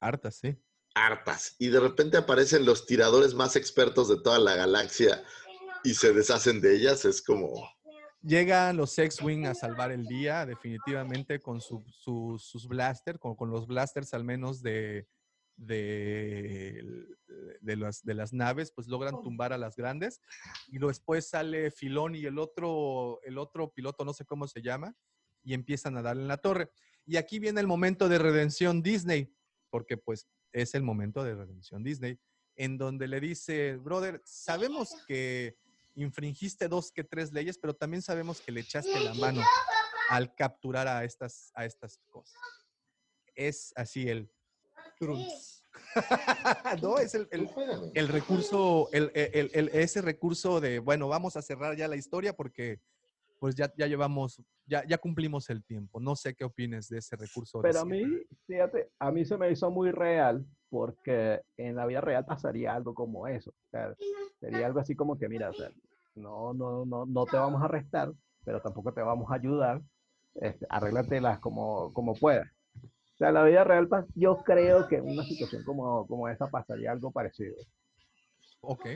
[0.00, 0.56] Hartas, sí.
[0.94, 5.22] hartas y de repente aparecen los tiradores más expertos de toda la galaxia
[5.84, 7.70] y se deshacen de ellas, es como...
[8.22, 13.50] Llegan los X-Wing a salvar el día, definitivamente, con su- su- sus blasters, con, con
[13.50, 15.08] los blasters al menos de,
[15.56, 17.06] de,
[17.60, 20.20] de las, de las naves, pues logran tumbar a las grandes.
[20.68, 24.94] Y después sale Filón y el otro, el otro piloto, no sé cómo se llama,
[25.42, 26.70] y empiezan a darle en la torre.
[27.04, 29.34] Y aquí viene el momento de redención Disney,
[29.68, 32.20] porque pues es el momento de redención Disney,
[32.54, 35.56] en donde le dice, brother, sabemos que
[35.94, 39.42] infringiste dos que tres leyes, pero también sabemos que le echaste la mano
[40.08, 42.40] al capturar a estas, a estas cosas.
[43.34, 44.30] Es así el...
[44.98, 45.64] trunks.
[46.82, 47.48] no, es el, el-
[47.94, 52.34] el recurso, el, el- el- ese recurso de, bueno, vamos a cerrar ya la historia
[52.34, 52.80] porque
[53.42, 55.98] pues ya, ya llevamos, ya, ya cumplimos el tiempo.
[55.98, 57.60] No sé qué opines de ese recurso.
[57.60, 58.04] Pero a mí,
[58.46, 62.94] fíjate, a mí se me hizo muy real porque en la vida real pasaría algo
[62.94, 63.50] como eso.
[63.50, 63.96] O sea,
[64.38, 65.70] sería algo así como que, mira, o sea,
[66.14, 68.12] no, no, no, no te vamos a arrestar,
[68.44, 69.82] pero tampoco te vamos a ayudar.
[70.36, 72.46] Este, arréglatelas como, como puedas.
[72.76, 76.46] O sea, en la vida real, yo creo que en una situación como, como esa
[76.46, 77.56] pasaría algo parecido.
[78.60, 78.86] Ok.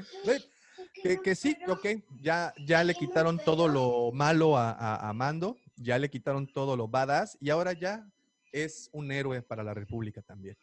[1.03, 1.87] Que sí, ok.
[2.21, 6.77] Ya, ya le quitaron todo lo malo a, a- a Mando, ya le quitaron todo
[6.77, 8.11] lo badass y ahora ya
[8.53, 10.57] es un héroe para la República también.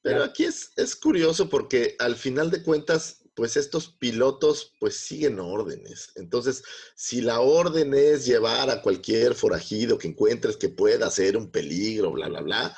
[0.00, 5.38] Pero aquí es, es curioso porque al final de cuentas, pues estos pilotos pues siguen
[5.40, 6.12] órdenes.
[6.14, 6.62] Entonces,
[6.94, 12.12] si la orden es llevar a cualquier forajido que encuentres que pueda ser un peligro,
[12.12, 12.76] bla, bla, bla,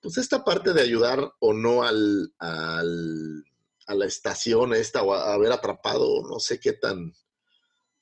[0.00, 3.44] pues esta parte de ayudar o no al, al-
[3.90, 7.12] a la estación esta o a haber atrapado, no sé qué tan...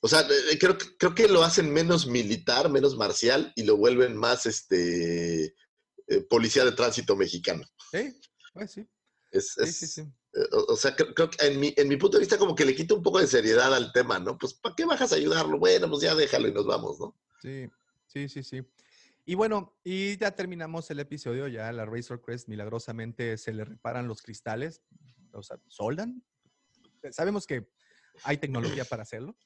[0.00, 3.76] O sea, eh, creo, que- creo que lo hacen menos militar, menos marcial y lo
[3.76, 5.47] vuelven más este
[6.07, 7.65] eh, policía de tránsito mexicano.
[7.91, 8.15] Sí,
[8.55, 8.86] pues sí.
[9.33, 10.00] Es, es- sí, sí.
[10.02, 12.55] eh, O, o sea, creo, creo que en mi, en mi punto de vista como
[12.55, 14.39] que le quita un poco de seriedad al tema, ¿no?
[14.39, 15.58] Pues, ¿para qué bajas a ayudarlo?
[15.58, 17.15] Bueno, pues ya déjalo y nos vamos, ¿no?
[17.42, 17.68] Sí,
[18.07, 18.62] sí, sí, sí.
[19.26, 24.07] Y bueno, y ya terminamos el episodio, ya la Razor Crest milagrosamente se le reparan
[24.08, 24.81] los cristales,
[25.33, 26.23] o sea, soldan.
[27.11, 27.69] Sabemos que
[28.25, 29.37] hay tecnología para hacerlo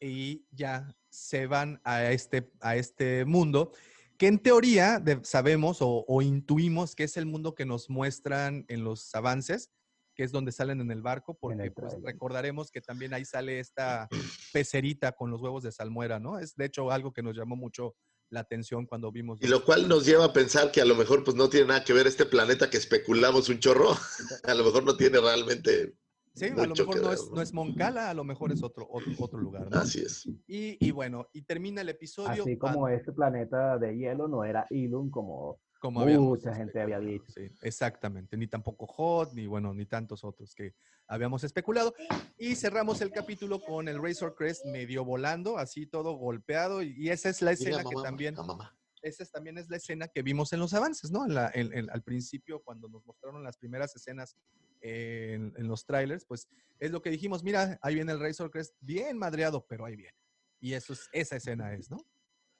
[0.00, 3.72] y ya se van a este, a este mundo
[4.18, 8.64] que en teoría de- sabemos o, o intuimos que es el mundo que nos muestran
[8.68, 9.70] en los avances,
[10.14, 13.60] que es donde salen en el barco, porque el pues, recordaremos que también ahí sale
[13.60, 14.08] esta
[14.52, 16.38] pecerita con los huevos de salmuera, ¿no?
[16.38, 17.94] Es de hecho algo que nos llamó mucho
[18.30, 19.40] la atención cuando vimos.
[19.42, 21.84] Y lo cual nos lleva a pensar que a lo mejor pues no tiene nada
[21.84, 23.90] que ver este planeta que especulamos un chorro.
[24.44, 25.94] a lo mejor no tiene realmente...
[26.34, 28.62] Sí, a lo mejor que no ver, es, no es Moncala, a lo mejor es
[28.62, 29.78] otro, otro, otro lugar, ¿no?
[29.78, 30.26] Así es.
[30.46, 32.42] Y, y bueno, y termina el episodio.
[32.42, 36.98] Así como este planeta de hielo no era Ilum como, como habíamos Mucha gente había
[36.98, 37.30] dicho.
[37.32, 38.36] Sí, exactamente.
[38.36, 40.74] Ni tampoco Hot, ni bueno, ni tantos otros que
[41.06, 41.94] habíamos especulado.
[42.38, 46.82] Y cerramos el capítulo con el Razor Crest medio volando, así todo golpeado.
[46.82, 48.76] Y esa es la escena Mira, que también, la mamá.
[49.02, 51.24] esa es- también es la escena que vimos en los avances, ¿no?
[51.24, 54.36] En la- en- en- al principio, cuando nos mostraron las primeras escenas
[54.80, 56.48] en, en los trailers, pues
[56.80, 60.16] es lo que dijimos, mira, ahí viene el Razor Crest, bien madreado, pero ahí viene.
[60.60, 61.98] Y eso es, esa escena es, ¿no?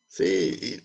[0.07, 0.81] Sí, y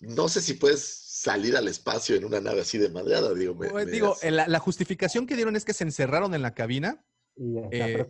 [0.00, 3.54] no sé si puedes salir al espacio en una nave así de madreada, digo.
[3.54, 6.54] me- Pues, me digo, la, la justificación que dieron es que se encerraron en la
[6.54, 7.04] cabina
[7.36, 8.06] Y Eh,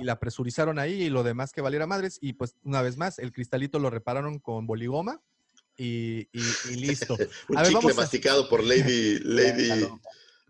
[0.00, 2.18] y la presurizaron ahí y lo demás que valiera madres.
[2.20, 5.20] Y pues una vez más, el cristalito lo repararon con boligoma
[5.76, 6.74] y, y- y
[7.10, 7.14] listo.
[7.48, 9.88] Un a ver, chicle vamos a- masticado por Lady, Lady.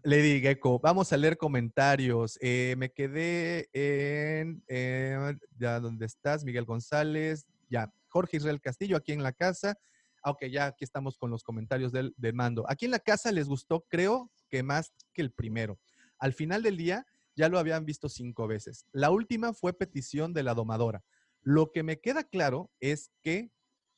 [0.05, 2.37] Lady Gecko, vamos a leer comentarios.
[2.43, 9.13] Eh, me quedé en, eh, ya donde estás, Miguel González, ya, Jorge Israel Castillo, aquí
[9.13, 9.79] en la casa.
[10.23, 12.65] Aunque ya aquí estamos con los comentarios del, del mando.
[12.69, 15.79] Aquí en la casa les gustó, creo que más que el primero.
[16.19, 18.87] Al final del día ya lo habían visto cinco veces.
[18.93, 21.05] La última fue petición de la domadora.
[21.41, 23.51] Lo que me queda claro es que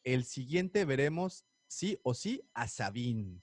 [0.03, 3.43] el siguiente veremos sí o sí a Sabine.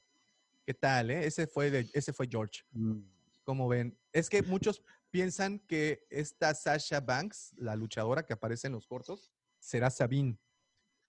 [0.65, 1.25] ¿Qué tal, eh?
[1.25, 2.61] Ese fue, de, ese fue George.
[2.71, 3.01] Mm,
[3.43, 8.73] Como ven, es que muchos piensan que esta Sasha Banks, la luchadora que aparece en
[8.73, 10.39] los cortos, será Sabine.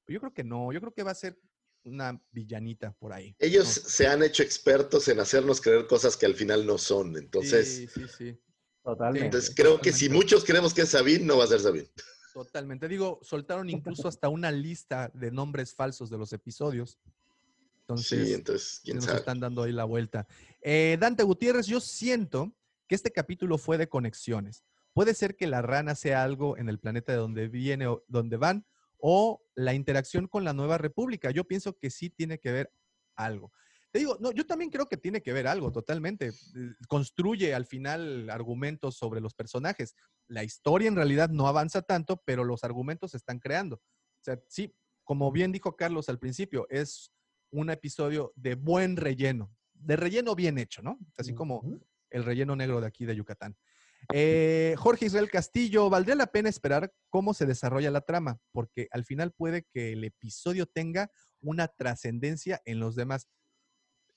[0.04, 1.38] Pero yo creo que no, yo creo que va a ser
[1.84, 3.34] una villanita por ahí.
[3.38, 3.88] Ellos No.
[3.90, 7.16] se han hecho expertos en hacernos creer cosas que al final no son.
[7.16, 8.38] Entonces, Sí, sí, sí.
[8.84, 9.26] Totalmente.
[9.26, 11.88] entonces creo que si muchos creemos que es Sabine, no va a ser Sabine.
[12.34, 12.88] Totalmente.
[12.88, 16.98] Digo, soltaron incluso hasta una lista de nombres falsos de los episodios.
[17.80, 19.18] Entonces, sí, entonces, quién nos sabe.
[19.18, 20.26] están dando ahí la vuelta.
[20.62, 22.52] Eh, Dante Gutiérrez, yo siento
[22.88, 24.64] que este capítulo fue de conexiones.
[24.94, 28.36] Puede ser que la rana sea algo en el planeta de donde viene o donde
[28.36, 28.64] van,
[29.04, 31.32] o la interacción con la nueva república.
[31.32, 32.72] Yo pienso que sí tiene que ver
[33.16, 33.52] algo.
[33.90, 36.28] Te digo, no, yo también creo que tiene que ver algo totalmente.
[36.28, 36.32] Eh,
[36.88, 39.96] Construye al final argumentos sobre los personajes.
[40.28, 43.76] La historia en realidad no avanza tanto, pero los argumentos se están creando.
[43.76, 44.72] O sea, sí,
[45.02, 47.12] como bien dijo Carlos al principio, es
[47.50, 50.96] un episodio de buen relleno, de relleno bien hecho, ¿no?
[51.18, 51.62] Así como
[52.08, 53.56] el relleno negro de aquí de Yucatán.
[54.12, 58.38] Eh, Jorge Israel Castillo, ¿valdría la pena esperar cómo se desarrolla la trama?
[58.52, 63.28] Porque al final puede que el episodio tenga una trascendencia en los demás.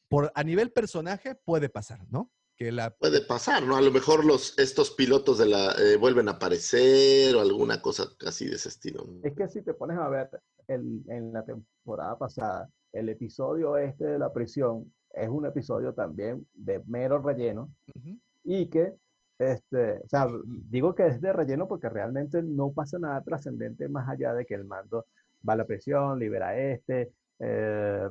[0.08, 2.32] Por, a nivel personaje puede pasar, ¿no?
[2.58, 3.76] Que la, Puede pasar, ¿no?
[3.76, 8.08] A lo mejor los, estos pilotos de la eh, vuelven a aparecer o alguna cosa
[8.26, 9.06] así de ese estilo.
[9.24, 10.30] Es que si te pones a ver
[10.68, 16.48] el- en la temporada pasada, el episodio este de la prisión es un episodio también
[16.54, 17.74] de mero relleno
[18.44, 18.94] y que,
[19.40, 20.28] este, o sea,
[20.70, 24.54] digo que es de relleno porque realmente no pasa nada trascendente más allá de que
[24.56, 25.06] el mando
[25.48, 28.08] va a la prisión, libera a este, eh,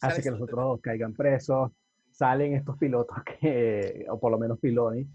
[0.00, 1.70] hace que los otros dos caigan presos,
[2.10, 5.06] salen estos pilotos que, o por lo menos Piloni,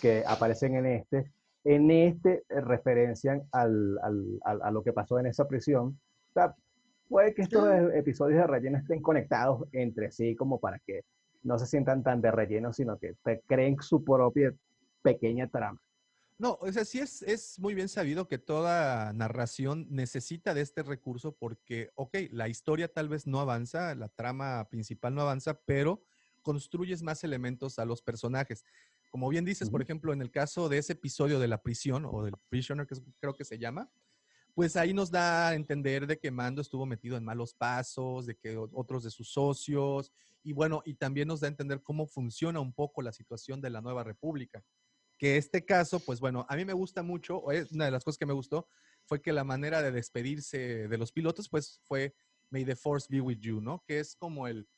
[0.00, 1.30] que aparecen en este.
[1.64, 5.98] En este eh, referencian al, al- al- a lo que pasó en esa prisión.
[6.30, 6.54] O sea,
[7.08, 11.02] puede que estos e- episodios de relleno estén conectados entre sí como para que
[11.42, 14.52] no se sientan tan de relleno, sino que te creen su propia
[15.02, 15.80] pequeña trama.
[16.38, 20.84] No, o sea, sí es, es muy bien sabido que toda narración necesita de este
[20.84, 26.04] recurso porque, ok, la historia tal vez no avanza, la trama principal no avanza, pero
[26.42, 28.64] construyes más elementos a los personajes.
[29.10, 32.22] Como bien dices, por ejemplo, en el caso de ese episodio de la prisión o
[32.22, 33.90] del prisoner, que creo que se llama,
[34.54, 38.36] pues ahí nos da a entender de que Mando estuvo metido en malos pasos, de
[38.36, 40.12] que otros de sus socios,
[40.44, 43.70] y bueno, y también nos da a entender cómo funciona un poco la situación de
[43.70, 44.64] la nueva república
[45.18, 48.04] que este caso, pues bueno, a mí me gusta mucho, o es una de las
[48.04, 48.68] cosas que me gustó,
[49.04, 52.14] fue que la manera de despedirse de los pilotos, pues fue
[52.50, 53.82] May the Force be with you, ¿no?
[53.86, 54.68] Que es como el,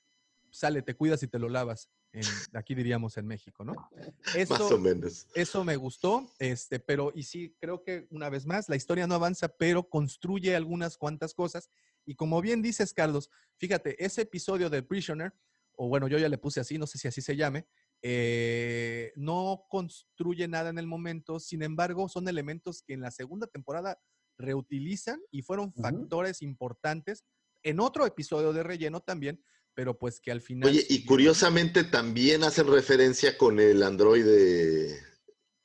[0.50, 3.74] sale, te cuidas y te lo lavas, en, aquí diríamos en México, ¿no?
[4.48, 5.26] Más o Eso, menos.
[5.34, 9.14] eso me gustó, este, pero, y sí, creo que una vez más, la historia no
[9.14, 11.70] avanza, pero construye algunas cuantas cosas,
[12.06, 15.34] y como bien dices, Carlos, fíjate, ese episodio de Prisoner,
[15.72, 17.66] o bueno, yo ya le puse así, no sé si así se llame,
[18.02, 23.46] eh, no construye nada en el momento, sin embargo, son elementos que en la segunda
[23.46, 23.98] temporada
[24.38, 27.24] reutilizan y fueron factores importantes
[27.62, 29.42] en otro episodio de relleno también,
[29.74, 30.70] pero pues que al final...
[30.70, 34.98] Oye, y curiosamente también hacen referencia con el androide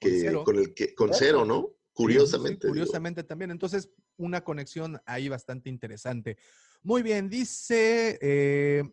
[0.02, 0.44] Con que, Cero.
[0.44, 1.18] con el que, con Cero.
[1.20, 1.70] cero, ¿no?
[1.70, 2.68] Sí, Curiosamente.
[2.68, 2.74] digo.
[2.74, 3.52] curiosamente también.
[3.52, 6.38] Entonces, una conexión ahí bastante interesante.
[6.84, 8.84] Muy bien, dice, eh,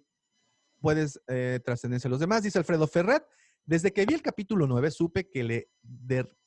[0.82, 3.24] puedes eh, trascendencia a los demás, dice Alfredo Ferret,
[3.64, 5.70] desde que vi el capítulo 9 supe que le,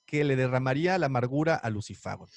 [0.05, 2.27] que le derramaría la amargura a Lucifago.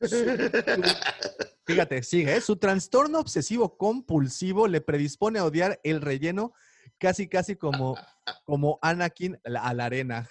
[1.66, 2.40] Fíjate, sigue, ¿eh?
[2.40, 6.52] su trastorno obsesivo compulsivo le predispone a odiar el relleno
[6.98, 7.96] casi, casi como,
[8.44, 10.28] como Anakin a la- a la arena.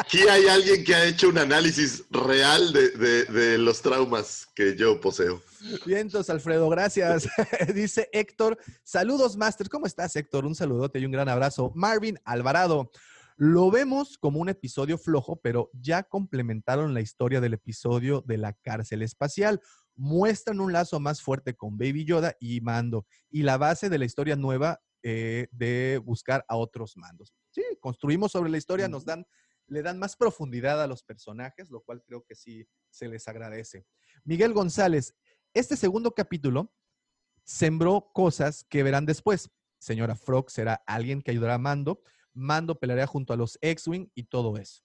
[0.00, 4.74] Aquí hay alguien que ha hecho un análisis real de, de- de los traumas que
[4.76, 5.42] yo poseo.
[5.84, 7.28] Vientos, Alfredo, gracias.
[7.74, 9.68] Dice Héctor, saludos, Master.
[9.68, 10.46] ¿Cómo estás, Héctor?
[10.46, 11.70] Un saludote y un gran abrazo.
[11.74, 12.90] Marvin Alvarado,
[13.36, 18.54] lo vemos como un episodio flojo, pero ya complementaron la historia del episodio de la
[18.54, 19.60] cárcel espacial.
[19.96, 24.06] Muestran un lazo más fuerte con Baby Yoda y Mando y la base de la
[24.06, 27.34] historia nueva eh, de buscar a otros mandos.
[27.50, 29.26] Sí, construimos sobre la historia, nos dan,
[29.70, 33.86] le dan más profundidad a los personajes, lo cual creo que sí se les agradece.
[34.24, 35.14] Miguel González,
[35.54, 36.74] este segundo capítulo
[37.44, 39.48] sembró cosas que verán después.
[39.78, 42.02] Señora Frog será alguien que ayudará a Mando.
[42.34, 44.82] Mando peleará junto a los X-Wing y todo eso.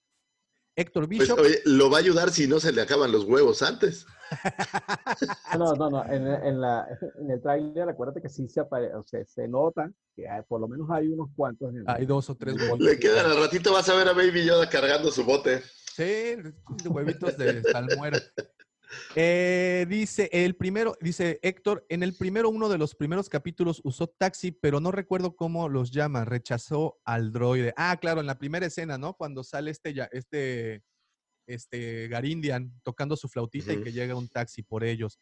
[0.78, 1.38] Héctor Pues, Bishop.
[1.40, 4.06] oye, lo va a ayudar si no se le acaban los huevos antes.
[5.56, 6.04] No, no, no.
[6.04, 6.86] En, en la,
[7.18, 10.60] en el tráiler, acuérdate que sí se, apare- o sea, se nota que hay- por
[10.60, 11.70] lo menos hay unos cuantos.
[11.70, 12.96] en el- Hay dos o tres Le huevitos.
[13.00, 15.62] quedan al ratito, vas a ver a Baby Yoda cargando su bote.
[15.96, 16.34] Sí,
[16.90, 18.20] huevitos de salmuera.
[19.14, 24.06] Eh, dice el primero, dice Héctor, en el primero, uno de los primeros capítulos usó
[24.08, 27.72] taxi, pero no recuerdo cómo los llama, rechazó al droide.
[27.76, 29.14] Ah, claro, en la primera escena, ¿no?
[29.14, 30.82] Cuando sale este, ya- este,
[31.46, 35.18] este Garindian tocando su flautita y que llega un taxi por ellos.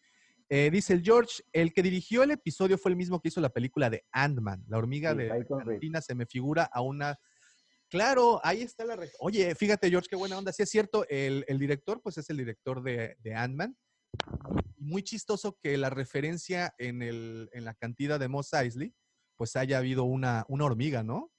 [0.51, 3.49] Eh, dice el George, el que dirigió el episodio fue el mismo que hizo la
[3.49, 5.31] película de Ant-Man, la hormiga Sí, de.
[5.31, 7.19] Argentina, se me figura a una
[7.95, 8.99] Claro, ahí está la...
[9.21, 10.53] Oye, fíjate, George, qué buena onda.
[10.53, 13.79] Sí es cierto, el, el director, pues es el director de, de Ant-Man.
[14.79, 18.93] Muy chistoso que la referencia en, el, en la cantidad de Moss Eisley,
[19.37, 21.31] pues haya habido una, una hormiga, ¿no?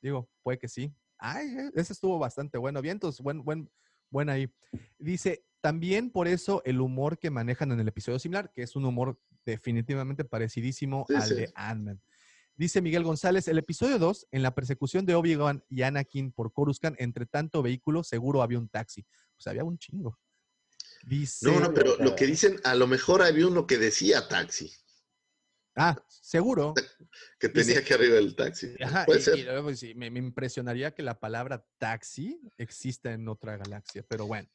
[0.00, 0.94] Digo, puede que sí.
[1.18, 2.80] Ay, eh, ese estuvo bastante bueno.
[2.80, 3.68] Vientos, buen, buen,
[4.08, 4.48] buen ahí.
[5.00, 8.84] Dice, también por eso el humor que manejan en el episodio similar, que es un
[8.84, 11.34] humor definitivamente parecidísimo Sí, al sí.
[11.34, 12.00] de Ant-Man.
[12.60, 16.94] Dice Miguel González, el episodio 2, en la persecución de Obi-Wan y Anakin por Coruscant,
[17.00, 19.02] entre tanto vehículo, seguro había un taxi.
[19.34, 20.18] Pues había un chingo.
[21.06, 24.70] Dice, No, no, pero lo que dicen, a lo mejor había uno que decía taxi,
[25.74, 26.74] ah, seguro.
[27.40, 28.74] que tenía Dice- que arriba del taxi.
[28.84, 29.38] Ajá, Puede y- ser.
[29.38, 34.26] y luego, sí, me, me impresionaría que la palabra taxi exista en otra galaxia, pero
[34.26, 34.50] bueno.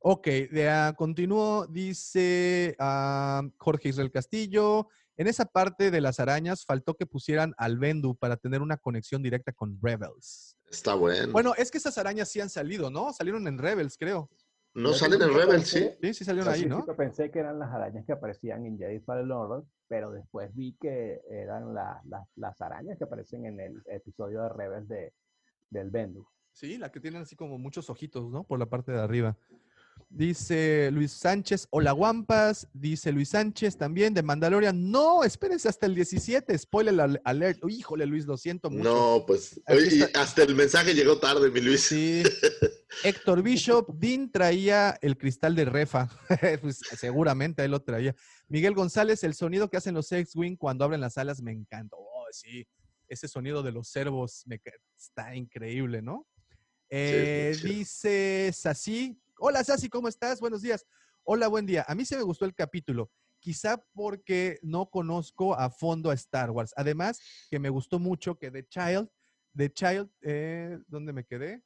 [0.00, 4.88] Ok, de, ah, continúo, dice ah, Jorge Israel Castillo.
[5.16, 9.22] En esa parte de las arañas faltó que pusieran al Bendu para tener una conexión
[9.22, 10.56] directa con Rebels.
[10.70, 11.32] Está bueno.
[11.32, 13.12] Bueno, es que esas arañas sí han salido, ¿no?
[13.12, 14.28] Salieron en Rebels, creo.
[14.74, 15.78] no Yo salen en Rebels, sí.
[15.78, 16.76] pensé- Sí, sí salieron Al ahí, ¿no?
[16.84, 20.76] principio pensé que eran las arañas que aparecían en Jedi Fallen Order, pero después vi
[20.78, 25.14] que eran la- la- las arañas que aparecen en el episodio de Rebels de,
[25.70, 26.26] del Bendu.
[26.52, 28.44] Sí, la que tienen así como muchos ojitos, ¿no?
[28.44, 29.34] Por la parte de arriba.
[30.08, 32.68] Dice Luis Sánchez, hola guampas.
[32.72, 34.90] Dice Luis Sánchez también de Mandalorian.
[34.90, 36.56] No, espérense hasta el 17.
[36.56, 37.62] Spoiler al- alert.
[37.64, 38.84] Uy, híjole, Luis, lo siento mucho.
[38.84, 39.60] No, pues.
[39.68, 41.82] Y hasta el mensaje llegó tarde, mi Luis.
[41.82, 42.22] Sí.
[43.04, 46.08] Héctor Bishop, Dean traía el cristal de Refa.
[46.62, 48.14] pues seguramente él lo traía.
[48.48, 51.96] Miguel González, el sonido que hacen los X-Wing cuando abren las alas me encanta.
[51.98, 52.64] Oh, sí.
[53.08, 53.92] Ese sonido de los
[54.46, 56.26] me ca- está increíble, ¿no?
[56.88, 59.20] Eh, dice Sassi.
[59.38, 60.40] Hola, Sassi, ¿cómo estás?
[60.40, 60.86] Buenos días.
[61.22, 61.84] Hola, buen día.
[61.88, 63.10] A mí se me gustó el capítulo.
[63.38, 66.72] Quizá porque no conozco a fondo a Star Wars.
[66.76, 69.10] Además, que me gustó mucho que The Child,
[69.54, 71.62] The Child, eh, ¿dónde me quedé?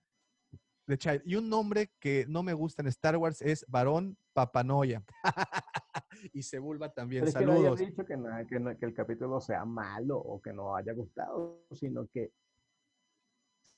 [0.87, 1.23] The Child.
[1.25, 5.05] Y un nombre que no me gusta en Star Wars es Varón Papanoia.
[6.33, 7.21] y Sebulba también.
[7.23, 7.79] Pero es que no haya Saludos.
[7.81, 11.65] dicho que, no- que no- que el capítulo sea malo o que no haya gustado,
[11.73, 12.33] sino que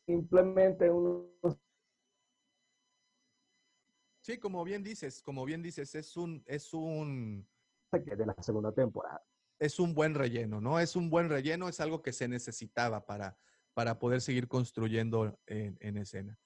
[0.07, 1.27] simplemente uno
[4.23, 7.47] Sí, como bien dices, como bien dices, es un, es un,
[7.93, 9.21] de la segunda temporada.
[9.59, 10.79] es un buen relleno, ¿no?
[10.79, 13.37] Es un buen relleno, es algo que se necesitaba para,
[13.75, 16.39] para poder seguir construyendo en, en escena.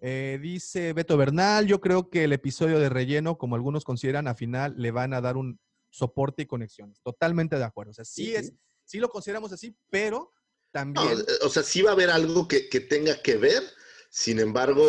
[0.00, 4.34] Eh, dice Beto Bernal, yo creo que el episodio de relleno, como algunos consideran, a
[4.34, 7.00] final le van a dar un soporte y conexiones.
[7.02, 7.90] Totalmente de acuerdo.
[7.90, 8.58] O sea, sí, Sí, es, sí.
[8.84, 10.32] sí lo consideramos así, pero
[10.70, 11.06] también...
[11.08, 13.62] eh, o sea, sí va a haber algo que, que tenga que ver.
[14.10, 14.84] Sin embargo,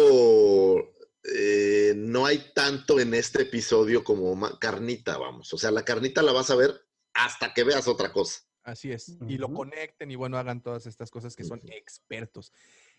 [1.23, 5.53] eh, no hay tanto en este episodio como carnita, vamos.
[5.53, 6.73] O sea, la carnita la vas a ver
[7.13, 8.41] hasta que veas otra cosa.
[8.63, 9.17] Así es.
[9.27, 12.51] Y lo conecten y bueno, hagan todas estas cosas que son expertos.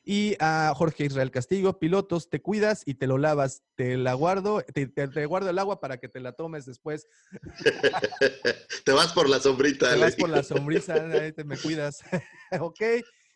[0.03, 3.63] Y a Jorge Israel Castillo, pilotos, te cuidas y te lo lavas.
[3.77, 7.07] Te la guardo, te, te- te guardo el agua para que te la tomes después.
[8.85, 9.91] Te vas por la sombrita.
[9.91, 11.99] Te vas por la sombrisa, ahí te me cuidas.
[12.61, 12.81] ok.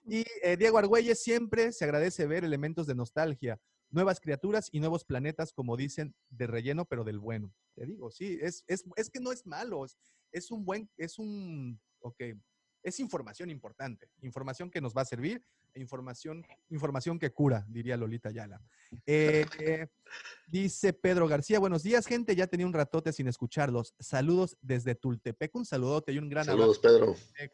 [0.07, 3.61] Y eh, Diego Argüelles, siempre se agradece ver elementos de nostalgia,
[3.95, 7.55] nuevas criaturas y nuevos planetas, como dicen, de relleno, pero del bueno.
[7.75, 9.97] Te digo, sí, es, es, es que no es malo, es,
[10.33, 12.23] es un buen, es un, ok,
[12.83, 15.43] es información importante, información que nos va a servir,
[15.73, 18.61] e información, información que cura, diría Lolita Yala.
[19.07, 19.89] Eh, eh,
[20.47, 23.95] dice Pedro García, buenos días, gente, ya tenía un ratote sin escucharlos.
[23.99, 27.17] Saludos desde Tultepec, un saludote y un gran Saludos, abrazo.
[27.37, 27.51] Pedro.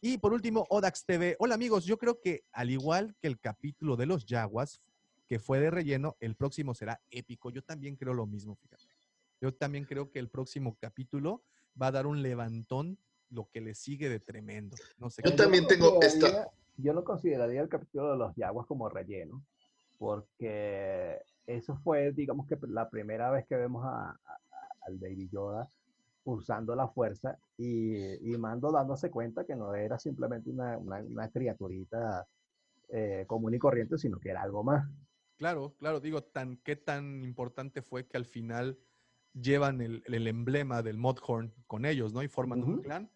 [0.00, 1.36] Y por último, Odax TV.
[1.40, 4.80] Hola amigos, yo creo que al igual que el capítulo de los Yaguas,
[5.28, 7.50] que fue de relleno, el próximo será épico.
[7.50, 8.86] Yo también creo lo mismo, fíjate.
[9.40, 11.42] Yo también creo que el próximo capítulo
[11.80, 12.98] va a dar un levantón,
[13.30, 14.76] lo que le sigue de tremendo.
[14.96, 16.50] No sé Yo qué- también tengo esta.
[16.78, 19.44] Yo no consideraría el capítulo de los Yaguas como relleno,
[19.98, 24.18] porque eso fue, digamos que la primera vez que vemos a, a-
[24.86, 25.68] al Baby Yoda
[26.24, 31.28] usando la fuerza y, y Mando dándose cuenta que no era simplemente una, una, una
[31.30, 32.26] criaturita
[32.90, 34.88] eh, común y corriente, sino que era algo más.
[35.38, 38.76] Claro, claro, digo, tan, qué tan importante fue que al final
[39.32, 42.22] llevan el, el emblema del Modhorn con ellos, ¿no?
[42.24, 42.82] Y forman un Ujú.
[42.82, 43.10] clan.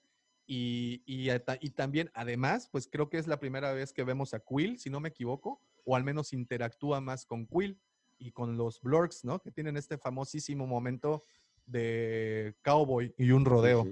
[0.47, 1.31] Y, y,
[1.71, 5.01] también, además, pues creo que es la primera vez que vemos a Quill, si no
[5.01, 7.81] me equivoco, o al menos interactúa más con Quill
[8.19, 9.41] y con los Blurks, ¿no?
[9.41, 11.25] Que tienen este famosísimo momento
[11.67, 13.87] de cowboy y un rodeo.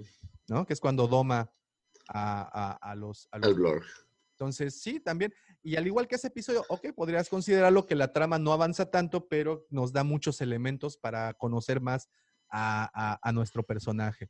[0.48, 0.66] ¿no?
[0.66, 1.52] Que es cuando doma
[2.08, 3.56] a, a- a los, a los
[4.40, 5.34] entonces, sí, también.
[5.62, 9.28] Y al igual que ese episodio, ok, podrías considerarlo que la trama no avanza tanto,
[9.28, 12.08] pero nos da muchos elementos para conocer más
[12.48, 14.28] a, a- a nuestro personaje.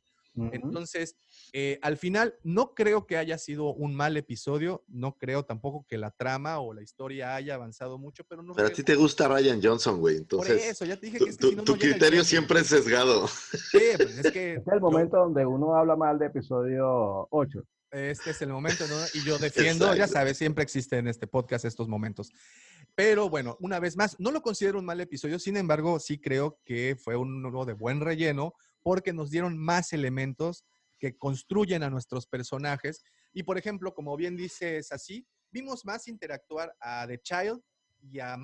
[0.53, 1.17] Entonces,
[1.51, 5.97] eh, al final, no creo que haya sido un mal episodio, no creo tampoco que
[5.97, 9.27] la trama o la historia haya avanzado mucho, pero no Pero a ti te gusta
[9.27, 10.15] Ryan Johnson, güey.
[10.23, 12.23] Por Entonces, eso, ya te dije que es que tu- si no, tu no criterio
[12.23, 13.27] siempre es sesgado.
[13.27, 17.63] Sí, pues, es que es el yo- momento donde uno habla mal de episodio 8.
[17.91, 18.95] Este es el momento, ¿no?
[19.13, 22.31] Y yo defiendo, ya sabes, siempre existe en este podcast estos momentos.
[22.95, 26.59] Pero bueno, una vez más, no lo considero un mal episodio, sin embargo, sí creo
[26.63, 30.65] que fue uno de buen relleno porque nos dieron más elementos
[30.99, 33.03] que construyen a nuestros personajes.
[33.33, 37.61] Y por ejemplo, como bien dices así, vimos más interactuar a The Child
[38.01, 38.37] y a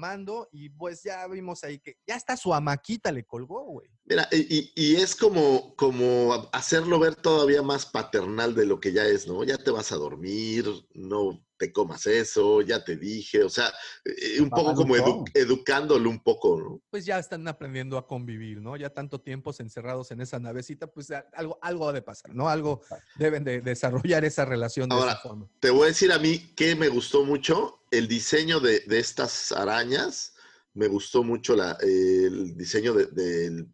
[0.51, 3.89] y pues ya vimos ahí que ya hasta su amaquita le colgó, güey.
[4.05, 8.93] Mira, y, y- y es como, como hacerlo ver todavía más paternal de lo que
[8.93, 9.43] ya es, ¿no?
[9.43, 13.73] Ya te vas a dormir, no te comas eso, ya te dije, o sea,
[14.05, 16.81] eh, un poco como edu- educándolo un poco, ¿no?
[16.89, 18.75] pues ya están aprendiendo a convivir, ¿no?
[18.77, 22.47] Ya tanto tiempo encerrados en esa navecita, pues algo, algo ha de pasar, ¿no?
[22.49, 22.81] Algo
[23.15, 25.49] deben de desarrollar esa relación de Ahora, esa forma.
[25.59, 29.51] Te voy a decir a mí que me gustó mucho el diseño de, de estas
[29.51, 30.35] arañas.
[30.73, 33.67] Me gustó mucho la- el diseño de, del,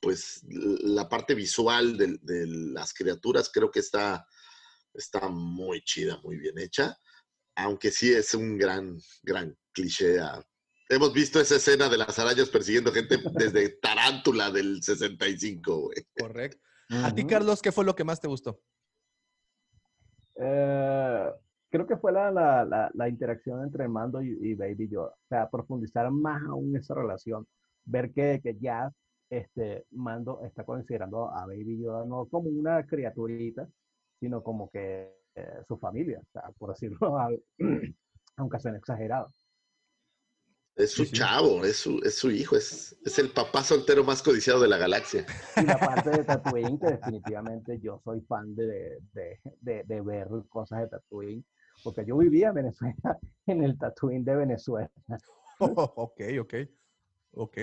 [0.00, 3.50] pues, la parte visual de, de las criaturas.
[3.52, 4.26] Creo que está,
[4.94, 6.96] está muy chida, muy bien hecha.
[7.62, 10.18] Aunque sí es un gran, gran cliché.
[10.20, 10.42] a-
[10.88, 15.96] Hemos visto esa escena de las arañas persiguiendo gente desde Tarántula del 65, güey.
[16.18, 16.58] Correcto.
[17.04, 17.24] A ti.
[17.24, 18.60] Carlos, ¿qué fue lo que más te gustó?
[20.36, 21.30] Eh,
[21.70, 25.10] creo que fue la, la, la, la interacción entre Mando y, y Baby Yoda.
[25.12, 27.46] O sea, profundizar más aún esa relación.
[27.84, 28.90] Ver que, que ya
[29.30, 33.68] este, Mando está considerando a Baby Yoda no como una criaturita,
[34.18, 37.42] sino como que eh, su familia, o sea, por decirlo, al-
[38.36, 39.28] aunque suene exagerado.
[40.76, 41.16] Es su Sí, sí.
[41.18, 44.78] chavo, es su, es su hijo, es, es el papá soltero más codiciado de la
[44.78, 45.26] galaxia.
[45.56, 50.28] Y la parte de Tatooine, que definitivamente yo soy fan de, de, de, de ver
[50.48, 51.44] cosas de Tatooine,
[51.82, 54.90] porque yo vivía en Venezuela, en el Tatooine de Venezuela.
[55.58, 56.54] ok, ok,
[57.32, 57.58] ok.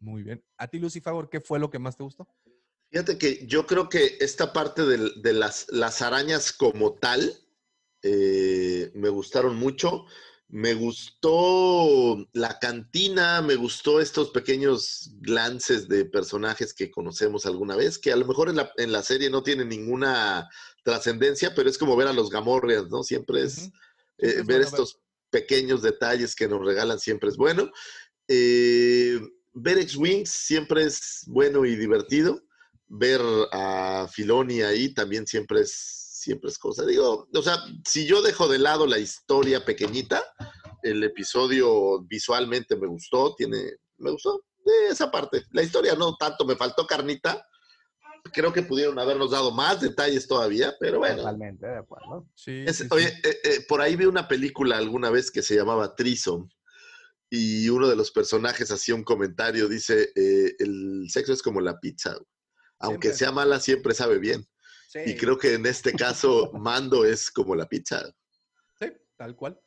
[0.00, 0.44] Muy bien.
[0.56, 2.28] A ti, Lucy Favor, ¿qué fue lo que más te gustó?
[2.92, 7.34] Fíjate que yo creo que esta parte de, las, las arañas como tal
[8.02, 10.04] eh, me gustaron mucho.
[10.48, 17.98] Me gustó la cantina, me gustó estos pequeños glances de personajes que conocemos alguna vez,
[17.98, 20.50] que a lo mejor en la, en la serie no tienen ninguna
[20.84, 23.02] trascendencia, pero es como ver a los Gamorreans, ¿no?
[23.02, 23.70] Siempre es
[24.18, 24.66] eh, Siempre es ver bueno ver.
[24.66, 27.72] estos pequeños detalles que nos regalan siempre es bueno.
[28.28, 29.18] Eh,
[29.54, 32.42] ver X-Wings siempre es bueno y divertido.
[32.94, 33.22] Ver
[33.52, 35.72] a Filoni ahí también siempre es,
[36.20, 36.84] siempre es cosa.
[36.84, 37.56] Digo, o sea,
[37.88, 40.22] si yo dejo de lado la historia pequeñita,
[40.82, 45.42] el episodio visualmente me gustó, tiene, me gustó de esa parte.
[45.52, 47.42] La historia no tanto, me faltó carnita.
[48.32, 52.28] Creo que pudieron habernos dado más detalles todavía, pero bueno, Totalmente de acuerdo.
[52.34, 52.88] Sí, es- sí, sí.
[52.90, 56.46] oye, eh, eh, por ahí vi una película alguna vez que se llamaba Trison
[57.30, 61.80] y uno de los personajes hacía un comentario, dice, eh, el sexo es como la
[61.80, 62.16] pizza,
[62.82, 63.18] aunque Siempre.
[63.18, 64.44] sea mala, siempre sabe bien.
[64.88, 68.02] Sí, Y creo que en este caso, Mando es como la pizza.
[68.78, 69.58] sí, tal cual.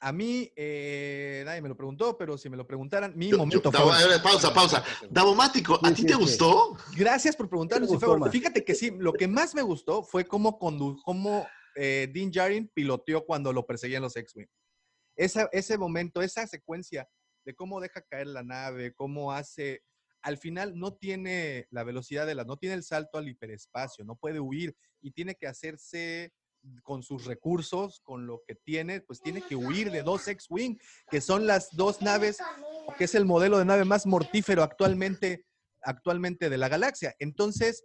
[0.00, 3.70] A mí, eh, nadie me lo preguntó, pero si me lo preguntaran, mi Yo- momento
[3.72, 4.84] yo- favorito- pausa, pausa.
[5.08, 6.18] Davomático, ¿a Sí, ti sí, te sí.
[6.18, 6.76] gustó?
[6.96, 8.08] Gracias por preguntar, ¿Qué te Lucifer.
[8.08, 8.30] gustó más?
[8.32, 12.68] Fíjate que sí, lo que más me gustó fue cómo, condu- cómo eh, Dean Jarin
[12.74, 14.48] piloteó cuando lo perseguían los X-Wing.
[15.14, 17.08] Esa- ese momento, esa secuencia
[17.44, 19.82] de cómo deja caer la nave, cómo hace,
[20.26, 24.16] al final no tiene la velocidad de la, no tiene el salto al hiperespacio, no
[24.16, 26.32] puede huir y tiene que hacerse
[26.82, 31.20] con sus recursos, con lo que tiene, pues tiene que huir de dos X-Wing, que
[31.20, 32.38] son las dos naves,
[32.98, 35.44] que es el modelo de nave más mortífero actualmente,
[35.80, 37.14] actualmente de la galaxia.
[37.20, 37.84] Entonces,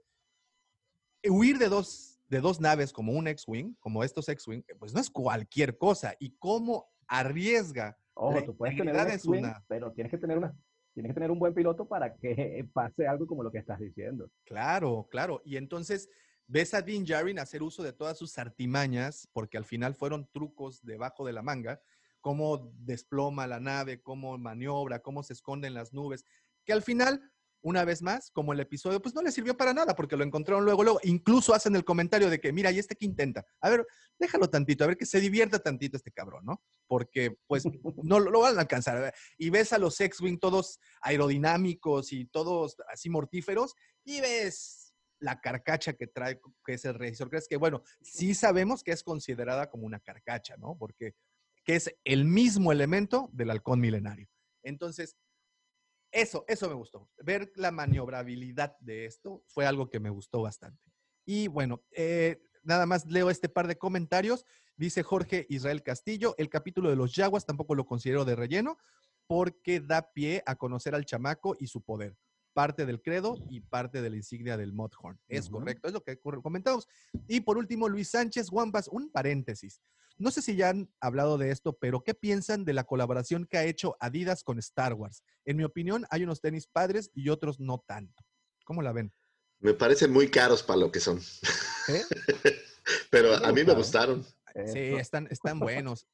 [1.23, 5.11] huir de dos, de dos naves como un X-Wing, como estos X-Wing, pues no es
[5.11, 6.15] cualquier cosa.
[6.19, 10.57] Y cómo arriesga Ojo, la tú puedes tener un X-Wing, pero tienes que tener una,
[10.93, 14.29] tienes que tener un buen piloto para que pase algo como lo que estás diciendo.
[14.45, 15.41] Claro, claro.
[15.45, 16.09] Y entonces
[16.47, 20.83] ves a Dean Jarin hacer uso de todas sus artimañas, porque al final fueron trucos
[20.83, 21.81] debajo de la manga,
[22.19, 26.25] cómo desploma la nave, cómo maniobra, cómo se esconde en las nubes,
[26.65, 27.21] que al final,
[27.61, 30.65] una vez más, como el episodio, pues no le sirvió para nada, porque lo encontraron
[30.65, 33.45] luego, luego, incluso hacen el comentario de que, mira, ¿y este que intenta?
[33.61, 33.85] A ver,
[34.19, 36.61] déjalo tantito, a ver que se divierta tantito este cabrón, ¿no?
[36.87, 37.63] Porque, pues,
[38.03, 38.97] no lo, van a alcanzar.
[38.97, 44.93] a ver, Y ves a los X-Wing todos aerodinámicos y todos así mortíferos, y ves
[45.19, 49.03] la carcacha que trae, que es el Razor Crest, que bueno, sí sabemos que es
[49.03, 50.75] considerada como una carcacha, ¿no?
[50.77, 51.13] Porque
[51.63, 54.27] que es el mismo elemento del halcón milenario.
[54.63, 55.15] Entonces,
[56.11, 57.09] eso, eso me gustó.
[57.23, 60.91] Ver la maniobrabilidad de esto fue algo que me gustó bastante.
[61.25, 64.45] Y bueno, eh, nada más leo este par de comentarios.
[64.75, 68.77] Dice Jorge Israel Castillo, el capítulo de los Yaguas tampoco lo considero de relleno
[69.27, 72.17] porque da pie a conocer al chamaco y su poder.
[72.53, 75.17] Parte del credo y parte de la insignia del Modhorn.
[75.29, 75.59] Es Ujú.
[75.59, 76.87] correcto, es lo que comentamos.
[77.27, 79.81] Y por último, Luis Sánchez Guampas, un paréntesis.
[80.21, 83.57] No sé si ya han hablado de esto, pero ¿qué piensan de la colaboración que
[83.57, 85.23] ha hecho Adidas con Star Wars?
[85.45, 88.23] En mi opinión, hay unos tenis padres y otros no tanto.
[88.63, 89.11] ¿Cómo la ven?
[89.59, 91.19] Me parecen muy caros para lo que son.
[91.87, 92.03] ¿Eh?
[93.09, 94.23] Pero a mí me gustaron.
[94.67, 96.07] Sí, están, están buenos.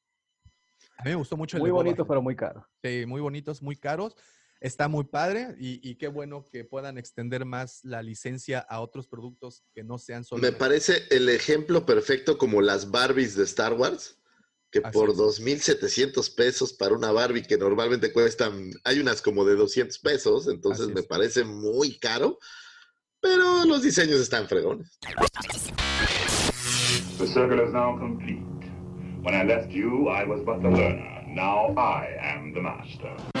[0.96, 2.08] A mí me gustó mucho el Muy de Boba bonito, Fett.
[2.08, 2.66] pero muy caro.
[2.82, 4.16] Sí, muy bonitos, muy caros.
[4.60, 9.06] Está muy padre y, y qué bueno que puedan extender más la licencia a otros
[9.06, 10.42] productos que no sean solo.
[10.42, 14.18] Me parece el ejemplo perfecto como las Barbies de Star Wars,
[14.72, 15.16] que Así por es.
[15.16, 20.88] 2.700 pesos para una Barbie que normalmente cuestan, hay unas como de 200 pesos, entonces
[20.88, 22.38] me parece muy caro,
[23.20, 24.98] pero los diseños están fregones.
[27.18, 28.42] The circle is now complete.
[29.22, 31.24] When I left you, I was but the learner.
[31.28, 33.37] Now I am the master.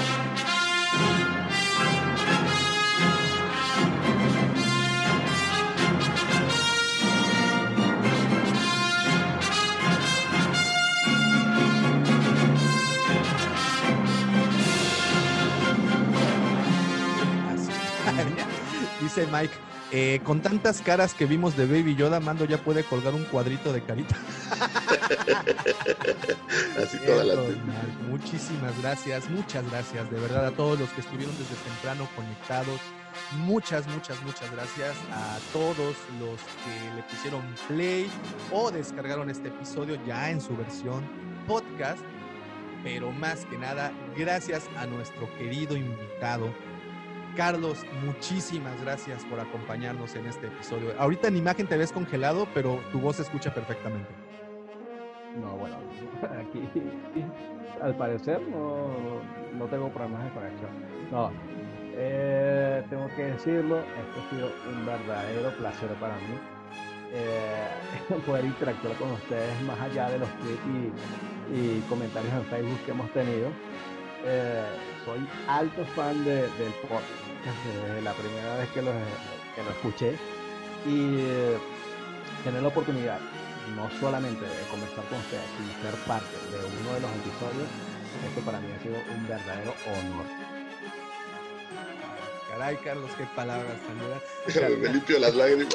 [19.00, 19.54] Dice Mike,
[19.90, 23.72] eh, con tantas caras que vimos de Baby Yoda, Mando ya puede colgar un cuadrito
[23.72, 24.14] de carita.
[26.76, 26.98] Así.
[28.08, 32.80] Muchísimas gracias, muchas gracias, de verdad, a todos los que estuvieron desde temprano conectados.
[33.38, 38.08] Muchas, muchas, muchas gracias a todos los que le pusieron play
[38.52, 41.08] o descargaron este episodio ya en su versión
[41.46, 42.00] podcast.
[42.84, 46.54] Pero más que nada, gracias a nuestro querido invitado,
[47.36, 50.92] Carlos, muchísimas gracias por acompañarnos en este episodio.
[50.98, 54.27] Ahorita en imagen te ves congelado, pero tu voz se escucha perfectamente.
[55.36, 55.76] No, bueno,
[56.40, 56.68] aquí
[57.80, 58.88] al parecer no,
[59.56, 60.70] no tengo problemas de conexión.
[61.12, 61.30] No,
[61.94, 66.38] eh, tengo que decirlo, esto ha sido un verdadero placer para mí.
[67.12, 67.68] eh,
[68.26, 70.60] poder interactuar con ustedes más allá de los tweets
[71.54, 73.48] y, comentarios en Facebook que hemos tenido.
[74.26, 74.64] Eh,
[75.04, 77.04] soy alto fan de- del podcast
[77.86, 78.90] desde la primera vez que lo,
[79.54, 80.16] que lo escuché
[80.86, 81.16] y
[82.44, 83.18] tener la oportunidad
[83.74, 87.68] no solamente de conversar con ustedes, sino ser parte de uno de los episodios,
[88.26, 90.26] esto para mí ha sido un verdadero honor.
[92.50, 93.98] Caray, Carlos, qué palabras tan
[94.80, 95.68] me limpio las lágrimas.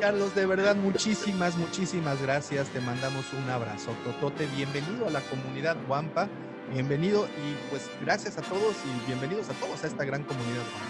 [0.00, 2.68] Carlos, de verdad, muchísimas, muchísimas gracias.
[2.68, 4.46] Te mandamos un abrazo, Totote.
[4.56, 6.28] Bienvenido a la comunidad Wampa.
[6.72, 10.88] Bienvenido y pues gracias a todos y bienvenidos a todos a esta gran comunidad Wampa.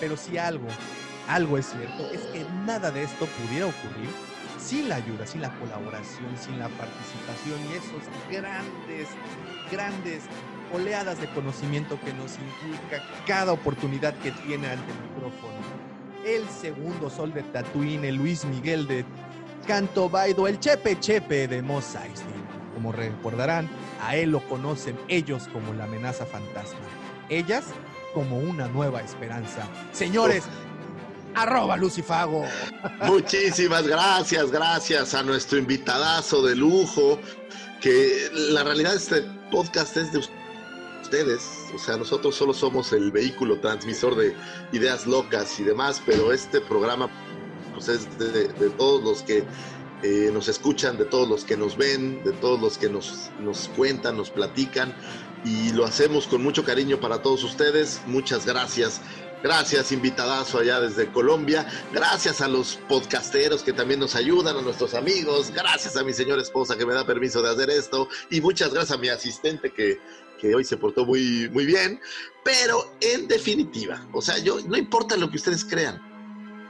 [0.00, 0.68] Pero si algo,
[1.28, 4.08] algo es cierto, es que nada de esto pudiera ocurrir
[4.58, 9.08] sin la ayuda, sin la colaboración, sin la participación y esos grandes,
[9.70, 10.22] grandes
[10.72, 15.54] oleadas de conocimiento que nos inculca cada oportunidad que tiene ante el micrófono.
[16.24, 19.04] El segundo sol de Tatooine, el Luis Miguel de
[19.66, 21.96] Canto Baido, el Chepe Chepe de Mos.
[22.74, 23.68] Como recordarán,
[24.02, 26.80] a él lo conocen ellos como la amenaza fantasma,
[27.28, 27.66] ellas
[28.14, 29.66] como una nueva esperanza.
[29.92, 30.44] Señores,
[31.34, 32.44] arroba Lucifago.
[33.02, 37.18] Muchísimas gracias, gracias a nuestro invitadazo de lujo,
[37.80, 40.20] que la realidad este podcast es de
[41.02, 41.42] ustedes,
[41.74, 44.34] o sea, nosotros solo somos el vehículo transmisor de
[44.72, 47.08] ideas locas y demás, pero este programa
[47.72, 49.44] pues, es de, de todos los que
[50.02, 53.68] eh, nos escuchan, de todos los que nos ven, de todos los que nos, nos
[53.76, 54.94] cuentan, nos platican
[55.44, 58.00] y lo hacemos con mucho cariño para todos ustedes.
[58.06, 59.00] Muchas gracias.
[59.42, 61.66] Gracias, invitadazo allá desde Colombia.
[61.92, 65.52] Gracias a los podcasteros que también nos ayudan, a nuestros amigos.
[65.54, 68.08] Gracias a mi señora esposa que me da permiso de hacer esto.
[68.30, 70.00] Y muchas gracias a mi asistente que,
[70.40, 72.00] que hoy se portó muy, muy bien.
[72.42, 76.02] Pero en definitiva, o sea, yo no importa lo que ustedes crean.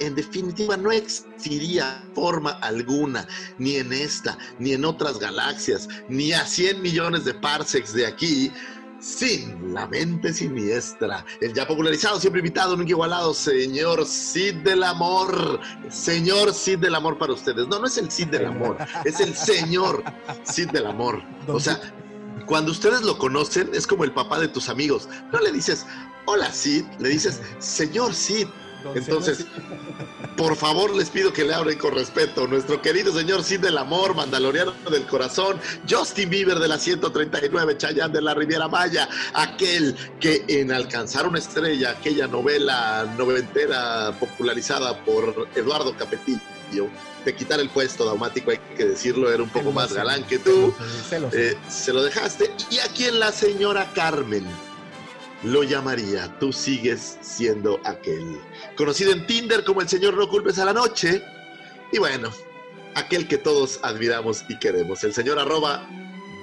[0.01, 3.27] En definitiva, no existiría forma alguna,
[3.59, 8.53] ni en esta, ni en otras galaxias, ni a 100 millones de parsecs de aquí,
[9.01, 15.61] sin la mente siniestra, el ya popularizado, siempre invitado, nunca igualado, señor Cid del Amor.
[15.89, 17.67] Señor Cid del Amor para ustedes.
[17.69, 20.03] No, no es el Cid del Amor, es el señor
[20.45, 21.23] Cid del Amor.
[21.47, 21.81] O sea,
[22.47, 25.09] cuando ustedes lo conocen, es como el papá de tus amigos.
[25.33, 25.87] No le dices,
[26.27, 28.49] hola Cid, le dices, señor Cid.
[28.95, 29.47] Entonces,
[30.37, 32.47] por favor, les pido que le hablen con respeto.
[32.47, 38.13] Nuestro querido señor Cid del Amor, Mandaloriano del Corazón, Justin Bieber de la 139, Chayanne
[38.13, 45.49] de la Riviera Maya, aquel que en Alcanzar una estrella, aquella novela noventera popularizada por
[45.55, 46.89] Eduardo Capetillo,
[47.25, 50.73] de quitar el puesto daumático, hay que decirlo, era un poco más galán que tú.
[51.33, 52.51] Eh, se lo dejaste.
[52.71, 54.47] Y aquí en la señora Carmen
[55.43, 58.41] lo llamaría Tú sigues siendo aquel.
[58.77, 61.23] Conocido en Tinder como el señor No culpes a la noche.
[61.93, 62.31] Y bueno,
[62.95, 65.05] aquel que todos admiramos y queremos.
[65.05, 65.89] El señor arroba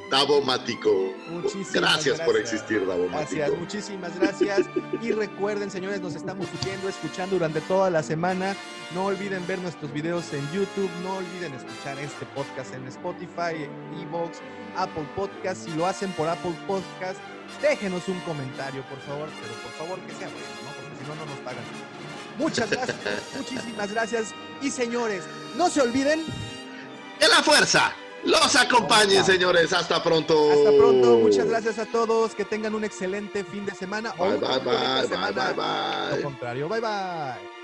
[0.10, 1.14] Davomático.
[1.30, 3.36] Muchísimas Gracias por existir, Davomático.
[3.36, 4.62] Gracias, muchísimas gracias.
[5.02, 8.56] Y recuerden, señores, nos estamos siguiendo, escuchando durante toda la semana.
[8.94, 10.90] No olviden ver nuestros videos en YouTube.
[11.04, 13.68] No olviden escuchar este podcast en Spotify,
[14.00, 14.40] Evox,
[14.78, 15.66] Apple Podcast.
[15.66, 17.20] Si lo hacen por Apple Podcast,
[17.62, 19.30] déjenos un comentario, por favor.
[19.42, 20.70] Pero por favor que sea bueno, ¿no?
[20.76, 21.64] Porque si no, no nos pagan.
[22.38, 22.98] Muchas gracias,
[23.38, 24.34] muchísimas gracias.
[24.62, 25.24] Y señores,
[25.56, 26.26] no se olviden.
[27.20, 27.94] Que la fuerza
[28.26, 29.72] los acompañe, señores.
[29.72, 30.52] Hasta pronto.
[30.52, 32.36] Hasta pronto, muchas gracias a todos.
[32.36, 34.14] Que tengan un excelente fin de semana.
[34.18, 35.32] Bye, bye, bye, bye, semana.
[35.32, 36.18] bye, bye.
[36.18, 37.55] Lo contrario, bye bye.